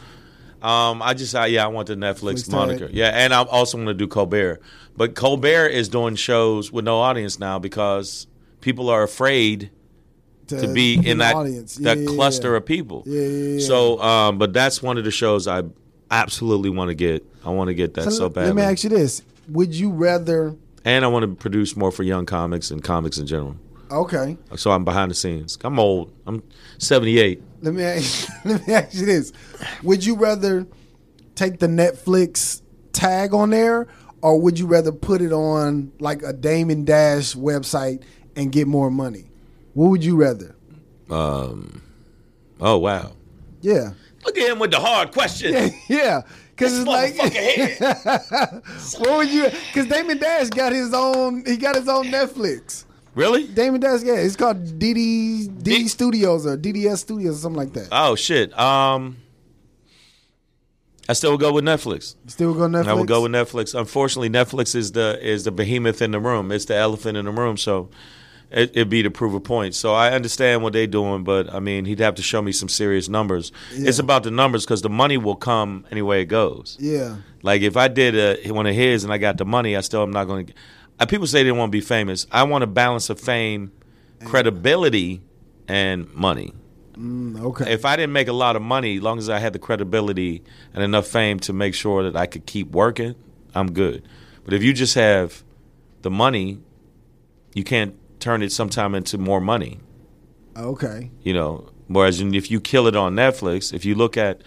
um, 0.63 1.03
I 1.03 1.15
just, 1.15 1.35
I, 1.35 1.47
yeah, 1.47 1.65
I 1.65 1.69
want 1.69 1.89
the 1.89 1.95
Netflix 1.95 2.45
tag. 2.45 2.53
moniker. 2.53 2.89
Yeah, 2.91 3.09
and 3.09 3.33
I 3.33 3.43
also 3.45 3.77
want 3.79 3.89
to 3.89 3.95
do 3.95 4.07
Colbert. 4.07 4.61
But 4.97 5.15
Colbert 5.15 5.69
is 5.69 5.89
doing 5.89 6.17
shows 6.17 6.73
with 6.73 6.85
no 6.85 6.99
audience 6.99 7.39
now 7.39 7.59
because 7.59 8.27
people 8.61 8.91
are 8.91 9.03
afraid 9.03 9.71
to 10.49 10.67
be 10.73 10.95
in 10.95 11.19
that 11.19 11.35
audience. 11.35 11.77
that 11.77 11.99
Yeah, 11.99 12.07
cluster 12.07 12.53
yeah. 12.53 12.57
of 12.57 12.67
people. 12.67 13.03
Yeah, 13.07 13.21
yeah, 13.23 13.49
yeah. 13.59 13.67
So, 13.67 14.01
um, 14.01 14.39
but 14.39 14.53
that's 14.53 14.83
one 14.83 14.97
of 14.99 15.05
the 15.05 15.11
shows 15.11 15.47
I 15.47 15.63
absolutely 16.11 16.71
want 16.71 16.89
to 16.89 16.95
get. 16.95 17.25
I 17.45 17.51
want 17.51 17.69
to 17.69 17.75
get 17.75 17.95
that 17.95 18.11
so, 18.11 18.25
let- 18.25 18.35
badly. 18.35 18.47
Let 18.49 18.57
me 18.57 18.63
ask 18.63 18.83
you 18.83 18.91
this: 18.91 19.23
Would 19.49 19.75
you 19.75 19.91
rather? 19.91 20.57
And 20.85 21.05
I 21.05 21.09
want 21.09 21.25
to 21.25 21.35
produce 21.35 21.77
more 21.77 21.93
for 21.93 22.03
young 22.03 22.25
comics 22.25 22.71
and 22.71 22.83
comics 22.83 23.19
in 23.19 23.27
general. 23.27 23.57
Okay, 23.91 24.37
So 24.57 24.71
I'm 24.71 24.85
behind 24.85 25.11
the 25.11 25.15
scenes. 25.15 25.59
I'm 25.63 25.79
old. 25.79 26.13
I'm 26.27 26.43
78. 26.79 27.43
let 27.63 27.75
me 27.75 27.83
ask, 27.83 28.29
let 28.45 28.67
me 28.67 28.75
ask 28.75 28.95
you 28.95 29.07
this: 29.07 29.33
Would 29.83 30.05
you 30.05 30.17
rather 30.17 30.67
take 31.35 31.59
the 31.59 31.67
Netflix 31.67 32.63
tag 32.93 33.33
on 33.33 33.51
there, 33.51 33.87
or 34.23 34.41
would 34.41 34.59
you 34.59 34.67
rather 34.67 34.93
put 34.93 35.21
it 35.23 35.33
on 35.33 35.93
like 36.01 36.23
a 36.23 36.33
Damon 36.33 36.85
Dash 36.85 37.35
website 37.35 38.03
and 38.37 38.53
get 38.53 38.67
more 38.67 38.91
money? 38.91 39.31
What 39.75 39.91
would 39.91 40.05
you 40.05 40.17
rather? 40.17 40.55
Um, 41.11 41.81
oh 42.61 42.77
wow! 42.79 43.13
Yeah, 43.61 43.93
Look 44.25 44.37
at 44.37 44.51
him 44.51 44.59
with 44.59 44.73
the 44.73 44.81
hard 44.81 45.13
question. 45.13 45.73
yeah. 45.89 46.23
Because 46.51 46.85
This 46.85 47.15
it's 47.17 47.79
like, 47.79 48.99
what 48.99 49.17
would 49.19 49.31
you? 49.31 49.45
Because 49.45 49.87
Damon 49.87 50.19
Dash 50.19 50.49
got 50.51 50.73
his 50.73 50.93
own. 50.93 51.45
He 51.47 51.57
got 51.57 51.77
his 51.77 51.89
own 51.89 52.07
Netflix. 52.07 52.85
Really? 53.19 53.49
Damon 53.49 53.81
Dash, 53.81 54.03
yeah, 54.05 54.15
it's 54.15 54.37
called 54.37 54.65
DD 54.79 55.49
DD 55.49 55.63
D- 55.65 55.89
Studios 55.89 56.47
or 56.47 56.57
DDS 56.57 56.99
Studios 56.99 57.39
or 57.39 57.41
something 57.41 57.59
like 57.59 57.73
that. 57.73 57.89
Oh 57.91 58.15
shit. 58.15 58.57
Um, 58.57 59.17
I 61.09 61.15
still 61.15 61.33
would 61.33 61.41
go 61.41 61.53
with 61.53 61.65
Netflix. 61.65 62.15
Still 62.29 62.55
go 62.55 62.69
Netflix. 62.69 62.87
I 62.87 62.95
would 62.95 63.09
go 63.09 63.23
with 63.23 63.33
Netflix. 63.33 63.77
Unfortunately, 63.77 64.31
Netflix 64.31 64.77
is 64.77 64.93
the 64.93 65.19
is 65.21 65.43
the 65.43 65.51
behemoth 65.51 66.01
in 66.01 66.13
the 66.13 66.21
room. 66.21 66.53
It's 66.53 66.67
the 66.67 66.77
elephant 66.77 67.17
in 67.17 67.25
the 67.25 67.33
room. 67.33 67.57
So 67.57 67.91
it, 68.53 68.71
it'd 68.71 68.89
be 68.89 69.03
to 69.03 69.11
prove 69.11 69.35
a 69.35 69.41
point. 69.41 69.75
So 69.75 69.95
I 69.95 70.13
understand 70.13 70.63
what 70.63 70.73
they're 70.73 70.87
doing, 70.87 71.25
but 71.25 71.53
I 71.53 71.59
mean, 71.59 71.87
he'd 71.87 71.99
have 71.99 72.15
to 72.17 72.23
show 72.23 72.41
me 72.41 72.53
some 72.53 72.69
serious 72.69 73.09
numbers. 73.09 73.51
Yeah. 73.75 73.89
It's 73.89 73.99
about 73.99 74.23
the 74.23 74.31
numbers 74.31 74.65
because 74.65 74.83
the 74.83 74.91
money 74.91 75.17
will 75.17 75.35
come 75.35 75.87
any 75.91 76.03
way 76.03 76.23
it 76.23 76.27
goes. 76.27 76.77
Yeah, 76.79 77.17
Like 77.43 77.63
if 77.63 77.77
I 77.77 77.89
did 77.89 78.15
a, 78.15 78.53
one 78.53 78.67
of 78.69 78.77
his 78.77 79.03
and 79.03 79.13
I 79.13 79.19
got 79.19 79.39
the 79.39 79.45
money, 79.45 79.77
I 79.77 79.81
still 79.81 80.05
am 80.05 80.13
not 80.13 80.25
going 80.29 80.47
to. 80.47 80.53
People 81.07 81.27
say 81.27 81.43
they 81.43 81.53
want 81.53 81.71
to 81.71 81.77
be 81.77 81.81
famous. 81.81 82.27
I 82.33 82.43
want 82.43 82.65
a 82.65 82.67
balance 82.67 83.09
of 83.11 83.21
fame, 83.21 83.73
credibility, 84.25 85.23
and 85.69 86.13
money. 86.13 86.53
Mm, 86.95 87.41
okay. 87.41 87.73
If 87.73 87.85
I 87.85 87.95
didn't 87.95 88.13
make 88.13 88.27
a 88.27 88.33
lot 88.33 88.57
of 88.57 88.63
money, 88.63 88.97
as 88.97 89.03
long 89.03 89.19
as 89.19 89.31
I 89.31 89.39
had 89.39 89.53
the 89.53 89.59
credibility 89.61 90.43
and 90.75 90.83
enough 90.83 91.07
fame 91.07 91.39
to 91.41 91.53
make 91.53 91.75
sure 91.75 92.03
that 92.03 92.17
I 92.17 92.27
could 92.27 92.47
keep 92.47 92.73
working, 92.73 93.15
I'm 93.55 93.73
good. 93.73 94.03
But 94.45 94.55
if 94.55 94.63
you 94.63 94.73
just 94.73 94.97
have 94.97 95.45
the 96.03 96.11
money, 96.11 96.59
you 97.55 97.63
can't 97.63 97.95
turn 98.19 98.43
it 98.43 98.51
sometime 98.51 98.95
into 98.95 99.19
more 99.19 99.41
money. 99.41 99.79
okay. 100.57 101.11
You 101.23 101.35
know, 101.35 101.71
whereas 101.87 102.21
if 102.21 102.51
you 102.51 102.61
kill 102.61 102.89
it 102.89 102.97
on 102.97 103.15
Netflix, 103.15 103.73
if 103.73 103.85
you 103.85 103.95
look 103.95 104.17
at, 104.17 104.43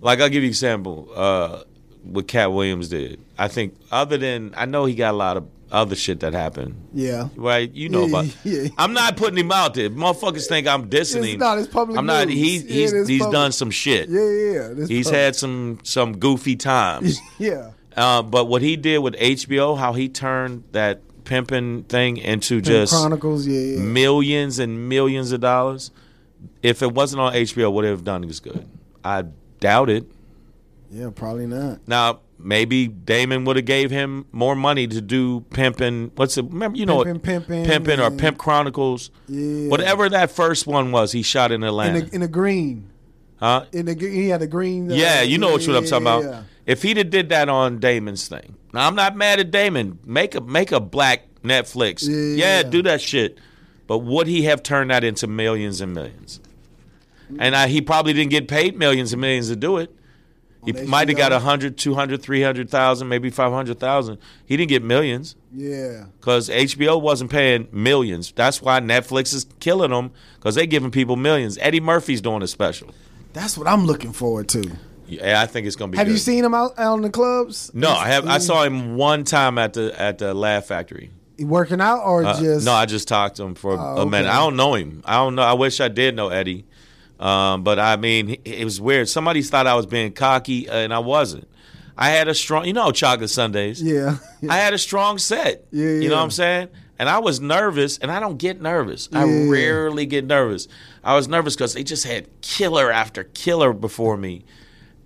like, 0.00 0.20
I'll 0.20 0.28
give 0.28 0.42
you 0.42 0.48
an 0.48 0.50
example. 0.50 1.08
Uh, 1.14 1.62
what 2.02 2.28
Katt 2.28 2.52
Williams 2.52 2.88
did, 2.88 3.20
I 3.36 3.48
think. 3.48 3.74
Other 3.90 4.16
than 4.16 4.54
I 4.56 4.64
know 4.64 4.84
he 4.84 4.94
got 4.94 5.12
a 5.12 5.16
lot 5.16 5.36
of 5.36 5.48
other 5.72 5.96
shit 5.96 6.20
that 6.20 6.32
happened. 6.32 6.88
Yeah. 6.94 7.28
Right, 7.36 7.70
you 7.72 7.88
know 7.88 8.02
Yeah, 8.06 8.20
about. 8.20 8.36
yeah. 8.44 8.68
I'm 8.78 8.92
not 8.92 9.16
putting 9.16 9.38
him 9.38 9.50
out 9.52 9.74
there. 9.74 9.90
Motherfuckers 9.90 10.46
think 10.48 10.66
I'm 10.66 10.88
dissing 10.88 11.16
It's 11.24 11.26
him. 11.34 11.38
not, 11.40 11.58
it's 11.58 11.68
public 11.68 11.98
I'm 11.98 12.06
not. 12.06 12.28
news. 12.28 12.36
He's 12.38 12.62
he's 12.92 13.08
he's 13.08 13.26
done 13.26 13.52
some 13.52 13.70
shit. 13.70 14.08
Yeah, 14.08 14.20
yeah, 14.20 14.72
yeah. 14.76 14.86
He's 14.86 15.06
pub- 15.06 15.14
had 15.14 15.36
some 15.36 15.80
some 15.82 16.18
goofy 16.18 16.56
times. 16.56 17.18
Yeah. 17.38 17.70
uh, 17.96 18.22
but 18.22 18.46
what 18.46 18.62
he 18.62 18.76
did 18.76 18.98
with 18.98 19.14
HBO, 19.14 19.76
how 19.78 19.92
he 19.92 20.08
turned 20.08 20.64
that 20.72 21.00
pimping 21.24 21.82
thing 21.84 22.16
into 22.18 22.60
just 22.60 22.92
Chronicles. 22.92 23.46
Yeah, 23.46 23.60
yeah. 23.60 23.80
millions 23.80 24.58
and 24.60 24.88
millions 24.88 25.32
of 25.32 25.40
dollars. 25.40 25.90
If 26.62 26.82
it 26.82 26.92
wasn't 26.94 27.20
on 27.22 27.32
HBO, 27.32 27.72
would 27.72 27.84
it 27.84 27.88
have 27.88 28.04
done 28.04 28.22
as 28.24 28.38
good? 28.40 28.68
I 29.04 29.24
doubt 29.60 29.90
it. 29.90 30.04
Yeah, 30.90 31.10
probably 31.14 31.46
not. 31.46 31.86
Now 31.88 32.20
maybe 32.38 32.86
Damon 32.88 33.44
would 33.44 33.56
have 33.56 33.64
gave 33.64 33.90
him 33.90 34.26
more 34.32 34.54
money 34.56 34.86
to 34.86 35.00
do 35.00 35.40
pimping. 35.50 36.10
What's 36.16 36.36
it? 36.38 36.44
Remember, 36.46 36.76
you 36.78 36.86
know, 36.86 37.04
Pimpin', 37.04 37.14
what- 37.14 37.22
Pimpin', 37.22 37.66
pimping 37.66 38.00
or 38.00 38.10
Pimp 38.10 38.38
Chronicles. 38.38 39.10
Yeah. 39.28 39.68
Whatever 39.68 40.08
that 40.08 40.30
first 40.30 40.66
one 40.66 40.92
was, 40.92 41.12
he 41.12 41.22
shot 41.22 41.52
in 41.52 41.62
In 41.62 41.68
Atlanta. 41.68 42.02
the 42.02 42.14
in 42.14 42.20
the 42.20 42.28
green. 42.28 42.90
huh? 43.38 43.64
In 43.72 43.86
the 43.86 43.94
he 43.94 44.28
had 44.28 44.42
a 44.42 44.46
green. 44.46 44.90
uh, 44.90 44.94
Yeah, 44.94 45.22
you 45.22 45.38
know 45.38 45.50
what 45.52 45.66
I'm 45.68 45.84
talking 45.84 45.96
about. 46.02 46.24
yeah. 46.24 46.42
If 46.66 46.82
he'd 46.82 46.96
have 46.96 47.10
did 47.10 47.28
that 47.28 47.48
on 47.48 47.78
Damon's 47.78 48.26
thing, 48.28 48.56
now 48.74 48.86
I'm 48.88 48.96
not 48.96 49.16
mad 49.16 49.38
at 49.40 49.50
Damon. 49.50 49.98
Make 50.04 50.34
a 50.34 50.40
make 50.40 50.72
a 50.72 50.80
black 50.80 51.22
Netflix. 51.44 52.06
Yeah. 52.08 52.56
Yeah, 52.56 52.62
do 52.64 52.82
that 52.82 53.00
shit. 53.00 53.38
But 53.86 53.98
would 53.98 54.26
he 54.26 54.42
have 54.42 54.64
turned 54.64 54.90
that 54.90 55.04
into 55.04 55.28
millions 55.28 55.80
and 55.80 55.94
millions? 55.94 56.40
And 57.38 57.54
I, 57.56 57.68
he 57.68 57.80
probably 57.80 58.12
didn't 58.12 58.30
get 58.30 58.48
paid 58.48 58.76
millions 58.76 59.12
and 59.12 59.20
millions 59.20 59.48
to 59.48 59.56
do 59.56 59.78
it. 59.78 59.94
He 60.66 60.72
might 60.86 61.08
have 61.08 61.16
got 61.16 61.32
HBO? 61.32 61.36
100, 61.36 61.78
200, 61.78 62.22
300,000, 62.22 63.08
maybe 63.08 63.30
500,000. 63.30 64.18
He 64.44 64.56
didn't 64.56 64.68
get 64.68 64.82
millions 64.82 65.36
Yeah. 65.54 66.04
because 66.20 66.48
HBO 66.50 67.00
wasn't 67.00 67.30
paying 67.30 67.68
millions. 67.72 68.32
That's 68.36 68.60
why 68.60 68.80
Netflix 68.80 69.32
is 69.34 69.46
killing 69.60 69.90
them 69.90 70.10
because 70.34 70.54
they 70.56 70.66
giving 70.66 70.90
people 70.90 71.16
millions. 71.16 71.56
Eddie 71.60 71.80
Murphy's 71.80 72.20
doing 72.20 72.42
a 72.42 72.46
special. 72.46 72.90
That's 73.32 73.56
what 73.56 73.66
I'm 73.68 73.86
looking 73.86 74.12
forward 74.12 74.48
to. 74.50 74.62
Yeah, 75.08 75.40
I 75.40 75.46
think 75.46 75.66
it's 75.68 75.76
going 75.76 75.90
to 75.90 75.92
be 75.92 75.98
Have 75.98 76.08
good. 76.08 76.14
you 76.14 76.18
seen 76.18 76.44
him 76.44 76.52
out, 76.52 76.76
out 76.78 76.96
in 76.96 77.02
the 77.02 77.10
clubs? 77.10 77.70
No, 77.72 77.90
I 77.90 78.08
have. 78.08 78.26
I 78.26 78.38
saw 78.38 78.64
him 78.64 78.96
one 78.96 79.22
time 79.22 79.56
at 79.56 79.72
the 79.74 79.94
at 80.00 80.18
the 80.18 80.34
Laugh 80.34 80.64
Factory. 80.66 81.10
working 81.38 81.80
out 81.80 82.00
or 82.02 82.24
Uh, 82.24 82.40
just 82.40 82.66
no, 82.66 82.72
I 82.72 82.86
just 82.86 83.06
talked 83.06 83.36
to 83.36 83.44
him 83.44 83.54
for 83.54 83.78
Oh, 83.78 83.98
a 84.02 84.06
minute. 84.06 84.28
I 84.28 84.36
don't 84.38 84.56
know 84.56 84.74
him. 84.74 85.02
I 85.04 85.16
don't 85.18 85.34
know. 85.36 85.42
I 85.42 85.52
wish 85.52 85.80
I 85.80 85.86
did 85.88 86.16
know 86.16 86.30
Eddie, 86.30 86.64
um, 87.20 87.62
but 87.62 87.78
I 87.78 87.96
mean, 87.96 88.36
it- 88.44 88.64
was 88.64 88.80
weird. 88.80 89.08
Somebody 89.08 89.42
thought 89.42 89.66
I 89.66 89.74
was 89.74 89.86
being 89.86 90.12
cocky, 90.12 90.68
uh, 90.68 90.76
and 90.78 90.92
I 90.92 90.98
wasn't. 90.98 91.48
I 91.98 92.10
had 92.10 92.28
a 92.28 92.34
strong, 92.34 92.66
you 92.66 92.74
know, 92.74 92.92
chocolate 92.92 93.30
Sundays. 93.30 93.80
yeah. 93.82 94.18
I 94.50 94.56
had 94.58 94.74
a 94.74 94.78
strong 94.78 95.16
set. 95.18 95.64
Yeah, 95.70 95.86
You 95.92 96.08
know 96.10 96.16
what 96.16 96.22
I'm 96.24 96.30
saying? 96.30 96.68
And 96.98 97.08
I 97.08 97.18
was 97.20 97.40
nervous, 97.40 97.98
and 97.98 98.10
I 98.10 98.20
don't 98.20 98.36
get 98.38 98.60
nervous. 98.60 99.08
I 99.12 99.24
rarely 99.48 100.06
get 100.06 100.24
nervous. 100.26 100.66
I 101.04 101.14
was 101.14 101.28
nervous 101.28 101.54
because 101.54 101.74
they 101.74 101.84
just 101.84 102.04
had 102.04 102.28
killer 102.40 102.90
after 102.90 103.24
killer 103.24 103.72
before 103.72 104.16
me. 104.16 104.44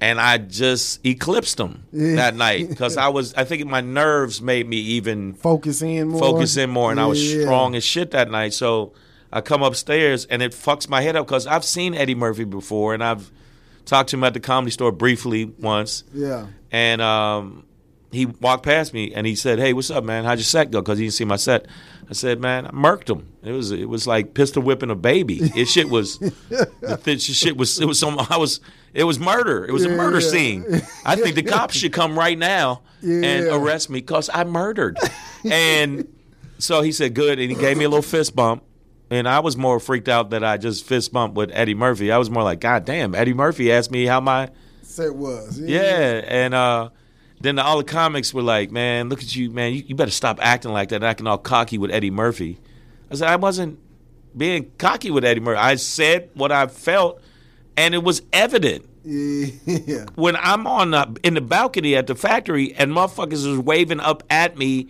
and 0.02 0.18
I 0.18 0.38
just 0.38 1.04
eclipsed 1.04 1.60
him 1.60 1.82
that 1.92 2.34
night 2.34 2.68
because 2.70 2.96
I 2.96 3.08
was. 3.08 3.34
I 3.34 3.44
think 3.44 3.66
my 3.66 3.82
nerves 3.82 4.40
made 4.40 4.66
me 4.68 4.78
even 4.78 5.34
Focus 5.34 5.82
in 5.82 6.08
more. 6.08 6.20
focus 6.20 6.56
in 6.56 6.70
more, 6.70 6.90
and 6.90 6.98
I 6.98 7.06
was 7.06 7.20
Yeah. 7.34 7.42
strong 7.42 7.74
as 7.76 7.84
shit 7.84 8.12
that 8.12 8.30
night. 8.30 8.54
So 8.54 8.94
I 9.32 9.40
come 9.40 9.62
upstairs, 9.62 10.24
and 10.26 10.42
it 10.42 10.52
fucks 10.52 10.88
my 10.88 11.00
head 11.02 11.16
up 11.16 11.26
because 11.26 11.46
I've 11.46 11.64
seen 11.64 11.94
Eddie 11.94 12.14
Murphy 12.14 12.44
before, 12.44 12.94
and 12.94 13.02
I've 13.04 13.30
talked 13.84 14.10
to 14.10 14.16
him 14.16 14.24
at 14.24 14.34
the 14.34 14.40
comedy 14.40 14.70
store 14.70 14.92
briefly 14.92 15.44
once, 15.44 16.04
Yeah. 16.12 16.46
and 16.70 17.00
um, 17.00 17.64
he 18.12 18.26
walked 18.26 18.64
past 18.64 18.92
me 18.92 19.14
and 19.14 19.26
he 19.26 19.34
said, 19.36 19.58
"Hey, 19.60 19.72
what's 19.72 19.90
up, 19.90 20.02
man? 20.04 20.24
How'd 20.24 20.38
your 20.38 20.44
set 20.44 20.70
go?" 20.72 20.80
Because 20.80 20.98
he 20.98 21.04
didn't 21.04 21.14
see 21.14 21.24
my 21.24 21.36
set. 21.36 21.66
I 22.08 22.12
said, 22.12 22.40
"Man, 22.40 22.66
I 22.66 22.70
murked 22.70 23.08
him. 23.08 23.28
It 23.44 23.52
was 23.52 23.70
it 23.70 23.88
was 23.88 24.04
like 24.06 24.34
pistol 24.34 24.62
whipping 24.64 24.90
a 24.90 24.96
baby. 24.96 25.38
It 25.54 25.66
shit 25.66 25.88
was 25.88 26.18
the 26.48 27.00
th- 27.04 27.20
shit 27.22 27.56
was 27.56 27.80
it 27.80 27.84
was 27.86 28.00
some 28.00 28.18
I 28.30 28.36
was 28.36 28.60
it 28.94 29.04
was 29.04 29.20
murder. 29.20 29.64
It 29.64 29.70
was 29.72 29.84
a 29.84 29.88
murder 29.90 30.18
yeah. 30.20 30.28
scene. 30.28 30.64
I 31.06 31.14
think 31.14 31.36
the 31.36 31.44
cops 31.44 31.76
should 31.76 31.92
come 31.92 32.18
right 32.18 32.36
now 32.36 32.82
and 33.00 33.22
Yeah. 33.46 33.54
arrest 33.56 33.90
me 33.90 34.00
because 34.00 34.28
I 34.34 34.42
murdered." 34.42 34.98
and 35.44 36.06
so 36.58 36.82
he 36.82 36.90
said, 36.92 37.14
"Good," 37.14 37.38
and 37.38 37.48
he 37.50 37.56
gave 37.56 37.76
me 37.76 37.84
a 37.84 37.88
little 37.88 38.02
fist 38.02 38.34
bump. 38.34 38.64
And 39.10 39.28
I 39.28 39.40
was 39.40 39.56
more 39.56 39.80
freaked 39.80 40.08
out 40.08 40.30
that 40.30 40.44
I 40.44 40.56
just 40.56 40.84
fist 40.86 41.12
bumped 41.12 41.36
with 41.36 41.50
Eddie 41.52 41.74
Murphy. 41.74 42.12
I 42.12 42.18
was 42.18 42.30
more 42.30 42.44
like, 42.44 42.60
God 42.60 42.84
damn, 42.84 43.14
Eddie 43.14 43.34
Murphy 43.34 43.72
asked 43.72 43.90
me 43.90 44.06
how 44.06 44.20
my 44.20 44.50
set 44.82 45.14
was. 45.16 45.58
yeah, 45.58 46.22
and 46.26 46.54
uh, 46.54 46.90
then 47.40 47.58
all 47.58 47.78
the 47.78 47.84
comics 47.84 48.32
were 48.32 48.42
like, 48.42 48.70
"Man, 48.70 49.08
look 49.08 49.20
at 49.22 49.34
you, 49.34 49.50
man! 49.50 49.72
You, 49.72 49.82
you 49.86 49.94
better 49.96 50.10
stop 50.12 50.38
acting 50.40 50.72
like 50.72 50.90
that, 50.90 50.96
and 50.96 51.04
acting 51.04 51.26
all 51.26 51.38
cocky 51.38 51.76
with 51.78 51.90
Eddie 51.90 52.10
Murphy." 52.12 52.58
I 53.10 53.14
said, 53.16 53.28
"I 53.28 53.36
wasn't 53.36 53.78
being 54.36 54.70
cocky 54.78 55.10
with 55.10 55.24
Eddie 55.24 55.40
Murphy. 55.40 55.58
I 55.58 55.74
said 55.74 56.30
what 56.34 56.52
I 56.52 56.68
felt, 56.68 57.20
and 57.76 57.94
it 57.94 58.04
was 58.04 58.22
evident 58.32 58.86
Yeah. 59.04 60.04
when 60.14 60.36
I'm 60.36 60.68
on 60.68 60.92
the, 60.92 61.16
in 61.24 61.34
the 61.34 61.40
balcony 61.40 61.96
at 61.96 62.06
the 62.06 62.14
factory, 62.14 62.72
and 62.74 62.92
motherfuckers 62.92 63.44
was 63.48 63.58
waving 63.58 63.98
up 63.98 64.22
at 64.30 64.56
me 64.56 64.86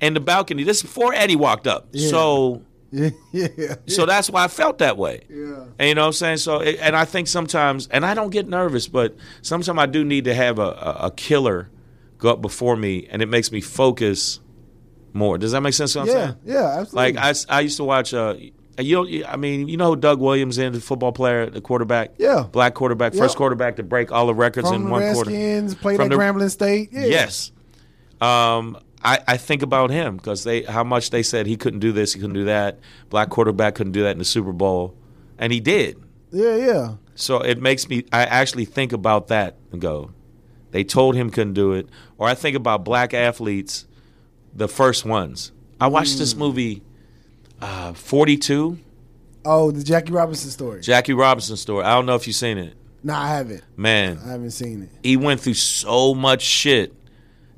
in 0.00 0.14
the 0.14 0.20
balcony. 0.20 0.64
This 0.64 0.78
is 0.78 0.82
before 0.82 1.14
Eddie 1.14 1.36
walked 1.36 1.68
up, 1.68 1.86
Yeah. 1.92 2.10
so 2.10 2.62
Yeah. 3.32 3.74
So 3.86 4.04
that's 4.06 4.28
why 4.30 4.44
I 4.44 4.48
felt 4.48 4.78
that 4.78 4.96
way." 4.98 5.22
Yeah. 5.30 5.64
And 5.78 5.88
you 5.88 5.94
know 5.94 6.02
what 6.02 6.06
I'm 6.08 6.12
saying? 6.12 6.36
So, 6.38 6.60
and 6.60 6.94
I 6.94 7.04
think 7.04 7.26
sometimes, 7.28 7.88
and 7.88 8.04
I 8.04 8.14
don't 8.14 8.30
get 8.30 8.48
nervous, 8.48 8.86
but 8.88 9.16
sometimes 9.40 9.78
I 9.78 9.86
do 9.86 10.04
need 10.04 10.24
to 10.24 10.34
have 10.34 10.58
a, 10.58 10.62
a, 10.62 10.96
a 11.06 11.10
killer 11.10 11.70
go 12.18 12.30
up 12.32 12.42
before 12.42 12.76
me, 12.76 13.06
and 13.10 13.22
it 13.22 13.26
makes 13.26 13.50
me 13.50 13.60
focus 13.60 14.40
more. 15.14 15.38
Does 15.38 15.52
that 15.52 15.60
make 15.62 15.74
sense? 15.74 15.94
What 15.94 16.02
I'm 16.02 16.08
Yeah. 16.08 16.14
saying? 16.26 16.36
Yeah. 16.44 16.78
Absolutely. 16.80 17.12
Like 17.14 17.16
I, 17.50 17.56
I 17.56 17.60
used 17.60 17.76
to 17.78 17.84
watch. 17.84 18.12
Uh, 18.14 18.34
you 18.78 19.20
know, 19.20 19.26
I 19.28 19.36
mean, 19.36 19.68
you 19.68 19.76
know 19.76 19.88
who 19.90 19.96
Doug 19.96 20.18
Williams 20.18 20.56
is, 20.58 20.72
the 20.72 20.80
football 20.80 21.12
player, 21.12 21.48
the 21.50 21.60
quarterback, 21.60 22.12
Yeah. 22.18 22.46
black 22.50 22.72
quarterback, 22.74 23.14
first 23.14 23.36
quarterback 23.36 23.76
to 23.76 23.82
break 23.82 24.10
all 24.10 24.26
the 24.26 24.34
records 24.34 24.68
from 24.68 24.76
in 24.76 24.84
the 24.84 24.90
one 24.90 25.12
quarter. 25.12 25.30
Redskins, 25.30 25.74
played 25.74 25.96
From 25.96 26.06
at 26.06 26.10
the- 26.10 26.16
Grambling 26.16 26.50
State. 26.50 26.88
Yeah. 26.90 27.04
Yes. 27.04 27.52
Um, 28.22 28.78
I, 29.04 29.18
I 29.26 29.36
think 29.36 29.62
about 29.62 29.90
him 29.90 30.16
because 30.16 30.44
they 30.44 30.62
how 30.62 30.84
much 30.84 31.10
they 31.10 31.22
said 31.22 31.46
he 31.46 31.56
couldn't 31.56 31.80
do 31.80 31.92
this, 31.92 32.12
he 32.12 32.20
couldn't 32.20 32.34
do 32.34 32.44
that. 32.44 32.78
Black 33.10 33.30
quarterback 33.30 33.74
couldn't 33.74 33.92
do 33.92 34.02
that 34.02 34.12
in 34.12 34.18
the 34.18 34.24
Super 34.24 34.52
Bowl, 34.52 34.94
and 35.38 35.52
he 35.52 35.60
did. 35.60 36.00
Yeah. 36.30 36.56
Yeah. 36.56 36.94
So 37.14 37.38
it 37.40 37.60
makes 37.60 37.88
me 37.88 38.04
I 38.12 38.22
actually 38.24 38.64
think 38.64 38.92
about 38.92 39.28
that 39.28 39.56
and 39.70 39.80
go, 39.80 40.10
they 40.70 40.84
told 40.84 41.14
him 41.16 41.30
couldn't 41.30 41.54
do 41.54 41.72
it. 41.72 41.88
Or 42.16 42.28
I 42.28 42.34
think 42.34 42.56
about 42.56 42.84
black 42.84 43.12
athletes, 43.12 43.86
the 44.54 44.68
first 44.68 45.04
ones. 45.04 45.52
I 45.80 45.88
watched 45.88 46.18
this 46.18 46.36
movie, 46.36 46.82
uh, 47.60 47.92
Oh, 49.44 49.70
the 49.72 49.82
Jackie 49.82 50.12
Robinson 50.12 50.50
story. 50.50 50.80
Jackie 50.80 51.12
Robinson 51.14 51.56
story. 51.56 51.84
I 51.84 51.94
don't 51.94 52.06
know 52.06 52.14
if 52.14 52.26
you've 52.28 52.36
seen 52.36 52.58
it. 52.58 52.74
no, 53.02 53.14
I 53.14 53.28
haven't. 53.28 53.64
Man, 53.76 54.18
I 54.24 54.30
haven't 54.30 54.52
seen 54.52 54.82
it. 54.84 54.90
he 55.02 55.16
went 55.16 55.40
through 55.40 55.54
so 55.54 56.14
much 56.14 56.42
shit 56.42 56.94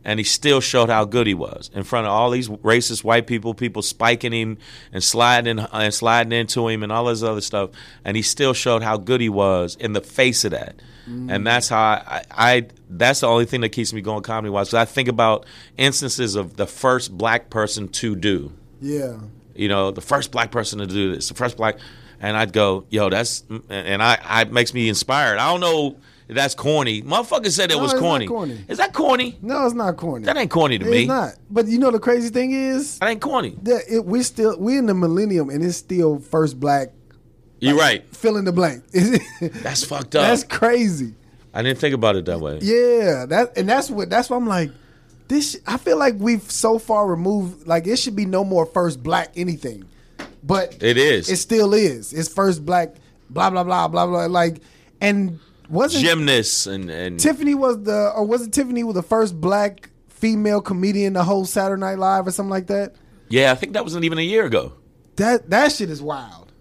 and 0.04 0.20
he 0.20 0.24
still 0.24 0.60
showed 0.60 0.90
how 0.90 1.04
good 1.04 1.26
he 1.26 1.34
was 1.34 1.70
in 1.74 1.82
front 1.82 2.06
of 2.06 2.12
all 2.12 2.30
these 2.30 2.48
racist 2.48 3.02
white 3.02 3.26
people, 3.26 3.54
people 3.54 3.82
spiking 3.82 4.32
him 4.32 4.58
and 4.92 5.02
sliding 5.02 5.58
and 5.58 5.94
sliding 5.94 6.32
into 6.32 6.68
him 6.68 6.82
and 6.82 6.92
all 6.92 7.06
this 7.06 7.22
other 7.22 7.40
stuff, 7.40 7.70
and 8.04 8.16
he 8.16 8.22
still 8.22 8.52
showed 8.52 8.82
how 8.82 8.96
good 8.96 9.20
he 9.20 9.28
was 9.28 9.76
in 9.76 9.94
the 9.94 10.00
face 10.00 10.44
of 10.44 10.50
that. 10.50 10.76
Mm. 11.08 11.34
And 11.34 11.46
that's 11.46 11.68
how 11.68 11.80
I, 11.80 12.22
I, 12.30 12.66
that's 12.88 13.20
the 13.20 13.26
only 13.28 13.44
thing 13.44 13.60
that 13.62 13.70
keeps 13.70 13.92
me 13.92 14.00
going 14.00 14.22
comedy 14.22 14.50
wise. 14.50 14.68
Because 14.68 14.74
I 14.74 14.84
think 14.84 15.08
about 15.08 15.46
instances 15.76 16.34
of 16.34 16.56
the 16.56 16.66
first 16.66 17.16
black 17.16 17.50
person 17.50 17.88
to 17.88 18.16
do 18.16 18.52
Yeah. 18.80 19.18
you 19.54 19.68
know, 19.68 19.90
the 19.90 20.00
first 20.00 20.30
black 20.30 20.50
person 20.50 20.78
to 20.78 20.86
do 20.86 21.14
this, 21.14 21.28
the 21.28 21.34
first 21.34 21.56
black, 21.56 21.76
and 22.20 22.36
I'd 22.36 22.52
go, 22.54 22.86
yo, 22.88 23.10
that's, 23.10 23.44
and 23.68 24.02
I, 24.02 24.18
I 24.24 24.42
it 24.42 24.52
makes 24.52 24.72
me 24.72 24.88
inspired. 24.88 25.38
I 25.38 25.50
don't 25.50 25.60
know 25.60 25.96
that's 26.28 26.54
corny. 26.54 27.02
Motherfucker 27.02 27.50
said 27.50 27.70
it 27.70 27.76
No, 27.76 27.82
was 27.82 27.92
corny. 27.94 28.26
corny. 28.26 28.64
Is 28.68 28.78
that 28.78 28.92
corny? 28.92 29.38
No, 29.42 29.66
it's 29.66 29.74
not 29.74 29.96
corny. 29.96 30.24
That 30.24 30.36
ain't 30.36 30.50
corny 30.50 30.78
to 30.78 30.84
it's 30.84 30.90
me. 30.92 30.98
It's 31.00 31.08
not. 31.08 31.34
But 31.50 31.66
you 31.66 31.78
know 31.78 31.90
the 31.90 31.98
crazy 31.98 32.30
thing 32.30 32.52
is 32.52 32.98
That 32.98 33.08
ain't 33.10 33.20
corny. 33.20 33.56
that 33.62 33.82
it, 33.90 34.04
we 34.04 34.22
still 34.22 34.58
we 34.58 34.78
in 34.78 34.86
the 34.86 34.94
millennium 34.94 35.50
and 35.50 35.62
it's 35.64 35.76
still 35.76 36.18
first 36.18 36.58
black 36.58 36.88
You're 37.60 37.76
right. 37.76 38.04
fill 38.14 38.36
in 38.36 38.44
the 38.44 38.52
blank. 38.52 38.84
That's 39.40 39.84
fucked 39.84 40.14
up. 40.16 40.22
That's 40.26 40.44
crazy. 40.44 41.14
I 41.52 41.62
didn't 41.62 41.78
think 41.78 41.94
about 41.94 42.16
it 42.16 42.24
that 42.24 42.40
way. 42.40 42.58
Yeah, 42.62 43.26
that 43.26 43.56
and 43.56 43.68
that's 43.68 43.90
what 43.90 44.10
that's 44.10 44.28
what 44.30 44.38
I'm 44.38 44.48
like. 44.48 44.70
This 45.28 45.56
I 45.66 45.76
feel 45.78 45.98
like 45.98 46.14
we've 46.18 46.50
so 46.50 46.78
far 46.78 47.06
removed. 47.06 47.66
Like 47.66 47.86
it 47.86 47.96
should 47.98 48.16
be 48.16 48.26
no 48.26 48.44
more 48.44 48.66
first 48.66 49.02
black 49.02 49.30
anything, 49.36 49.84
but 50.42 50.82
It 50.82 50.96
is. 50.96 51.30
It 51.30 51.36
still 51.36 51.72
is. 51.74 52.12
It's 52.12 52.28
first 52.28 52.64
black. 52.66 52.96
Blah 53.30 53.50
blah 53.50 53.62
blah 53.64 53.88
blah 53.88 54.06
blah. 54.06 54.26
Like 54.26 54.62
and 55.00 55.38
wasn't 55.68 56.04
Gymnasts 56.04 56.66
and, 56.66 56.90
and 56.90 57.18
Tiffany 57.18 57.54
was 57.54 57.82
the 57.82 58.12
or 58.14 58.24
was 58.26 58.42
it 58.46 58.52
Tiffany 58.52 58.84
was 58.84 58.94
the 58.94 59.02
first 59.02 59.40
black 59.40 59.90
female 60.08 60.60
comedian 60.60 61.14
to 61.14 61.22
host 61.22 61.52
Saturday 61.52 61.80
Night 61.80 61.98
Live 61.98 62.26
or 62.26 62.30
something 62.30 62.50
like 62.50 62.66
that? 62.68 62.94
yeah, 63.28 63.50
I 63.50 63.54
think 63.54 63.72
that 63.72 63.82
wasn't 63.82 64.04
even 64.04 64.18
a 64.18 64.22
year 64.22 64.44
ago. 64.46 64.72
That 65.16 65.50
that 65.50 65.72
shit 65.72 65.90
is 65.90 66.02
wild. 66.02 66.52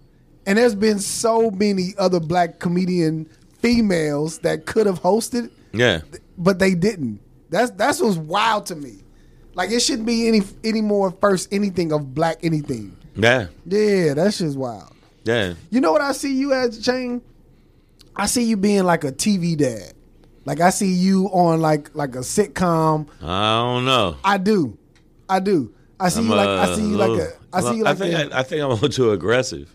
And 0.46 0.58
there's 0.58 0.74
been 0.74 0.98
so 0.98 1.50
many 1.50 1.94
other 1.98 2.20
black 2.20 2.58
comedian 2.58 3.28
females 3.60 4.38
that 4.40 4.66
could 4.66 4.86
have 4.86 5.00
hosted, 5.00 5.50
Yeah. 5.72 6.02
but 6.36 6.58
they 6.58 6.74
didn't. 6.74 7.20
That's 7.50 7.70
that's 7.72 8.00
what's 8.00 8.16
wild 8.16 8.66
to 8.66 8.76
me. 8.76 8.98
Like 9.54 9.70
it 9.70 9.80
shouldn't 9.80 10.06
be 10.06 10.28
any 10.28 10.42
any 10.62 10.80
more 10.82 11.10
first 11.12 11.52
anything 11.52 11.92
of 11.92 12.14
black 12.14 12.38
anything. 12.42 12.96
Yeah. 13.16 13.46
Yeah, 13.66 14.14
that 14.14 14.34
shit's 14.34 14.56
wild. 14.56 14.92
Yeah. 15.24 15.54
You 15.70 15.80
know 15.80 15.92
what 15.92 16.02
I 16.02 16.12
see 16.12 16.34
you 16.34 16.52
as, 16.52 16.84
Shane? 16.84 17.22
I 18.16 18.26
see 18.26 18.44
you 18.44 18.56
being 18.56 18.84
like 18.84 19.04
a 19.04 19.12
TV 19.12 19.56
dad. 19.56 19.92
Like 20.44 20.60
I 20.60 20.70
see 20.70 20.92
you 20.92 21.26
on 21.32 21.60
like 21.60 21.94
like 21.94 22.14
a 22.14 22.18
sitcom. 22.20 23.08
I 23.22 23.62
don't 23.62 23.84
know. 23.84 24.16
I 24.24 24.38
do, 24.38 24.76
I 25.28 25.40
do. 25.40 25.72
I 25.98 26.08
see 26.10 26.20
I'm, 26.20 26.26
you 26.28 26.34
like 26.34 26.48
I 26.48 26.74
see 26.74 26.82
you 26.82 26.96
like 26.96 27.08
little- 27.10 27.26
a 27.26 27.32
I 27.56 27.60
see 27.60 27.76
you 27.78 27.84
like 27.84 27.98
think 27.98 28.14
a, 28.14 28.34
I, 28.36 28.40
I 28.40 28.42
think 28.42 28.62
I'm 28.62 28.70
a 28.70 28.74
little 28.74 28.88
too 28.88 29.10
aggressive. 29.12 29.74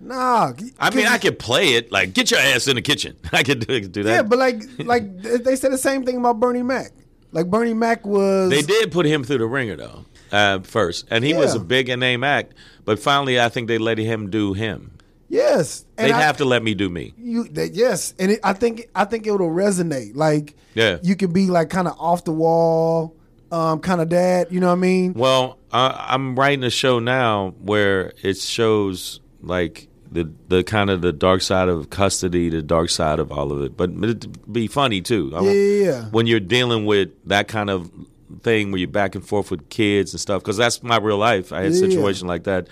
nah. 0.00 0.52
I 0.78 0.90
mean, 0.94 1.06
I 1.06 1.18
could 1.18 1.38
play 1.38 1.74
it 1.74 1.90
like 1.92 2.12
get 2.14 2.30
your 2.30 2.40
ass 2.40 2.66
in 2.68 2.74
the 2.76 2.82
kitchen. 2.82 3.16
I 3.32 3.42
could 3.42 3.66
do, 3.66 3.80
do 3.80 4.02
that. 4.02 4.10
Yeah, 4.10 4.22
but 4.22 4.38
like 4.38 4.62
like 4.80 5.22
they 5.22 5.56
said 5.56 5.72
the 5.72 5.78
same 5.78 6.04
thing 6.04 6.16
about 6.18 6.40
Bernie 6.40 6.62
Mac. 6.62 6.92
Like 7.30 7.46
Bernie 7.46 7.72
Mac 7.74 8.04
was 8.04 8.50
They 8.50 8.60
did 8.62 8.92
put 8.92 9.06
him 9.06 9.24
through 9.24 9.38
the 9.38 9.46
ringer 9.46 9.76
though, 9.76 10.04
uh, 10.32 10.58
first, 10.60 11.06
and 11.10 11.24
he 11.24 11.32
was 11.32 11.54
a 11.54 11.58
Yeah. 11.58 11.64
big 11.64 11.98
name 11.98 12.22
act. 12.24 12.52
But 12.84 12.98
finally, 12.98 13.40
I 13.40 13.48
think 13.48 13.68
they 13.68 13.78
let 13.78 13.96
him 13.96 14.28
do 14.28 14.52
him. 14.52 14.90
Yes. 15.32 15.84
And 15.98 16.08
They'd 16.08 16.14
I- 16.14 16.20
have 16.22 16.36
to 16.38 16.44
let 16.44 16.62
me 16.62 16.74
do 16.74 16.88
me. 16.88 17.14
you 17.16 17.44
that 17.58 17.74
yes, 17.74 18.14
and 18.18 18.30
it, 18.32 18.40
I 18.44 18.52
think 18.52 18.88
I 18.94 19.04
think 19.04 19.26
it'll 19.26 19.50
resonate. 19.50 20.14
Like 20.14 20.54
Yeah. 20.74 20.98
you 21.02 21.16
can 21.16 21.32
be 21.32 21.46
like 21.48 21.70
kind 21.70 21.88
of 21.88 21.96
off 21.98 22.24
the 22.24 22.32
wall, 22.32 23.16
um, 23.50 23.80
kind 23.80 24.00
of 24.00 24.08
dad. 24.08 24.48
You 24.50 24.60
know 24.60 24.68
what 24.68 24.72
I 24.74 24.76
mean? 24.76 25.14
Well, 25.14 25.58
I, 25.72 26.06
I'm 26.10 26.36
writing 26.36 26.62
a 26.64 26.70
show 26.70 26.98
now 27.00 27.54
where 27.60 28.12
it 28.22 28.36
shows 28.38 29.20
like 29.42 29.88
the 30.10 30.30
the 30.48 30.62
kind 30.62 30.90
of 30.90 31.00
the 31.00 31.12
dark 31.12 31.40
side 31.40 31.68
of 31.68 31.88
custody, 31.90 32.50
the 32.50 32.60
dark 32.62 32.90
side 32.90 33.18
of 33.18 33.32
all 33.32 33.50
of 33.52 33.62
it, 33.62 33.76
but 33.76 33.90
it'd 33.90 34.52
be 34.52 34.66
funny 34.66 35.00
too. 35.00 35.32
I 35.34 35.40
Yeah, 35.42 35.52
yeah. 35.52 36.04
When 36.10 36.26
you're 36.26 36.40
dealing 36.40 36.84
with 36.84 37.08
that 37.26 37.48
kind 37.48 37.70
of 37.70 37.90
thing 38.42 38.72
where 38.72 38.78
you're 38.78 38.88
back 38.88 39.14
and 39.14 39.24
forth 39.26 39.50
with 39.50 39.68
kids 39.68 40.12
and 40.12 40.20
stuff, 40.20 40.42
because 40.42 40.56
that's 40.56 40.82
my 40.82 40.96
real 40.98 41.18
life. 41.18 41.52
I 41.52 41.62
had 41.62 41.72
a 41.72 41.74
Yeah. 41.74 41.80
situation 41.80 42.26
like 42.26 42.44
that 42.44 42.66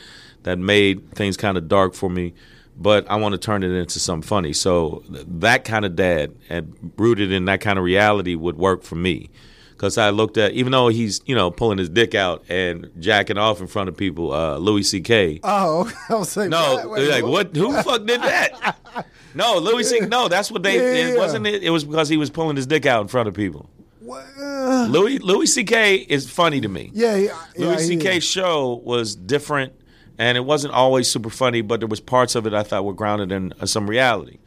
that 0.45 0.59
made 0.59 1.13
things 1.15 1.37
kind 1.37 1.57
of 1.57 1.69
dark 1.69 1.95
for 1.95 2.11
me. 2.11 2.35
But 2.77 3.11
I 3.11 3.17
want 3.17 3.33
to 3.33 3.39
turn 3.39 3.63
it 3.63 3.73
into 3.73 3.99
something 3.99 4.27
funny. 4.27 4.53
So 4.55 5.03
that 5.09 5.65
kind 5.65 5.85
of 5.85 5.97
dad 5.97 6.35
and 6.49 6.93
rooted 6.97 7.31
in 7.31 7.45
that 7.45 7.61
kind 7.61 7.79
of 7.79 7.85
reality 7.85 8.35
would 8.35 8.57
work 8.57 8.83
for 8.85 8.95
me 8.95 9.29
because 9.73 9.99
I 9.99 10.11
looked 10.11 10.39
at 10.39 10.53
even 10.53 10.73
though 10.73 10.89
he's 10.89 11.21
you 11.27 11.35
know 11.35 11.51
pulling 11.51 11.77
his 11.79 11.89
dick 11.91 12.15
out 12.15 12.43
and 12.49 12.91
jacking 12.99 13.37
off 13.37 13.61
in 13.61 13.67
front 13.67 13.89
of 13.91 13.97
people, 13.99 14.33
uh, 14.33 14.57
Louis 14.57 14.83
C.K. 14.83 15.41
Oh, 15.43 15.93
I 16.09 16.15
was 16.15 16.35
like, 16.37 16.49
No. 16.49 16.89
Wait, 16.89 17.09
like 17.11 17.25
what? 17.25 17.55
Who 17.55 17.73
the 17.73 17.83
fuck 17.83 18.07
did 18.07 18.23
that? 18.23 19.07
No, 19.35 19.59
Louis 19.59 19.85
C. 19.85 20.01
No, 20.01 20.29
that's 20.29 20.51
what 20.51 20.63
they. 20.63 20.77
Yeah, 20.77 21.09
It 21.09 21.13
yeah. 21.15 21.19
wasn't. 21.19 21.47
It, 21.47 21.63
it 21.63 21.71
was 21.71 21.85
because 21.85 22.09
he 22.09 22.17
was 22.17 22.31
pulling 22.31 22.57
his 22.57 22.67
dick 22.67 22.87
out 22.87 23.03
in 23.03 23.09
front 23.09 23.29
of 23.29 23.35
people. 23.35 23.69
What? 24.01 24.25
Louis 24.39 25.19
Louis 25.19 25.47
C.K. 25.47 25.97
is 25.97 26.29
funny 26.31 26.61
to 26.63 26.69
me. 26.69 26.91
yeah, 26.95 27.15
yeah, 27.15 27.43
yeah, 27.57 27.67
Louis 27.67 27.81
he 27.89 27.97
C.K.'s 27.99 28.25
show 28.25 28.81
was 28.85 29.15
different, 29.15 29.73
and 30.21 30.37
it 30.37 30.43
wasn't 30.43 30.75
always 30.75 31.11
super 31.11 31.31
funny, 31.31 31.63
but 31.63 31.81
there 31.81 31.89
was 31.89 31.99
parts 31.99 32.35
of 32.35 32.47
it 32.47 32.53
I 32.53 32.63
thought 32.63 32.85
were 32.85 32.93
grounded 32.93 33.33
in 33.33 33.55
uh, 33.59 33.65
some 33.65 33.89
reality. 33.89 34.39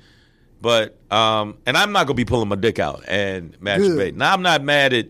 But 0.62 0.96
um, 1.12 1.58
and 1.66 1.76
I'm 1.76 1.92
not 1.92 2.06
gonna 2.06 2.14
be 2.16 2.26
pulling 2.26 2.48
my 2.48 2.56
dick 2.56 2.78
out 2.78 3.04
and 3.08 3.60
masturbating. 3.60 4.14
Now 4.16 4.34
I'm 4.34 4.44
not 4.44 4.64
mad 4.64 4.94
at. 4.94 5.08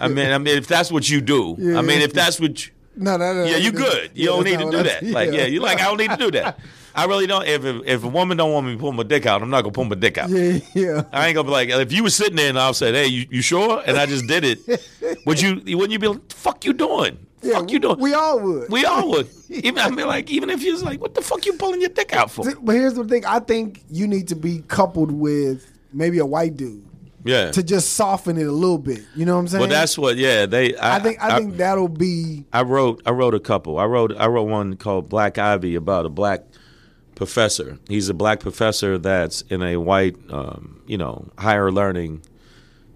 I 0.00 0.06
mean, 0.08 0.30
I 0.30 0.38
mean, 0.38 0.56
if 0.56 0.68
that's 0.68 0.90
what 0.92 1.10
you 1.10 1.20
do, 1.20 1.56
Yeah. 1.64 1.78
I 1.78 1.82
mean, 1.82 2.00
if 2.00 2.12
that's 2.14 2.40
what. 2.40 2.64
You, 2.64 2.72
No, 2.96 3.16
no, 3.16 3.34
no. 3.34 3.44
yeah, 3.44 3.56
you 3.56 3.72
good. 3.72 4.12
You 4.14 4.24
yeah, 4.24 4.26
don't 4.30 4.44
need 4.44 4.58
to 4.60 4.70
do 4.70 4.82
that. 4.84 5.02
Like, 5.18 5.32
yeah, 5.32 5.46
you 5.46 5.60
like 5.60 5.80
I 5.80 5.84
don't 5.86 5.98
need 5.98 6.10
to 6.10 6.16
do 6.16 6.30
that. 6.30 6.60
I 6.94 7.06
really 7.06 7.26
don't. 7.26 7.44
If 7.46 7.64
if 7.64 8.04
a 8.04 8.08
woman 8.08 8.36
don't 8.36 8.52
want 8.52 8.66
me 8.66 8.74
to 8.74 8.78
pull 8.78 8.92
my 8.92 9.02
dick 9.02 9.26
out, 9.26 9.42
I'm 9.42 9.50
not 9.50 9.62
gonna 9.62 9.72
pull 9.72 9.84
my 9.84 9.96
dick 9.96 10.16
out. 10.16 10.30
Yeah, 10.30 10.60
yeah. 10.74 11.02
I 11.12 11.26
ain't 11.26 11.34
gonna 11.34 11.48
be 11.48 11.50
like, 11.50 11.68
if 11.70 11.92
you 11.92 12.04
was 12.04 12.14
sitting 12.14 12.36
there 12.36 12.48
and 12.50 12.58
I 12.58 12.70
said, 12.70 12.94
"Hey, 12.94 13.08
you, 13.08 13.26
you 13.30 13.42
sure?" 13.42 13.82
and 13.84 13.98
I 13.98 14.06
just 14.06 14.28
did 14.28 14.44
it, 14.44 14.60
would 15.26 15.40
you? 15.40 15.56
Wouldn't 15.76 15.90
you 15.90 15.98
be 15.98 16.06
like, 16.08 16.32
"Fuck 16.32 16.64
you 16.64 16.72
doing? 16.72 17.18
Yeah, 17.44 17.58
fuck 17.60 17.70
you 17.70 17.78
doing?" 17.78 17.98
We 17.98 18.14
all 18.14 18.40
would. 18.40 18.70
We 18.70 18.84
all 18.84 19.10
would. 19.10 19.28
Even 19.48 19.78
I 19.78 19.90
mean, 19.90 20.06
like, 20.06 20.30
even 20.30 20.50
if 20.50 20.62
you 20.62 20.72
was 20.72 20.82
like, 20.82 21.00
"What 21.00 21.14
the 21.14 21.22
fuck 21.22 21.46
you 21.46 21.52
pulling 21.54 21.80
your 21.80 21.90
dick 21.90 22.12
out 22.14 22.30
for?" 22.30 22.44
But 22.60 22.74
here's 22.74 22.94
the 22.94 23.04
thing. 23.04 23.24
I 23.24 23.38
think 23.38 23.82
you 23.88 24.06
need 24.08 24.28
to 24.28 24.34
be 24.36 24.62
coupled 24.66 25.12
with 25.12 25.70
maybe 25.92 26.18
a 26.18 26.26
white 26.26 26.56
dude 26.56 26.84
Yeah. 27.24 27.52
to 27.52 27.62
just 27.62 27.92
soften 27.92 28.36
it 28.36 28.46
a 28.46 28.50
little 28.52 28.78
bit. 28.78 29.02
You 29.14 29.24
know 29.26 29.34
what 29.34 29.40
I'm 29.42 29.48
saying? 29.48 29.60
Well, 29.60 29.68
that's 29.70 29.96
what. 29.96 30.16
Yeah, 30.16 30.46
they. 30.46 30.74
I, 30.76 30.96
I 30.96 30.98
think 31.00 31.22
I, 31.22 31.38
think 31.38 31.56
that'll 31.58 31.86
be 31.88 32.44
I 32.52 32.62
wrote 32.62 33.00
I 33.06 33.10
wrote 33.10 33.34
a 33.34 33.40
couple. 33.40 33.78
I 33.78 33.84
wrote 33.84 34.16
I 34.16 34.26
wrote 34.26 34.48
one 34.48 34.76
called 34.76 35.08
Black 35.08 35.38
Ivy 35.38 35.76
about 35.76 36.04
a 36.06 36.08
black 36.10 36.42
professor. 37.14 37.78
He's 37.88 38.08
a 38.08 38.14
black 38.14 38.40
professor 38.40 38.98
that's 38.98 39.42
in 39.42 39.62
a 39.62 39.76
white, 39.76 40.16
um, 40.30 40.82
you 40.88 40.98
know, 40.98 41.28
higher 41.38 41.70
learning 41.70 42.22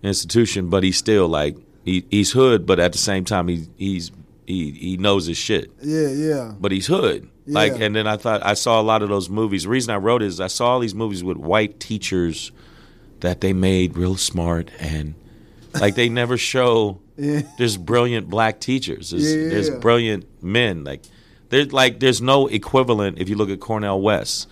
institution, 0.03 0.68
but 0.70 0.82
he's 0.82 0.96
still 0.96 1.28
like 1.28 1.57
he, 1.84 2.05
he's 2.11 2.32
hood, 2.32 2.66
but 2.66 2.80
at 2.80 2.92
the 2.92 2.99
same 2.99 3.24
time 3.24 3.46
he 3.49 3.66
he's 3.76 4.11
he 4.49 4.70
he 4.72 4.96
knows 4.96 5.26
his 5.26 5.36
shit. 5.36 5.70
yeah, 5.82 6.09
yeah. 6.09 6.53
But 6.59 6.72
he's 6.72 6.86
hood. 6.86 7.28
Like 7.46 7.80
and 7.80 7.94
then 7.94 8.07
I 8.07 8.16
thought 8.16 8.44
I 8.44 8.55
saw 8.55 8.80
a 8.80 8.82
lot 8.82 9.03
of 9.03 9.09
those 9.09 9.28
movies. 9.30 9.62
The 9.64 9.68
reason 9.70 9.92
I 9.94 9.96
wrote 9.99 10.22
is 10.22 10.40
I 10.40 10.49
saw 10.49 10.70
all 10.72 10.80
these 10.80 10.94
movies 10.94 11.22
with 11.22 11.36
white 11.36 11.78
teachers 11.80 12.51
that 13.20 13.40
they 13.40 13.53
made 13.53 13.96
real 13.96 14.16
smart 14.16 14.70
and 14.78 15.14
like 15.80 15.94
they 15.94 16.09
never 16.09 16.36
show 16.36 17.01
Yeah. 17.16 17.42
there's 17.59 17.76
brilliant 17.76 18.28
black 18.30 18.61
teachers. 18.61 19.11
There's, 19.11 19.24
Yeah, 19.34 19.42
yeah, 19.44 19.49
there's 19.51 19.68
yeah. 19.70 19.78
brilliant 19.78 20.42
men. 20.42 20.84
Like 20.84 21.03
there's 21.51 21.72
like 21.72 22.01
there's 22.01 22.20
no 22.22 22.46
equivalent 22.49 23.18
if 23.18 23.28
you 23.28 23.36
look 23.36 23.51
at 23.51 23.61
Cornel 23.61 24.01
West 24.01 24.46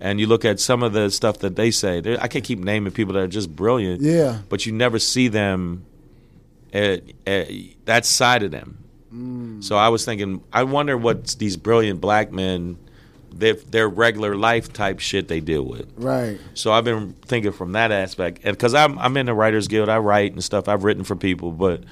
and 0.00 0.18
you 0.20 0.26
look 0.26 0.44
at 0.44 0.58
some 0.60 0.82
of 0.82 0.92
the 0.92 1.10
stuff 1.10 1.38
that 1.40 1.56
they 1.56 1.70
say. 1.70 1.98
I 2.20 2.28
can't 2.28 2.44
keep 2.44 2.58
naming 2.58 2.92
people 2.92 3.14
that 3.14 3.20
are 3.20 3.28
just 3.28 3.54
brilliant. 3.54 4.02
Yeah. 4.02 4.38
But 4.48 4.66
you 4.66 4.72
never 4.72 4.98
see 4.98 5.28
them 5.28 5.84
at, 6.72 7.02
at 7.26 7.48
that 7.86 8.04
side 8.04 8.42
of 8.42 8.50
them. 8.50 8.78
Mm. 9.16 9.64
So 9.64 9.76
I 9.76 9.88
was 9.88 10.04
thinking, 10.04 10.42
I 10.52 10.64
wonder 10.64 10.96
what 10.96 11.36
these 11.38 11.56
brilliant 11.56 12.00
black 12.00 12.32
men, 12.32 12.76
their, 13.32 13.54
their 13.54 13.88
regular 13.88 14.34
life 14.36 14.72
type 14.72 14.98
shit 15.00 15.28
they 15.28 15.40
deal 15.40 15.62
with. 15.64 15.90
Right. 15.96 16.38
So 16.54 16.72
I've 16.72 16.84
been 16.84 17.12
thinking 17.22 17.52
from 17.52 17.72
that 17.72 17.92
aspect, 17.92 18.40
and 18.44 18.56
because 18.56 18.74
I'm 18.74 18.98
I'm 18.98 19.16
in 19.16 19.26
the 19.26 19.34
Writers 19.34 19.68
Guild, 19.68 19.88
I 19.88 19.98
write 19.98 20.32
and 20.32 20.42
stuff. 20.44 20.68
I've 20.68 20.84
written 20.84 21.04
for 21.04 21.16
people, 21.16 21.52
but 21.52 21.82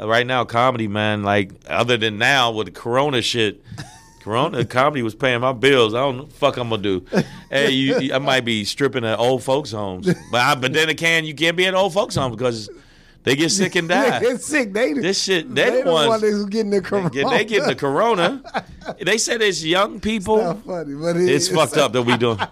right 0.00 0.26
now, 0.26 0.44
comedy, 0.44 0.88
man, 0.88 1.22
like 1.22 1.52
other 1.68 1.96
than 1.96 2.18
now 2.18 2.50
with 2.50 2.66
the 2.66 2.72
Corona 2.72 3.22
shit, 3.22 3.62
Corona 4.20 4.64
comedy 4.64 5.02
was 5.02 5.14
paying 5.14 5.40
my 5.40 5.52
bills. 5.52 5.94
I 5.94 5.98
don't 6.00 6.16
know 6.16 6.22
what 6.22 6.30
the 6.30 6.36
fuck 6.36 6.56
I'm 6.56 6.70
gonna 6.70 6.82
do. 6.82 7.04
Hey, 7.50 7.70
you, 7.70 7.98
you- 8.00 8.14
I 8.14 8.18
might 8.18 8.44
be 8.44 8.64
stripping 8.64 9.04
at 9.04 9.18
old 9.18 9.42
folks' 9.42 9.70
homes, 9.72 10.06
but 10.32 10.40
I, 10.40 10.54
but 10.54 10.72
then 10.72 10.88
again, 10.88 11.24
you 11.24 11.34
can't 11.34 11.56
be 11.56 11.66
at 11.66 11.74
old 11.74 11.92
folks' 11.92 12.14
homes 12.14 12.34
because 12.36 12.70
they 13.24 13.34
get 13.36 13.50
sick 13.50 13.74
and 13.74 13.88
die. 13.94 14.20
They 14.20 14.26
get 14.32 14.40
sick. 14.42 14.72
They 14.72 14.92
This 14.92 15.22
shit, 15.22 15.52
they 15.54 15.64
they 15.70 15.78
the 15.78 15.84
the 15.84 15.92
ones. 15.92 16.08
one 16.08 16.20
who's 16.20 16.44
getting 16.46 16.70
the 16.70 16.80
corona. 16.80 17.10
They, 17.10 17.24
they 17.24 17.44
getting 17.44 17.68
the 17.68 17.74
corona. 17.74 18.42
They 19.04 19.16
said 19.18 19.40
it's 19.42 19.64
young 19.64 19.98
people. 19.98 20.36
Not 20.36 20.64
funny, 20.64 20.94
but 20.94 21.16
it 21.16 21.28
it's 21.28 21.48
is. 21.48 21.54
fucked 21.54 21.76
up 21.78 21.92
that 21.92 22.02
we 22.02 22.16
doing. 22.16 22.38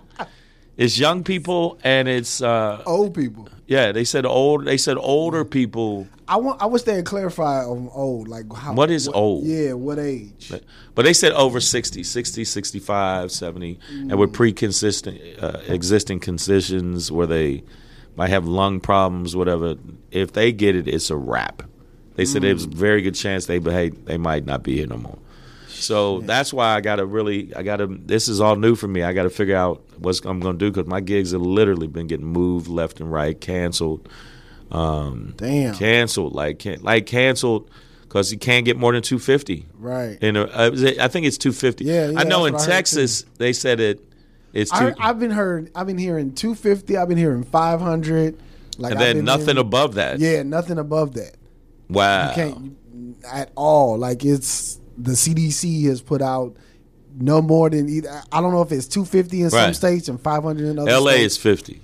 It's 0.75 0.99
young 0.99 1.23
people 1.23 1.79
and 1.85 2.09
it's 2.09 2.41
uh 2.41 2.83
Old 2.87 3.15
people. 3.15 3.47
yeah. 3.67 3.93
They 3.93 4.05
said 4.05 4.25
old. 4.25 4.65
They 4.65 4.79
said 4.79 4.97
older 4.97 5.45
people, 5.45 6.09
I 6.27 6.37
want. 6.39 6.63
I 6.63 6.67
wish 6.67 6.83
they 6.85 6.95
had 6.95 7.05
clarified 7.05 7.67
on 7.67 7.91
old. 7.93 8.27
Like 8.27 8.51
how? 8.51 8.73
What 8.73 8.91
is 8.91 9.07
old? 9.07 9.45
Yeah, 9.45 9.75
what 9.75 9.99
age? 9.99 10.51
but 10.95 11.03
they 11.05 11.13
said 11.13 11.33
over 11.33 11.61
60, 11.61 12.03
60, 12.03 12.45
65, 12.45 13.31
70, 13.31 13.79
and 14.09 14.19
with 14.19 14.33
pre-consistent 14.33 15.21
uh, 15.43 15.59
existing 15.69 16.21
conditions 16.21 17.13
where 17.13 17.27
they 17.27 17.65
might 18.17 18.31
have 18.31 18.47
lung 18.47 18.81
problems, 18.81 19.35
whatever. 19.35 19.77
If 20.11 20.33
they 20.33 20.53
get 20.53 20.77
it, 20.77 20.89
it's 20.89 21.11
a 21.11 21.17
wrap. 21.17 21.63
They 22.15 22.25
said 22.27 22.43
there's 22.43 22.65
a 22.65 22.69
very 22.69 23.01
good 23.01 23.15
chance 23.15 23.47
they 23.47 23.59
behave. 23.59 24.05
They 24.05 24.19
might 24.19 24.45
not 24.45 24.63
be 24.63 24.77
here 24.77 24.87
no 24.87 24.99
more. 24.99 25.19
So 25.69 26.21
that's 26.21 26.53
why 26.53 26.75
I 26.75 26.81
got 26.81 26.97
to 26.97 27.07
really, 27.07 27.55
I 27.57 27.63
got 27.63 27.79
to. 27.79 27.87
This 27.87 28.29
is 28.29 28.41
all 28.41 28.55
new 28.55 28.77
for 28.77 28.87
me. 28.87 29.03
I 29.03 29.13
got 29.13 29.25
to 29.25 29.31
figure 29.31 29.57
out 29.57 29.83
what 29.99 30.21
I'm 30.25 30.39
going 30.39 30.59
to 30.59 30.65
do 30.65 30.71
because 30.71 30.87
my 30.87 31.01
gigs 31.01 31.33
have 31.33 31.41
literally 31.41 31.89
been 31.89 32.07
getting 32.07 32.27
moved 32.27 32.69
left 32.69 33.01
and 33.01 33.11
right, 33.11 33.41
canceled, 33.41 34.09
um, 34.71 35.35
Damn. 35.37 35.75
canceled, 35.75 36.35
like 36.35 36.61
can, 36.61 36.83
like 36.83 37.07
canceled 37.07 37.69
because 38.03 38.31
you 38.31 38.39
can't 38.39 38.65
get 38.65 38.77
more 38.77 38.93
than 38.93 39.03
two 39.03 39.19
fifty. 39.19 39.67
Right. 39.79 40.19
In 40.23 40.37
a, 40.37 40.43
uh, 40.45 40.71
I 41.01 41.09
think 41.09 41.27
it's 41.27 41.39
two 41.39 41.53
fifty. 41.53 41.87
Yeah, 41.87 42.11
yeah, 42.11 42.21
I 42.21 42.25
know 42.25 42.45
in 42.45 42.57
Texas 42.59 43.25
they 43.39 43.53
said 43.53 43.81
it. 43.81 44.12
It's 44.53 44.71
two, 44.71 44.93
I, 44.99 45.09
I've 45.09 45.19
been 45.19 45.31
heard. 45.31 45.71
I've 45.75 45.87
been 45.87 45.99
hearing 45.99 46.35
two 46.35 46.55
fifty. 46.55 46.97
I've 46.97 47.09
been 47.09 47.19
hearing 47.19 47.45
five 47.45 47.81
hundred. 47.81 48.39
Like 48.79 48.93
and 48.93 49.01
then 49.01 49.25
nothing 49.25 49.47
hearing- 49.47 49.59
above 49.59 49.95
that. 49.95 50.19
Yeah, 50.19 50.43
nothing 50.43 50.79
above 50.79 51.15
that. 51.15 51.37
Wow. 51.89 52.29
You 52.29 52.35
can't 52.35 52.77
at 53.31 53.51
all. 53.55 53.99
Like 53.99 54.25
it's 54.25 54.79
the 54.97 55.13
CDC 55.13 55.85
has 55.87 56.01
put 56.01 56.23
out 56.23 56.57
no 57.15 57.43
more 57.43 57.71
than 57.71 57.89
either. 57.89 58.23
I 58.31 58.41
don't 58.41 58.53
know 58.53 58.63
if 58.63 58.73
it's 58.73 58.87
two 58.87 59.05
fifty 59.05 59.43
in 59.43 59.51
some 59.51 59.75
states 59.75 60.09
and 60.09 60.21
five 60.21 60.43
hundred 60.43 60.69
in 60.69 60.79
other. 60.79 60.91
L.A. 60.91 61.13
states. 61.13 61.35
is 61.35 61.43
fifty. 61.43 61.81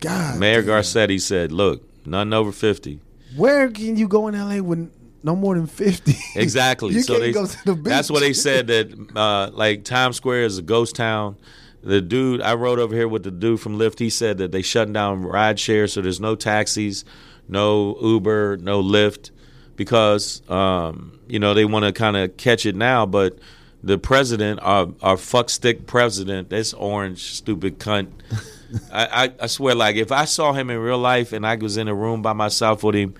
God. 0.00 0.38
Mayor 0.38 0.62
damn. 0.62 0.70
Garcetti 0.70 1.20
said, 1.20 1.50
"Look, 1.52 1.82
nothing 2.06 2.32
over 2.32 2.52
50. 2.52 3.00
Where 3.36 3.70
can 3.70 3.96
you 3.96 4.06
go 4.06 4.28
in 4.28 4.34
LA 4.38 4.62
with 4.62 4.92
no 5.22 5.34
more 5.34 5.54
than 5.56 5.66
fifty? 5.66 6.16
Exactly. 6.36 6.94
you 6.94 7.02
so 7.02 7.14
can't 7.14 7.22
they, 7.22 7.32
go 7.32 7.46
to 7.46 7.64
the 7.64 7.74
beach. 7.74 7.84
That's 7.84 8.10
what 8.10 8.20
they 8.20 8.32
said 8.32 8.66
that 8.68 9.16
uh, 9.16 9.50
like 9.52 9.84
Times 9.84 10.16
Square 10.16 10.44
is 10.44 10.58
a 10.58 10.62
ghost 10.62 10.96
town. 10.96 11.36
The 11.84 12.00
dude 12.00 12.40
I 12.40 12.54
wrote 12.54 12.78
over 12.78 12.94
here 12.94 13.06
with 13.06 13.24
the 13.24 13.30
dude 13.30 13.60
from 13.60 13.78
Lyft, 13.78 13.98
he 13.98 14.08
said 14.08 14.38
that 14.38 14.52
they 14.52 14.62
shutting 14.62 14.94
down 14.94 15.22
ride 15.22 15.60
share, 15.60 15.86
so 15.86 16.00
there's 16.00 16.20
no 16.20 16.34
taxis, 16.34 17.04
no 17.46 17.98
Uber, 18.00 18.56
no 18.56 18.82
Lyft, 18.82 19.30
because 19.76 20.48
um, 20.50 21.18
you 21.28 21.38
know 21.38 21.52
they 21.52 21.66
want 21.66 21.84
to 21.84 21.92
kind 21.92 22.16
of 22.16 22.36
catch 22.38 22.64
it 22.64 22.74
now. 22.74 23.04
But 23.04 23.38
the 23.82 23.98
president, 23.98 24.60
our 24.62 24.88
our 25.02 25.16
fuckstick 25.16 25.86
president, 25.86 26.48
this 26.48 26.72
orange 26.72 27.22
stupid 27.34 27.78
cunt. 27.78 28.10
I, 28.92 29.26
I, 29.26 29.32
I 29.42 29.46
swear, 29.46 29.74
like 29.74 29.96
if 29.96 30.10
I 30.10 30.24
saw 30.24 30.52
him 30.52 30.70
in 30.70 30.78
real 30.78 30.98
life 30.98 31.32
and 31.32 31.46
I 31.46 31.56
was 31.56 31.76
in 31.76 31.86
a 31.86 31.94
room 31.94 32.22
by 32.22 32.32
myself 32.32 32.82
with 32.82 32.94
him, 32.94 33.14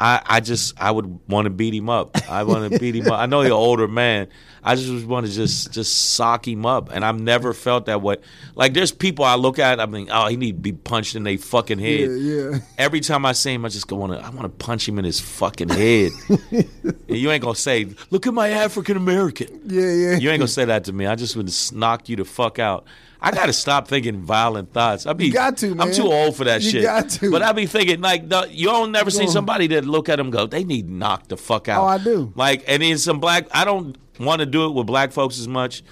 I, 0.00 0.20
I 0.26 0.40
just 0.40 0.80
I 0.80 0.90
would 0.90 1.20
want 1.28 1.46
to 1.46 1.50
beat 1.50 1.72
him 1.72 1.88
up. 1.88 2.16
I 2.28 2.42
want 2.42 2.72
to 2.72 2.78
beat 2.78 2.96
him 2.96 3.06
up. 3.06 3.18
I 3.18 3.26
know 3.26 3.40
he's 3.40 3.46
an 3.46 3.52
older 3.52 3.88
man. 3.88 4.28
I 4.62 4.74
just 4.74 5.06
want 5.06 5.26
to 5.26 5.32
just 5.32 5.72
just 5.72 6.12
sock 6.14 6.46
him 6.46 6.66
up, 6.66 6.90
and 6.92 7.04
I've 7.04 7.20
never 7.20 7.52
felt 7.52 7.86
that 7.86 8.02
way. 8.02 8.16
Like 8.54 8.74
there's 8.74 8.92
people 8.92 9.24
I 9.24 9.36
look 9.36 9.58
at, 9.58 9.80
I 9.80 9.86
mean, 9.86 10.08
oh, 10.10 10.26
he 10.28 10.36
need 10.36 10.52
to 10.52 10.60
be 10.60 10.72
punched 10.72 11.14
in 11.14 11.24
their 11.24 11.38
fucking 11.38 11.78
head. 11.78 12.10
Yeah, 12.10 12.50
yeah. 12.50 12.58
Every 12.76 13.00
time 13.00 13.24
I 13.24 13.32
see 13.32 13.54
him, 13.54 13.64
I 13.64 13.68
just 13.68 13.86
go 13.86 13.96
want 13.96 14.12
to 14.12 14.18
I 14.18 14.30
want 14.30 14.42
to 14.42 14.64
punch 14.64 14.88
him 14.88 14.98
in 14.98 15.04
his 15.04 15.20
fucking 15.20 15.68
head. 15.68 16.12
and 16.28 16.66
you 17.08 17.30
ain't 17.30 17.42
gonna 17.42 17.54
say, 17.54 17.88
look 18.10 18.26
at 18.26 18.34
my 18.34 18.48
African 18.50 18.96
American. 18.96 19.60
Yeah, 19.64 19.92
yeah. 19.92 20.16
You 20.16 20.30
ain't 20.30 20.40
gonna 20.40 20.48
say 20.48 20.64
that 20.64 20.84
to 20.84 20.92
me. 20.92 21.06
I 21.06 21.14
just 21.14 21.36
would 21.36 21.52
knock 21.72 22.08
you 22.08 22.16
the 22.16 22.24
fuck 22.24 22.58
out. 22.58 22.86
I 23.20 23.32
gotta 23.32 23.52
stop 23.52 23.88
thinking 23.88 24.20
violent 24.22 24.72
thoughts. 24.72 25.06
I 25.06 25.12
be 25.12 25.30
got 25.30 25.56
to. 25.58 25.76
I'm 25.78 25.92
too 25.92 26.06
old 26.10 26.36
for 26.36 26.44
that 26.44 26.62
You 26.62 26.70
shit. 26.70 26.82
got 26.82 27.08
to. 27.10 27.30
But 27.30 27.42
I 27.42 27.52
be 27.52 27.66
thinking 27.66 28.00
like 28.00 28.28
the, 28.28 28.46
you 28.50 28.66
don't 28.68 28.92
never 28.92 29.10
see 29.10 29.26
somebody 29.26 29.66
that 29.68 29.84
look 29.84 30.08
at 30.08 30.16
them 30.16 30.30
go, 30.30 30.46
they 30.46 30.62
need 30.64 30.88
knocked 30.88 31.30
the 31.30 31.36
fuck 31.36 31.68
out. 31.68 31.82
Oh, 31.82 31.86
I 31.86 31.98
do. 31.98 32.32
Like, 32.36 32.64
and 32.68 32.82
in 32.82 32.96
some 32.98 33.18
black, 33.18 33.46
I 33.52 33.64
don't 33.64 33.98
want 34.20 34.40
to 34.40 34.46
do 34.46 34.66
it 34.66 34.72
with 34.74 34.86
black 34.86 35.10
folks 35.12 35.38
as 35.40 35.48
much. 35.48 35.82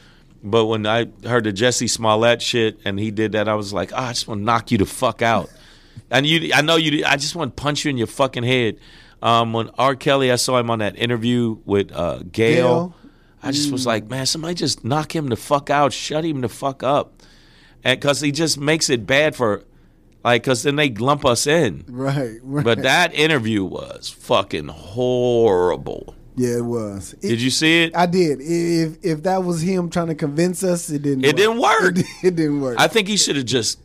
But 0.43 0.66
when 0.66 0.87
I 0.87 1.07
heard 1.24 1.43
the 1.45 1.53
Jesse 1.53 1.89
Smollett 1.89 2.41
shit 2.41 2.79
and 2.85 3.01
he 3.01 3.11
did 3.11 3.33
that, 3.33 3.49
I 3.49 3.55
was 3.55 3.72
like, 3.72 3.93
oh, 3.93 3.97
I 3.97 4.12
just 4.12 4.29
want 4.29 4.41
to 4.41 4.45
knock 4.45 4.70
you 4.70 4.79
the 4.79 4.87
fuck 4.87 5.20
out. 5.20 5.51
and 6.11 6.24
you, 6.24 6.53
I 6.55 6.62
know 6.62 6.77
you. 6.77 7.05
I 7.05 7.16
just 7.16 7.35
want 7.35 7.57
to 7.57 7.61
punch 7.61 7.85
you 7.85 7.91
in 7.91 7.97
your 7.97 8.07
fucking 8.07 8.45
head. 8.45 8.79
Um, 9.22 9.53
when 9.53 9.70
R. 9.79 9.97
Kelly, 9.97 10.31
I 10.31 10.37
saw 10.37 10.59
him 10.59 10.70
on 10.70 10.79
that 10.79 10.97
interview 10.97 11.57
with 11.64 11.91
uh, 11.91 12.20
Gayle. 12.31 12.95
I 13.47 13.53
just 13.53 13.71
was 13.71 13.85
mm. 13.85 13.87
like, 13.87 14.09
man, 14.09 14.27
somebody 14.27 14.55
just 14.55 14.85
knock 14.85 15.15
him 15.15 15.29
the 15.29 15.37
fuck 15.37 15.71
out, 15.71 15.93
shut 15.93 16.25
him 16.25 16.41
the 16.41 16.49
fuck 16.49 16.83
up, 16.83 17.23
and 17.85 18.01
because 18.01 18.21
he 18.21 18.33
just 18.33 18.59
makes 18.59 18.91
it 18.91 19.07
bad 19.07 19.37
for, 19.37 19.63
like, 20.25 20.43
because 20.43 20.65
then 20.65 20.77
they 20.77 20.91
lump 20.91 21.25
us 21.25 21.47
in. 21.47 21.85
Right, 21.89 22.39
right. 22.43 22.65
But 22.65 22.83
that 22.83 23.15
interview 23.15 23.65
was 23.65 24.09
fucking 24.09 24.69
horrible. 24.69 26.15
yeah, 26.35 26.59
it 26.59 26.65
was. 26.65 27.15
It- 27.15 27.29
Did 27.29 27.41
you 27.41 27.51
see 27.51 27.85
it? 27.85 27.97
I 27.97 28.07
did. 28.07 28.41
If 28.41 28.99
if 29.05 29.23
that 29.23 29.45
was 29.45 29.63
him 29.63 29.89
trying 29.91 30.09
to 30.09 30.15
convince 30.15 30.63
us, 30.65 30.91
it 30.91 31.03
didn't. 31.03 31.25
It 31.25 31.29
work. 31.29 31.37
didn't 31.37 31.59
work. 31.59 31.99
It, 31.99 32.07
it 32.25 32.37
didn't 32.37 32.61
work. 32.61 32.77
I 32.79 32.89
think 32.89 33.09
he 33.09 33.17
should 33.17 33.37
have 33.37 33.47
just 33.47 33.81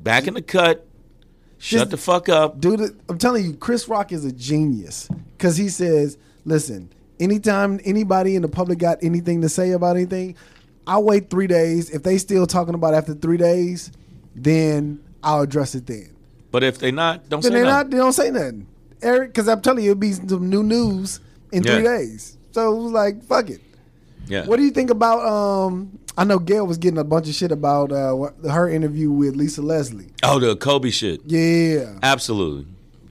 back 0.00 0.26
in 0.26 0.34
the 0.34 0.42
cut, 0.42 0.86
shut 1.58 1.80
Just- 1.80 1.90
the 1.90 1.96
fuck 1.98 2.28
up. 2.28 2.60
Dude, 2.60 2.98
I'm 3.08 3.18
telling 3.18 3.44
you, 3.44 3.54
Chris 3.54 3.86
Rock 3.88 4.12
is 4.12 4.24
a 4.24 4.32
genius 4.32 5.08
because 5.36 5.56
he 5.58 5.68
says, 5.68 6.16
"Listen, 6.44 6.90
anytime 7.20 7.80
anybody 7.84 8.36
in 8.36 8.42
the 8.42 8.48
public 8.48 8.78
got 8.78 8.98
anything 9.02 9.40
to 9.42 9.48
say 9.48 9.72
about 9.72 9.96
anything, 9.96 10.36
I'll 10.86 11.02
wait 11.04 11.30
three 11.30 11.46
days. 11.46 11.90
If 11.90 12.02
they 12.02 12.18
still 12.18 12.46
talking 12.46 12.74
about 12.74 12.94
it 12.94 12.98
after 12.98 13.14
three 13.14 13.36
days, 13.38 13.92
then." 14.34 15.00
I'll 15.20 15.40
address 15.40 15.74
it 15.74 15.84
then. 15.84 16.10
But 16.52 16.62
if 16.62 16.78
they 16.78 16.92
not, 16.92 17.28
don't 17.28 17.42
Then 17.42 17.50
say 17.50 17.58
they 17.58 17.64
nothing. 17.64 17.74
not. 17.74 17.90
They 17.90 17.96
don't 17.96 18.12
say 18.12 18.30
nothing, 18.30 18.66
Eric. 19.02 19.30
Because 19.30 19.48
I'm 19.48 19.60
telling 19.60 19.82
you, 19.82 19.90
it'll 19.90 20.00
be 20.00 20.12
some 20.12 20.48
new 20.48 20.62
news 20.62 21.18
in 21.50 21.64
three 21.64 21.82
Yeah. 21.82 21.96
days. 21.98 22.36
So 22.52 22.72
it 22.72 22.82
was 22.84 22.92
like, 22.92 23.24
fuck 23.24 23.50
it. 23.50 23.60
yeah. 24.28 24.46
What 24.46 24.58
do 24.58 24.62
you 24.62 24.70
think 24.70 24.90
about? 24.90 25.26
Um, 25.26 25.98
I 26.16 26.22
know 26.22 26.38
Gayle 26.38 26.68
was 26.68 26.78
getting 26.78 26.98
a 26.98 27.04
bunch 27.04 27.28
of 27.28 27.34
shit 27.34 27.50
about 27.50 27.90
uh, 27.90 28.30
her 28.48 28.68
interview 28.68 29.10
with 29.10 29.34
Lisa 29.34 29.60
Leslie. 29.60 30.06
oh, 30.22 30.38
the 30.38 30.54
Kobe 30.54 30.90
shit. 30.90 31.20
Yeah, 31.26 31.98
Absolutely. 32.04 32.66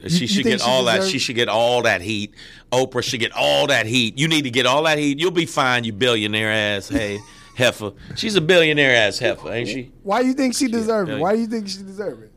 She 0.07 0.19
you 0.19 0.27
should 0.27 0.43
get 0.45 0.61
she 0.61 0.65
all 0.65 0.85
that. 0.85 1.03
She 1.03 1.19
should 1.19 1.35
get 1.35 1.49
all 1.49 1.81
that 1.81 1.99
heat. 2.01 2.33
Oprah 2.71 3.03
should 3.03 3.19
get 3.19 3.31
all 3.33 3.67
that 3.67 3.85
heat. 3.85 4.17
You 4.17 4.27
need 4.27 4.43
to 4.43 4.49
get 4.49 4.65
all 4.65 4.83
that 4.83 4.97
heat. 4.97 5.19
You'll 5.19 5.31
be 5.31 5.45
fine, 5.45 5.83
you 5.83 5.93
billionaire 5.93 6.51
ass. 6.51 6.89
Hey, 6.89 7.19
heifer. 7.55 7.93
She's 8.15 8.35
a 8.35 8.41
billionaire 8.41 8.95
ass 8.95 9.19
heifer, 9.19 9.51
ain't 9.51 9.69
she? 9.69 9.91
why 10.03 10.21
do 10.21 10.27
you 10.27 10.33
think 10.33 10.55
she 10.55 10.67
deserved 10.67 11.09
it? 11.11 11.19
Why 11.19 11.33
do 11.35 11.41
you 11.41 11.47
think 11.47 11.67
she 11.67 11.81
deserved 11.83 12.23
it? 12.23 12.31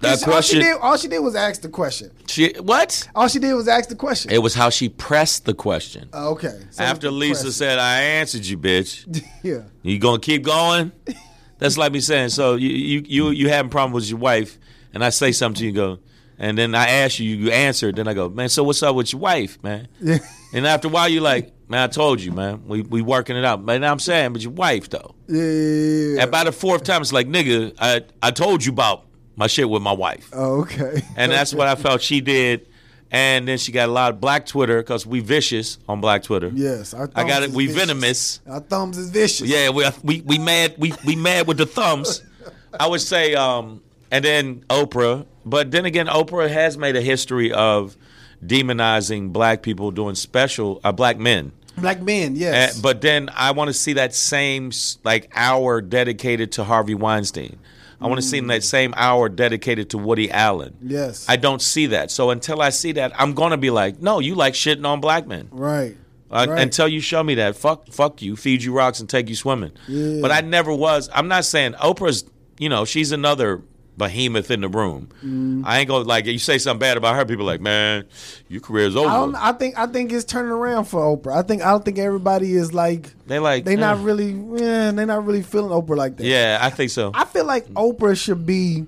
That 0.00 0.10
All 0.10 0.16
she, 0.18 0.24
question. 0.24 0.60
did, 0.60 0.76
all 0.78 0.96
she 0.98 1.08
did 1.08 1.20
was 1.20 1.34
ask 1.34 1.62
the 1.62 1.70
question. 1.70 2.10
She 2.26 2.52
what? 2.60 3.08
All 3.14 3.28
she 3.28 3.38
did 3.38 3.54
was 3.54 3.66
ask 3.66 3.88
the 3.88 3.94
question. 3.96 4.30
It 4.30 4.38
was 4.42 4.52
how 4.54 4.68
she 4.68 4.90
pressed 4.90 5.46
the 5.46 5.54
question. 5.54 6.10
Oh, 6.12 6.32
okay. 6.32 6.60
So 6.70 6.84
After 6.84 7.10
Lisa 7.10 7.44
question. 7.44 7.52
said, 7.52 7.78
"I 7.78 8.00
answered 8.02 8.44
you, 8.44 8.58
bitch." 8.58 9.06
yeah. 9.42 9.62
You 9.82 9.98
gonna 9.98 10.18
keep 10.18 10.42
going? 10.42 10.92
That's 11.58 11.78
like 11.78 11.92
me 11.92 12.00
saying. 12.00 12.28
So 12.28 12.56
you 12.56 12.68
you 12.68 13.04
you 13.06 13.30
you 13.30 13.48
having 13.48 13.70
problem 13.70 13.92
with 13.92 14.06
your 14.10 14.18
wife, 14.18 14.58
and 14.92 15.02
I 15.02 15.08
say 15.08 15.32
something 15.32 15.60
to 15.60 15.64
you, 15.66 15.72
go, 15.72 15.98
and 16.38 16.56
then 16.58 16.74
I 16.74 16.88
ask 16.88 17.18
you, 17.18 17.34
you 17.34 17.50
answer. 17.50 17.92
Then 17.92 18.08
I 18.08 18.14
go, 18.14 18.28
man. 18.28 18.48
So 18.48 18.62
what's 18.64 18.82
up 18.82 18.94
with 18.96 19.12
your 19.12 19.20
wife, 19.20 19.62
man? 19.62 19.88
Yeah. 20.00 20.18
And 20.52 20.66
after 20.66 20.88
a 20.88 20.90
while, 20.90 21.06
you're 21.08 21.22
like, 21.22 21.52
man, 21.68 21.82
I 21.82 21.86
told 21.88 22.22
you, 22.22 22.32
man. 22.32 22.66
We 22.66 22.80
we 22.80 23.02
working 23.02 23.36
it 23.36 23.44
out. 23.44 23.66
But 23.66 23.82
I'm 23.84 23.98
saying, 23.98 24.32
but 24.32 24.40
your 24.42 24.52
wife 24.52 24.88
though. 24.88 25.14
Yeah. 25.26 25.42
yeah, 25.42 26.14
yeah. 26.14 26.22
And 26.22 26.30
by 26.30 26.44
the 26.44 26.52
fourth 26.52 26.84
time, 26.84 27.02
it's 27.02 27.12
like, 27.12 27.26
nigga, 27.26 27.74
I 27.78 28.02
I 28.22 28.30
told 28.30 28.64
you 28.64 28.72
about 28.72 29.04
my 29.34 29.48
shit 29.48 29.68
with 29.68 29.82
my 29.82 29.92
wife, 29.92 30.30
Oh, 30.32 30.62
okay. 30.62 31.02
and 31.16 31.30
that's 31.30 31.52
what 31.52 31.66
I 31.68 31.74
felt 31.74 32.00
she 32.00 32.22
did. 32.22 32.68
And 33.10 33.46
then 33.46 33.58
she 33.58 33.70
got 33.70 33.88
a 33.88 33.92
lot 33.92 34.12
of 34.12 34.20
black 34.20 34.46
Twitter 34.46 34.78
because 34.78 35.06
we 35.06 35.20
vicious 35.20 35.78
on 35.88 36.00
black 36.00 36.22
Twitter. 36.22 36.50
Yes, 36.54 36.94
our 36.94 37.10
I 37.14 37.24
got 37.24 37.42
it. 37.42 37.50
We 37.50 37.66
vicious. 37.66 37.80
venomous. 37.80 38.40
Our 38.48 38.60
thumbs 38.60 38.96
is 38.96 39.10
vicious. 39.10 39.46
Yeah, 39.46 39.68
we 39.70 39.84
we 40.02 40.22
we 40.22 40.38
mad 40.38 40.74
we 40.78 40.94
we 41.04 41.16
mad 41.16 41.46
with 41.46 41.58
the 41.58 41.66
thumbs. 41.66 42.22
I 42.80 42.86
would 42.86 43.00
say, 43.02 43.34
um, 43.34 43.82
and 44.10 44.24
then 44.24 44.64
Oprah. 44.70 45.26
But 45.44 45.70
then 45.70 45.84
again, 45.84 46.06
Oprah 46.06 46.48
has 46.50 46.76
made 46.76 46.96
a 46.96 47.00
history 47.00 47.52
of 47.52 47.96
demonizing 48.44 49.32
black 49.32 49.62
people 49.62 49.90
doing 49.90 50.14
special 50.14 50.80
uh, 50.84 50.92
black 50.92 51.18
men. 51.18 51.52
Black 51.78 52.00
men. 52.00 52.32
Uh, 52.32 52.36
Yes. 52.38 52.80
but 52.80 53.00
then 53.02 53.28
I 53.34 53.50
want 53.50 53.68
to 53.68 53.74
see 53.74 53.92
that 53.94 54.14
same 54.14 54.70
like 55.04 55.30
hour 55.34 55.80
dedicated 55.80 56.52
to 56.52 56.64
Harvey 56.64 56.94
Weinstein. 56.94 57.58
I 58.00 58.08
want 58.08 58.20
to 58.20 58.26
see 58.26 58.40
that 58.40 58.62
same 58.62 58.92
hour 58.96 59.28
dedicated 59.30 59.88
to 59.90 59.98
Woody 59.98 60.30
Allen. 60.30 60.76
yes. 60.82 61.24
I 61.28 61.36
don't 61.36 61.62
see 61.62 61.86
that. 61.86 62.10
So 62.10 62.28
until 62.30 62.60
I 62.60 62.68
see 62.68 62.92
that, 62.92 63.12
I'm 63.18 63.32
gonna 63.32 63.56
be 63.56 63.70
like, 63.70 64.00
no, 64.02 64.18
you 64.20 64.34
like 64.34 64.52
shitting 64.54 64.86
on 64.86 65.00
black 65.00 65.26
men. 65.26 65.48
right. 65.50 65.96
Uh, 66.28 66.44
Right. 66.48 66.60
Until 66.60 66.88
you 66.88 67.00
show 67.00 67.22
me 67.22 67.36
that, 67.36 67.54
fuck, 67.56 67.86
fuck 67.92 68.20
you, 68.20 68.34
feed 68.34 68.60
you 68.64 68.72
rocks 68.72 68.98
and 68.98 69.08
take 69.08 69.28
you 69.28 69.36
swimming. 69.36 69.70
Yeah. 69.86 70.20
But 70.20 70.32
I 70.32 70.40
never 70.40 70.72
was. 70.74 71.08
I'm 71.14 71.28
not 71.28 71.44
saying 71.44 71.74
Oprah's. 71.74 72.24
You 72.58 72.68
know, 72.68 72.84
she's 72.84 73.12
another 73.12 73.62
behemoth 73.96 74.50
in 74.50 74.60
the 74.60 74.68
room. 74.68 75.08
Mm. 75.24 75.62
I 75.64 75.80
ain't 75.80 75.88
gonna 75.88 76.04
like 76.04 76.26
you 76.26 76.38
say 76.38 76.58
something 76.58 76.80
bad 76.80 76.96
about 76.96 77.16
her. 77.16 77.24
People 77.24 77.46
like, 77.46 77.60
man, 77.60 78.06
your 78.48 78.60
career's 78.60 78.96
over. 78.96 79.08
I 79.08 79.14
don't. 79.14 79.34
I 79.34 79.52
think. 79.52 79.78
I 79.78 79.86
think 79.86 80.12
it's 80.12 80.24
turning 80.24 80.52
around 80.52 80.84
for 80.84 81.00
Oprah. 81.00 81.36
I 81.36 81.42
think. 81.42 81.62
I 81.62 81.70
don't 81.70 81.84
think 81.84 81.98
everybody 81.98 82.54
is 82.54 82.72
like. 82.72 83.12
they 83.26 83.38
like 83.38 83.64
They 83.64 83.76
not 83.76 83.98
eh. 83.98 84.02
really. 84.02 84.30
Yeah, 84.30 84.90
they 84.92 85.04
not 85.04 85.24
really 85.24 85.42
feeling 85.42 85.70
Oprah 85.70 85.96
like 85.96 86.16
that. 86.16 86.26
Yeah, 86.26 86.58
I 86.60 86.70
think 86.70 86.90
so. 86.90 87.10
I 87.14 87.24
feel 87.24 87.44
like 87.44 87.66
Oprah 87.68 88.16
should 88.16 88.46
be 88.46 88.86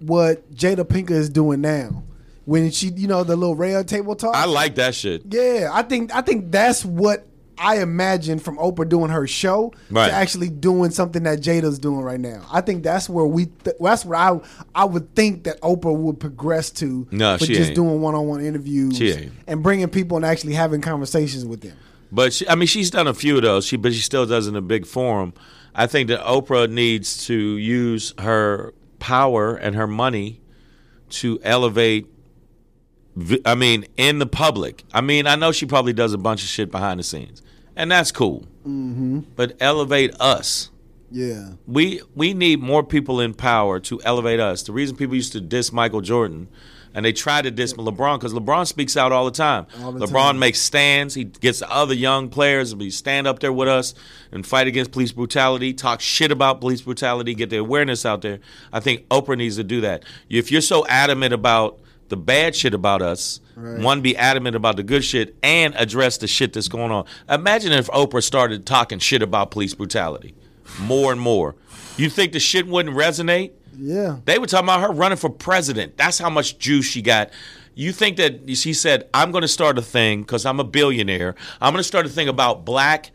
what 0.00 0.50
Jada 0.52 0.84
Pinkett 0.84 1.10
is 1.10 1.30
doing 1.30 1.60
now. 1.60 2.04
When 2.46 2.70
she, 2.72 2.88
you 2.88 3.06
know, 3.06 3.22
the 3.22 3.36
little 3.36 3.54
Red 3.54 3.86
Table 3.86 4.16
Talk. 4.16 4.34
I 4.34 4.46
like 4.46 4.74
that 4.76 4.94
shit. 4.94 5.22
Yeah, 5.28 5.70
I 5.72 5.82
think 5.82 6.12
I 6.14 6.20
think 6.22 6.50
that's 6.50 6.84
what 6.84 7.26
I 7.60 7.82
imagine 7.82 8.38
from 8.38 8.56
Oprah 8.56 8.88
doing 8.88 9.10
her 9.10 9.26
show 9.26 9.72
Right. 9.90 10.08
to 10.08 10.12
actually 10.14 10.48
doing 10.48 10.90
something 10.90 11.22
that 11.24 11.40
Jada's 11.40 11.78
doing 11.78 12.00
right 12.00 12.18
now. 12.18 12.46
I 12.50 12.62
think 12.62 12.82
that's 12.82 13.08
where 13.08 13.26
we 13.26 13.46
th- 13.46 13.76
that's 13.78 14.04
what 14.04 14.16
I 14.18 14.40
I 14.74 14.84
would 14.86 15.14
think 15.14 15.44
that 15.44 15.60
Oprah 15.60 15.94
would 15.94 16.18
progress 16.18 16.70
to. 16.72 17.06
No, 17.10 17.36
she 17.36 17.48
just 17.54 17.68
ain't. 17.68 17.74
doing 17.76 18.00
one 18.00 18.14
on 18.14 18.26
one 18.26 18.40
interviews 18.44 18.98
and 19.46 19.62
bringing 19.62 19.88
people 19.88 20.16
and 20.16 20.24
actually 20.26 20.54
having 20.54 20.80
conversations 20.80 21.44
with 21.44 21.60
them. 21.60 21.76
But 22.10 22.32
she, 22.32 22.48
I 22.48 22.54
mean, 22.56 22.66
she's 22.66 22.90
done 22.90 23.06
a 23.06 23.14
few 23.14 23.36
of 23.36 23.42
those. 23.42 23.64
She, 23.66 23.76
but 23.76 23.92
she 23.92 24.00
still 24.00 24.26
does 24.26 24.48
in 24.48 24.56
a 24.56 24.60
big 24.62 24.84
forum. 24.86 25.32
I 25.74 25.86
think 25.86 26.08
that 26.08 26.20
Oprah 26.22 26.68
needs 26.68 27.24
to 27.26 27.34
use 27.56 28.14
her 28.18 28.74
power 28.98 29.54
and 29.54 29.76
her 29.76 29.86
money 29.86 30.40
to 31.10 31.38
elevate. 31.44 32.06
I 33.44 33.54
mean, 33.54 33.86
in 33.96 34.18
the 34.18 34.26
public. 34.26 34.84
I 34.92 35.00
mean, 35.00 35.26
I 35.26 35.34
know 35.36 35.52
she 35.52 35.66
probably 35.66 35.92
does 35.92 36.12
a 36.12 36.18
bunch 36.18 36.42
of 36.42 36.48
shit 36.48 36.70
behind 36.70 36.98
the 37.00 37.04
scenes, 37.04 37.42
and 37.80 37.90
that's 37.90 38.12
cool. 38.12 38.44
Mm-hmm. 38.66 39.20
But 39.36 39.56
elevate 39.58 40.14
us. 40.20 40.70
Yeah, 41.12 41.54
We 41.66 42.02
we 42.14 42.34
need 42.34 42.60
more 42.60 42.84
people 42.84 43.20
in 43.20 43.34
power 43.34 43.80
to 43.80 44.00
elevate 44.02 44.38
us. 44.38 44.62
The 44.62 44.72
reason 44.72 44.96
people 44.96 45.16
used 45.16 45.32
to 45.32 45.40
diss 45.40 45.72
Michael 45.72 46.02
Jordan, 46.02 46.46
and 46.94 47.04
they 47.04 47.12
try 47.12 47.42
to 47.42 47.50
diss 47.50 47.72
LeBron 47.72 48.18
because 48.20 48.32
LeBron 48.32 48.64
speaks 48.68 48.96
out 48.96 49.10
all 49.10 49.24
the 49.24 49.32
time. 49.32 49.66
All 49.82 49.90
the 49.90 50.06
LeBron 50.06 50.12
time. 50.12 50.38
makes 50.38 50.60
stands. 50.60 51.14
He 51.14 51.24
gets 51.24 51.58
the 51.58 51.68
other 51.68 51.94
young 51.94 52.28
players 52.28 52.72
to 52.72 52.90
stand 52.92 53.26
up 53.26 53.40
there 53.40 53.52
with 53.52 53.66
us 53.66 53.92
and 54.30 54.46
fight 54.46 54.68
against 54.68 54.92
police 54.92 55.10
brutality. 55.10 55.74
Talk 55.74 56.00
shit 56.00 56.30
about 56.30 56.60
police 56.60 56.82
brutality. 56.82 57.34
Get 57.34 57.50
the 57.50 57.56
awareness 57.56 58.06
out 58.06 58.22
there. 58.22 58.38
I 58.72 58.78
think 58.78 59.08
Oprah 59.08 59.36
needs 59.36 59.56
to 59.56 59.64
do 59.64 59.80
that. 59.80 60.04
If 60.28 60.52
you're 60.52 60.60
so 60.60 60.86
adamant 60.86 61.34
about 61.34 61.80
the 62.08 62.16
bad 62.16 62.54
shit 62.54 62.74
about 62.74 63.02
us, 63.02 63.40
Right. 63.60 63.82
one 63.82 64.00
be 64.00 64.16
adamant 64.16 64.56
about 64.56 64.76
the 64.76 64.82
good 64.82 65.04
shit 65.04 65.36
and 65.42 65.74
address 65.76 66.18
the 66.18 66.26
shit 66.26 66.52
that's 66.54 66.68
going 66.68 66.90
on. 66.90 67.04
Imagine 67.28 67.72
if 67.72 67.88
Oprah 67.88 68.22
started 68.22 68.64
talking 68.66 68.98
shit 68.98 69.22
about 69.22 69.50
police 69.50 69.74
brutality 69.74 70.34
more 70.80 71.12
and 71.12 71.20
more. 71.20 71.54
You 71.96 72.08
think 72.08 72.32
the 72.32 72.40
shit 72.40 72.66
wouldn't 72.66 72.96
resonate? 72.96 73.52
yeah. 73.76 74.18
They 74.24 74.38
were 74.38 74.46
talking 74.46 74.66
about 74.66 74.80
her 74.80 74.92
running 74.92 75.18
for 75.18 75.30
president. 75.30 75.96
That's 75.96 76.18
how 76.18 76.30
much 76.30 76.58
juice 76.58 76.86
she 76.86 77.02
got. 77.02 77.30
You 77.74 77.92
think 77.92 78.16
that 78.18 78.56
she 78.56 78.74
said, 78.74 79.08
I'm 79.14 79.30
going 79.30 79.42
to 79.42 79.48
start 79.48 79.78
a 79.78 79.82
thing 79.82 80.22
because 80.22 80.44
I'm 80.44 80.60
a 80.60 80.64
billionaire. 80.64 81.34
I'm 81.60 81.72
going 81.72 81.80
to 81.80 81.84
start 81.84 82.04
a 82.04 82.08
thing 82.08 82.28
about 82.28 82.64
black 82.64 83.10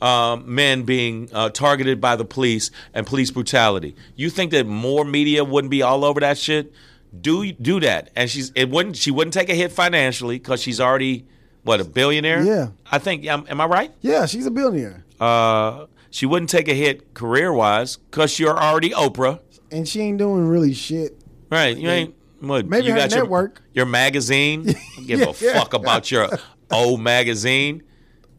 um, 0.00 0.54
men 0.54 0.82
being 0.82 1.28
uh, 1.32 1.48
targeted 1.50 2.00
by 2.00 2.16
the 2.16 2.24
police 2.24 2.70
and 2.94 3.06
police 3.06 3.30
brutality. 3.30 3.96
You 4.14 4.30
think 4.30 4.50
that 4.52 4.66
more 4.66 5.04
media 5.04 5.44
wouldn't 5.44 5.70
be 5.70 5.82
all 5.82 6.04
over 6.04 6.20
that 6.20 6.38
shit? 6.38 6.72
Do 7.20 7.52
do 7.52 7.80
that, 7.80 8.10
and 8.16 8.28
she's 8.30 8.50
it 8.54 8.68
wouldn't. 8.70 8.96
She 8.96 9.10
wouldn't 9.10 9.34
take 9.34 9.48
a 9.48 9.54
hit 9.54 9.72
financially 9.72 10.38
because 10.38 10.60
she's 10.60 10.80
already 10.80 11.26
what 11.62 11.80
a 11.80 11.84
billionaire. 11.84 12.42
Yeah. 12.42 12.68
I 12.90 12.98
think. 12.98 13.24
Am, 13.26 13.44
am 13.48 13.60
I 13.60 13.66
right? 13.66 13.92
Yeah, 14.00 14.26
she's 14.26 14.46
a 14.46 14.50
billionaire, 14.50 15.04
Uh, 15.20 15.86
she 16.10 16.26
wouldn't 16.26 16.50
take 16.50 16.68
a 16.68 16.74
hit 16.74 17.14
career 17.14 17.52
wise 17.52 17.96
because 17.96 18.38
you're 18.38 18.56
already 18.58 18.90
Oprah. 18.90 19.40
and 19.70 19.86
she 19.88 20.00
ain't 20.00 20.18
doing 20.18 20.46
really 20.46 20.72
shit. 20.74 21.16
Right. 21.50 21.76
You 21.76 21.88
ain't 21.88 22.14
what 22.40 22.66
Maybe 22.66 22.86
you 22.86 22.92
her 22.92 22.98
got 22.98 23.10
your- 23.10 23.20
network. 23.22 23.62
Your, 23.74 23.86
magazine. 23.86 24.74
Give 25.06 25.20
a 25.20 25.34
Yeah. 25.44 25.54
fuck 25.54 25.74
about 25.74 26.10
your 26.10 26.28
old 26.70 27.00
magazine. 27.00 27.82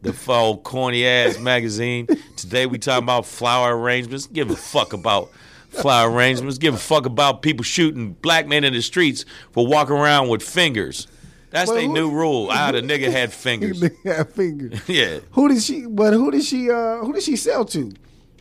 The 0.02 0.14
old 0.28 0.62
corny 0.62 1.04
ass 1.04 1.38
magazine. 1.40 2.06
Today 2.36 2.66
we 2.66 2.78
talking 2.78 3.02
about 3.04 3.26
flower 3.26 3.76
arrangements. 3.76 4.26
Give 4.28 4.48
a 4.50 4.56
fuck 4.56 4.92
about 4.92 5.30
flower 5.70 6.10
arrangements. 6.10 6.58
Give 6.58 6.74
a 6.74 6.78
fuck 6.78 7.06
about 7.06 7.42
people 7.42 7.64
shooting 7.64 8.12
black 8.14 8.46
men 8.46 8.64
in 8.64 8.72
the 8.72 8.82
streets 8.82 9.24
for 9.52 9.66
walking 9.66 9.96
around 9.96 10.28
with 10.28 10.42
fingers. 10.42 11.06
That's 11.50 11.68
Well, 11.70 11.78
their 11.78 11.88
new 11.88 12.10
rule. 12.10 12.48
Ah, 12.52 12.72
the 12.72 12.82
nigga 12.82 13.10
had 13.10 13.32
fingers. 13.32 13.82
yeah, 14.04 14.24
fingers. 14.24 14.80
Yeah. 14.88 15.20
Who 15.32 15.48
did 15.48 15.62
she? 15.62 15.86
But 15.86 16.12
who 16.12 16.30
did 16.30 16.44
she? 16.44 16.70
Uh, 16.70 16.98
who 16.98 17.12
did 17.12 17.22
she 17.22 17.36
sell 17.36 17.64
to? 17.66 17.92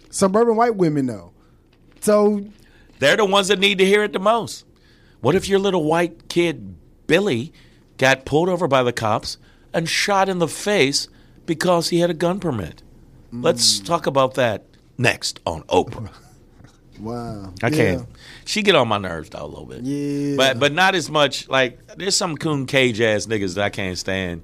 Suburban 0.10 0.56
white 0.56 0.76
women, 0.76 1.06
though. 1.06 1.32
So 2.02 2.46
They're 3.00 3.18
the 3.18 3.26
ones 3.26 3.48
that 3.50 3.60
need 3.60 3.78
to 3.78 3.86
hear 3.86 4.04
it 4.04 4.14
the 4.14 4.20
most. 4.20 4.66
What 5.22 5.36
if 5.36 5.48
your 5.50 5.60
little 5.60 5.84
white 5.84 6.30
kid, 6.30 6.76
Billy, 7.08 7.52
got 7.98 8.26
pulled 8.26 8.50
over 8.50 8.68
by 8.68 8.84
the 8.84 8.94
cops 8.94 9.38
and 9.74 9.88
shot 9.90 10.30
in 10.30 10.40
the 10.40 10.48
face 10.48 11.08
because 11.46 11.90
he 11.90 12.00
had 12.00 12.10
a 12.10 12.14
gun 12.14 12.40
permit? 12.40 12.84
Let's 13.32 13.80
talk 13.80 14.06
about 14.08 14.36
that 14.36 14.66
next 14.98 15.40
on 15.46 15.64
Oprah. 15.64 16.12
wow, 17.00 17.54
I 17.64 17.68
Yeah. 17.68 17.76
can't. 17.76 18.06
She 18.46 18.62
get 18.62 18.76
on 18.76 18.88
my 18.88 18.98
nerves 18.98 19.30
though 19.30 19.46
a 19.46 19.48
little 19.48 19.66
bit. 19.66 19.82
Yeah. 19.84 20.36
But 20.38 20.60
but 20.60 20.74
not 20.74 20.96
as 20.96 21.10
much. 21.10 21.48
Like 21.50 21.80
there's 21.98 22.16
some 22.16 22.38
coon 22.38 22.66
cage 22.66 23.00
ass 23.02 23.26
niggas 23.26 23.56
that 23.56 23.66
I 23.66 23.70
can't 23.70 23.98
stand 23.98 24.42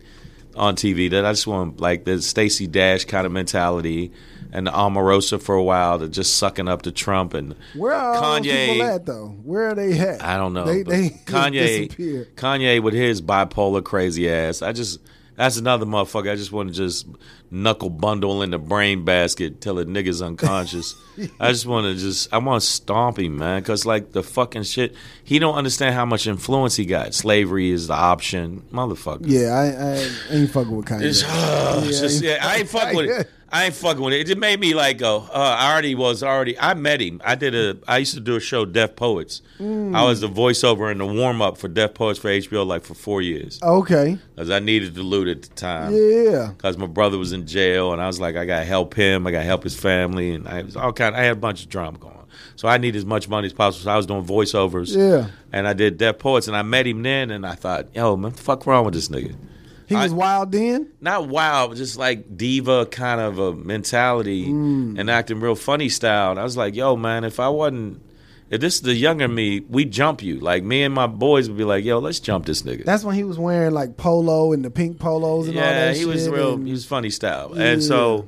on 0.56 0.76
TV 0.76 1.10
that 1.12 1.26
I 1.26 1.32
just 1.32 1.48
want 1.48 1.80
like 1.80 2.06
the 2.06 2.22
Stacey 2.22 2.68
Dash 2.68 3.06
kind 3.06 3.26
of 3.26 3.32
mentality 3.32 4.12
and 4.52 4.68
the 4.68 4.72
Omarosa 4.72 5.42
for 5.42 5.56
a 5.56 5.64
while 5.64 5.98
to 5.98 6.08
just 6.08 6.38
sucking 6.38 6.68
up 6.68 6.84
to 6.84 6.92
Trump 6.92 7.34
and 7.34 7.56
Where 7.76 7.94
are 7.94 8.22
Kanye. 8.22 8.68
people 8.74 8.86
at 8.88 9.06
though? 9.08 9.30
Where 9.44 9.70
are 9.70 9.74
they 9.76 9.98
at? 9.98 10.22
I 10.24 10.38
don't 10.38 10.54
know. 10.54 10.66
They 10.66 10.84
they 10.84 11.10
Kanye 11.26 11.88
disappeared. 11.88 12.36
Kanye 12.36 12.84
with 12.84 12.94
his 12.94 13.20
bipolar 13.22 13.84
crazy 13.84 14.30
ass. 14.30 14.62
I 14.62 14.72
just 14.74 15.00
That's 15.36 15.58
another 15.58 15.86
motherfucker. 15.86 16.32
I 16.32 16.36
just 16.36 16.52
want 16.52 16.70
to 16.70 16.76
just 16.76 17.08
knuckle 17.50 17.90
bundle 17.90 18.42
in 18.44 18.52
the 18.52 18.58
brain 18.60 19.04
basket 19.06 19.62
till 19.62 19.76
the 19.76 19.86
nigga's 19.86 20.22
unconscious. 20.22 20.96
I 21.40 21.50
just 21.52 21.66
want 21.66 21.86
to 21.86 21.96
just 22.00 22.32
I 22.34 22.38
want 22.38 22.62
to 22.62 22.68
stomp 22.68 23.18
him, 23.20 23.38
man, 23.38 23.62
because 23.62 23.86
like 23.86 24.12
the 24.12 24.22
fucking 24.24 24.64
shit. 24.64 24.96
He 25.24 25.40
don't 25.40 25.56
understand 25.56 25.96
how 25.96 26.06
much 26.06 26.28
influence 26.28 26.76
he 26.76 26.86
got. 26.86 27.14
Slavery 27.14 27.72
is 27.72 27.88
the 27.88 27.94
option, 27.96 28.62
motherfucker. 28.72 29.22
Yeah, 29.24 29.50
I, 29.54 30.34
I 30.34 30.36
ain't 30.38 30.52
fucking 30.52 30.76
with 30.76 30.86
Kanye. 30.86 31.04
It's, 31.04 31.24
uh, 31.24 31.82
Yeah, 31.84 31.90
just- 31.90 32.24
yeah, 32.24 32.38
I 32.42 32.58
ain't 32.58 32.70
fucking 32.70 32.96
with 32.96 33.10
it. 33.10 33.30
I 33.56 33.66
ain't 33.66 33.76
fucking 33.76 34.02
with 34.04 34.16
it. 34.16 34.22
It 34.22 34.28
just 34.28 34.40
made 34.40 34.60
me 34.60 34.74
like 34.74 34.98
go. 34.98 35.20
Uh, 35.32 35.56
I 35.60 35.72
already 35.72 35.94
was 35.94 36.24
already. 36.24 36.58
I 36.60 36.74
met 36.74 37.00
him. 37.00 37.22
I 37.24 37.36
did 37.36 37.54
a. 37.54 37.78
I 37.88 38.00
used 38.00 38.16
to 38.16 38.20
do 38.20 38.36
a 38.36 38.40
show, 38.40 38.66
Def 38.66 38.96
Poets. 38.96 39.44
Mm. 39.60 39.96
I 39.96 40.04
was 40.04 40.22
the 40.22 40.28
voiceover 40.28 40.90
and 40.90 41.00
the 41.00 41.06
warm 41.06 41.40
up 41.40 41.60
for 41.60 41.68
Def 41.68 41.94
Poets 41.94 42.18
for 42.18 42.30
HBO, 42.30 42.66
like 42.66 42.84
for 42.84 42.96
four 42.96 43.22
years, 43.22 43.60
Okay. 43.62 44.18
because 44.36 44.50
I 44.50 44.58
needed 44.58 44.96
the 44.96 45.04
loot 45.04 45.28
at 45.28 45.44
the 45.44 45.50
time. 45.50 45.94
Yeah. 45.94 46.48
Because 46.58 46.78
my 46.80 46.88
brother 46.88 47.20
was 47.20 47.32
in 47.32 47.46
jail, 47.46 47.94
and 47.94 48.02
I 48.02 48.08
was 48.08 48.20
like, 48.20 48.36
I 48.36 48.46
gotta 48.46 48.66
help 48.66 48.96
him. 48.96 49.28
I 49.28 49.32
gotta 49.32 49.44
help 49.46 49.64
his 49.64 49.80
family, 49.80 50.32
and 50.32 50.48
I 50.48 50.64
was 50.64 50.76
all 50.76 50.92
kind. 50.92 51.16
I 51.16 51.22
had 51.22 51.34
a 51.34 51.40
bunch 51.40 51.62
of 51.64 51.70
drama 51.70 52.00
going. 52.00 52.16
on. 52.16 52.26
So 52.56 52.68
I 52.68 52.80
need 52.80 52.96
as 52.96 53.06
much 53.06 53.30
money 53.30 53.46
as 53.46 53.54
possible. 53.54 53.84
So 53.84 53.92
I 53.92 53.98
was 53.98 54.08
doing 54.08 54.26
voiceovers. 54.26 54.96
Yeah. 54.98 55.28
And 55.52 55.68
I 55.68 55.74
did 55.74 55.98
Def 56.00 56.18
Poets, 56.18 56.48
and 56.48 56.58
I 56.58 56.64
met 56.64 56.88
him 56.88 57.04
then, 57.04 57.30
and 57.30 57.46
I 57.46 57.54
thought, 57.54 57.88
yo, 57.94 58.16
man, 58.18 58.32
what 58.32 58.38
the 58.38 58.42
fuck 58.42 58.66
wrong 58.66 58.84
with 58.86 58.96
this 58.96 59.10
nigga? 59.10 59.36
He 59.96 60.04
was 60.04 60.12
I- 60.14 60.16
wild 60.16 60.52
then. 60.52 60.88
not 61.02 61.28
wild, 61.28 61.72
but 61.72 61.78
just 61.78 61.98
like 61.98 62.38
diva 62.38 62.86
kind 62.88 63.20
of 63.22 63.40
a 63.40 63.54
mentality 63.54 64.48
Mm. 64.48 65.00
and 65.00 65.10
acting 65.10 65.40
real 65.40 65.56
funny 65.56 65.90
style. 65.90 66.32
And 66.32 66.40
I 66.40 66.44
was 66.44 66.58
like, 66.58 66.76
yo, 66.76 66.96
man, 66.96 67.24
if 67.24 67.40
I 67.40 67.50
wasn't, 67.50 68.02
if 68.50 68.62
this 68.62 68.76
is 68.76 68.82
the 68.82 68.94
younger 68.94 69.28
me, 69.28 69.62
we 69.70 69.86
jump 69.86 70.22
you. 70.22 70.40
Like 70.40 70.64
me 70.64 70.84
and 70.84 70.94
my 70.94 71.08
boys 71.08 71.48
would 71.50 71.58
be 71.58 71.64
like, 71.64 71.84
yo, 71.86 72.00
let's 72.00 72.20
jump 72.20 72.46
this 72.46 72.62
nigga. 72.64 72.86
That's 72.86 73.04
when 73.04 73.16
he 73.16 73.24
was 73.24 73.40
wearing 73.40 73.74
like 73.74 73.98
polo 73.98 74.52
and 74.54 74.64
the 74.64 74.70
pink 74.70 75.00
polos 75.00 75.48
and 75.48 75.58
all 75.58 75.64
that. 75.64 75.88
yeah, 75.88 76.00
he 76.00 76.06
was 76.06 76.28
real. 76.30 76.54
and- 76.54 76.66
He 76.68 76.72
was 76.74 76.86
funny 76.86 77.10
style, 77.10 77.52
Yeah. 77.56 77.64
and 77.64 77.84
so, 77.84 78.28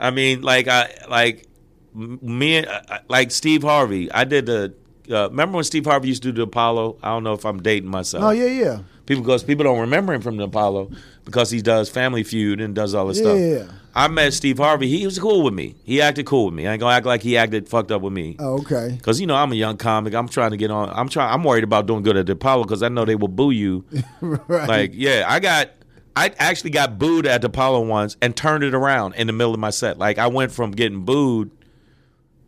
I 0.00 0.10
mean, 0.10 0.42
like 0.42 0.68
I 0.68 0.90
like 1.08 1.46
me, 1.94 2.56
and- 2.56 2.66
uh, 2.66 2.98
like 3.08 3.30
Steve 3.30 3.62
Harvey. 3.62 4.10
I 4.12 4.24
did 4.24 4.46
the. 4.46 4.74
Uh, 5.10 5.28
remember 5.30 5.56
when 5.56 5.64
Steve 5.64 5.84
Harvey 5.86 6.08
used 6.08 6.22
to 6.22 6.30
do 6.32 6.36
the 6.36 6.42
Apollo? 6.42 6.96
I 7.02 7.08
don't 7.08 7.24
know 7.24 7.32
if 7.34 7.44
I'm 7.44 7.60
dating 7.62 7.90
myself. 7.90 8.22
oh 8.24 8.30
yeah, 8.30 8.46
yeah, 8.46 8.78
People 9.06 9.24
because 9.24 9.42
people 9.42 9.64
don't 9.64 9.80
remember 9.80 10.12
him 10.12 10.20
from 10.22 10.36
the 10.36 10.44
Apollo 10.44 10.90
because 11.24 11.50
he 11.50 11.60
does 11.60 11.88
Family 11.88 12.22
Feud 12.22 12.60
and 12.60 12.74
does 12.74 12.94
all 12.94 13.06
this 13.08 13.18
Yeah. 13.18 13.22
stuff. 13.24 13.38
Yeah. 13.38 13.78
I 13.94 14.08
met 14.08 14.32
Steve 14.32 14.56
Harvey. 14.58 14.88
He 14.88 15.04
was 15.04 15.18
cool 15.18 15.42
with 15.42 15.52
me. 15.52 15.74
He 15.84 16.00
acted 16.00 16.24
cool 16.24 16.46
with 16.46 16.54
me. 16.54 16.66
I 16.66 16.72
ain't 16.72 16.80
gonna 16.80 16.94
act 16.94 17.04
like 17.04 17.20
he 17.22 17.36
acted 17.36 17.68
fucked 17.68 17.90
up 17.92 18.00
with 18.00 18.12
me. 18.12 18.36
Oh, 18.38 18.60
okay. 18.60 18.98
Cause 19.02 19.20
you 19.20 19.26
know 19.26 19.34
I'm 19.34 19.52
a 19.52 19.54
young 19.56 19.76
comic. 19.76 20.14
I'm 20.14 20.28
trying 20.28 20.52
to 20.52 20.56
get 20.56 20.70
on. 20.70 20.88
I'm 20.90 21.08
trying. 21.08 21.34
I'm 21.34 21.44
worried 21.44 21.64
about 21.64 21.86
doing 21.86 22.02
good 22.02 22.16
at 22.16 22.24
the 22.26 22.32
Apollo 22.32 22.62
because 22.64 22.82
I 22.82 22.88
know 22.88 23.04
they 23.04 23.16
will 23.16 23.28
boo 23.28 23.50
you. 23.50 23.84
right. 24.20 24.68
Like 24.68 24.90
yeah, 24.94 25.24
I 25.28 25.40
got. 25.40 25.70
I 26.14 26.30
actually 26.38 26.70
got 26.70 26.98
booed 26.98 27.26
at 27.26 27.40
the 27.40 27.46
Apollo 27.48 27.86
once 27.86 28.16
and 28.22 28.36
turned 28.36 28.62
it 28.64 28.74
around 28.74 29.14
in 29.14 29.26
the 29.26 29.32
middle 29.32 29.54
of 29.54 29.60
my 29.60 29.70
set. 29.70 29.98
Like 29.98 30.18
I 30.18 30.26
went 30.26 30.52
from 30.52 30.70
getting 30.70 31.04
booed, 31.04 31.50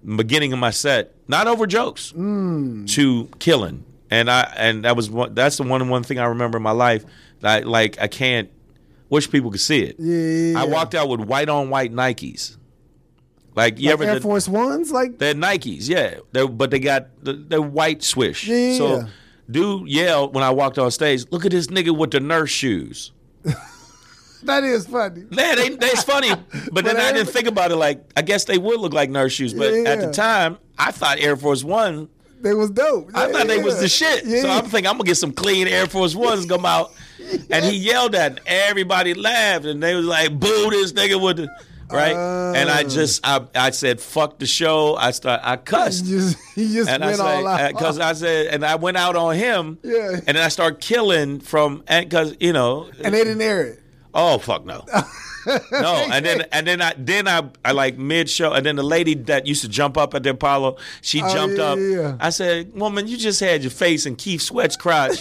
beginning 0.05 0.53
of 0.53 0.59
my 0.59 0.71
set, 0.71 1.15
not 1.29 1.47
over 1.47 1.67
jokes, 1.67 2.11
to 2.13 3.29
killing. 3.39 3.85
And 4.11 4.31
I 4.31 4.53
and 4.57 4.85
that 4.85 4.97
was 4.97 5.11
one. 5.11 5.35
That's 5.35 5.57
the 5.57 5.63
one 5.65 5.81
and 5.81 5.91
one 5.91 6.03
thing 6.05 6.19
I 6.19 6.27
remember 6.27 6.59
in 6.59 6.63
my 6.63 6.71
life. 6.73 7.05
That 7.41 7.65
I, 7.65 7.67
like 7.67 8.01
I 8.01 8.07
can't. 8.09 8.51
Wish 9.11 9.31
people 9.31 9.51
could 9.51 9.61
see 9.61 9.83
it. 9.83 9.97
yeah, 9.99 10.59
I 10.61 10.65
walked 10.65 10.95
out 10.95 11.09
with 11.09 11.21
white 11.21 11.49
on 11.49 11.69
white 11.71 11.93
Nikes. 11.93 12.57
Like 13.55 13.79
you 13.79 13.87
Like 13.91 13.93
ever 13.93 14.05
Air 14.05 14.15
the- 14.17 14.21
Force 14.23 14.49
Ones, 14.49 14.91
like 14.91 15.19
they're 15.19 15.35
Nikes, 15.35 15.89
yeah. 15.89 16.17
They 16.33 16.47
but 16.47 16.71
they 16.71 16.81
got 16.81 17.09
the, 17.23 17.35
the 17.35 17.63
white 17.63 18.03
swish. 18.03 18.49
Yeah. 18.49 18.77
So 18.79 19.07
dude 19.49 19.89
yelled 19.89 20.35
when 20.35 20.43
I 20.43 20.51
walked 20.51 20.79
on 20.79 20.91
stage, 20.91 21.27
look 21.31 21.45
at 21.45 21.53
this 21.53 21.67
nigga 21.69 21.97
with 21.97 22.11
the 22.13 22.21
nurse 22.21 22.51
shoes. 22.51 23.13
that 24.45 24.65
is 24.65 24.87
funny. 24.87 25.25
Yeah, 25.31 25.55
they, 25.55 25.71
that's 25.71 26.05
funny. 26.05 26.31
But 26.73 26.85
then 26.85 26.97
I 26.97 27.13
didn't 27.13 27.31
think 27.31 27.47
about 27.47 27.71
it 27.71 27.77
like 27.77 28.05
I 28.17 28.23
guess 28.23 28.45
they 28.45 28.59
would 28.59 28.81
look 28.81 28.93
like 28.93 29.11
nurse 29.11 29.33
shoes. 29.33 29.53
But 29.55 29.73
at 29.75 30.01
the 30.01 30.11
time, 30.13 30.59
I 30.79 30.91
thought 30.91 31.19
Air 31.21 31.37
Force 31.37 31.65
One, 31.65 32.09
They 32.41 32.55
was 32.55 32.71
dope. 32.71 33.11
I 33.15 33.27
Yeah, 33.27 33.33
thought 33.33 33.47
they 33.49 33.59
was 33.63 33.81
the 33.81 33.89
shit. 33.89 34.25
Yeah. 34.25 34.43
So 34.43 34.51
I'm 34.51 34.65
thinking 34.65 34.87
I'm 34.87 34.95
gonna 34.99 35.05
get 35.05 35.17
some 35.17 35.33
clean 35.33 35.67
Air 35.69 35.87
Force 35.87 36.15
Ones 36.15 36.47
come 36.47 36.65
out. 36.67 36.93
And 37.51 37.65
he 37.65 37.73
yelled 37.77 38.15
at 38.15 38.33
and 38.33 38.41
everybody 38.47 39.15
laughed 39.15 39.65
and 39.65 39.83
they 39.83 39.95
was 39.95 40.05
like, 40.05 40.39
boo 40.39 40.69
this 40.71 40.93
nigga 40.93 41.19
with 41.23 41.39
the 41.39 41.49
right? 41.91 42.15
and 42.15 42.69
I 42.69 42.83
Oh. 42.83 42.89
just 42.89 43.27
I, 43.27 43.47
I 43.55 43.71
said 43.71 43.99
fuck 44.01 44.39
the 44.39 44.47
show. 44.47 44.95
I 44.97 45.11
start 45.13 45.41
I 45.43 45.57
cussed. 45.57 46.05
He 46.05 46.11
just 46.11 46.37
he 46.55 46.75
just 46.75 46.91
and 46.91 47.03
I 47.03 47.07
went 47.09 47.21
all 47.21 47.47
out. 47.47 47.61
Uh, 47.61 47.69
because 47.69 47.99
I 47.99 48.13
said, 48.13 48.49
and 48.49 48.65
I 48.65 48.75
went 48.77 48.97
out 48.99 49.17
on 49.17 49.37
him. 49.37 49.79
Yeah. 49.83 50.11
And 50.27 50.37
then 50.37 50.45
I 50.45 50.49
start 50.49 50.81
killing 50.83 51.41
from, 51.41 51.83
and 51.89 52.07
because 52.09 52.37
you 52.41 52.53
know, 52.53 52.91
and 53.03 53.15
they 53.15 53.25
didn't 53.25 53.41
air 53.41 53.63
it. 53.69 53.81
Oh 54.15 54.39
fuck 54.39 54.65
no, 54.65 54.85
no. 55.73 56.07
And 56.11 56.25
then 56.25 56.43
and 56.53 56.67
then 56.67 56.81
I 56.81 56.95
then 56.97 57.29
I 57.29 57.43
I 57.65 57.73
like 57.73 57.99
mid 57.99 58.31
show, 58.31 58.53
and 58.53 58.65
then 58.65 58.77
the 58.77 58.83
lady 58.83 59.15
that 59.15 59.47
used 59.47 59.63
to 59.63 59.69
jump 59.69 59.97
up 59.99 60.15
at 60.15 60.23
the 60.23 60.31
Apollo, 60.31 60.77
she 61.03 61.23
Oh, 61.23 61.33
jumped 61.35 61.59
yeah, 61.59 61.65
up. 61.65 61.79
yeah. 61.79 62.17
I 62.21 62.31
said, 62.31 62.73
woman, 62.75 63.07
you 63.09 63.17
just 63.17 63.41
had 63.41 63.63
your 63.63 63.71
face 63.71 64.07
in 64.07 64.17
Keith 64.17 64.41
Sweat's 64.43 64.77
crotch. 64.77 65.19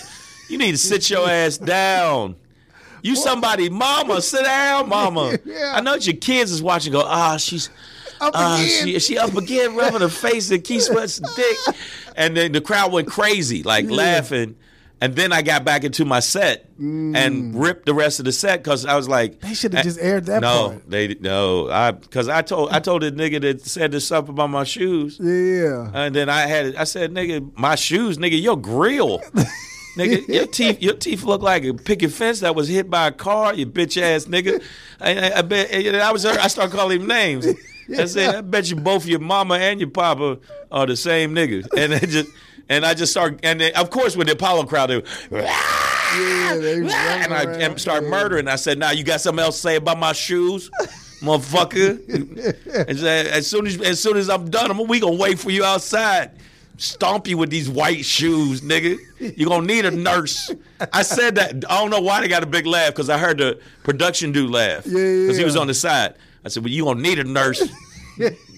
you 0.50 0.58
need 0.58 0.72
to 0.72 0.78
sit 0.78 1.10
your 1.10 1.28
ass 1.30 1.58
down. 1.58 2.36
You 3.02 3.16
somebody, 3.18 3.70
mama, 3.70 4.22
sit 4.22 4.46
down, 4.46 4.88
mama. 4.88 5.38
Yeah. 5.46 5.74
I 5.76 5.82
know 5.82 5.96
your 5.96 6.16
kids 6.16 6.52
is 6.52 6.62
watching. 6.64 6.94
Go, 6.94 7.02
ah, 7.06 7.36
she's 7.38 7.70
Up 8.22 8.32
uh, 8.34 8.58
again. 8.62 8.88
she, 8.88 9.00
she 9.00 9.18
up 9.18 9.36
again, 9.36 9.76
rubbing 9.76 10.00
her 10.00 10.08
face 10.08 10.50
in 10.52 10.62
Keith 10.62 10.84
Sweat's 10.84 11.20
dick. 11.36 11.58
And 12.16 12.38
then 12.38 12.52
the 12.52 12.62
crowd 12.62 12.92
went 12.92 13.08
crazy, 13.08 13.64
like 13.64 13.90
laughing. 13.90 14.56
And 15.04 15.16
then 15.18 15.34
I 15.34 15.42
got 15.42 15.66
back 15.66 15.84
into 15.84 16.06
my 16.06 16.22
set 16.22 16.70
and 16.80 17.54
ripped 17.60 17.86
the 17.86 17.94
rest 17.94 18.20
of 18.20 18.26
the 18.26 18.32
set 18.32 18.64
because 18.64 18.86
I 18.86 18.96
was 18.96 19.10
like, 19.10 19.34
Mm. 19.34 19.40
They 19.42 19.54
should 19.54 19.74
have 19.74 19.84
just 19.84 20.00
aired 20.00 20.26
that 20.28 20.42
no, 20.42 20.70
part. 20.70 20.90
they 20.90 21.16
no, 21.20 21.70
I 21.70 21.92
because 21.92 22.30
I 22.30 22.42
told 22.42 22.72
I 22.72 22.80
told 22.80 23.02
the 23.02 23.12
nigga 23.12 23.42
that 23.42 23.62
said 23.66 23.92
this 23.92 24.06
stuff 24.06 24.30
about 24.30 24.50
my 24.50 24.64
shoes, 24.64 25.20
Yeah. 25.22 25.92
and 25.94 26.16
then 26.16 26.30
I 26.30 26.42
had 26.48 26.76
I 26.76 26.86
said, 26.86 27.12
nigga, 27.12 27.52
my 27.58 27.76
shoes, 27.76 28.18
nigga, 28.18 28.42
your 28.42 28.56
grill. 28.58 29.22
Nigga, 29.96 30.28
your 30.28 30.48
teeth, 30.48 30.82
your 30.82 30.96
teeth 30.96 31.22
look 31.24 31.44
like 31.44 31.64
a 31.66 31.72
picket 31.76 32.12
fence 32.12 32.40
that 32.40 32.56
was 32.56 32.68
hit 32.68 32.90
by 32.90 33.10
a 33.10 33.12
car. 33.12 33.54
You 33.54 33.68
bitch 33.68 34.02
ass 34.02 34.26
nigga. 34.26 34.60
I, 35.00 35.30
I, 35.30 35.38
I 35.38 35.42
bet 35.44 35.72
I 35.72 36.12
was. 36.12 36.26
I 36.26 36.48
started 36.48 36.76
calling 36.76 37.02
him 37.02 37.08
names. 37.08 37.46
I 38.00 38.06
said, 38.06 38.34
I 38.34 38.42
bet 38.42 38.72
you 38.72 38.76
both 38.78 39.06
your 39.06 39.20
mama 39.20 39.54
and 39.56 39.80
your 39.80 39.92
papa 39.92 40.40
are 40.72 40.88
the 40.88 40.96
same 40.98 41.36
nigga. 41.36 41.68
And 41.78 41.94
it 41.94 42.10
just, 42.10 42.28
and 42.74 42.86
I 42.86 42.94
just 42.94 43.12
start, 43.12 43.40
and 43.44 43.62
then, 43.62 43.74
of 43.76 43.90
course, 43.90 44.16
with 44.18 44.28
the 44.28 44.34
Apollo 44.34 44.66
crowd, 44.66 44.90
they, 44.90 45.04
Yeah, 45.32 46.56
they 46.58 46.78
and 46.82 47.34
I 47.34 47.44
and 47.44 47.80
start 47.80 48.04
murdering. 48.04 48.48
I 48.48 48.56
said, 48.56 48.78
"Now 48.78 48.92
you 48.92 49.04
got 49.04 49.22
something 49.22 49.44
else 49.44 49.56
to 49.58 49.62
say 49.62 49.76
about 49.76 50.00
my 50.00 50.14
shoes, 50.14 50.70
motherfucker." 51.22 52.00
and 52.88 53.00
said, 53.00 53.28
as 53.28 53.48
soon 53.48 53.68
as 53.68 53.80
as 53.82 54.02
soon 54.02 54.18
as 54.18 54.30
I'm 54.30 54.50
done, 54.50 54.72
I'm, 54.72 54.88
we 54.88 55.00
gonna 55.00 55.16
wait 55.16 55.40
for 55.40 55.52
you 55.52 55.64
outside. 55.64 56.32
Stomp 56.78 57.28
you 57.28 57.38
with 57.38 57.52
these 57.52 57.70
white 57.70 58.04
shoes, 58.04 58.62
nigga. 58.62 58.98
You 59.20 59.48
gonna 59.48 59.66
need 59.68 59.86
a 59.86 59.92
nurse. 59.92 60.52
I 60.92 61.04
said 61.04 61.36
that. 61.36 61.64
I 61.70 61.80
don't 61.80 61.92
know 61.92 62.02
why 62.02 62.22
they 62.22 62.28
got 62.28 62.42
a 62.42 62.48
big 62.48 62.66
laugh 62.66 62.90
because 62.90 63.10
I 63.10 63.18
heard 63.20 63.38
the 63.38 63.60
production 63.84 64.32
dude 64.32 64.50
laugh 64.50 64.86
Yeah, 64.88 65.00
yeah, 65.00 65.34
he 65.34 65.44
was 65.44 65.56
on 65.56 65.68
the 65.68 65.74
side. 65.76 66.16
I 66.44 66.50
said, 66.50 66.64
"Well, 66.64 66.72
you 66.74 66.86
gonna 66.86 67.02
need 67.02 67.20
a 67.20 67.24
nurse." 67.24 67.62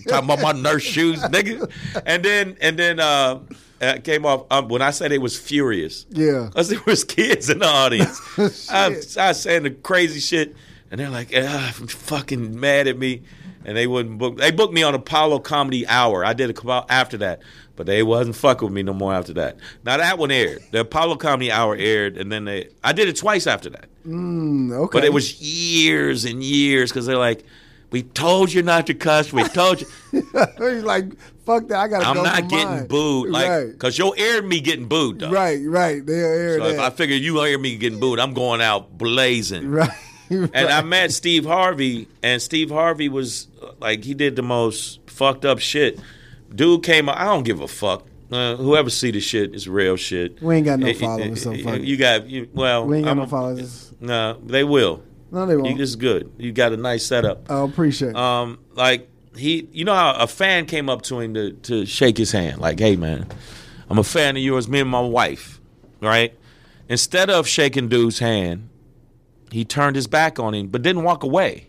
Talking 0.08 0.30
about 0.30 0.42
my 0.42 0.52
nurse 0.52 0.84
shoes, 0.84 1.20
nigga. 1.24 1.70
And 2.06 2.24
then 2.24 2.58
and 2.62 2.78
then 2.78 3.00
uh, 3.00 3.40
uh 3.82 3.98
came 4.04 4.26
off 4.26 4.46
um, 4.52 4.68
when 4.70 4.82
I 4.82 4.92
said 4.92 5.12
it 5.12 5.22
was 5.22 5.38
furious. 5.38 6.06
Yeah. 6.10 6.46
Because 6.50 6.70
there 6.70 6.82
was 6.86 7.04
kids 7.18 7.50
in 7.50 7.60
the 7.60 7.68
audience. 7.68 8.20
I, 8.72 8.86
I 9.20 9.28
was 9.30 9.42
saying 9.42 9.64
the 9.64 9.72
crazy 9.72 10.20
shit, 10.20 10.56
and 10.92 11.00
they're 11.00 11.10
like, 11.10 11.32
ah, 11.36 11.74
fucking 11.76 12.60
mad 12.60 12.88
at 12.88 12.98
me. 12.98 13.24
And 13.68 13.76
they 13.76 13.88
wouldn't 13.88 14.20
book. 14.20 14.38
They 14.38 14.52
booked 14.52 14.76
me 14.76 14.84
on 14.84 14.94
Apollo 14.94 15.40
Comedy 15.40 15.88
Hour. 15.88 16.24
I 16.24 16.34
did 16.34 16.52
a 16.52 16.54
couple 16.54 16.86
after 16.88 17.18
that, 17.18 17.42
but 17.76 17.88
they 17.88 18.04
wasn't 18.04 18.36
fucking 18.36 18.64
with 18.68 18.74
me 18.76 18.84
no 18.84 18.94
more 18.94 19.12
after 19.12 19.34
that. 19.34 19.58
Now 19.84 19.98
that 19.98 20.20
one 20.20 20.30
aired. 20.30 20.60
The 20.70 20.82
Apollo 20.82 21.16
Comedy 21.16 21.52
Hour 21.52 21.76
aired, 21.76 22.16
and 22.16 22.32
then 22.32 22.46
they. 22.46 22.70
I 22.84 22.94
did 22.94 23.08
it 23.08 23.16
twice 23.18 23.48
after 23.48 23.72
that, 23.72 23.86
Mm, 24.08 24.72
okay. 24.72 25.00
but 25.00 25.04
it 25.04 25.12
was 25.12 25.42
years 25.42 26.26
and 26.26 26.44
years 26.44 26.92
because 26.92 27.08
they're 27.08 27.18
like, 27.18 27.44
"We 27.90 28.04
told 28.04 28.54
you 28.54 28.62
not 28.62 28.86
to 28.86 28.94
cuss. 28.94 29.34
We 29.34 29.44
told 29.46 29.82
you." 29.82 29.88
He's 30.12 30.84
like, 30.84 31.06
fuck 31.46 31.68
that. 31.70 31.78
I 31.80 31.88
gotta 31.88 32.08
I'm 32.08 32.16
go 32.16 32.24
not 32.24 32.48
getting 32.50 32.68
mine. 32.68 32.88
booed, 32.88 33.30
like, 33.30 33.48
right, 33.50 33.68
because 33.72 33.98
you'll 33.98 34.16
air 34.18 34.42
me 34.42 34.60
getting 34.62 34.88
booed 34.88 35.20
though. 35.20 35.32
right, 35.32 35.60
right. 35.66 36.06
They'll 36.06 36.16
air 36.26 36.60
So 36.60 36.66
if 36.68 36.80
I 36.80 36.90
figure 36.90 37.16
you 37.16 37.42
hear 37.44 37.58
me 37.58 37.78
getting 37.78 38.00
booed, 38.00 38.20
I'm 38.20 38.34
going 38.34 38.62
out 38.62 38.98
blazing. 38.98 39.70
right. 39.72 39.90
And 40.28 40.56
I 40.56 40.82
met 40.82 41.12
Steve 41.12 41.46
Harvey, 41.46 42.08
and 42.24 42.42
Steve 42.42 42.72
Harvey 42.72 43.10
was 43.10 43.48
like 43.80 44.04
he 44.04 44.16
did 44.16 44.36
the 44.36 44.42
most 44.42 45.00
fucked 45.08 45.46
up 45.46 45.60
shit. 45.60 46.00
Dude 46.54 46.82
came. 46.82 47.10
I 47.10 47.26
don't 47.26 47.44
give 47.44 47.62
a 47.62 47.68
fuck. 47.68 48.08
Uh, 48.32 48.56
whoever 48.56 48.90
see 48.90 49.12
the 49.12 49.20
shit 49.20 49.54
is 49.54 49.70
real 49.70 49.96
shit. 49.98 50.42
We 50.42 50.56
ain't 50.56 50.66
got 50.66 50.80
no 50.80 50.88
Eh, 50.88 50.90
eh, 50.90 50.94
followers, 50.96 51.44
so 51.44 51.52
eh, 51.52 51.62
fuck 51.64 51.76
it. 51.76 51.82
You 51.84 51.96
got 51.98 52.28
you, 52.28 52.50
well. 52.56 52.88
we 52.88 52.98
ain't 52.98 53.06
got 53.06 53.12
I'm 53.12 53.18
no 53.18 53.24
a- 53.24 53.28
followers. 53.28 53.94
No, 54.02 54.40
they 54.44 54.64
will. 54.64 55.04
No, 55.32 55.46
they 55.46 55.58
won't. 55.58 55.78
this 55.78 55.90
is 55.90 55.96
good. 55.96 56.32
You 56.40 56.52
got 56.52 56.74
a 56.74 56.78
nice 56.78 57.06
setup. 57.06 57.52
I 57.52 57.64
appreciate 57.64 58.10
it. 58.10 58.16
Um, 58.16 58.58
like 58.74 59.08
he, 59.38 59.68
you 59.72 59.86
know 59.86 59.94
how 59.94 60.14
a 60.14 60.28
fan 60.28 60.66
came 60.66 60.90
up 60.90 61.02
to 61.04 61.20
him 61.20 61.34
to 61.34 61.52
to 61.54 61.86
shake 61.86 62.18
his 62.18 62.32
hand, 62.32 62.60
like, 62.60 62.80
"Hey, 62.80 62.96
man, 62.96 63.28
I'm 63.90 64.00
a 64.00 64.04
fan 64.04 64.36
of 64.36 64.44
yours. 64.44 64.68
Me 64.68 64.80
and 64.80 64.90
my 64.90 65.02
wife, 65.02 65.60
right? 66.02 66.34
Instead 66.88 67.30
of 67.30 67.48
shaking 67.48 67.88
dude's 67.90 68.20
hand, 68.20 68.70
he 69.52 69.66
turned 69.66 69.96
his 69.96 70.08
back 70.08 70.40
on 70.40 70.54
him, 70.54 70.68
but 70.68 70.82
didn't 70.82 71.04
walk 71.04 71.24
away. 71.24 71.68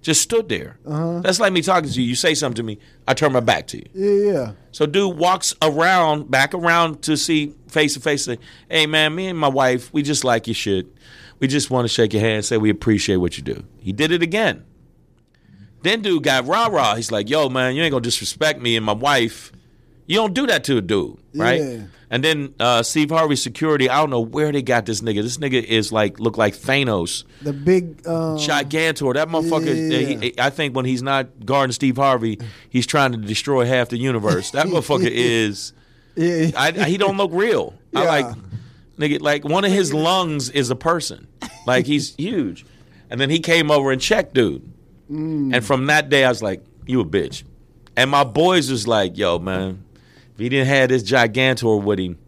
Just 0.00 0.22
stood 0.22 0.48
there. 0.48 0.78
Uh-huh. 0.86 1.20
That's 1.20 1.40
like 1.40 1.52
me 1.52 1.60
talking 1.60 1.90
to 1.90 2.00
you. 2.00 2.08
You 2.08 2.14
say 2.14 2.34
something 2.34 2.56
to 2.56 2.62
me, 2.62 2.78
I 3.06 3.14
turn 3.14 3.32
my 3.32 3.40
back 3.40 3.66
to 3.68 3.78
you. 3.78 3.88
Yeah, 3.94 4.32
yeah. 4.32 4.52
So 4.70 4.86
dude 4.86 5.16
walks 5.16 5.54
around, 5.60 6.30
back 6.30 6.54
around 6.54 7.02
to 7.02 7.16
see 7.16 7.54
face 7.68 7.94
to 7.94 8.00
face. 8.00 8.24
Say, 8.24 8.38
hey 8.70 8.86
man, 8.86 9.14
me 9.14 9.26
and 9.26 9.38
my 9.38 9.48
wife, 9.48 9.92
we 9.92 10.02
just 10.02 10.24
like 10.24 10.46
your 10.46 10.54
shit. 10.54 10.86
We 11.40 11.46
just 11.46 11.70
want 11.70 11.84
to 11.84 11.88
shake 11.88 12.12
your 12.12 12.22
hand, 12.22 12.44
say 12.44 12.56
we 12.56 12.70
appreciate 12.70 13.16
what 13.16 13.36
you 13.36 13.44
do. 13.44 13.64
He 13.78 13.92
did 13.92 14.10
it 14.10 14.22
again. 14.22 14.64
Then 15.82 16.02
dude 16.02 16.22
got 16.24 16.46
rah 16.46 16.66
rah. 16.66 16.94
He's 16.96 17.10
like, 17.12 17.28
yo 17.30 17.48
man, 17.48 17.74
you 17.76 17.82
ain't 17.82 17.92
gonna 17.92 18.02
disrespect 18.02 18.60
me 18.60 18.76
and 18.76 18.84
my 18.84 18.92
wife. 18.92 19.52
You 20.06 20.16
don't 20.16 20.32
do 20.34 20.46
that 20.46 20.64
to 20.64 20.78
a 20.78 20.80
dude, 20.80 21.18
right? 21.34 21.60
Yeah. 21.60 21.82
And 22.10 22.24
then 22.24 22.54
uh, 22.58 22.82
Steve 22.82 23.10
Harvey 23.10 23.36
security. 23.36 23.90
I 23.90 23.98
don't 24.00 24.08
know 24.08 24.20
where 24.22 24.50
they 24.50 24.62
got 24.62 24.86
this 24.86 25.02
nigga. 25.02 25.22
This 25.22 25.36
nigga 25.36 25.62
is 25.62 25.92
like 25.92 26.18
look 26.18 26.38
like 26.38 26.54
Thanos. 26.56 27.24
The 27.42 27.52
big 27.52 28.06
um, 28.06 28.38
Gigantor. 28.38 29.12
That 29.14 29.28
motherfucker. 29.28 29.66
Yeah. 29.92 30.18
he- 30.20 30.34
I 30.40 30.48
think 30.48 30.74
when 30.74 30.86
he's 30.86 31.02
not 31.02 31.44
guarding 31.44 31.72
Steve 31.74 31.96
Harvey, 31.98 32.38
he's 32.70 32.86
trying 32.86 33.12
to 33.12 33.18
destroy 33.18 33.66
half 33.66 33.90
the 33.90 33.98
universe. 33.98 34.50
That 34.52 34.66
motherfucker 34.68 35.10
is. 35.10 35.74
Yeah, 36.16 36.50
I, 36.56 36.68
I- 36.68 36.88
he 36.88 36.96
don't 36.96 37.18
look 37.18 37.30
real. 37.34 37.74
I 37.94 38.04
like 38.06 38.26
nigga. 38.98 39.20
Like 39.20 39.44
one 39.44 39.66
of 39.66 39.70
his 39.72 39.92
lungs 39.94 40.48
is 40.48 40.70
a 40.70 40.76
person. 40.76 41.28
Like 41.66 41.84
he's 41.84 42.14
huge. 42.16 42.64
And 43.10 43.20
then 43.20 43.28
he 43.28 43.40
came 43.40 43.70
over 43.70 43.92
and 43.92 44.00
checked, 44.00 44.32
dude. 44.32 44.62
Mm. 45.10 45.54
And 45.54 45.64
from 45.64 45.86
that 45.86 46.08
day, 46.08 46.24
I 46.24 46.28
was 46.28 46.42
like, 46.42 46.62
"You 46.86 47.00
a 47.00 47.04
bitch." 47.04 47.44
And 47.96 48.10
my 48.10 48.24
boys 48.24 48.70
was 48.70 48.86
like, 48.86 49.16
"Yo, 49.16 49.38
man, 49.38 49.84
if 50.34 50.38
he 50.38 50.48
didn't 50.48 50.68
have 50.68 50.88
this 50.90 51.02
gigantor 51.02 51.82
with 51.82 51.98
him, 51.98 52.18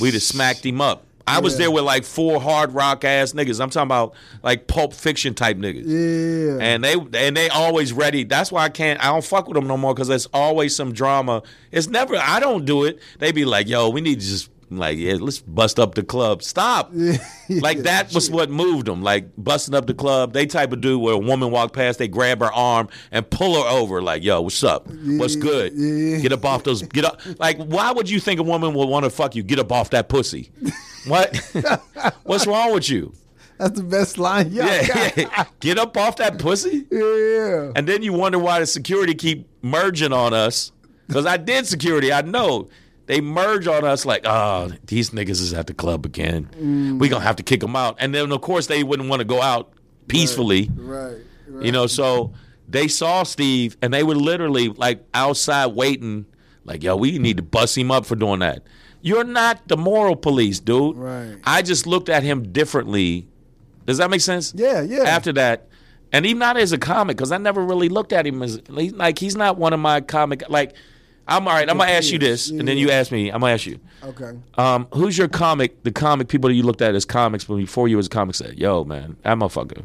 we'd 0.00 0.14
have 0.14 0.22
smacked 0.22 0.64
him 0.64 0.80
up." 0.80 1.04
I 1.26 1.38
was 1.38 1.56
there 1.58 1.70
with 1.70 1.84
like 1.84 2.04
four 2.04 2.40
hard 2.40 2.72
rock 2.72 3.04
ass 3.04 3.32
niggas. 3.32 3.60
I'm 3.60 3.70
talking 3.70 3.86
about 3.86 4.14
like 4.42 4.66
pulp 4.66 4.92
fiction 4.92 5.34
type 5.34 5.56
niggas. 5.58 5.84
yeah. 5.86 6.64
And 6.64 6.82
they 6.82 6.94
and 6.94 7.36
they 7.36 7.48
always 7.50 7.92
ready. 7.92 8.24
That's 8.24 8.50
why 8.50 8.64
I 8.64 8.68
can't. 8.68 9.00
I 9.00 9.06
don't 9.06 9.24
fuck 9.24 9.46
with 9.46 9.54
them 9.54 9.66
no 9.68 9.76
more 9.76 9.94
because 9.94 10.08
there's 10.08 10.26
always 10.32 10.74
some 10.74 10.92
drama. 10.92 11.42
It's 11.70 11.86
never. 11.86 12.16
I 12.16 12.40
don't 12.40 12.64
do 12.64 12.84
it. 12.84 12.98
They 13.18 13.30
be 13.32 13.44
like, 13.44 13.68
"Yo, 13.68 13.90
we 13.90 14.00
need 14.00 14.20
to 14.20 14.26
just 14.26 14.50
like, 14.70 14.96
yeah, 14.98 15.14
let's 15.20 15.40
bust 15.40 15.78
up 15.80 15.94
the 15.94 16.02
club." 16.02 16.42
Stop. 16.42 16.92
Like 17.50 17.78
that 17.82 18.14
was 18.14 18.30
what 18.30 18.48
moved 18.48 18.86
them. 18.86 19.02
Like 19.02 19.30
busting 19.36 19.74
up 19.74 19.88
the 19.88 19.94
club. 19.94 20.32
They 20.34 20.46
type 20.46 20.72
of 20.72 20.80
dude 20.80 21.00
where 21.02 21.14
a 21.14 21.18
woman 21.18 21.50
walk 21.50 21.72
past, 21.72 21.98
they 21.98 22.06
grab 22.06 22.38
her 22.38 22.52
arm 22.52 22.88
and 23.10 23.28
pull 23.28 23.60
her 23.60 23.68
over. 23.68 24.00
Like, 24.00 24.22
"Yo, 24.22 24.40
what's 24.40 24.62
up? 24.62 24.86
What's 24.88 25.34
good? 25.34 25.74
Get 26.22 26.32
up 26.32 26.44
off 26.44 26.62
those. 26.62 26.82
Get 26.82 27.04
up." 27.04 27.20
Like, 27.40 27.58
why 27.58 27.90
would 27.90 28.08
you 28.08 28.20
think 28.20 28.38
a 28.38 28.44
woman 28.44 28.72
would 28.74 28.88
want 28.88 29.02
to 29.02 29.10
fuck 29.10 29.34
you? 29.34 29.42
Get 29.42 29.58
up 29.58 29.72
off 29.72 29.90
that 29.90 30.08
pussy. 30.08 30.52
What? 31.08 31.36
What's 32.22 32.46
wrong 32.46 32.72
with 32.72 32.88
you? 32.88 33.12
That's 33.58 33.76
the 33.78 33.82
best 33.84 34.16
line. 34.16 34.52
y'all 34.52 34.66
Yeah, 34.66 34.86
got. 34.86 35.16
yeah. 35.18 35.44
Get 35.58 35.78
up 35.78 35.96
off 35.96 36.16
that 36.16 36.38
pussy. 36.38 36.86
yeah, 36.90 36.98
yeah. 37.16 37.72
And 37.74 37.86
then 37.88 38.02
you 38.02 38.12
wonder 38.12 38.38
why 38.38 38.60
the 38.60 38.66
security 38.66 39.14
keep 39.14 39.48
merging 39.60 40.12
on 40.12 40.32
us. 40.32 40.70
Because 41.08 41.26
I 41.26 41.36
did 41.36 41.66
security. 41.66 42.12
I 42.12 42.22
know. 42.22 42.68
They 43.10 43.20
merge 43.20 43.66
on 43.66 43.84
us 43.84 44.06
like, 44.06 44.20
oh, 44.24 44.70
these 44.86 45.10
niggas 45.10 45.30
is 45.30 45.52
at 45.52 45.66
the 45.66 45.74
club 45.74 46.06
again. 46.06 46.48
We 47.00 47.08
going 47.08 47.22
to 47.22 47.26
have 47.26 47.34
to 47.36 47.42
kick 47.42 47.58
them 47.58 47.74
out. 47.74 47.96
And 47.98 48.14
then, 48.14 48.30
of 48.30 48.40
course, 48.40 48.68
they 48.68 48.84
wouldn't 48.84 49.08
want 49.08 49.18
to 49.18 49.24
go 49.24 49.42
out 49.42 49.72
peacefully. 50.06 50.70
Right, 50.72 51.16
right. 51.48 51.64
You 51.64 51.72
know, 51.72 51.88
so 51.88 52.32
they 52.68 52.86
saw 52.86 53.24
Steve 53.24 53.76
and 53.82 53.92
they 53.92 54.04
were 54.04 54.14
literally 54.14 54.68
like 54.68 55.02
outside 55.12 55.74
waiting, 55.74 56.24
like, 56.64 56.84
yo, 56.84 56.94
we 56.94 57.18
need 57.18 57.38
to 57.38 57.42
bust 57.42 57.76
him 57.76 57.90
up 57.90 58.06
for 58.06 58.14
doing 58.14 58.38
that. 58.38 58.62
You're 59.02 59.24
not 59.24 59.66
the 59.66 59.76
moral 59.76 60.14
police, 60.14 60.60
dude. 60.60 60.96
Right. 60.96 61.36
I 61.42 61.62
just 61.62 61.88
looked 61.88 62.10
at 62.10 62.22
him 62.22 62.52
differently. 62.52 63.26
Does 63.86 63.98
that 63.98 64.08
make 64.08 64.20
sense? 64.20 64.54
Yeah, 64.54 64.82
yeah. 64.82 65.02
After 65.02 65.32
that, 65.32 65.66
and 66.12 66.24
even 66.26 66.38
not 66.38 66.56
as 66.56 66.70
a 66.70 66.78
comic, 66.78 67.16
because 67.16 67.32
I 67.32 67.38
never 67.38 67.60
really 67.66 67.88
looked 67.88 68.12
at 68.12 68.24
him 68.24 68.40
as 68.40 68.60
like 68.68 69.18
he's 69.18 69.34
not 69.34 69.58
one 69.58 69.72
of 69.72 69.80
my 69.80 70.00
comic. 70.00 70.48
Like, 70.48 70.74
I'm 71.30 71.46
all 71.46 71.54
right. 71.54 71.68
I'm 71.70 71.78
gonna 71.78 71.90
ask 71.92 72.10
you 72.10 72.18
this, 72.18 72.50
and 72.50 72.66
then 72.66 72.76
you 72.76 72.90
ask 72.90 73.10
me. 73.12 73.30
I'm 73.30 73.40
gonna 73.40 73.52
ask 73.54 73.64
you. 73.66 73.78
Okay. 74.02 74.32
Um, 74.58 74.88
who's 74.92 75.16
your 75.16 75.28
comic? 75.28 75.82
The 75.84 75.92
comic 75.92 76.28
people 76.28 76.48
that 76.50 76.54
you 76.54 76.62
looked 76.64 76.82
at 76.82 76.94
as 76.94 77.04
comics 77.04 77.44
before 77.44 77.86
you 77.88 77.96
was 77.96 78.06
a 78.06 78.10
comic 78.10 78.34
said, 78.34 78.58
"Yo, 78.58 78.84
man, 78.84 79.16
that 79.22 79.36
motherfucker." 79.38 79.84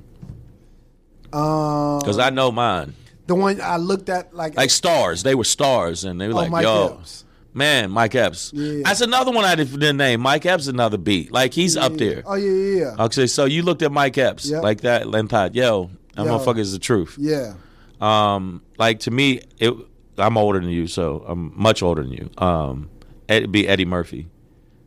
Um, 1.33 1.99
Because 1.99 2.19
I 2.19 2.29
know 2.29 2.51
mine. 2.51 2.93
the 3.27 3.35
one 3.35 3.59
I 3.61 3.77
looked 3.77 4.09
at 4.09 4.33
like, 4.35 4.55
Like 4.55 4.69
stars, 4.69 5.23
they 5.23 5.35
were 5.35 5.43
stars, 5.43 6.03
and 6.03 6.19
they 6.19 6.27
were 6.27 6.33
oh, 6.33 6.37
like, 6.37 6.51
Mike 6.51 6.63
"Yo, 6.63 6.97
Epps. 6.99 7.25
man, 7.53 7.91
Mike 7.91 8.15
Epps." 8.15 8.51
Yeah. 8.53 8.81
That's 8.83 9.01
another 9.01 9.31
one 9.31 9.45
I 9.45 9.55
didn't 9.55 9.97
name. 9.97 10.21
Mike 10.21 10.45
Epps, 10.45 10.67
another 10.67 10.97
beat. 10.97 11.31
Like 11.31 11.53
he's 11.53 11.75
up 11.77 11.93
there. 11.97 12.23
Oh 12.25 12.35
yeah, 12.35 12.51
yeah, 12.51 12.79
yeah. 12.97 13.03
Okay, 13.05 13.27
so 13.27 13.45
you 13.45 13.63
looked 13.63 13.81
at 13.81 13.91
Mike 13.91 14.17
Epps 14.17 14.49
Yep. 14.49 14.63
like 14.63 14.81
that, 14.81 15.03
and 15.05 15.29
thought, 15.29 15.53
"Yo, 15.55 15.89
that 16.15 16.25
Yo. 16.25 16.37
motherfucker 16.39 16.59
is 16.59 16.71
the 16.71 16.79
truth." 16.79 17.17
yeah. 17.19 17.53
Um, 18.01 18.61
like 18.77 18.99
to 19.01 19.11
me, 19.11 19.41
it. 19.59 19.73
I'm 20.17 20.37
older 20.37 20.59
than 20.59 20.69
you, 20.69 20.87
so 20.87 21.23
I'm 21.27 21.51
much 21.55 21.83
older 21.83 22.03
than 22.03 22.11
you. 22.13 22.29
Um, 22.37 22.89
it'd 23.27 23.51
be 23.51 23.67
Eddie 23.67 23.85
Murphy. 23.85 24.27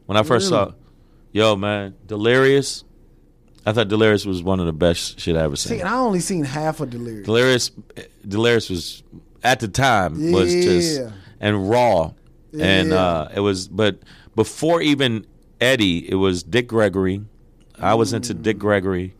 When 0.07 0.17
I 0.17 0.23
first 0.23 0.51
Really? 0.51 0.71
saw, 0.71 0.75
yo 1.33 1.57
man, 1.57 1.95
Delirious. 2.07 2.85
I 3.67 3.73
thought 3.73 3.89
Delirious 3.89 4.25
was 4.25 4.43
one 4.43 4.61
of 4.61 4.67
the 4.67 4.73
best 4.73 5.21
shit 5.21 5.37
I 5.37 5.43
ever 5.43 5.57
See, 5.57 5.71
seen. 5.71 5.81
and 5.81 5.89
I 5.89 5.99
only 5.99 6.21
seen 6.21 6.45
half 6.45 6.81
of 6.81 6.89
Delirious. 6.91 7.27
Delirious, 7.27 7.71
Delirious 8.27 8.71
was 8.71 9.03
at 9.45 9.61
the 9.61 9.69
time 9.69 10.33
was 10.33 10.53
just 10.55 11.03
and 11.41 11.69
raw, 11.69 12.13
and 12.59 12.93
uh, 12.93 13.29
it 13.35 13.41
was. 13.41 13.69
But 13.69 13.99
before 14.35 14.81
even 14.81 15.27
Eddie, 15.61 16.11
it 16.11 16.15
was 16.15 16.43
Dick 16.43 16.67
Gregory. 16.69 17.21
I 17.79 17.95
was 17.95 18.13
into 18.15 18.35
Mm. 18.35 18.43
Dick 18.43 18.59
Gregory, 18.59 19.15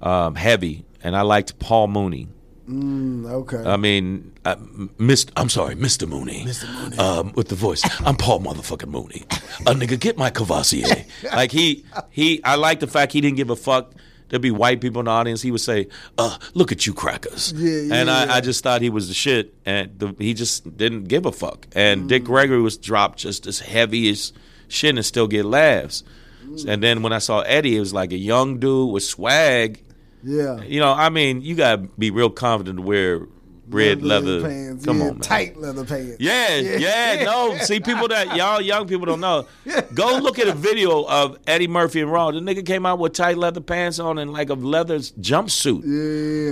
um, 0.00 0.34
heavy, 0.34 0.84
and 1.02 1.14
I 1.14 1.20
liked 1.20 1.58
Paul 1.58 1.88
Mooney. 1.88 2.28
Mm, 2.68 3.26
okay. 3.30 3.58
I 3.58 3.76
mean, 3.76 4.32
uh, 4.44 4.56
Mr. 4.56 5.30
I'm 5.36 5.48
sorry, 5.48 5.74
Mr. 5.76 6.08
Mooney. 6.08 6.44
Mr. 6.44 6.72
Mooney. 6.72 6.96
Um, 6.98 7.32
with 7.34 7.48
the 7.48 7.54
voice. 7.54 7.82
I'm 8.06 8.16
Paul 8.16 8.40
motherfucking 8.40 8.88
Mooney. 8.88 9.22
A 9.66 9.74
nigga, 9.74 9.98
get 10.00 10.16
my 10.16 10.30
Cavassier. 10.30 11.06
like 11.34 11.52
he, 11.52 11.84
he. 12.10 12.42
I 12.42 12.54
like 12.56 12.80
the 12.80 12.86
fact 12.86 13.12
he 13.12 13.20
didn't 13.20 13.36
give 13.36 13.50
a 13.50 13.56
fuck. 13.56 13.92
There'd 14.30 14.40
be 14.40 14.50
white 14.50 14.80
people 14.80 15.00
in 15.00 15.04
the 15.04 15.10
audience. 15.10 15.42
He 15.42 15.50
would 15.50 15.60
say, 15.60 15.88
"Uh, 16.16 16.38
look 16.54 16.72
at 16.72 16.86
you, 16.86 16.94
crackers." 16.94 17.52
Yeah, 17.54 17.80
yeah, 17.82 17.94
and 17.96 18.10
I, 18.10 18.24
yeah. 18.24 18.34
I 18.34 18.40
just 18.40 18.62
thought 18.64 18.80
he 18.80 18.88
was 18.88 19.08
the 19.08 19.14
shit, 19.14 19.54
and 19.66 19.96
the, 19.98 20.14
he 20.18 20.32
just 20.32 20.76
didn't 20.76 21.04
give 21.04 21.26
a 21.26 21.32
fuck. 21.32 21.66
And 21.74 22.08
Dick 22.08 22.22
Mm. 22.22 22.26
Gregory 22.26 22.62
was 22.62 22.78
dropped 22.78 23.18
just 23.18 23.46
as 23.46 23.60
heavy 23.60 24.08
as 24.08 24.32
shit 24.68 24.96
and 24.96 25.04
still 25.04 25.28
get 25.28 25.44
laughs. 25.44 26.02
Mm. 26.46 26.66
And 26.66 26.82
then 26.82 27.02
when 27.02 27.12
I 27.12 27.18
saw 27.18 27.40
Eddie, 27.40 27.76
it 27.76 27.80
was 27.80 27.92
like 27.92 28.12
a 28.12 28.16
young 28.18 28.58
dude 28.58 28.90
with 28.92 29.04
swag. 29.04 29.82
Yeah. 30.24 30.60
You 30.62 30.80
know, 30.80 30.92
I 30.92 31.08
mean, 31.10 31.42
you 31.42 31.54
gotta 31.54 31.78
be 31.98 32.10
real 32.10 32.30
confident 32.30 32.78
to 32.78 32.82
wear 32.82 33.26
red 33.68 34.02
leather. 34.02 34.42
pants. 34.42 34.84
Come 34.84 34.98
yeah, 34.98 35.04
on, 35.04 35.10
man. 35.14 35.20
Tight 35.20 35.56
leather 35.56 35.84
pants. 35.84 36.16
Yeah, 36.20 36.56
yeah, 36.56 37.24
no. 37.24 37.56
See, 37.58 37.80
people 37.80 38.08
that 38.08 38.36
y'all 38.36 38.60
young 38.60 38.86
people 38.86 39.06
don't 39.06 39.20
know. 39.20 39.46
Go 39.94 40.18
look 40.18 40.38
at 40.38 40.48
a 40.48 40.52
video 40.54 41.04
of 41.04 41.38
Eddie 41.46 41.68
Murphy 41.68 42.00
and 42.00 42.10
Raw. 42.12 42.30
The 42.30 42.40
nigga 42.40 42.64
came 42.64 42.84
out 42.86 42.98
with 42.98 43.12
tight 43.14 43.38
leather 43.38 43.60
pants 43.60 43.98
on 43.98 44.18
and 44.18 44.32
like 44.32 44.50
a 44.50 44.54
leather 44.54 44.98
jumpsuit 44.98 45.82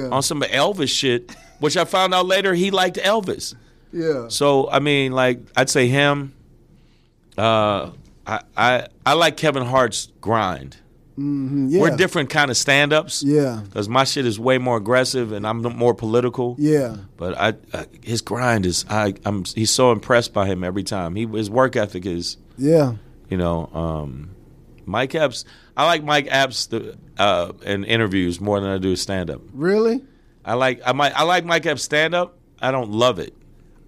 Yeah. 0.05 0.09
on 0.14 0.23
some 0.23 0.41
Elvis 0.43 0.89
shit, 0.89 1.35
which 1.61 1.77
I 1.77 1.85
found 1.85 2.14
out 2.14 2.27
later 2.27 2.55
he 2.55 2.70
liked 2.70 2.97
Elvis. 2.97 3.55
Yeah. 3.93 4.29
So 4.29 4.70
I 4.70 4.79
mean, 4.79 5.12
like 5.12 5.41
I'd 5.57 5.68
say 5.70 5.89
him. 5.89 6.33
Uh, 7.37 7.91
I 8.27 8.41
I 8.57 8.87
I 9.05 9.12
like 9.14 9.37
Kevin 9.37 9.64
Hart's 9.64 10.09
grind. 10.20 10.77
Mhm, 11.19 11.67
yeah. 11.71 11.81
We're 11.81 11.97
different 11.97 12.31
kind 12.31 12.51
of 12.51 12.57
stand 12.57 12.93
ups. 12.93 13.23
Yeah. 13.23 13.61
Because 13.65 13.89
my 13.89 14.05
shit 14.05 14.25
is 14.27 14.41
way 14.41 14.59
more 14.59 14.77
aggressive 14.79 15.33
and 15.33 15.47
I'm 15.47 15.61
more 15.63 15.95
political. 15.95 16.57
Yeah. 16.59 16.97
But 17.17 17.37
I, 17.39 17.55
I 17.75 17.87
his 18.03 18.23
grind 18.23 18.65
is 18.67 18.85
I 18.89 19.15
I'm 19.25 19.45
he's 19.45 19.71
so 19.71 19.93
impressed 19.93 20.33
by 20.33 20.47
him 20.47 20.65
every 20.65 20.83
time. 20.83 21.15
He 21.15 21.27
his 21.27 21.51
work 21.51 21.77
ethic 21.77 22.07
is 22.07 22.39
Yeah. 22.57 22.95
you 23.29 23.37
know 23.37 23.67
um, 23.75 24.31
Mike 24.87 25.15
Epps. 25.15 25.45
I 25.77 25.87
like 25.87 26.03
Mike 26.05 26.29
Epps 26.31 26.67
the, 26.67 26.97
uh, 27.19 27.53
in 27.65 27.85
interviews 27.85 28.41
more 28.41 28.61
than 28.61 28.71
I 28.71 28.79
do 28.79 28.97
stand 28.97 29.31
up. 29.31 29.41
Really? 29.53 30.03
I 30.45 30.55
like 30.55 30.80
I 30.84 30.93
might 30.93 31.13
I 31.18 31.25
like 31.25 31.45
Mike 31.45 31.67
Epps 31.67 31.83
stand 31.83 32.14
up. 32.14 32.39
I 32.61 32.71
don't 32.71 32.91
love 32.91 33.18
it, 33.18 33.34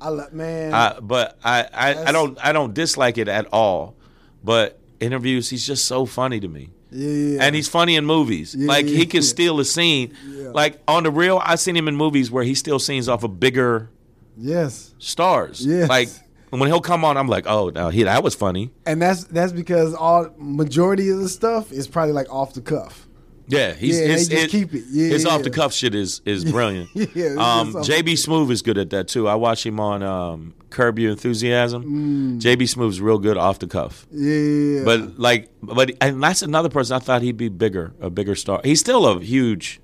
I 0.00 0.08
like 0.10 0.32
man. 0.32 0.74
I, 0.74 0.98
but 1.00 1.38
I, 1.44 1.66
I, 1.72 2.04
I 2.08 2.12
don't 2.12 2.38
I 2.44 2.52
don't 2.52 2.74
dislike 2.74 3.18
it 3.18 3.28
at 3.28 3.46
all. 3.52 3.94
But 4.42 4.78
interviews, 5.00 5.48
he's 5.50 5.66
just 5.66 5.84
so 5.86 6.06
funny 6.06 6.38
to 6.40 6.48
me. 6.48 6.70
Yeah. 6.94 7.42
And 7.42 7.56
he's 7.56 7.68
funny 7.68 7.96
in 7.96 8.06
movies. 8.06 8.54
Yeah, 8.54 8.68
like 8.68 8.86
he 8.86 9.04
can 9.04 9.22
yeah. 9.22 9.28
steal 9.28 9.58
a 9.58 9.64
scene. 9.64 10.14
Yeah. 10.26 10.50
Like 10.50 10.80
on 10.86 11.02
the 11.02 11.10
real, 11.10 11.40
I've 11.44 11.58
seen 11.58 11.76
him 11.76 11.88
in 11.88 11.96
movies 11.96 12.30
where 12.30 12.44
he 12.44 12.54
steals 12.54 12.86
scenes 12.86 13.08
off 13.08 13.24
of 13.24 13.40
bigger 13.40 13.90
yes. 14.36 14.94
stars. 14.98 15.66
Yes. 15.66 15.88
Like 15.88 16.08
when 16.50 16.68
he'll 16.68 16.80
come 16.80 17.04
on, 17.04 17.16
I'm 17.16 17.26
like, 17.26 17.46
oh, 17.48 17.70
now 17.70 17.90
he 17.90 18.04
that 18.04 18.22
was 18.22 18.36
funny. 18.36 18.70
And 18.86 19.02
that's 19.02 19.24
that's 19.24 19.52
because 19.52 19.92
all 19.92 20.30
majority 20.38 21.10
of 21.10 21.18
the 21.18 21.28
stuff 21.28 21.72
is 21.72 21.88
probably 21.88 22.12
like 22.12 22.32
off 22.32 22.54
the 22.54 22.60
cuff. 22.60 23.08
Yeah, 23.46 23.74
he's 23.74 24.00
Yeah, 24.00 24.06
just 24.08 24.32
his- 24.32 24.50
keep 24.50 24.72
it. 24.74 24.84
Yeah, 24.90 25.08
his 25.08 25.24
yeah. 25.24 25.30
off 25.30 25.42
the 25.42 25.50
cuff 25.50 25.72
shit 25.72 25.94
is 25.94 26.20
is 26.24 26.44
brilliant. 26.50 26.88
Yeah, 26.94 27.34
um, 27.38 27.72
JB 27.74 28.12
Smoove 28.14 28.50
is 28.50 28.62
good 28.62 28.78
at 28.78 28.90
that 28.90 29.08
too. 29.08 29.28
I 29.28 29.34
watch 29.34 29.64
him 29.66 29.78
on 29.80 30.02
um, 30.02 30.54
Curb 30.70 30.98
Your 30.98 31.10
Enthusiasm. 31.10 31.84
Mm. 31.84 32.40
JB 32.40 32.62
Smoove's 32.62 33.00
real 33.00 33.18
good 33.18 33.36
off 33.36 33.58
the 33.58 33.66
cuff. 33.66 34.06
Yeah, 34.10 34.82
But 34.84 35.18
like, 35.18 35.50
but 35.62 35.90
and 36.00 36.22
that's 36.22 36.42
another 36.42 36.68
person 36.70 36.96
I 36.96 36.98
thought 37.00 37.22
he'd 37.22 37.36
be 37.36 37.48
bigger, 37.50 37.92
a 38.00 38.08
bigger 38.10 38.34
star. 38.34 38.60
He's 38.64 38.80
still 38.80 39.06
a 39.06 39.20
huge 39.20 39.80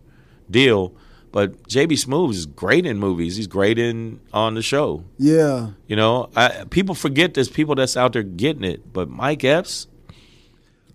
deal, 0.50 0.94
but 1.32 1.62
JB 1.68 1.92
Smoove 2.04 2.30
is 2.30 2.46
great 2.46 2.86
in 2.86 2.98
movies. 2.98 3.36
He's 3.36 3.46
great 3.46 3.78
in 3.78 4.20
on 4.32 4.54
the 4.54 4.62
show. 4.62 5.04
yeah. 5.18 5.70
You 5.86 5.96
know, 5.96 6.30
I, 6.34 6.64
people 6.70 6.94
forget 6.94 7.34
there's 7.34 7.48
people 7.50 7.74
that's 7.74 7.96
out 7.96 8.14
there 8.14 8.22
getting 8.22 8.64
it, 8.64 8.92
but 8.92 9.08
Mike 9.10 9.44
Epps, 9.44 9.86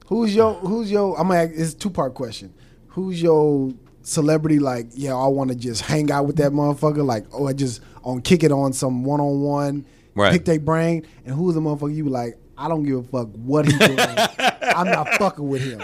Who's 0.06 0.36
your 0.36 0.54
Who's 0.56 0.92
your? 0.92 1.20
I'm 1.20 1.28
gonna. 1.28 1.42
ask- 1.42 1.52
It's 1.56 1.74
a 1.74 1.78
two 1.78 1.90
part 1.90 2.14
question. 2.14 2.54
Who's 2.90 3.22
your 3.22 3.74
celebrity? 4.04 4.60
Like, 4.60 4.88
yeah, 4.94 5.16
I 5.16 5.28
want 5.28 5.50
to 5.50 5.56
just 5.56 5.82
hang 5.82 6.12
out 6.12 6.26
with 6.28 6.38
that 6.38 6.52
motherfucker. 6.52 7.06
Like, 7.06 7.26
oh, 7.34 7.48
I 7.48 7.54
just 7.54 7.82
on 8.04 8.22
kick 8.22 8.44
it 8.44 8.52
on 8.52 8.72
some 8.74 9.04
one 9.04 9.20
on 9.20 9.42
one, 9.42 9.86
pick 10.32 10.46
their 10.46 10.60
brain. 10.60 11.06
And 11.26 11.36
who's 11.36 11.56
the 11.56 11.62
motherfucker 11.62 11.96
you 11.96 12.08
like? 12.10 12.38
I 12.58 12.68
don't 12.70 12.84
give 12.84 12.98
a 13.00 13.04
fuck 13.04 13.30
what 13.36 13.66
he 13.66 13.78
doing. 13.78 13.98
I'm 14.62 14.88
not 14.88 15.08
fucking 15.16 15.48
with 15.48 15.62
him 15.62 15.80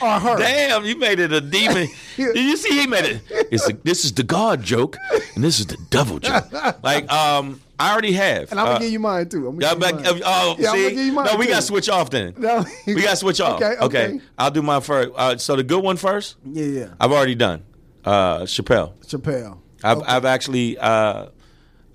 or 0.00 0.18
her. 0.20 0.36
Damn, 0.38 0.84
you 0.84 0.96
made 0.96 1.18
it 1.18 1.32
a 1.32 1.40
demon. 1.40 1.88
Did 2.16 2.36
you 2.36 2.56
see 2.56 2.80
he 2.80 2.86
made 2.86 3.04
it? 3.04 3.22
It's 3.50 3.68
a, 3.68 3.72
this 3.72 4.04
is 4.04 4.12
the 4.12 4.22
God 4.22 4.62
joke, 4.62 4.96
and 5.34 5.42
this 5.44 5.60
is 5.60 5.66
the 5.66 5.76
devil 5.90 6.18
joke. 6.18 6.44
Like, 6.82 7.10
um, 7.12 7.60
I 7.80 7.92
already 7.92 8.12
have. 8.12 8.50
And 8.50 8.58
I'm 8.60 8.66
gonna 8.66 8.76
Uh, 8.76 8.78
give 8.80 8.92
you 8.92 8.98
mine 9.00 9.28
too. 9.28 9.46
I'm 9.48 9.58
gonna 9.58 9.76
but, 9.76 10.02
give 10.02 10.16
you 10.18 10.22
mine. 10.22 10.22
oh, 10.26 10.56
Yeah, 10.58 10.70
I'm 10.70 10.76
see, 10.76 10.82
gonna 10.82 10.94
give 10.94 11.06
you 11.06 11.12
mine 11.12 11.24
no, 11.26 11.36
we 11.36 11.44
too. 11.46 11.50
got 11.52 11.56
to 11.60 11.62
switch 11.66 11.88
off 11.88 12.10
then. 12.10 12.34
No. 12.36 12.64
We 12.86 13.02
got 13.02 13.10
to 13.10 13.16
switch 13.16 13.40
off. 13.46 13.60
Okay, 13.62 13.76
okay. 13.80 14.20
I'll 14.38 14.50
do 14.50 14.62
mine 14.62 14.80
first. 14.80 15.10
Uh, 15.14 15.36
so 15.38 15.54
the 15.56 15.62
good 15.62 15.82
one 15.84 15.96
first. 15.96 16.36
Yeah, 16.44 16.64
yeah. 16.64 16.88
I've 17.00 17.12
already 17.12 17.34
done. 17.34 17.62
Uh, 18.04 18.40
Chappelle. 18.40 18.94
Chappelle. 19.06 19.58
I've 19.84 19.98
Okay. 19.98 20.06
I've 20.08 20.24
actually 20.24 20.78
uh, 20.78 21.26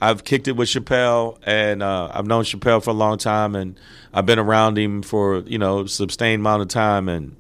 I've 0.02 0.24
kicked 0.24 0.48
it 0.48 0.54
with 0.54 0.70
Chappelle, 0.70 1.38
and 1.44 1.82
uh, 1.84 2.12
I've 2.14 2.28
known 2.28 2.44
Chappelle 2.44 2.84
for 2.84 2.90
a 2.92 2.94
long 2.94 3.18
time, 3.18 3.56
and 3.56 3.78
I've 4.14 4.26
been 4.26 4.40
around 4.40 4.78
him 4.78 5.02
for 5.02 5.40
you 5.40 5.58
know 5.58 5.82
a 5.82 5.88
sustained 5.90 6.42
amount 6.42 6.62
of 6.62 6.68
time, 6.70 7.10
and 7.10 7.36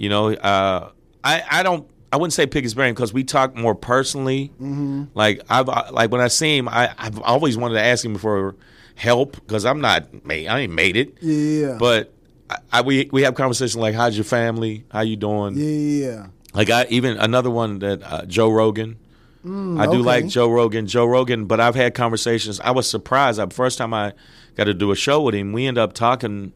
you 0.00 0.08
know 0.08 0.32
uh, 0.32 0.90
I 1.22 1.42
I 1.48 1.62
don't 1.62 1.88
I 2.12 2.16
wouldn't 2.16 2.32
say 2.32 2.46
pick 2.46 2.64
his 2.64 2.74
brain 2.74 2.92
because 2.92 3.12
we 3.12 3.22
talk 3.22 3.54
more 3.54 3.76
personally. 3.76 4.50
Mm-hmm. 4.60 5.04
Like 5.14 5.42
I've 5.48 5.68
like 5.92 6.10
when 6.10 6.20
I 6.20 6.26
see 6.28 6.56
him, 6.58 6.68
I 6.68 6.92
I've 6.98 7.20
always 7.20 7.56
wanted 7.56 7.74
to 7.74 7.82
ask 7.84 8.04
him 8.04 8.16
for 8.16 8.56
help 8.96 9.36
because 9.36 9.64
I'm 9.64 9.80
not 9.80 10.24
made 10.26 10.48
I 10.48 10.60
ain't 10.60 10.72
made 10.72 10.96
it, 10.96 11.14
Yeah. 11.20 11.76
but. 11.78 12.12
I, 12.52 12.58
I, 12.72 12.80
we 12.82 13.08
we 13.12 13.22
have 13.22 13.36
conversations 13.36 13.76
like 13.76 13.94
how's 13.94 14.16
your 14.16 14.24
family 14.24 14.84
how 14.90 15.02
you 15.02 15.14
doing 15.14 15.54
yeah, 15.54 16.08
yeah. 16.08 16.26
like 16.52 16.68
I 16.68 16.84
even 16.90 17.16
another 17.16 17.48
one 17.48 17.78
that 17.78 18.02
uh, 18.02 18.24
Joe 18.26 18.50
Rogan. 18.50 18.96
I 19.44 19.46
do 19.46 19.50
Mm, 19.50 19.86
okay. 19.86 19.96
like 19.98 20.26
Joe 20.26 20.50
Rogan. 20.50 20.88
Joe 20.88 21.06
Rogan, 21.06 21.46
but 21.46 21.60
I've 21.60 21.76
had 21.76 21.94
conversations. 21.94 22.58
I 22.58 22.72
was 22.72 22.90
surprised. 22.90 23.38
The 23.38 23.48
first 23.54 23.78
time 23.78 23.94
I 23.94 24.14
got 24.56 24.64
to 24.64 24.74
do 24.74 24.90
a 24.90 24.96
show 24.96 25.22
with 25.22 25.34
him, 25.36 25.52
we 25.52 25.64
end 25.66 25.78
up 25.78 25.92
talking 25.92 26.52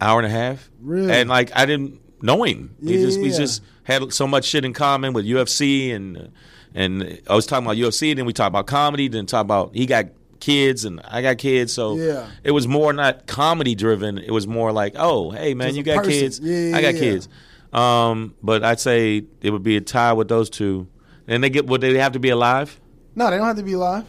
hour 0.00 0.18
and 0.18 0.26
a 0.26 0.30
half. 0.30 0.70
Really? 0.80 1.12
And 1.12 1.28
like 1.28 1.50
I 1.54 1.66
didn't 1.66 2.00
know 2.22 2.42
him. 2.44 2.74
We 2.80 2.92
just 2.94 3.20
we 3.20 3.30
just 3.30 3.62
had 3.84 4.12
so 4.12 4.26
much 4.26 4.44
shit 4.44 4.64
in 4.64 4.72
common 4.72 5.12
with 5.12 5.24
UFC 5.26 5.94
and 5.94 6.32
and 6.74 7.20
I 7.28 7.34
was 7.34 7.46
talking 7.46 7.66
about 7.66 7.76
UFC. 7.76 8.14
Then 8.14 8.26
we 8.26 8.32
talked 8.32 8.48
about 8.48 8.66
comedy. 8.66 9.08
Then 9.08 9.26
talk 9.26 9.42
about 9.42 9.74
he 9.74 9.86
got 9.86 10.06
kids 10.38 10.84
and 10.84 11.00
I 11.04 11.20
got 11.22 11.38
kids. 11.38 11.72
So 11.72 11.96
Yeah. 11.96 12.28
it 12.44 12.52
was 12.52 12.66
more 12.68 12.92
not 12.92 13.26
comedy 13.26 13.74
driven. 13.74 14.18
It 14.18 14.30
was 14.30 14.46
more 14.46 14.72
like, 14.72 14.94
oh, 14.96 15.30
hey 15.30 15.54
man, 15.54 15.68
Just 15.68 15.78
you 15.78 15.82
got 15.82 15.96
person. 16.04 16.12
kids. 16.12 16.40
Yeah, 16.40 16.76
I 16.76 16.82
got 16.82 16.94
yeah. 16.94 17.00
kids. 17.00 17.28
Um, 17.72 18.34
but 18.42 18.64
I'd 18.64 18.80
say 18.80 19.24
it 19.42 19.50
would 19.50 19.62
be 19.62 19.76
a 19.76 19.80
tie 19.80 20.12
with 20.12 20.28
those 20.28 20.50
two. 20.50 20.88
And 21.28 21.44
they 21.44 21.50
get 21.50 21.66
would 21.66 21.80
they 21.80 21.96
have 21.98 22.12
to 22.12 22.18
be 22.18 22.30
alive? 22.30 22.80
No, 23.14 23.30
they 23.30 23.36
don't 23.36 23.46
have 23.46 23.56
to 23.56 23.62
be 23.62 23.74
alive. 23.74 24.04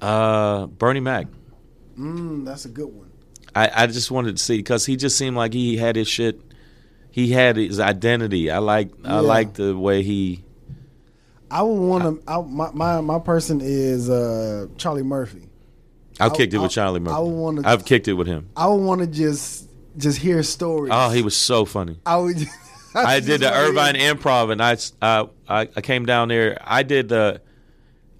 Uh, 0.00 0.66
Bernie 0.66 1.00
Mac. 1.00 1.26
Mm, 1.98 2.44
that's 2.44 2.64
a 2.64 2.68
good 2.68 2.86
one. 2.86 3.07
I, 3.62 3.82
I 3.84 3.86
just 3.86 4.10
wanted 4.10 4.36
to 4.36 4.42
see 4.42 4.56
because 4.58 4.86
he 4.86 4.96
just 4.96 5.16
seemed 5.18 5.36
like 5.36 5.52
he 5.52 5.76
had 5.76 5.96
his 5.96 6.08
shit. 6.08 6.40
He 7.10 7.30
had 7.32 7.56
his 7.56 7.80
identity. 7.80 8.50
I 8.50 8.58
like 8.58 8.90
I 9.04 9.14
Yeah. 9.14 9.20
like 9.20 9.54
the 9.54 9.76
way 9.76 10.02
he. 10.02 10.44
I 11.50 11.62
would 11.62 11.74
want 11.80 12.24
to. 12.26 12.42
My, 12.42 12.70
my 12.72 13.00
my 13.00 13.18
person 13.18 13.60
is 13.62 14.08
uh, 14.10 14.66
Charlie 14.76 15.02
Murphy. 15.02 15.48
I've 16.20 16.32
I- 16.32 16.36
kicked 16.36 16.54
it 16.54 16.58
I- 16.58 16.62
with 16.62 16.70
Charlie 16.72 17.00
Murphy. 17.00 17.16
I 17.16 17.18
would 17.20 17.30
wanna- 17.30 17.62
I've 17.68 17.84
kicked 17.84 18.06
it 18.08 18.12
with 18.14 18.26
him. 18.26 18.48
I 18.56 18.66
would 18.68 18.76
want 18.84 19.00
to 19.00 19.06
just 19.06 19.68
just 19.96 20.18
hear 20.18 20.42
stories. 20.42 20.92
Oh, 20.94 21.10
he 21.10 21.22
was 21.22 21.34
so 21.36 21.64
funny. 21.64 21.98
I 22.06 22.16
would. 22.18 22.36
I 22.94 23.20
did 23.20 23.40
the 23.42 23.52
Irvine 23.52 23.94
Improv, 23.94 24.50
and 24.50 24.62
I, 24.62 24.76
uh, 25.04 25.26
I 25.48 25.68
I 25.76 25.80
came 25.80 26.06
down 26.06 26.28
there. 26.28 26.58
I 26.64 26.82
did 26.82 27.08
the. 27.08 27.40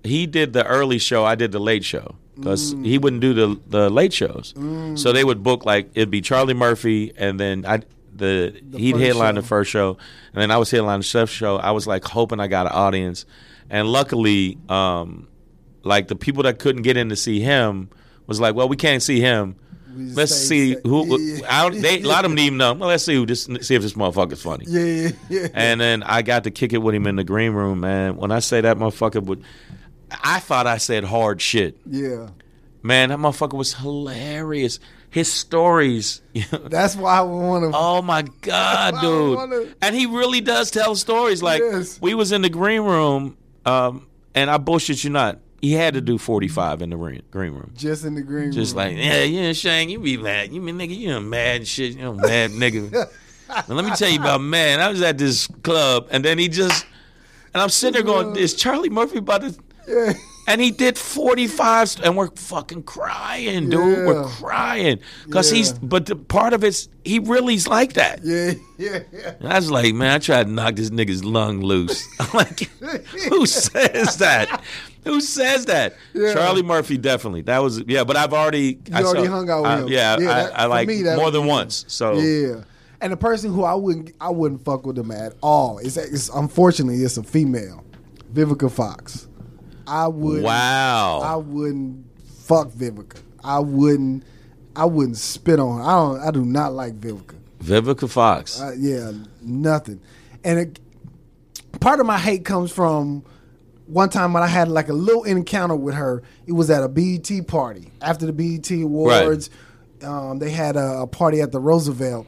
He 0.04 0.26
did 0.26 0.52
the 0.52 0.64
early 0.64 0.98
show. 0.98 1.24
I 1.24 1.34
did 1.34 1.52
the 1.52 1.58
late 1.58 1.84
show 1.84 2.14
because 2.38 2.74
Mm. 2.74 2.84
he 2.86 2.98
wouldn't 2.98 3.20
do 3.22 3.34
the 3.34 3.60
the 3.68 3.90
late 3.90 4.12
shows. 4.12 4.54
So 4.94 5.12
they 5.12 5.24
would 5.24 5.42
book 5.42 5.64
like 5.64 5.90
it'd 5.94 6.10
be 6.10 6.20
Charlie 6.20 6.54
Murphy, 6.54 7.12
and 7.16 7.38
then 7.38 7.64
I 7.66 7.80
the, 8.14 8.60
he'd 8.76 8.96
headline 8.96 9.34
show. 9.36 9.40
the 9.40 9.46
first 9.46 9.70
show, 9.70 9.96
and 10.32 10.42
then 10.42 10.50
I 10.50 10.56
was 10.56 10.70
headlining 10.72 10.98
the 10.98 11.02
chef 11.04 11.30
show. 11.30 11.56
I 11.56 11.70
was 11.70 11.86
like 11.86 12.04
hoping 12.04 12.40
I 12.40 12.48
got 12.48 12.66
an 12.66 12.72
audience, 12.72 13.24
and 13.70 13.86
luckily, 13.86 14.58
um, 14.68 15.28
like 15.84 16.08
the 16.08 16.16
people 16.16 16.42
that 16.42 16.58
couldn't 16.58 16.82
get 16.82 16.96
in 16.96 17.10
to 17.10 17.16
see 17.16 17.38
him 17.40 17.90
was 18.26 18.40
like, 18.40 18.54
well, 18.56 18.68
we 18.68 18.76
can't 18.76 19.02
see 19.02 19.20
him. 19.20 19.54
We 19.96 20.04
Let's 20.12 20.34
see 20.34 20.76
who. 20.84 21.18
Yeah, 21.18 21.38
yeah. 21.40 21.46
I 21.48 21.68
don't, 21.70 21.80
they, 21.80 22.00
a 22.02 22.06
lot 22.06 22.24
of 22.24 22.30
them 22.30 22.36
didn't 22.36 22.46
even 22.46 22.58
know. 22.58 22.72
Well, 22.74 22.88
let's 22.88 23.04
see 23.04 23.14
who 23.14 23.24
this. 23.26 23.44
See 23.62 23.74
if 23.74 23.82
this 23.82 23.94
motherfucker's 23.94 24.42
funny. 24.42 24.64
Yeah, 24.68 24.82
yeah, 24.84 25.10
yeah. 25.28 25.46
And 25.54 25.80
then 25.80 26.02
I 26.02 26.22
got 26.22 26.44
to 26.44 26.50
kick 26.50 26.72
it 26.72 26.78
with 26.78 26.94
him 26.94 27.06
in 27.06 27.16
the 27.16 27.24
green 27.24 27.52
room, 27.52 27.80
man. 27.80 28.16
When 28.16 28.30
I 28.30 28.38
say 28.40 28.60
that 28.60 28.76
motherfucker 28.76 29.22
would, 29.24 29.42
I 30.10 30.40
thought 30.40 30.66
I 30.66 30.78
said 30.78 31.04
hard 31.04 31.40
shit. 31.40 31.78
yeah. 31.86 32.28
Man, 32.80 33.08
that 33.08 33.18
motherfucker 33.18 33.54
was 33.58 33.74
hilarious. 33.74 34.78
His 35.10 35.30
stories. 35.32 36.22
That's 36.52 36.94
why 36.96 37.18
I 37.18 37.22
want 37.22 37.64
to. 37.72 37.76
oh 37.76 38.02
my 38.02 38.22
god, 38.42 39.00
dude! 39.00 39.36
wanna- 39.36 39.66
And 39.82 39.94
he 39.96 40.06
really 40.06 40.40
does 40.40 40.70
tell 40.70 40.94
stories. 40.94 41.42
Like 41.42 41.60
Yes. 41.60 42.00
we 42.00 42.14
was 42.14 42.30
in 42.30 42.42
the 42.42 42.48
green 42.50 42.82
room, 42.82 43.36
um, 43.66 44.06
and 44.34 44.48
I 44.50 44.58
bullshit 44.58 45.02
you 45.02 45.10
not. 45.10 45.40
He 45.60 45.72
had 45.72 45.94
to 45.94 46.00
do 46.00 46.18
forty 46.18 46.46
five 46.46 46.80
in 46.82 46.90
the 46.90 46.96
green 46.96 47.52
room. 47.52 47.72
just 47.74 48.04
in 48.04 48.14
the 48.14 48.22
green 48.22 48.52
Just 48.52 48.56
room. 48.56 48.64
Just 48.64 48.76
like, 48.76 48.96
yeah, 48.96 49.24
yeah, 49.24 49.52
Shane, 49.54 49.88
you 49.88 49.98
be 49.98 50.16
mad. 50.16 50.52
You 50.52 50.60
mean 50.60 50.78
nigga, 50.78 50.96
you 50.96 51.12
a 51.14 51.20
mad 51.20 51.66
shit, 51.66 51.96
you 51.96 52.02
know, 52.02 52.12
mad 52.14 52.52
nigga. 52.52 52.92
now, 53.48 53.74
let 53.74 53.84
me 53.84 53.90
tell 53.96 54.08
you 54.08 54.20
about 54.20 54.40
man. 54.40 54.78
I 54.78 54.88
was 54.88 55.02
at 55.02 55.18
this 55.18 55.48
club 55.64 56.06
and 56.12 56.24
then 56.24 56.38
he 56.38 56.48
just 56.48 56.86
and 57.54 57.60
I'm 57.62 57.70
sitting 57.70 57.94
there 57.94 58.02
going, 58.04 58.36
Is 58.36 58.54
Charlie 58.54 58.90
Murphy 58.90 59.18
about 59.18 59.40
to 59.40 59.56
yeah. 59.88 60.12
and 60.46 60.60
he 60.60 60.70
did 60.70 60.96
45 60.98 61.88
st- 61.88 62.06
and 62.06 62.16
we're 62.16 62.28
fucking 62.36 62.82
crying, 62.84 63.68
dude. 63.70 64.06
We're 64.06 64.24
crying. 64.24 65.00
Cause 65.30 65.50
he's 65.50 65.72
but 65.72 66.06
the 66.06 66.16
part 66.16 66.52
of 66.52 66.64
it's 66.64 66.88
he 67.04 67.18
really's 67.18 67.66
like 67.66 67.94
that. 67.94 68.20
yeah, 68.24 68.52
yeah, 68.78 69.00
yeah. 69.12 69.34
And 69.40 69.48
I 69.52 69.56
was 69.56 69.70
like, 69.70 69.94
man, 69.94 70.12
I 70.12 70.18
tried 70.18 70.44
to 70.44 70.50
knock 70.52 70.76
this 70.76 70.90
nigga's 70.90 71.24
lung 71.24 71.60
loose. 71.60 72.06
I'm 72.20 72.30
like, 72.34 72.60
who 73.28 73.46
says 73.46 74.16
that? 74.18 74.62
Who 75.04 75.20
says 75.20 75.66
that? 75.66 75.96
Yeah. 76.12 76.34
Charlie 76.34 76.62
Murphy, 76.62 76.98
definitely. 76.98 77.42
That 77.42 77.58
was 77.62 77.82
yeah, 77.86 78.04
but 78.04 78.16
I've 78.16 78.32
already 78.34 78.78
You 78.90 78.94
already 79.06 79.26
hung 79.26 79.48
out 79.50 79.62
with 79.62 79.70
I- 79.70 79.78
him. 79.80 79.88
Yeah, 79.88 80.18
Yeah, 80.18 80.30
I, 80.30 80.42
that- 80.44 80.58
I 80.58 80.62
for 80.64 80.68
like 80.68 80.88
me, 80.88 81.02
that 81.02 81.16
more 81.16 81.30
than 81.30 81.46
once. 81.46 81.84
So 81.88 82.18
Yeah. 82.18 82.62
And 83.00 83.12
the 83.12 83.16
person 83.16 83.52
who 83.54 83.62
I 83.64 83.74
wouldn't 83.74 84.12
I 84.20 84.28
wouldn't 84.30 84.64
fuck 84.64 84.84
with 84.84 84.96
them 84.96 85.10
at 85.12 85.34
all. 85.40 85.78
It's, 85.78 85.96
it's 85.96 86.28
unfortunately 86.30 86.96
it's 87.04 87.16
a 87.16 87.22
female, 87.22 87.84
Vivica 88.34 88.70
Fox. 88.70 89.27
I 89.88 90.06
would. 90.08 90.42
wow. 90.42 91.20
I 91.20 91.36
wouldn't 91.36 92.04
fuck 92.44 92.68
Vivica. 92.68 93.20
I 93.42 93.58
wouldn't. 93.58 94.24
I 94.76 94.84
wouldn't 94.84 95.16
spit 95.16 95.58
on 95.58 95.78
her. 95.78 95.82
I 95.82 95.92
don't. 95.92 96.20
I 96.28 96.30
do 96.30 96.44
not 96.44 96.72
like 96.72 97.00
Vivica. 97.00 97.34
Vivica 97.62 98.08
Fox. 98.08 98.60
Uh, 98.60 98.72
yeah, 98.78 99.12
nothing. 99.40 100.00
And 100.44 100.58
it, 100.58 100.80
part 101.80 102.00
of 102.00 102.06
my 102.06 102.18
hate 102.18 102.44
comes 102.44 102.70
from 102.70 103.24
one 103.86 104.10
time 104.10 104.32
when 104.32 104.42
I 104.42 104.46
had 104.46 104.68
like 104.68 104.88
a 104.88 104.92
little 104.92 105.24
encounter 105.24 105.74
with 105.74 105.94
her. 105.94 106.22
It 106.46 106.52
was 106.52 106.70
at 106.70 106.82
a 106.82 106.88
BET 106.88 107.30
party 107.46 107.90
after 108.00 108.26
the 108.26 108.32
BET 108.32 108.70
Awards. 108.70 109.50
Um, 110.02 110.38
they 110.38 110.50
had 110.50 110.76
a, 110.76 111.00
a 111.00 111.06
party 111.06 111.40
at 111.40 111.50
the 111.50 111.58
Roosevelt, 111.60 112.26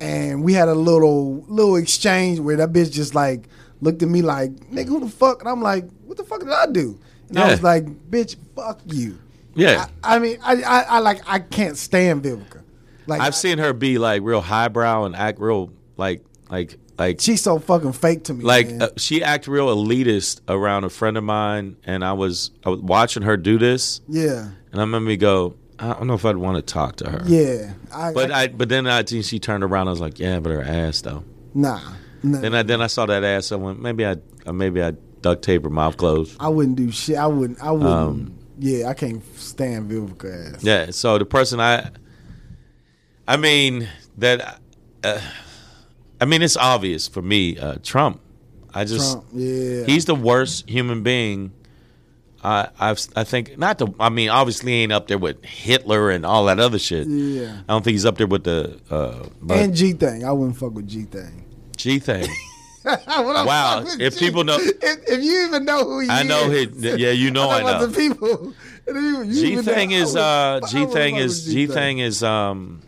and 0.00 0.44
we 0.44 0.52
had 0.52 0.68
a 0.68 0.74
little 0.74 1.42
little 1.48 1.76
exchange 1.76 2.38
where 2.38 2.56
that 2.56 2.72
bitch 2.72 2.92
just 2.92 3.14
like 3.14 3.48
looked 3.80 4.02
at 4.02 4.08
me 4.08 4.22
like, 4.22 4.50
"Nigga, 4.70 4.88
who 4.88 5.00
the 5.00 5.08
fuck?" 5.08 5.40
And 5.40 5.48
I'm 5.48 5.62
like, 5.62 5.84
"What 6.08 6.16
the 6.16 6.24
fuck 6.24 6.40
did 6.40 6.50
I 6.50 6.66
do?" 6.66 6.98
And 7.28 7.38
I 7.38 7.50
was 7.50 7.62
like, 7.62 7.84
"Bitch, 8.10 8.36
fuck 8.56 8.80
you." 8.86 9.18
yeah. 9.54 9.86
I, 10.02 10.16
I 10.16 10.18
mean, 10.18 10.38
I, 10.42 10.62
I, 10.62 10.80
I 10.82 10.98
like 11.00 11.20
I 11.26 11.38
can't 11.38 11.76
stand 11.76 12.22
Vivica. 12.22 12.62
Like 13.06 13.20
I've 13.20 13.34
seen 13.34 13.58
her 13.58 13.72
be 13.72 13.98
like 13.98 14.22
real 14.22 14.40
highbrow 14.40 15.04
and 15.04 15.16
act 15.16 15.40
real 15.40 15.70
like 15.96 16.24
like 16.50 16.78
like 16.98 17.20
she's 17.20 17.42
so 17.42 17.58
fucking 17.58 17.92
fake 17.92 18.24
to 18.24 18.34
me. 18.34 18.44
like 18.44 18.68
uh, 18.80 18.90
she 18.96 19.22
act 19.22 19.48
real 19.48 19.74
elitist 19.74 20.40
around 20.48 20.84
a 20.84 20.90
friend 20.90 21.16
of 21.16 21.24
mine 21.24 21.76
and 21.84 22.04
I 22.04 22.12
was 22.12 22.50
I 22.64 22.70
was 22.70 22.80
watching 22.80 23.22
her 23.22 23.36
do 23.36 23.58
this 23.58 24.00
yeah. 24.08 24.50
and 24.72 24.74
I 24.74 24.80
remember 24.80 25.08
me 25.08 25.16
go 25.16 25.56
I 25.78 25.94
don't 25.94 26.06
know 26.06 26.14
if 26.14 26.24
I'd 26.24 26.36
want 26.36 26.56
to 26.56 26.62
talk 26.62 26.96
to 26.96 27.08
her. 27.08 27.22
Yeah, 27.24 27.72
I, 27.94 28.12
But 28.12 28.32
I, 28.32 28.42
I, 28.42 28.48
but 28.48 28.68
then 28.68 28.88
I 28.88 29.04
think 29.04 29.24
she 29.24 29.38
turned 29.38 29.62
around. 29.62 29.86
I 29.86 29.92
was 29.92 30.00
like, 30.00 30.18
yeah, 30.18 30.40
but 30.40 30.50
her 30.50 30.60
ass 30.60 31.02
though. 31.02 31.22
Nah. 31.54 31.80
nah. 32.22 32.40
Then 32.40 32.52
I 32.52 32.64
then 32.64 32.82
I 32.82 32.88
saw 32.88 33.06
that 33.06 33.22
ass. 33.22 33.52
I 33.52 33.56
went 33.56 33.80
maybe 33.80 34.04
I 34.04 34.16
uh, 34.44 34.52
maybe 34.52 34.82
I 34.82 34.94
duct 35.22 35.42
tape 35.42 35.62
her 35.64 35.70
mouth 35.70 35.96
closed. 35.96 36.36
I 36.40 36.48
wouldn't 36.48 36.76
do 36.76 36.90
shit. 36.90 37.16
I 37.16 37.26
wouldn't. 37.26 37.62
I 37.62 37.70
wouldn't. 37.70 37.90
Um, 37.90 38.38
yeah, 38.58 38.88
I 38.88 38.94
can't 38.94 39.22
stand 39.36 39.90
Vivica 39.90 40.54
ass. 40.54 40.64
Yeah. 40.64 40.90
So 40.90 41.18
the 41.18 41.24
person 41.24 41.60
I, 41.60 41.90
I 43.26 43.36
mean 43.36 43.88
that, 44.18 44.60
uh, 45.04 45.20
I 46.20 46.24
mean 46.24 46.42
it's 46.42 46.56
obvious 46.56 47.08
for 47.08 47.22
me. 47.22 47.58
Uh, 47.58 47.76
Trump. 47.82 48.20
I 48.74 48.84
just 48.84 49.12
Trump. 49.12 49.26
Yeah. 49.32 49.84
he's 49.84 50.04
the 50.04 50.14
worst 50.14 50.68
human 50.68 51.02
being. 51.02 51.52
I 52.42 52.68
I've, 52.78 53.00
I 53.16 53.24
think 53.24 53.58
not 53.58 53.78
the. 53.78 53.88
I 53.98 54.10
mean, 54.10 54.28
obviously 54.28 54.72
he 54.72 54.78
ain't 54.82 54.92
up 54.92 55.08
there 55.08 55.18
with 55.18 55.44
Hitler 55.44 56.10
and 56.10 56.24
all 56.24 56.44
that 56.46 56.60
other 56.60 56.78
shit. 56.78 57.08
Yeah. 57.08 57.60
I 57.68 57.72
don't 57.72 57.82
think 57.82 57.94
he's 57.94 58.06
up 58.06 58.16
there 58.16 58.26
with 58.26 58.44
the 58.44 58.80
uh, 58.90 59.28
and 59.52 59.74
G 59.74 59.92
thing. 59.92 60.24
I 60.24 60.32
wouldn't 60.32 60.56
fuck 60.56 60.72
with 60.72 60.88
G 60.88 61.02
thing. 61.02 61.44
G 61.76 61.98
thing. 61.98 62.28
wow. 63.08 63.84
If 63.98 64.18
people 64.18 64.44
know- 64.44 64.58
if, 64.60 64.98
if 65.08 65.22
you 65.22 65.46
even 65.46 65.64
know 65.64 65.84
who 65.84 66.00
he 66.00 66.08
I 66.08 66.22
know 66.22 66.50
is, 66.50 66.80
he. 66.82 66.90
Yeah, 66.96 67.10
you 67.10 67.30
know 67.30 67.50
I 67.58 67.62
know. 67.62 67.86
The 67.86 67.96
people. 67.96 68.54
You 68.86 69.24
G 69.26 69.56
thing 69.62 69.90
is 69.90 70.16
uh 70.16 70.60
G 70.70 70.86
thing 70.86 71.16
is 71.16 71.44
G 71.46 71.66
thing 71.66 71.98
is 71.98 72.22
um 72.22 72.80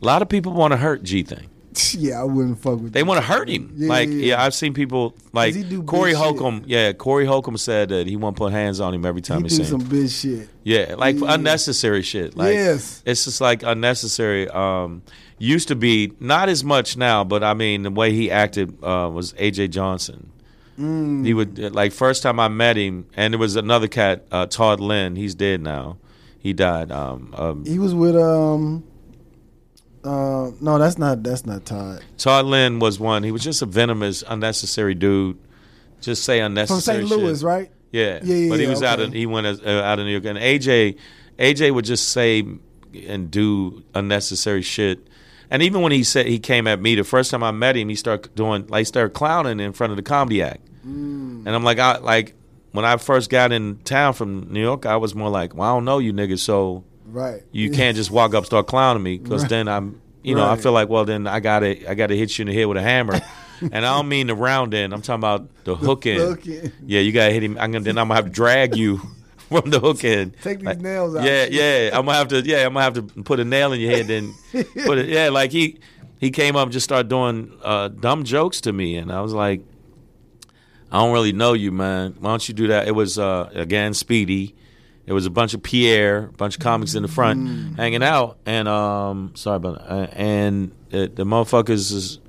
a 0.00 0.04
lot 0.04 0.20
of 0.22 0.28
people 0.28 0.52
want 0.52 0.72
to 0.72 0.76
hurt 0.76 1.02
G 1.02 1.22
thing. 1.22 1.48
Yeah, 1.94 2.20
I 2.20 2.24
wouldn't 2.24 2.58
fuck 2.58 2.80
with. 2.80 2.92
They 2.92 3.02
want 3.02 3.18
to 3.18 3.26
hurt 3.26 3.48
him. 3.48 3.72
Yeah, 3.76 3.88
like 3.88 4.08
yeah, 4.08 4.14
yeah, 4.14 4.24
yeah. 4.36 4.42
I've 4.44 4.54
seen 4.54 4.72
people 4.74 5.14
like 5.32 5.54
he 5.54 5.62
do 5.62 5.82
Corey 5.82 6.10
big 6.12 6.16
shit. 6.18 6.24
Holcomb. 6.24 6.62
Yeah, 6.66 6.92
Corey 6.92 7.24
Holcomb 7.26 7.56
said 7.56 7.88
that 7.90 8.06
he 8.06 8.16
won't 8.16 8.36
put 8.36 8.52
hands 8.52 8.78
on 8.80 8.92
him 8.94 9.04
every 9.06 9.20
time 9.22 9.44
He 9.44 9.48
he, 9.50 9.56
do 9.58 9.64
some 9.64 9.80
him. 9.80 9.88
bitch 9.88 10.20
shit. 10.22 10.48
Yeah, 10.64 10.94
like 10.98 11.16
unnecessary 11.22 12.02
shit. 12.02 12.36
Like 12.36 12.54
Yes. 12.54 13.02
it's 13.06 13.24
just 13.24 13.40
like 13.40 13.62
unnecessary. 13.62 14.48
Um, 14.48 15.02
used 15.42 15.68
to 15.68 15.74
be 15.74 16.12
not 16.20 16.48
as 16.48 16.62
much 16.62 16.96
now, 16.96 17.24
but 17.24 17.42
I 17.42 17.54
mean 17.54 17.82
the 17.82 17.90
way 17.90 18.12
he 18.12 18.30
acted 18.30 18.82
uh, 18.82 19.10
was 19.12 19.32
AJ 19.34 19.70
Johnson. 19.70 20.30
Mm. 20.78 21.26
He 21.26 21.34
would 21.34 21.74
like 21.74 21.92
first 21.92 22.22
time 22.22 22.40
I 22.40 22.48
met 22.48 22.76
him, 22.76 23.06
and 23.16 23.34
there 23.34 23.38
was 23.38 23.56
another 23.56 23.88
cat, 23.88 24.24
uh, 24.30 24.46
Todd 24.46 24.80
Lynn. 24.80 25.16
He's 25.16 25.34
dead 25.34 25.60
now. 25.60 25.98
He 26.38 26.52
died. 26.52 26.90
Um, 26.90 27.34
um, 27.36 27.64
He 27.64 27.78
was 27.78 27.94
with 27.94 28.16
um. 28.16 28.84
Uh, 30.04 30.50
no, 30.60 30.78
that's 30.78 30.98
not 30.98 31.22
that's 31.22 31.46
not 31.46 31.64
Todd 31.64 32.02
Todd 32.18 32.46
Lynn 32.46 32.78
was 32.78 32.98
one. 32.98 33.22
He 33.22 33.30
was 33.30 33.42
just 33.44 33.62
a 33.62 33.66
venomous, 33.66 34.24
unnecessary 34.26 34.94
dude. 34.94 35.38
Just 36.00 36.24
say 36.24 36.40
unnecessary. 36.40 37.00
from. 37.00 37.08
St. 37.08 37.20
Louis, 37.20 37.38
shit. 37.38 37.46
right? 37.46 37.70
Yeah, 37.92 38.20
Yeah, 38.22 38.34
yeah, 38.34 38.48
But 38.48 38.60
he 38.60 38.66
was 38.66 38.82
out 38.82 39.00
of 39.00 39.12
he 39.12 39.26
went 39.26 39.46
as, 39.46 39.60
uh, 39.60 39.82
out 39.84 39.98
of 39.98 40.06
New 40.06 40.12
York, 40.12 40.24
and 40.24 40.38
AJ, 40.38 40.96
AJ 41.38 41.74
would 41.74 41.84
just 41.84 42.08
say 42.08 42.44
and 43.06 43.30
do 43.30 43.84
unnecessary 43.94 44.62
shit. 44.62 45.06
And 45.52 45.62
even 45.62 45.82
when 45.82 45.92
he 45.92 46.02
said 46.02 46.26
he 46.26 46.38
came 46.38 46.66
at 46.66 46.80
me 46.80 46.94
the 46.94 47.04
first 47.04 47.30
time 47.30 47.42
I 47.44 47.50
met 47.50 47.76
him, 47.76 47.88
he 47.90 47.94
started 47.94 48.34
doing 48.34 48.66
like 48.68 48.86
started 48.86 49.10
clowning 49.12 49.60
in 49.60 49.72
front 49.74 49.90
of 49.92 49.96
the 49.98 50.02
comedy 50.02 50.42
act. 50.42 50.64
Mm. 50.84 51.46
And 51.46 51.48
I'm 51.50 51.62
like, 51.62 51.78
I 51.78 51.98
like 51.98 52.34
when 52.72 52.84
I 52.86 52.96
first 52.96 53.28
got 53.28 53.52
in 53.52 53.76
town 53.84 54.14
from 54.14 54.50
New 54.52 54.62
York, 54.62 54.86
I 54.86 54.96
was 54.96 55.14
more 55.14 55.28
like, 55.28 55.54
well, 55.54 55.70
I 55.70 55.74
don't 55.76 55.84
know 55.84 55.98
you 55.98 56.12
niggas, 56.14 56.38
so 56.40 56.84
Right. 57.06 57.42
you 57.52 57.70
can't 57.70 57.94
just 57.96 58.10
walk 58.10 58.32
up 58.34 58.46
start 58.46 58.66
clowning 58.66 59.02
me 59.02 59.18
because 59.18 59.42
Right. 59.42 59.50
then 59.50 59.68
I'm 59.68 60.00
you 60.22 60.34
know 60.34 60.48
I 60.48 60.56
feel 60.56 60.72
like 60.72 60.88
well 60.88 61.04
then 61.04 61.26
I 61.26 61.40
gotta 61.40 61.90
I 61.90 61.94
gotta 61.94 62.14
hit 62.14 62.38
you 62.38 62.44
in 62.44 62.48
the 62.48 62.54
head 62.54 62.64
with 62.64 62.78
a 62.78 62.82
hammer 62.82 63.20
and 63.60 63.74
I 63.84 63.94
don't 63.96 64.08
mean 64.08 64.28
the 64.28 64.34
round 64.34 64.72
end 64.72 64.94
I'm 64.94 65.02
talking 65.02 65.20
about 65.20 65.46
the 65.64 65.74
hook 65.76 66.06
end 66.06 66.20
hook 66.20 66.46
end. 66.46 66.72
yeah 66.86 67.00
you 67.00 67.12
gotta 67.12 67.32
hit 67.32 67.42
him 67.42 67.58
I'm 67.60 67.72
gonna 67.72 67.84
then 67.84 67.98
I'm 67.98 68.06
gonna 68.08 68.14
have 68.16 68.24
to 68.26 68.30
drag 68.30 68.76
you 68.76 69.00
from 69.52 69.70
the 69.70 69.78
hook 69.80 70.04
end 70.04 70.34
Take 70.42 70.58
these 70.58 70.66
Like, 70.66 70.80
nails 70.80 71.14
out. 71.14 71.24
yeah 71.24 71.46
yeah 71.50 71.90
I'm 71.92 72.04
gonna 72.06 72.18
have 72.18 72.28
to 72.28 72.40
yeah 72.40 72.66
I'm 72.66 72.72
gonna 72.74 72.82
have 72.84 72.94
to 72.94 73.02
put 73.22 73.38
a 73.40 73.44
nail 73.44 73.72
in 73.72 73.80
your 73.80 73.90
head 73.90 74.06
then 74.08 74.34
put 74.52 74.98
it 74.98 75.08
yeah 75.08 75.28
like 75.28 75.50
he 75.52 75.78
he 76.18 76.30
came 76.30 76.56
up 76.56 76.64
and 76.64 76.72
just 76.72 76.84
started 76.84 77.08
doing 77.08 77.52
uh, 77.62 77.88
dumb 77.88 78.24
jokes 78.24 78.60
to 78.62 78.72
me 78.72 78.96
and 78.96 79.12
I 79.12 79.20
was 79.20 79.32
like 79.32 79.62
I 80.90 80.98
don't 80.98 81.12
really 81.12 81.32
know 81.32 81.52
you 81.52 81.72
man 81.72 82.16
why 82.20 82.30
don't 82.30 82.48
you 82.48 82.54
do 82.54 82.66
that 82.68 82.86
it 82.88 82.92
was 82.92 83.18
uh, 83.18 83.50
again 83.54 83.94
Speedy 83.94 84.54
it 85.04 85.12
was 85.12 85.26
a 85.26 85.30
bunch 85.30 85.52
of 85.52 85.64
Pierre, 85.64 86.26
a 86.26 86.32
bunch 86.32 86.54
of 86.54 86.60
comics 86.60 86.94
in 86.94 87.02
the 87.02 87.08
front 87.08 87.76
hanging 87.76 88.04
out, 88.04 88.38
and 88.46 88.68
um, 88.68 89.32
sorry 89.34 89.56
about 89.56 89.78
that. 89.80 89.90
Uh, 89.92 90.06
and 90.12 90.70
the, 90.90 91.08
the 91.12 91.24
motherfuckers 91.24 91.90
is 91.92 92.20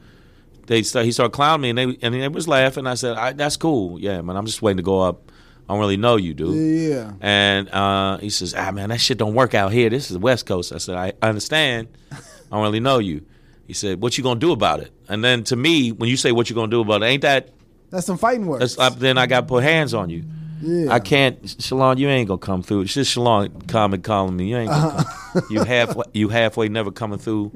they 0.66 0.82
start, 0.82 1.06
he 1.06 1.12
started 1.12 1.34
clowning 1.34 1.62
me, 1.62 1.70
and 1.70 1.78
they 1.78 1.98
and 2.02 2.16
they 2.16 2.28
was 2.30 2.48
laughing. 2.48 2.88
I 2.88 2.96
said, 2.96 3.16
I, 3.16 3.34
"That's 3.34 3.58
cool, 3.58 4.00
yeah, 4.00 4.20
man. 4.22 4.36
I'm 4.36 4.48
just 4.48 4.64
waiting 4.64 4.78
to 4.78 4.84
go 4.84 5.02
up. 5.02 5.32
I 5.74 5.76
don't 5.76 5.80
really 5.82 5.98
know 5.98 6.16
you, 6.18 6.34
dude." 6.34 6.92
Yeah. 6.92 7.14
And 7.22 7.70
uh, 7.70 8.18
he 8.18 8.30
says, 8.30 8.54
"Ah, 8.56 8.72
man, 8.72 8.90
that 8.90 9.02
shit 9.02 9.18
don't 9.18 9.34
work 9.34 9.54
out 9.54 9.72
here. 9.72 9.90
This 9.90 10.06
is 10.06 10.14
the 10.14 10.20
West 10.20 10.46
Coast." 10.46 10.72
I 10.72 10.78
said, 10.78 10.96
"I 10.96 11.14
understand. 11.28 11.88
I 12.12 12.18
don't 12.52 12.62
really 12.62 12.80
know 12.80 13.00
you." 13.00 13.26
He 13.66 13.74
said, 13.74 14.02
"What 14.02 14.18
you 14.18 14.24
gonna 14.24 14.40
do 14.40 14.52
about 14.52 14.80
it?" 14.82 14.92
And 15.10 15.24
then 15.24 15.44
to 15.46 15.56
me, 15.56 15.92
when 15.92 16.10
you 16.10 16.18
say 16.18 16.32
what 16.32 16.50
you 16.50 16.56
gonna 16.56 16.70
do 16.70 16.82
about 16.82 17.02
it, 17.02 17.06
ain't 17.08 17.22
that? 17.24 17.50
That's 17.90 18.06
some 18.06 18.18
fighting 18.18 18.46
words. 18.46 18.76
That's, 18.76 18.80
uh, 18.80 18.96
then 18.98 19.18
I 19.18 19.26
got 19.28 19.42
to 19.42 19.46
put 19.48 19.64
hands 19.64 19.94
on 19.94 20.10
you. 20.10 20.24
yeah. 20.62 20.92
I 20.92 21.00
can't, 21.00 21.42
Shalon. 21.44 21.98
You 21.98 22.08
ain't 22.10 22.28
gonna 22.28 22.38
come 22.40 22.64
through. 22.64 22.82
It's 22.82 22.94
just 22.94 23.16
Shalon 23.16 23.68
comment 23.68 24.04
calling 24.04 24.36
me. 24.36 24.50
You 24.50 24.58
ain't 24.58 24.70
gonna 24.72 25.06
come. 25.34 25.44
You 25.50 25.64
halfway, 25.64 26.06
you 26.14 26.30
halfway 26.30 26.70
never 26.70 26.92
coming 26.92 27.20
through, 27.20 27.52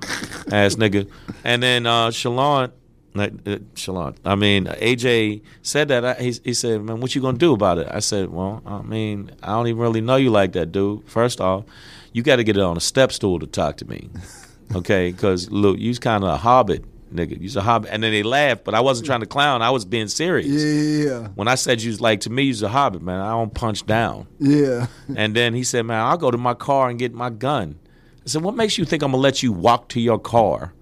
ass 0.51 0.75
nigga. 0.75 1.09
And 1.43 1.61
then 1.63 1.85
uh, 1.85 2.07
Shalon, 2.09 2.71
Uh, 3.19 3.57
Shalon. 3.75 4.15
I 4.25 4.35
mean, 4.35 4.65
AJ 4.65 5.41
said 5.61 5.87
that. 5.89 6.05
I, 6.05 6.13
he, 6.15 6.35
he 6.43 6.53
said, 6.53 6.81
"Man, 6.83 6.99
what 6.99 7.15
you 7.15 7.21
gonna 7.21 7.37
do 7.37 7.53
about 7.53 7.77
it?" 7.77 7.87
I 7.89 7.99
said, 7.99 8.29
"Well, 8.29 8.61
I 8.65 8.81
mean, 8.81 9.31
I 9.43 9.47
don't 9.47 9.67
even 9.67 9.81
really 9.81 10.01
know 10.01 10.15
you 10.15 10.29
like 10.29 10.53
that, 10.53 10.71
dude. 10.71 11.07
First 11.09 11.41
off, 11.41 11.65
you 12.13 12.23
got 12.23 12.37
to 12.37 12.43
get 12.43 12.57
it 12.57 12.63
on 12.63 12.77
a 12.77 12.81
step 12.81 13.11
stool 13.11 13.39
to 13.39 13.47
talk 13.47 13.77
to 13.77 13.85
me, 13.85 14.09
okay? 14.75 15.11
Because 15.11 15.49
look, 15.51 15.77
you's 15.79 15.99
kind 15.99 16.23
of 16.23 16.29
a 16.31 16.37
hobbit." 16.37 16.83
Nigga, 17.13 17.39
you's 17.39 17.55
a 17.55 17.61
hobbit, 17.61 17.89
and 17.93 18.03
then 18.03 18.11
they 18.11 18.21
laughed, 18.21 18.65
but 18.65 18.75
I 18.75 18.81
wasn't 18.81 19.05
trying 19.05 19.21
to 19.21 19.25
clown. 19.25 19.61
I 19.61 19.69
was 19.69 19.85
being 19.85 20.09
serious. 20.09 20.47
yeah. 20.49 21.29
When 21.35 21.47
I 21.47 21.55
said 21.55 21.81
you 21.81 21.89
was 21.89 22.01
like 22.01 22.19
to 22.21 22.29
me, 22.29 22.43
you's 22.43 22.61
a 22.61 22.67
hobbit, 22.67 23.01
man. 23.01 23.21
I 23.21 23.29
don't 23.29 23.53
punch 23.53 23.85
down. 23.85 24.27
Yeah. 24.39 24.87
And 25.15 25.33
then 25.33 25.53
he 25.53 25.63
said, 25.63 25.83
man, 25.85 26.01
I'll 26.01 26.17
go 26.17 26.31
to 26.31 26.37
my 26.37 26.53
car 26.53 26.89
and 26.89 26.99
get 26.99 27.13
my 27.13 27.29
gun. 27.29 27.79
I 28.25 28.27
said, 28.27 28.41
what 28.41 28.55
makes 28.55 28.77
you 28.77 28.83
think 28.83 29.03
I'm 29.03 29.11
gonna 29.11 29.23
let 29.23 29.41
you 29.41 29.53
walk 29.53 29.87
to 29.89 30.01
your 30.01 30.19
car? 30.19 30.73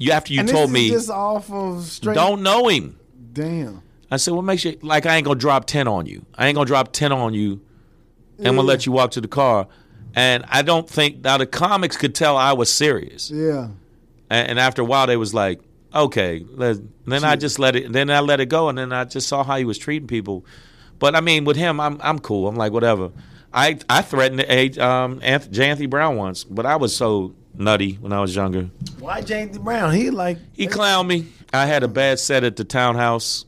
You 0.00 0.12
after 0.12 0.32
you 0.32 0.40
and 0.40 0.48
told 0.48 0.72
me 0.72 0.88
just 0.88 1.10
off 1.10 1.52
of 1.52 1.84
straight. 1.84 2.14
don't 2.14 2.42
know 2.42 2.68
him. 2.68 2.98
Damn. 3.34 3.82
I 4.10 4.16
said, 4.16 4.32
what 4.32 4.42
makes 4.42 4.64
you 4.64 4.78
like 4.80 5.04
I 5.04 5.16
ain't 5.16 5.26
gonna 5.26 5.38
drop 5.38 5.66
ten 5.66 5.86
on 5.86 6.06
you? 6.06 6.24
I 6.34 6.46
ain't 6.48 6.54
gonna 6.56 6.66
drop 6.66 6.92
ten 6.92 7.12
on 7.12 7.34
you. 7.34 7.60
and 8.38 8.48
I'm 8.48 8.56
gonna 8.56 8.66
let 8.66 8.86
you 8.86 8.92
walk 8.92 9.10
to 9.12 9.20
the 9.20 9.28
car. 9.28 9.68
And 10.14 10.44
I 10.48 10.62
don't 10.62 10.88
think 10.88 11.22
now 11.22 11.36
the 11.36 11.46
comics 11.46 11.96
could 11.98 12.14
tell 12.14 12.36
I 12.36 12.54
was 12.54 12.72
serious. 12.72 13.30
Yeah. 13.30 13.68
And, 14.30 14.50
and 14.50 14.58
after 14.58 14.80
a 14.82 14.84
while, 14.86 15.06
they 15.06 15.18
was 15.18 15.34
like, 15.34 15.60
okay. 15.94 16.44
Then 16.56 17.24
I 17.24 17.36
just 17.36 17.58
let 17.58 17.76
it. 17.76 17.92
Then 17.92 18.10
I 18.10 18.20
let 18.20 18.40
it 18.40 18.46
go, 18.46 18.70
and 18.70 18.78
then 18.78 18.92
I 18.92 19.04
just 19.04 19.28
saw 19.28 19.44
how 19.44 19.58
he 19.58 19.64
was 19.66 19.76
treating 19.76 20.08
people. 20.08 20.46
But 20.98 21.14
I 21.14 21.20
mean, 21.20 21.44
with 21.44 21.56
him, 21.58 21.78
I'm 21.78 22.00
I'm 22.02 22.18
cool. 22.18 22.48
I'm 22.48 22.56
like 22.56 22.72
whatever. 22.72 23.12
I 23.52 23.78
I 23.88 24.00
threatened 24.00 24.40
a 24.48 24.70
um 24.82 25.20
Anth- 25.20 25.50
J. 25.50 25.68
Anthony 25.68 25.86
Brown 25.86 26.16
once, 26.16 26.42
but 26.42 26.64
I 26.64 26.76
was 26.76 26.96
so 26.96 27.34
nutty 27.54 27.94
when 27.94 28.12
I 28.12 28.20
was 28.20 28.34
younger. 28.34 28.70
Why 28.98 29.20
James 29.20 29.58
Brown? 29.58 29.94
He 29.94 30.10
like 30.10 30.38
He 30.52 30.66
clowned 30.66 31.06
me. 31.06 31.26
I 31.52 31.66
had 31.66 31.82
a 31.82 31.88
bad 31.88 32.18
set 32.18 32.44
at 32.44 32.56
the 32.56 32.64
townhouse. 32.64 33.44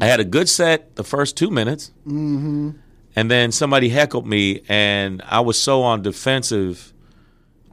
I 0.00 0.06
had 0.06 0.18
a 0.18 0.24
good 0.24 0.48
set 0.48 0.96
the 0.96 1.04
first 1.04 1.36
two 1.36 1.48
minutes, 1.48 1.92
mm-hmm. 2.04 2.70
and 3.14 3.30
then 3.30 3.52
somebody 3.52 3.88
heckled 3.88 4.26
me, 4.26 4.62
and 4.68 5.22
I 5.24 5.40
was 5.40 5.56
so 5.56 5.82
on 5.82 6.02
defensive 6.02 6.92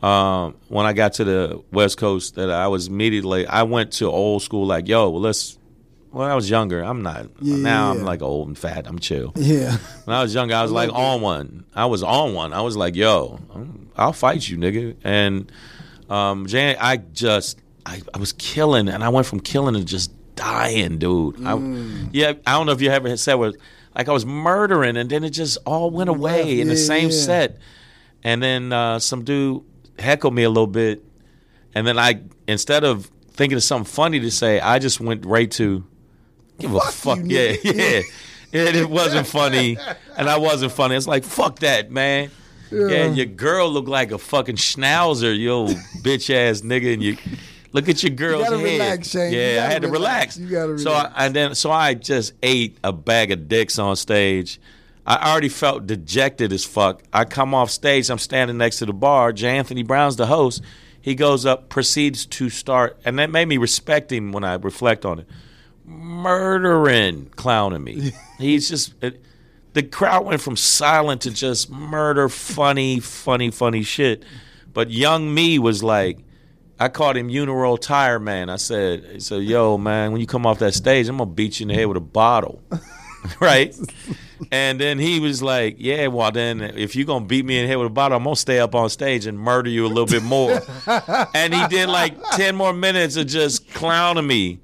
um, 0.04 0.56
when 0.68 0.86
I 0.86 0.94
got 0.94 1.14
to 1.14 1.24
the 1.24 1.64
West 1.72 1.98
Coast 1.98 2.36
that 2.36 2.50
I 2.50 2.68
was 2.68 2.88
immediately 2.88 3.46
I 3.48 3.64
went 3.64 3.94
to 3.94 4.08
old 4.08 4.42
school 4.42 4.66
like, 4.66 4.88
yo, 4.88 5.10
well, 5.10 5.22
let's. 5.22 5.58
Well, 6.12 6.30
I 6.30 6.36
was 6.36 6.50
younger. 6.50 6.84
I'm 6.84 7.04
not. 7.04 7.28
Yeah, 7.40 7.56
now 7.56 7.94
yeah. 7.94 8.00
I'm 8.00 8.06
like 8.06 8.22
old 8.22 8.48
and 8.48 8.58
fat. 8.58 8.86
I'm 8.86 9.00
chill. 9.00 9.32
Yeah. 9.36 9.78
When 10.04 10.16
I 10.16 10.22
was 10.22 10.34
younger, 10.34 10.56
I 10.56 10.62
was 10.62 10.72
like 10.80 10.92
on 10.92 11.22
one. 11.22 11.66
I 11.74 11.86
was 11.86 12.04
on 12.04 12.34
one. 12.34 12.54
I 12.54 12.62
was 12.62 12.76
like, 12.76 12.96
yo, 12.96 13.40
I'll 13.96 14.14
fight 14.14 14.48
you, 14.48 14.58
nigga. 14.58 14.96
And 15.04 15.52
um, 16.10 16.48
Jan, 16.48 16.76
I 16.80 16.98
just, 16.98 17.60
I, 17.86 18.02
I 18.14 18.18
was 18.18 18.34
killing, 18.34 18.90
and 18.90 19.04
I 19.04 19.10
went 19.10 19.26
from 19.26 19.40
killing 19.40 19.76
to 19.76 19.84
just 19.84 20.12
dying, 20.36 20.98
dude. 20.98 21.36
Mm. 21.38 22.08
I, 22.08 22.10
yeah, 22.12 22.34
I 22.46 22.54
don't 22.54 22.66
know 22.66 22.74
if 22.74 22.82
you 22.82 22.90
ever 22.90 23.16
said 23.16 23.36
where, 23.36 23.54
like 23.96 24.10
I 24.10 24.12
was 24.12 24.26
murdering, 24.26 24.98
and 24.98 25.10
then 25.10 25.24
it 25.24 25.30
just 25.30 25.58
all 25.66 25.90
went 25.90 26.10
away 26.10 26.60
in 26.60 26.68
the 26.68 26.78
same 26.78 27.10
yeah. 27.10 27.16
set. 27.16 27.58
And 28.24 28.44
then 28.44 28.72
uh, 28.74 29.00
some 29.00 29.24
dude 29.24 29.64
heckled 29.98 30.34
me 30.34 30.44
a 30.44 30.50
little 30.50 30.68
bit, 30.68 31.04
and 31.74 31.88
then 31.88 31.98
I, 31.98 32.22
instead 32.48 32.84
of 32.84 33.10
thinking 33.32 33.56
of 33.56 33.64
something 33.64 33.90
funny 33.90 34.20
to 34.20 34.32
say, 34.32 34.60
I 34.60 34.80
just 34.80 35.00
went 35.00 35.26
right 35.26 35.50
to, 35.52 35.86
give 36.62 36.74
a 36.76 36.80
Fuck 36.80 36.92
fuck, 36.94 37.18
you, 37.20 37.26
yeah, 37.38 37.56
yeah. 37.64 38.02
And 38.54 38.76
it 38.76 38.90
wasn't 38.90 39.28
funny, 39.28 39.78
and 40.18 40.30
I 40.30 40.38
wasn't 40.38 40.72
funny. 40.74 40.96
It's 40.96 41.08
like 41.08 41.24
fuck 41.24 41.60
that, 41.60 41.92
man. 41.92 42.32
Yeah, 42.72 43.08
your 43.08 43.26
girl 43.26 43.70
look 43.70 43.88
like 43.88 44.12
a 44.12 44.18
fucking 44.18 44.56
schnauzer, 44.56 45.38
you 45.38 45.52
old 45.52 45.72
bitch 46.02 46.30
ass 46.34 46.62
nigga, 46.62 46.94
and 46.94 47.04
you 47.04 47.18
look 47.74 47.90
at 47.90 48.02
your 48.04 48.12
girl's 48.12 48.46
gotta 48.46 48.58
head. 48.60 48.80
relax, 48.80 49.10
Shane. 49.10 49.34
You 49.34 49.40
Yeah, 49.40 49.66
I 49.68 49.72
had 49.74 49.82
to 49.82 49.88
relax. 49.90 50.38
relax. 50.38 50.40
You 50.40 50.48
gotta 50.48 50.80
So 50.80 50.92
I, 50.92 50.98
relax. 51.04 51.16
and 51.18 51.36
then 51.36 51.56
so 51.56 51.72
I 51.72 51.94
just 51.96 52.34
ate 52.44 52.78
a 52.84 52.94
bag 52.94 53.32
of 53.32 53.48
dicks 53.50 53.78
on 53.80 53.96
stage. 53.96 54.60
I 55.06 55.32
already 55.32 55.50
felt 55.50 55.88
dejected 55.88 56.54
as 56.54 56.64
fuck. 56.64 57.02
I 57.12 57.26
come 57.26 57.54
off 57.54 57.72
stage. 57.72 58.10
I'm 58.10 58.20
standing 58.20 58.58
next 58.58 58.78
to 58.80 58.86
the 58.86 58.94
bar. 58.94 59.34
J. 59.34 59.50
Anthony 59.58 59.84
Brown's 59.84 60.16
the 60.16 60.28
host. 60.28 60.62
He 61.02 61.16
goes 61.16 61.46
up, 61.46 61.68
proceeds 61.70 62.26
to 62.28 62.50
start, 62.52 63.00
and 63.04 63.18
that 63.18 63.32
made 63.32 63.48
me 63.48 63.58
respect 63.58 64.12
him 64.12 64.32
when 64.32 64.44
I 64.44 64.54
reflect 64.54 65.04
on 65.06 65.20
it. 65.20 65.28
Murdering, 65.86 67.26
clowning 67.36 67.84
me. 67.84 68.12
He's 68.38 68.70
just. 68.70 68.94
It, 69.04 69.22
the 69.74 69.84
crowd 69.84 70.26
went 70.26 70.42
from 70.42 70.58
silent 70.58 71.22
to 71.22 71.32
just 71.32 71.70
murder, 71.70 72.28
funny, 72.28 73.00
funny, 73.00 73.52
funny 73.52 73.84
shit. 73.84 74.24
But 74.74 74.92
young 74.92 75.34
me 75.34 75.60
was 75.60 75.82
like, 75.82 76.20
I 76.82 76.90
called 76.90 77.16
him 77.16 77.30
Uniroyal 77.30 77.80
Tire 77.80 78.18
Man. 78.18 78.50
I 78.50 78.56
said, 78.56 79.22
"So 79.22 79.38
yo, 79.38 79.78
man, 79.78 80.12
when 80.12 80.20
you 80.20 80.26
come 80.26 80.48
off 80.48 80.58
that 80.60 80.74
stage, 80.74 81.08
I'm 81.08 81.18
gonna 81.18 81.30
beat 81.30 81.60
you 81.60 81.66
in 81.66 81.68
the 81.68 81.76
head 81.76 81.86
with 81.86 81.98
a 81.98 82.00
bottle." 82.00 82.60
right? 83.40 83.76
And 84.52 84.80
then 84.80 84.98
he 84.98 85.20
was 85.20 85.44
like, 85.44 85.76
"Yeah, 85.78 86.08
well 86.08 86.32
then, 86.32 86.62
if 86.62 86.96
you're 86.96 87.06
gonna 87.06 87.26
beat 87.26 87.46
me 87.46 87.60
in 87.60 87.66
the 87.66 87.68
head 87.68 87.78
with 87.78 87.86
a 87.86 87.92
bottle, 87.92 88.18
I'm 88.18 88.24
gonna 88.24 88.36
stay 88.36 88.60
up 88.60 88.74
on 88.74 88.90
stage 88.90 89.28
and 89.28 89.38
murder 89.38 89.70
you 89.70 89.86
a 89.86 89.90
little 89.90 90.08
bit 90.08 90.24
more." 90.24 90.60
and 91.36 91.54
he 91.54 91.68
did 91.68 91.88
like 91.88 92.18
ten 92.32 92.56
more 92.56 92.74
minutes 92.74 93.16
of 93.16 93.28
just 93.28 93.72
clowning 93.76 94.26
me. 94.26 94.60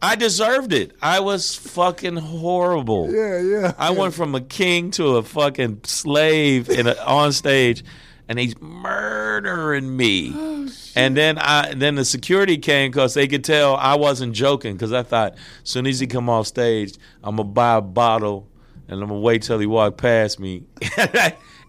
I 0.00 0.14
deserved 0.14 0.72
it. 0.72 0.92
I 1.02 1.20
was 1.20 1.54
fucking 1.54 2.16
horrible. 2.16 3.12
Yeah, 3.12 3.40
yeah. 3.40 3.72
I 3.78 3.90
went 3.90 4.14
from 4.14 4.34
a 4.34 4.40
king 4.40 4.90
to 4.92 5.16
a 5.16 5.22
fucking 5.22 5.80
slave 5.84 6.70
in 6.70 6.86
a, 6.86 6.94
on 7.04 7.32
stage, 7.32 7.82
and 8.28 8.38
he's 8.38 8.60
murdering 8.60 9.96
me. 9.96 10.32
Oh, 10.34 10.68
and 10.94 11.16
then 11.16 11.38
I 11.38 11.74
then 11.74 11.96
the 11.96 12.04
security 12.04 12.58
came 12.58 12.90
because 12.90 13.14
they 13.14 13.26
could 13.26 13.44
tell 13.44 13.76
I 13.76 13.96
wasn't 13.96 14.34
joking 14.34 14.74
because 14.74 14.92
I 14.92 15.02
thought 15.02 15.34
as 15.34 15.70
soon 15.70 15.86
as 15.86 15.98
he 16.00 16.06
come 16.06 16.28
off 16.28 16.46
stage, 16.46 16.96
I'm 17.22 17.36
gonna 17.36 17.48
buy 17.48 17.76
a 17.76 17.80
bottle 17.80 18.48
and 18.88 19.00
I'm 19.00 19.08
gonna 19.08 19.20
wait 19.20 19.42
till 19.42 19.58
he 19.58 19.66
walk 19.66 19.96
past 19.96 20.38
me 20.38 20.64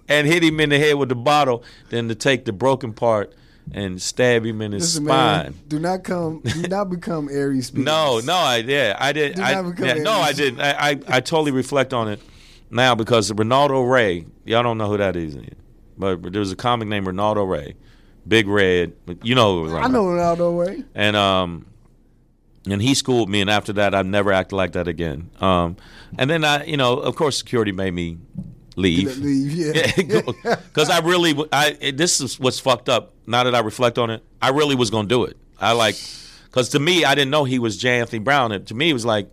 and 0.07 0.27
hit 0.27 0.43
him 0.43 0.59
in 0.59 0.69
the 0.69 0.79
head 0.79 0.95
with 0.95 1.09
the 1.09 1.15
bottle, 1.15 1.63
then 1.89 2.07
to 2.09 2.15
take 2.15 2.45
the 2.45 2.53
broken 2.53 2.93
part 2.93 3.33
and 3.73 4.01
stab 4.01 4.45
him 4.45 4.61
in 4.61 4.71
his 4.71 4.83
Listen, 4.83 5.05
spine. 5.05 5.43
man, 5.43 5.55
do 5.67 5.79
not 5.79 6.03
come. 6.03 6.41
Do 6.41 6.61
not 6.67 6.89
become 6.89 7.29
Aries. 7.29 7.67
Spears. 7.67 7.85
No, 7.89 8.19
no, 8.19 8.33
I 8.33 8.57
yeah, 8.57 8.95
I 8.99 9.11
did. 9.11 9.35
Do 9.35 9.41
I, 9.41 9.53
not 9.53 9.69
become 9.69 9.85
yeah, 9.85 9.93
no, 9.95 10.13
I 10.13 10.33
didn't. 10.33 10.59
I, 10.59 10.71
I 10.71 10.99
I 11.07 11.19
totally 11.19 11.51
reflect 11.51 11.93
on 11.93 12.07
it 12.07 12.19
now 12.69 12.95
because 12.95 13.31
Reynaldo 13.31 13.89
Rey. 13.89 14.25
Y'all 14.45 14.63
don't 14.63 14.77
know 14.77 14.87
who 14.87 14.97
that 14.97 15.15
is, 15.15 15.37
but 15.97 16.21
there 16.31 16.39
was 16.39 16.51
a 16.51 16.55
comic 16.55 16.87
named 16.87 17.07
Reynaldo 17.07 17.47
Rey, 17.47 17.75
Big 18.27 18.47
Red. 18.47 18.93
You 19.23 19.35
know, 19.35 19.77
I 19.77 19.87
know. 19.87 20.05
Reynaldo 20.05 20.67
Rey. 20.67 20.83
And 20.95 21.15
um, 21.15 21.65
and 22.69 22.81
he 22.81 22.93
schooled 22.93 23.29
me, 23.29 23.41
and 23.41 23.49
after 23.49 23.73
that, 23.73 23.95
I 23.95 24.01
never 24.01 24.31
acted 24.31 24.55
like 24.55 24.73
that 24.73 24.87
again. 24.87 25.29
Um, 25.39 25.77
and 26.17 26.29
then 26.29 26.43
I, 26.43 26.65
you 26.65 26.77
know, 26.77 26.97
of 26.97 27.15
course, 27.15 27.37
security 27.37 27.71
made 27.71 27.93
me 27.93 28.17
leave. 28.79 29.17
Leave, 29.17 29.51
yeah. 29.53 30.21
because 30.55 30.89
I 30.89 30.99
really, 30.99 31.35
I 31.51 31.77
it- 31.79 31.97
this 31.97 32.19
is 32.21 32.39
what's 32.39 32.59
fucked 32.59 32.89
up. 32.89 33.13
Now 33.27 33.43
that 33.43 33.53
I 33.53 33.59
reflect 33.59 33.97
on 33.97 34.09
it, 34.09 34.23
I 34.41 34.49
really 34.49 34.75
was 34.75 34.89
gonna 34.89 35.07
do 35.07 35.25
it. 35.25 35.37
I 35.59 35.73
like, 35.73 35.95
because 36.45 36.69
to 36.69 36.79
me, 36.79 37.05
I 37.05 37.13
didn't 37.15 37.31
know 37.31 37.43
he 37.43 37.59
was 37.59 37.77
J. 37.77 37.99
Anthony 37.99 38.19
Brown. 38.19 38.51
And 38.51 38.65
to 38.67 38.73
me, 38.73 38.89
it 38.89 38.93
was 38.93 39.05
like 39.05 39.29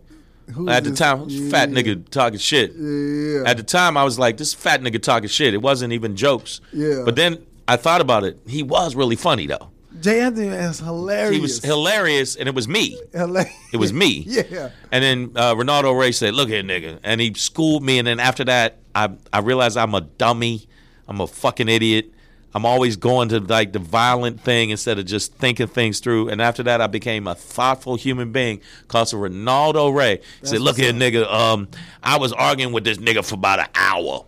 at 0.69 0.83
the 0.83 0.91
this? 0.91 0.99
time, 0.99 1.29
fat 1.49 1.69
nigga 1.69 2.07
talking 2.09 2.39
shit. 2.39 2.73
Yeah. 2.75 3.43
At 3.49 3.57
the 3.57 3.63
time, 3.63 3.97
I 3.97 4.03
was 4.03 4.19
like, 4.19 4.37
this 4.37 4.53
fat 4.53 4.81
nigga 4.81 5.01
talking 5.01 5.29
shit. 5.29 5.53
It 5.53 5.61
wasn't 5.61 5.93
even 5.93 6.15
jokes. 6.15 6.61
Yeah. 6.71 7.01
But 7.05 7.15
then 7.15 7.45
I 7.67 7.75
thought 7.77 8.01
about 8.01 8.23
it. 8.23 8.39
He 8.47 8.63
was 8.63 8.95
really 8.95 9.15
funny 9.15 9.47
though. 9.47 9.71
Jay 10.01 10.19
Anthony 10.21 10.47
is 10.47 10.79
hilarious. 10.79 11.35
He 11.35 11.41
was 11.41 11.63
hilarious, 11.63 12.35
and 12.35 12.47
it 12.47 12.55
was 12.55 12.67
me. 12.67 12.99
Hilarious. 13.13 13.53
It 13.73 13.77
was 13.77 13.93
me. 13.93 14.25
Yeah. 14.49 14.69
And 14.91 15.03
then 15.03 15.31
uh, 15.35 15.55
Reynaldo 15.55 15.97
Rey 15.97 16.11
said, 16.11 16.33
"Look 16.33 16.49
here, 16.49 16.63
nigga," 16.63 16.99
and 17.03 17.19
he 17.19 17.33
schooled 17.33 17.83
me. 17.83 17.97
And 17.97 18.07
then 18.07 18.19
after 18.19 18.43
that, 18.45 18.77
I 18.93 19.09
I 19.33 19.39
realized 19.39 19.77
I'm 19.77 19.95
a 19.95 20.01
dummy. 20.01 20.67
I'm 21.07 21.19
a 21.21 21.27
fucking 21.27 21.67
idiot. 21.69 22.11
I'm 22.53 22.65
always 22.65 22.95
going 22.95 23.29
to 23.29 23.39
like 23.39 23.73
the 23.73 23.79
violent 23.79 24.41
thing 24.41 24.69
instead 24.69 24.99
of 24.99 25.05
just 25.05 25.33
thinking 25.35 25.67
things 25.67 25.99
through. 25.99 26.29
And 26.29 26.41
after 26.41 26.63
that, 26.63 26.81
I 26.81 26.87
became 26.87 27.27
a 27.27 27.35
thoughtful 27.35 27.95
human 27.95 28.31
being. 28.31 28.61
Cause 28.87 29.13
of 29.13 29.19
Reynaldo 29.19 29.93
Rey 29.93 30.21
He 30.41 30.47
said, 30.47 30.61
"Look 30.61 30.77
here, 30.77 30.93
nigga. 30.93 31.31
Um, 31.31 31.67
I 32.03 32.17
was 32.17 32.31
arguing 32.33 32.73
with 32.73 32.83
this 32.83 32.97
nigga 32.97 33.25
for 33.25 33.35
about 33.35 33.59
an 33.59 33.67
hour. 33.75 34.25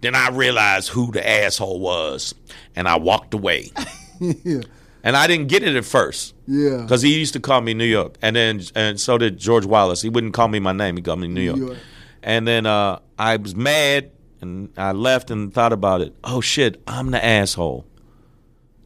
Then 0.00 0.14
I 0.14 0.30
realized 0.30 0.88
who 0.88 1.12
the 1.12 1.26
asshole 1.28 1.80
was, 1.80 2.34
and 2.74 2.88
I 2.88 2.98
walked 2.98 3.34
away. 3.34 3.70
yeah. 4.20 4.60
And 5.02 5.16
I 5.16 5.26
didn't 5.26 5.48
get 5.48 5.62
it 5.62 5.76
at 5.76 5.84
first. 5.84 6.34
Yeah. 6.46 6.78
Because 6.82 7.00
he 7.02 7.18
used 7.18 7.32
to 7.32 7.40
call 7.40 7.60
me 7.62 7.72
New 7.74 7.84
York, 7.86 8.16
and 8.22 8.36
then 8.36 8.60
and 8.74 9.00
so 9.00 9.16
did 9.18 9.38
George 9.38 9.64
Wallace. 9.64 10.02
He 10.02 10.08
wouldn't 10.08 10.34
call 10.34 10.48
me 10.48 10.58
my 10.60 10.72
name; 10.72 10.96
he 10.96 11.02
called 11.02 11.20
me 11.20 11.28
New 11.28 11.40
York. 11.40 11.58
York. 11.58 11.76
And 12.22 12.46
then 12.46 12.66
uh, 12.66 12.98
I 13.18 13.36
was 13.36 13.54
mad, 13.56 14.10
and 14.42 14.68
I 14.76 14.92
left 14.92 15.30
and 15.30 15.52
thought 15.54 15.72
about 15.72 16.02
it. 16.02 16.14
Oh 16.22 16.40
shit! 16.42 16.82
I'm 16.86 17.10
the 17.12 17.24
asshole. 17.24 17.86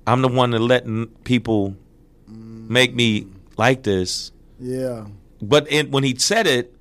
I'm 0.06 0.22
the 0.22 0.28
one 0.28 0.50
that 0.50 0.60
letting 0.60 1.06
people 1.24 1.74
make 2.28 2.94
me 2.94 3.26
like 3.56 3.82
this. 3.82 4.30
Yeah. 4.60 5.06
But 5.42 5.70
it, 5.72 5.90
when 5.90 6.04
he 6.04 6.14
said 6.16 6.46
it, 6.46 6.74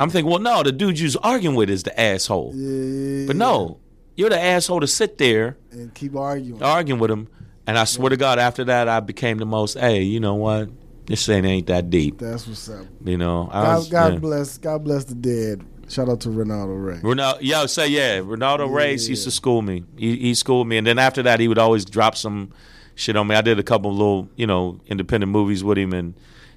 I'm 0.00 0.10
thinking, 0.10 0.30
well, 0.30 0.40
no, 0.40 0.62
the 0.62 0.72
dude 0.72 0.98
you 0.98 1.04
was 1.04 1.16
arguing 1.16 1.56
with 1.56 1.70
is 1.70 1.82
the 1.84 1.98
asshole. 1.98 2.52
Yeah. 2.54 3.26
But 3.26 3.36
no, 3.36 3.78
you're 4.16 4.30
the 4.30 4.40
asshole 4.40 4.80
to 4.80 4.86
sit 4.86 5.18
there 5.18 5.56
And 5.70 5.94
keep 5.94 6.16
arguing. 6.16 6.62
arguing 6.62 7.00
with 7.00 7.10
him. 7.10 7.28
And 7.66 7.78
I 7.78 7.84
swear 7.84 8.10
to 8.10 8.16
God, 8.16 8.38
after 8.38 8.64
that, 8.64 8.88
I 8.88 9.00
became 9.00 9.38
the 9.38 9.46
most. 9.46 9.78
Hey, 9.78 10.02
you 10.02 10.20
know 10.20 10.34
what? 10.34 10.68
This 11.06 11.28
ain't 11.28 11.46
ain't 11.46 11.66
that 11.66 11.90
deep. 11.90 12.18
That's 12.18 12.46
what's 12.46 12.68
up. 12.68 12.86
You 13.04 13.18
know, 13.18 13.48
I 13.52 13.62
God, 13.62 13.76
was, 13.76 13.88
God 13.88 14.12
yeah. 14.14 14.18
bless. 14.18 14.58
God 14.58 14.84
bless 14.84 15.04
the 15.04 15.14
dead. 15.14 15.64
Shout 15.88 16.08
out 16.08 16.20
to 16.22 16.30
Reynaldo 16.30 16.82
Rey. 16.82 16.96
Ronaldo, 16.96 17.38
yo, 17.40 17.66
say 17.66 17.88
yeah. 17.88 18.18
Ronaldo 18.18 18.72
Reyes 18.72 19.08
used 19.08 19.24
to 19.24 19.30
school 19.30 19.60
me. 19.60 19.84
He, 19.98 20.16
he 20.16 20.34
schooled 20.34 20.66
me, 20.66 20.78
and 20.78 20.86
then 20.86 20.98
after 20.98 21.22
that, 21.22 21.40
he 21.40 21.48
would 21.48 21.58
always 21.58 21.84
drop 21.84 22.16
some 22.16 22.52
shit 22.94 23.16
on 23.16 23.26
me. 23.26 23.36
I 23.36 23.42
did 23.42 23.58
a 23.58 23.62
couple 23.62 23.90
of 23.90 23.96
little, 23.96 24.28
you 24.36 24.46
know, 24.46 24.80
independent 24.86 25.30
movies 25.30 25.62
with 25.62 25.76
him, 25.76 25.92
and 25.92 26.14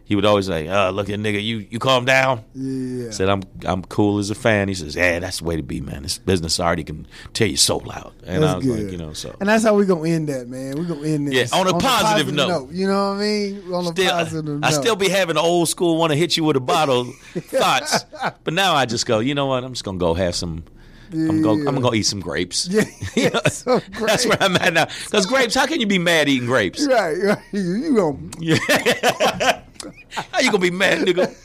he 0.07 0.15
would 0.15 0.23
always 0.23 0.45
say, 0.47 0.69
uh, 0.69 0.89
"Look 0.91 1.09
at 1.09 1.19
nigga, 1.19 1.43
you 1.43 1.67
you 1.69 1.79
calm 1.79 2.05
down." 2.05 2.43
Yeah. 2.55 3.11
Said 3.11 3.27
I'm 3.27 3.43
I'm 3.65 3.83
cool 3.83 4.19
as 4.19 4.29
a 4.29 4.35
fan. 4.35 4.69
He 4.69 4.73
says, 4.73 4.95
"Yeah, 4.95 5.19
that's 5.19 5.39
the 5.39 5.43
way 5.43 5.57
to 5.57 5.63
be, 5.63 5.81
man. 5.81 6.03
This 6.03 6.17
business 6.17 6.59
already 6.61 6.85
can 6.85 7.05
tear 7.33 7.47
your 7.47 7.57
soul 7.57 7.91
out." 7.91 8.13
And 8.25 8.41
That's 8.41 8.53
I 8.53 8.57
was 8.57 8.65
good. 8.65 8.83
like, 8.83 8.91
you 8.93 8.97
know, 8.97 9.11
so 9.11 9.35
And 9.41 9.49
that's 9.49 9.65
how 9.65 9.75
we're 9.75 9.83
gonna 9.85 10.09
end 10.09 10.29
that, 10.29 10.47
man. 10.47 10.77
We're 10.77 10.85
gonna 10.85 11.07
end 11.07 11.27
this. 11.27 11.51
Yeah, 11.51 11.59
on 11.59 11.67
a 11.67 11.77
positive 11.77 12.33
note. 12.33 12.71
You 12.71 12.87
know 12.87 13.09
what 13.09 13.17
I 13.17 13.21
mean? 13.21 13.73
On 13.73 13.85
a 13.85 13.87
still, 13.89 14.11
positive 14.11 14.45
note. 14.45 14.65
I 14.65 14.71
still 14.71 14.95
be 14.95 15.09
having 15.09 15.35
the 15.35 15.41
old 15.41 15.67
school 15.67 15.97
want 15.97 16.11
to 16.13 16.17
hit 16.17 16.37
you 16.37 16.45
with 16.45 16.55
a 16.55 16.61
bottle 16.61 17.03
thoughts, 17.35 18.05
but 18.45 18.53
now 18.53 18.75
I 18.75 18.85
just 18.85 19.05
go, 19.05 19.19
you 19.19 19.35
know 19.35 19.47
what? 19.47 19.65
I'm 19.65 19.73
just 19.73 19.83
gonna 19.83 19.97
go 19.97 20.13
have 20.13 20.35
some. 20.35 20.63
I'm 21.11 21.27
gonna 21.27 21.41
go. 21.41 21.51
I'm 21.53 21.63
gonna 21.65 21.81
go 21.81 21.93
eat 21.93 22.03
some 22.03 22.19
grapes. 22.21 22.67
Yeah, 22.67 22.83
You 23.15 23.29
know, 23.29 23.41
some 23.49 23.81
that's 23.99 24.25
where 24.25 24.41
I'm 24.41 24.55
at 24.57 24.73
now. 24.73 24.85
Because 25.05 25.25
grapes, 25.25 25.55
how 25.55 25.65
can 25.65 25.79
you 25.81 25.87
be 25.87 25.99
mad 25.99 26.27
eating 26.29 26.47
grapes? 26.47 26.85
Right, 26.87 27.17
right. 27.23 27.37
You, 27.51 27.61
you 27.75 27.95
gonna 27.95 29.63
How 30.11 30.39
you 30.39 30.47
gonna 30.51 30.59
be 30.59 30.71
mad, 30.71 30.99
nigga? 31.07 31.35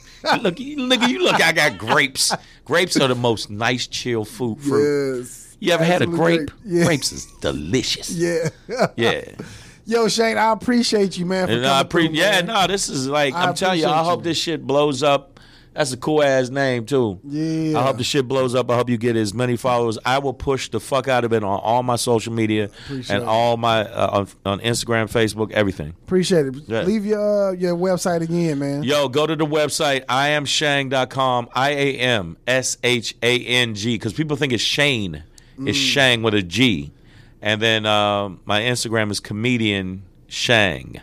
Look, 0.43 0.61
you- 0.61 0.77
nigga, 0.77 1.09
you 1.09 1.19
look. 1.25 1.41
I 1.43 1.53
got 1.53 1.79
grapes. 1.79 2.33
Grapes 2.65 2.97
are 3.01 3.09
the 3.09 3.15
most 3.15 3.51
nice, 3.51 3.87
chill 3.87 4.25
food 4.25 4.61
fruit. 4.61 5.19
yes. 5.19 5.57
You 5.59 5.73
ever 5.73 5.85
had 5.85 6.03
a 6.03 6.05
Absolutely 6.05 6.37
grape? 6.47 6.51
Yeah. 6.65 6.85
Grapes 6.85 7.13
is 7.13 7.27
delicious. 7.41 8.11
Yeah. 8.11 8.49
Yeah. 8.97 9.23
Yo, 9.85 10.07
Shane, 10.09 10.39
I 10.39 10.53
appreciate 10.53 11.19
you, 11.19 11.27
man. 11.27 11.65
I 11.65 11.83
through, 11.83 12.03
yeah, 12.13 12.41
no, 12.43 12.69
this 12.69 12.89
is 12.89 13.09
like 13.09 13.35
I 13.35 13.47
I'm 13.47 13.55
telling 13.55 13.81
you, 13.81 13.87
I 13.87 14.05
hope 14.05 14.21
you. 14.21 14.25
this 14.25 14.39
shit 14.39 14.65
blows 14.65 15.03
up. 15.03 15.32
That's 15.75 15.93
a 15.93 15.97
cool 15.97 16.23
ass 16.23 16.51
name 16.51 16.85
too. 16.85 17.19
Yeah. 17.25 17.79
I 17.79 17.83
hope 17.83 17.97
the 17.97 18.05
shit 18.05 18.29
blows 18.29 18.55
up. 18.55 18.71
I 18.71 18.77
hope 18.77 18.91
you 18.91 18.99
get 18.99 19.17
as 19.17 19.33
many 19.33 19.57
followers. 19.57 19.99
I 20.05 20.19
will 20.19 20.35
push 20.35 20.69
the 20.69 20.79
fuck 20.81 21.09
out 21.09 21.25
of 21.25 21.33
it 21.33 21.43
on 21.43 21.61
all 21.61 21.83
my 21.83 21.97
social 21.97 22.33
media 22.33 22.65
Appreciate 22.65 23.15
and 23.15 23.23
it. 23.23 23.29
all 23.29 23.57
my 23.57 23.81
uh, 23.91 24.21
on, 24.21 24.29
on 24.45 24.61
Instagram, 24.61 25.11
Facebook, 25.11 25.51
everything. 25.53 25.95
Appreciate 26.03 26.47
it. 26.47 26.57
Yeah. 26.67 26.83
Leave 26.83 27.07
your 27.07 27.49
uh, 27.49 27.53
your 27.53 27.75
website 27.75 28.21
again, 28.21 28.59
man. 28.59 28.83
Yo, 28.83 29.09
go 29.09 29.27
to 29.27 29.35
the 29.35 29.47
website 29.47 30.05
iamshang.com. 30.07 31.49
I 31.55 31.71
A 31.71 31.97
M 31.99 32.37
S 32.47 32.77
H 32.83 33.15
A 33.23 33.39
N 33.45 33.75
G 33.75 33.95
because 33.95 34.13
people 34.13 34.37
think 34.37 34.53
it's 34.53 34.63
Shane. 34.63 35.25
It's 35.59 35.79
Shang 35.79 36.23
with 36.23 36.35
a 36.35 36.43
G. 36.43 36.93
And 37.41 37.63
then 37.63 37.87
um, 37.87 38.41
my 38.45 38.61
Instagram 38.63 39.11
is 39.11 39.21
comedian 39.21 40.03
Shang. 40.27 41.01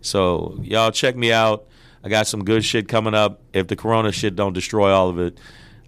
So 0.00 0.58
y'all 0.62 0.90
check 0.90 1.14
me 1.14 1.32
out. 1.32 1.67
I 2.04 2.08
got 2.08 2.26
some 2.26 2.44
good 2.44 2.64
shit 2.64 2.88
coming 2.88 3.14
up. 3.14 3.40
If 3.52 3.68
the 3.68 3.76
corona 3.76 4.12
shit 4.12 4.36
don't 4.36 4.52
destroy 4.52 4.90
all 4.90 5.08
of 5.08 5.18
it, 5.18 5.38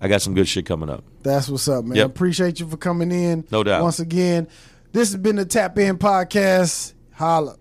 I 0.01 0.09
got 0.09 0.23
some 0.23 0.35
good 0.35 0.49
shit 0.49 0.67
coming 0.67 0.89
up. 0.91 1.05
That's 1.23 1.49
what's 1.49 1.69
up, 1.69 1.85
man. 1.85 1.97
Yep. 1.97 2.07
Appreciate 2.07 2.61
you 2.61 2.67
for 2.67 2.77
coming 2.77 3.13
in. 3.13 3.45
No 3.51 3.63
doubt. 3.63 3.83
Once 3.83 4.01
again, 4.01 4.49
this 4.93 5.13
has 5.13 5.21
been 5.21 5.37
the 5.37 5.45
Tap 5.45 5.79
In 5.79 5.99
Podcast. 5.99 6.95
Holla. 7.13 7.57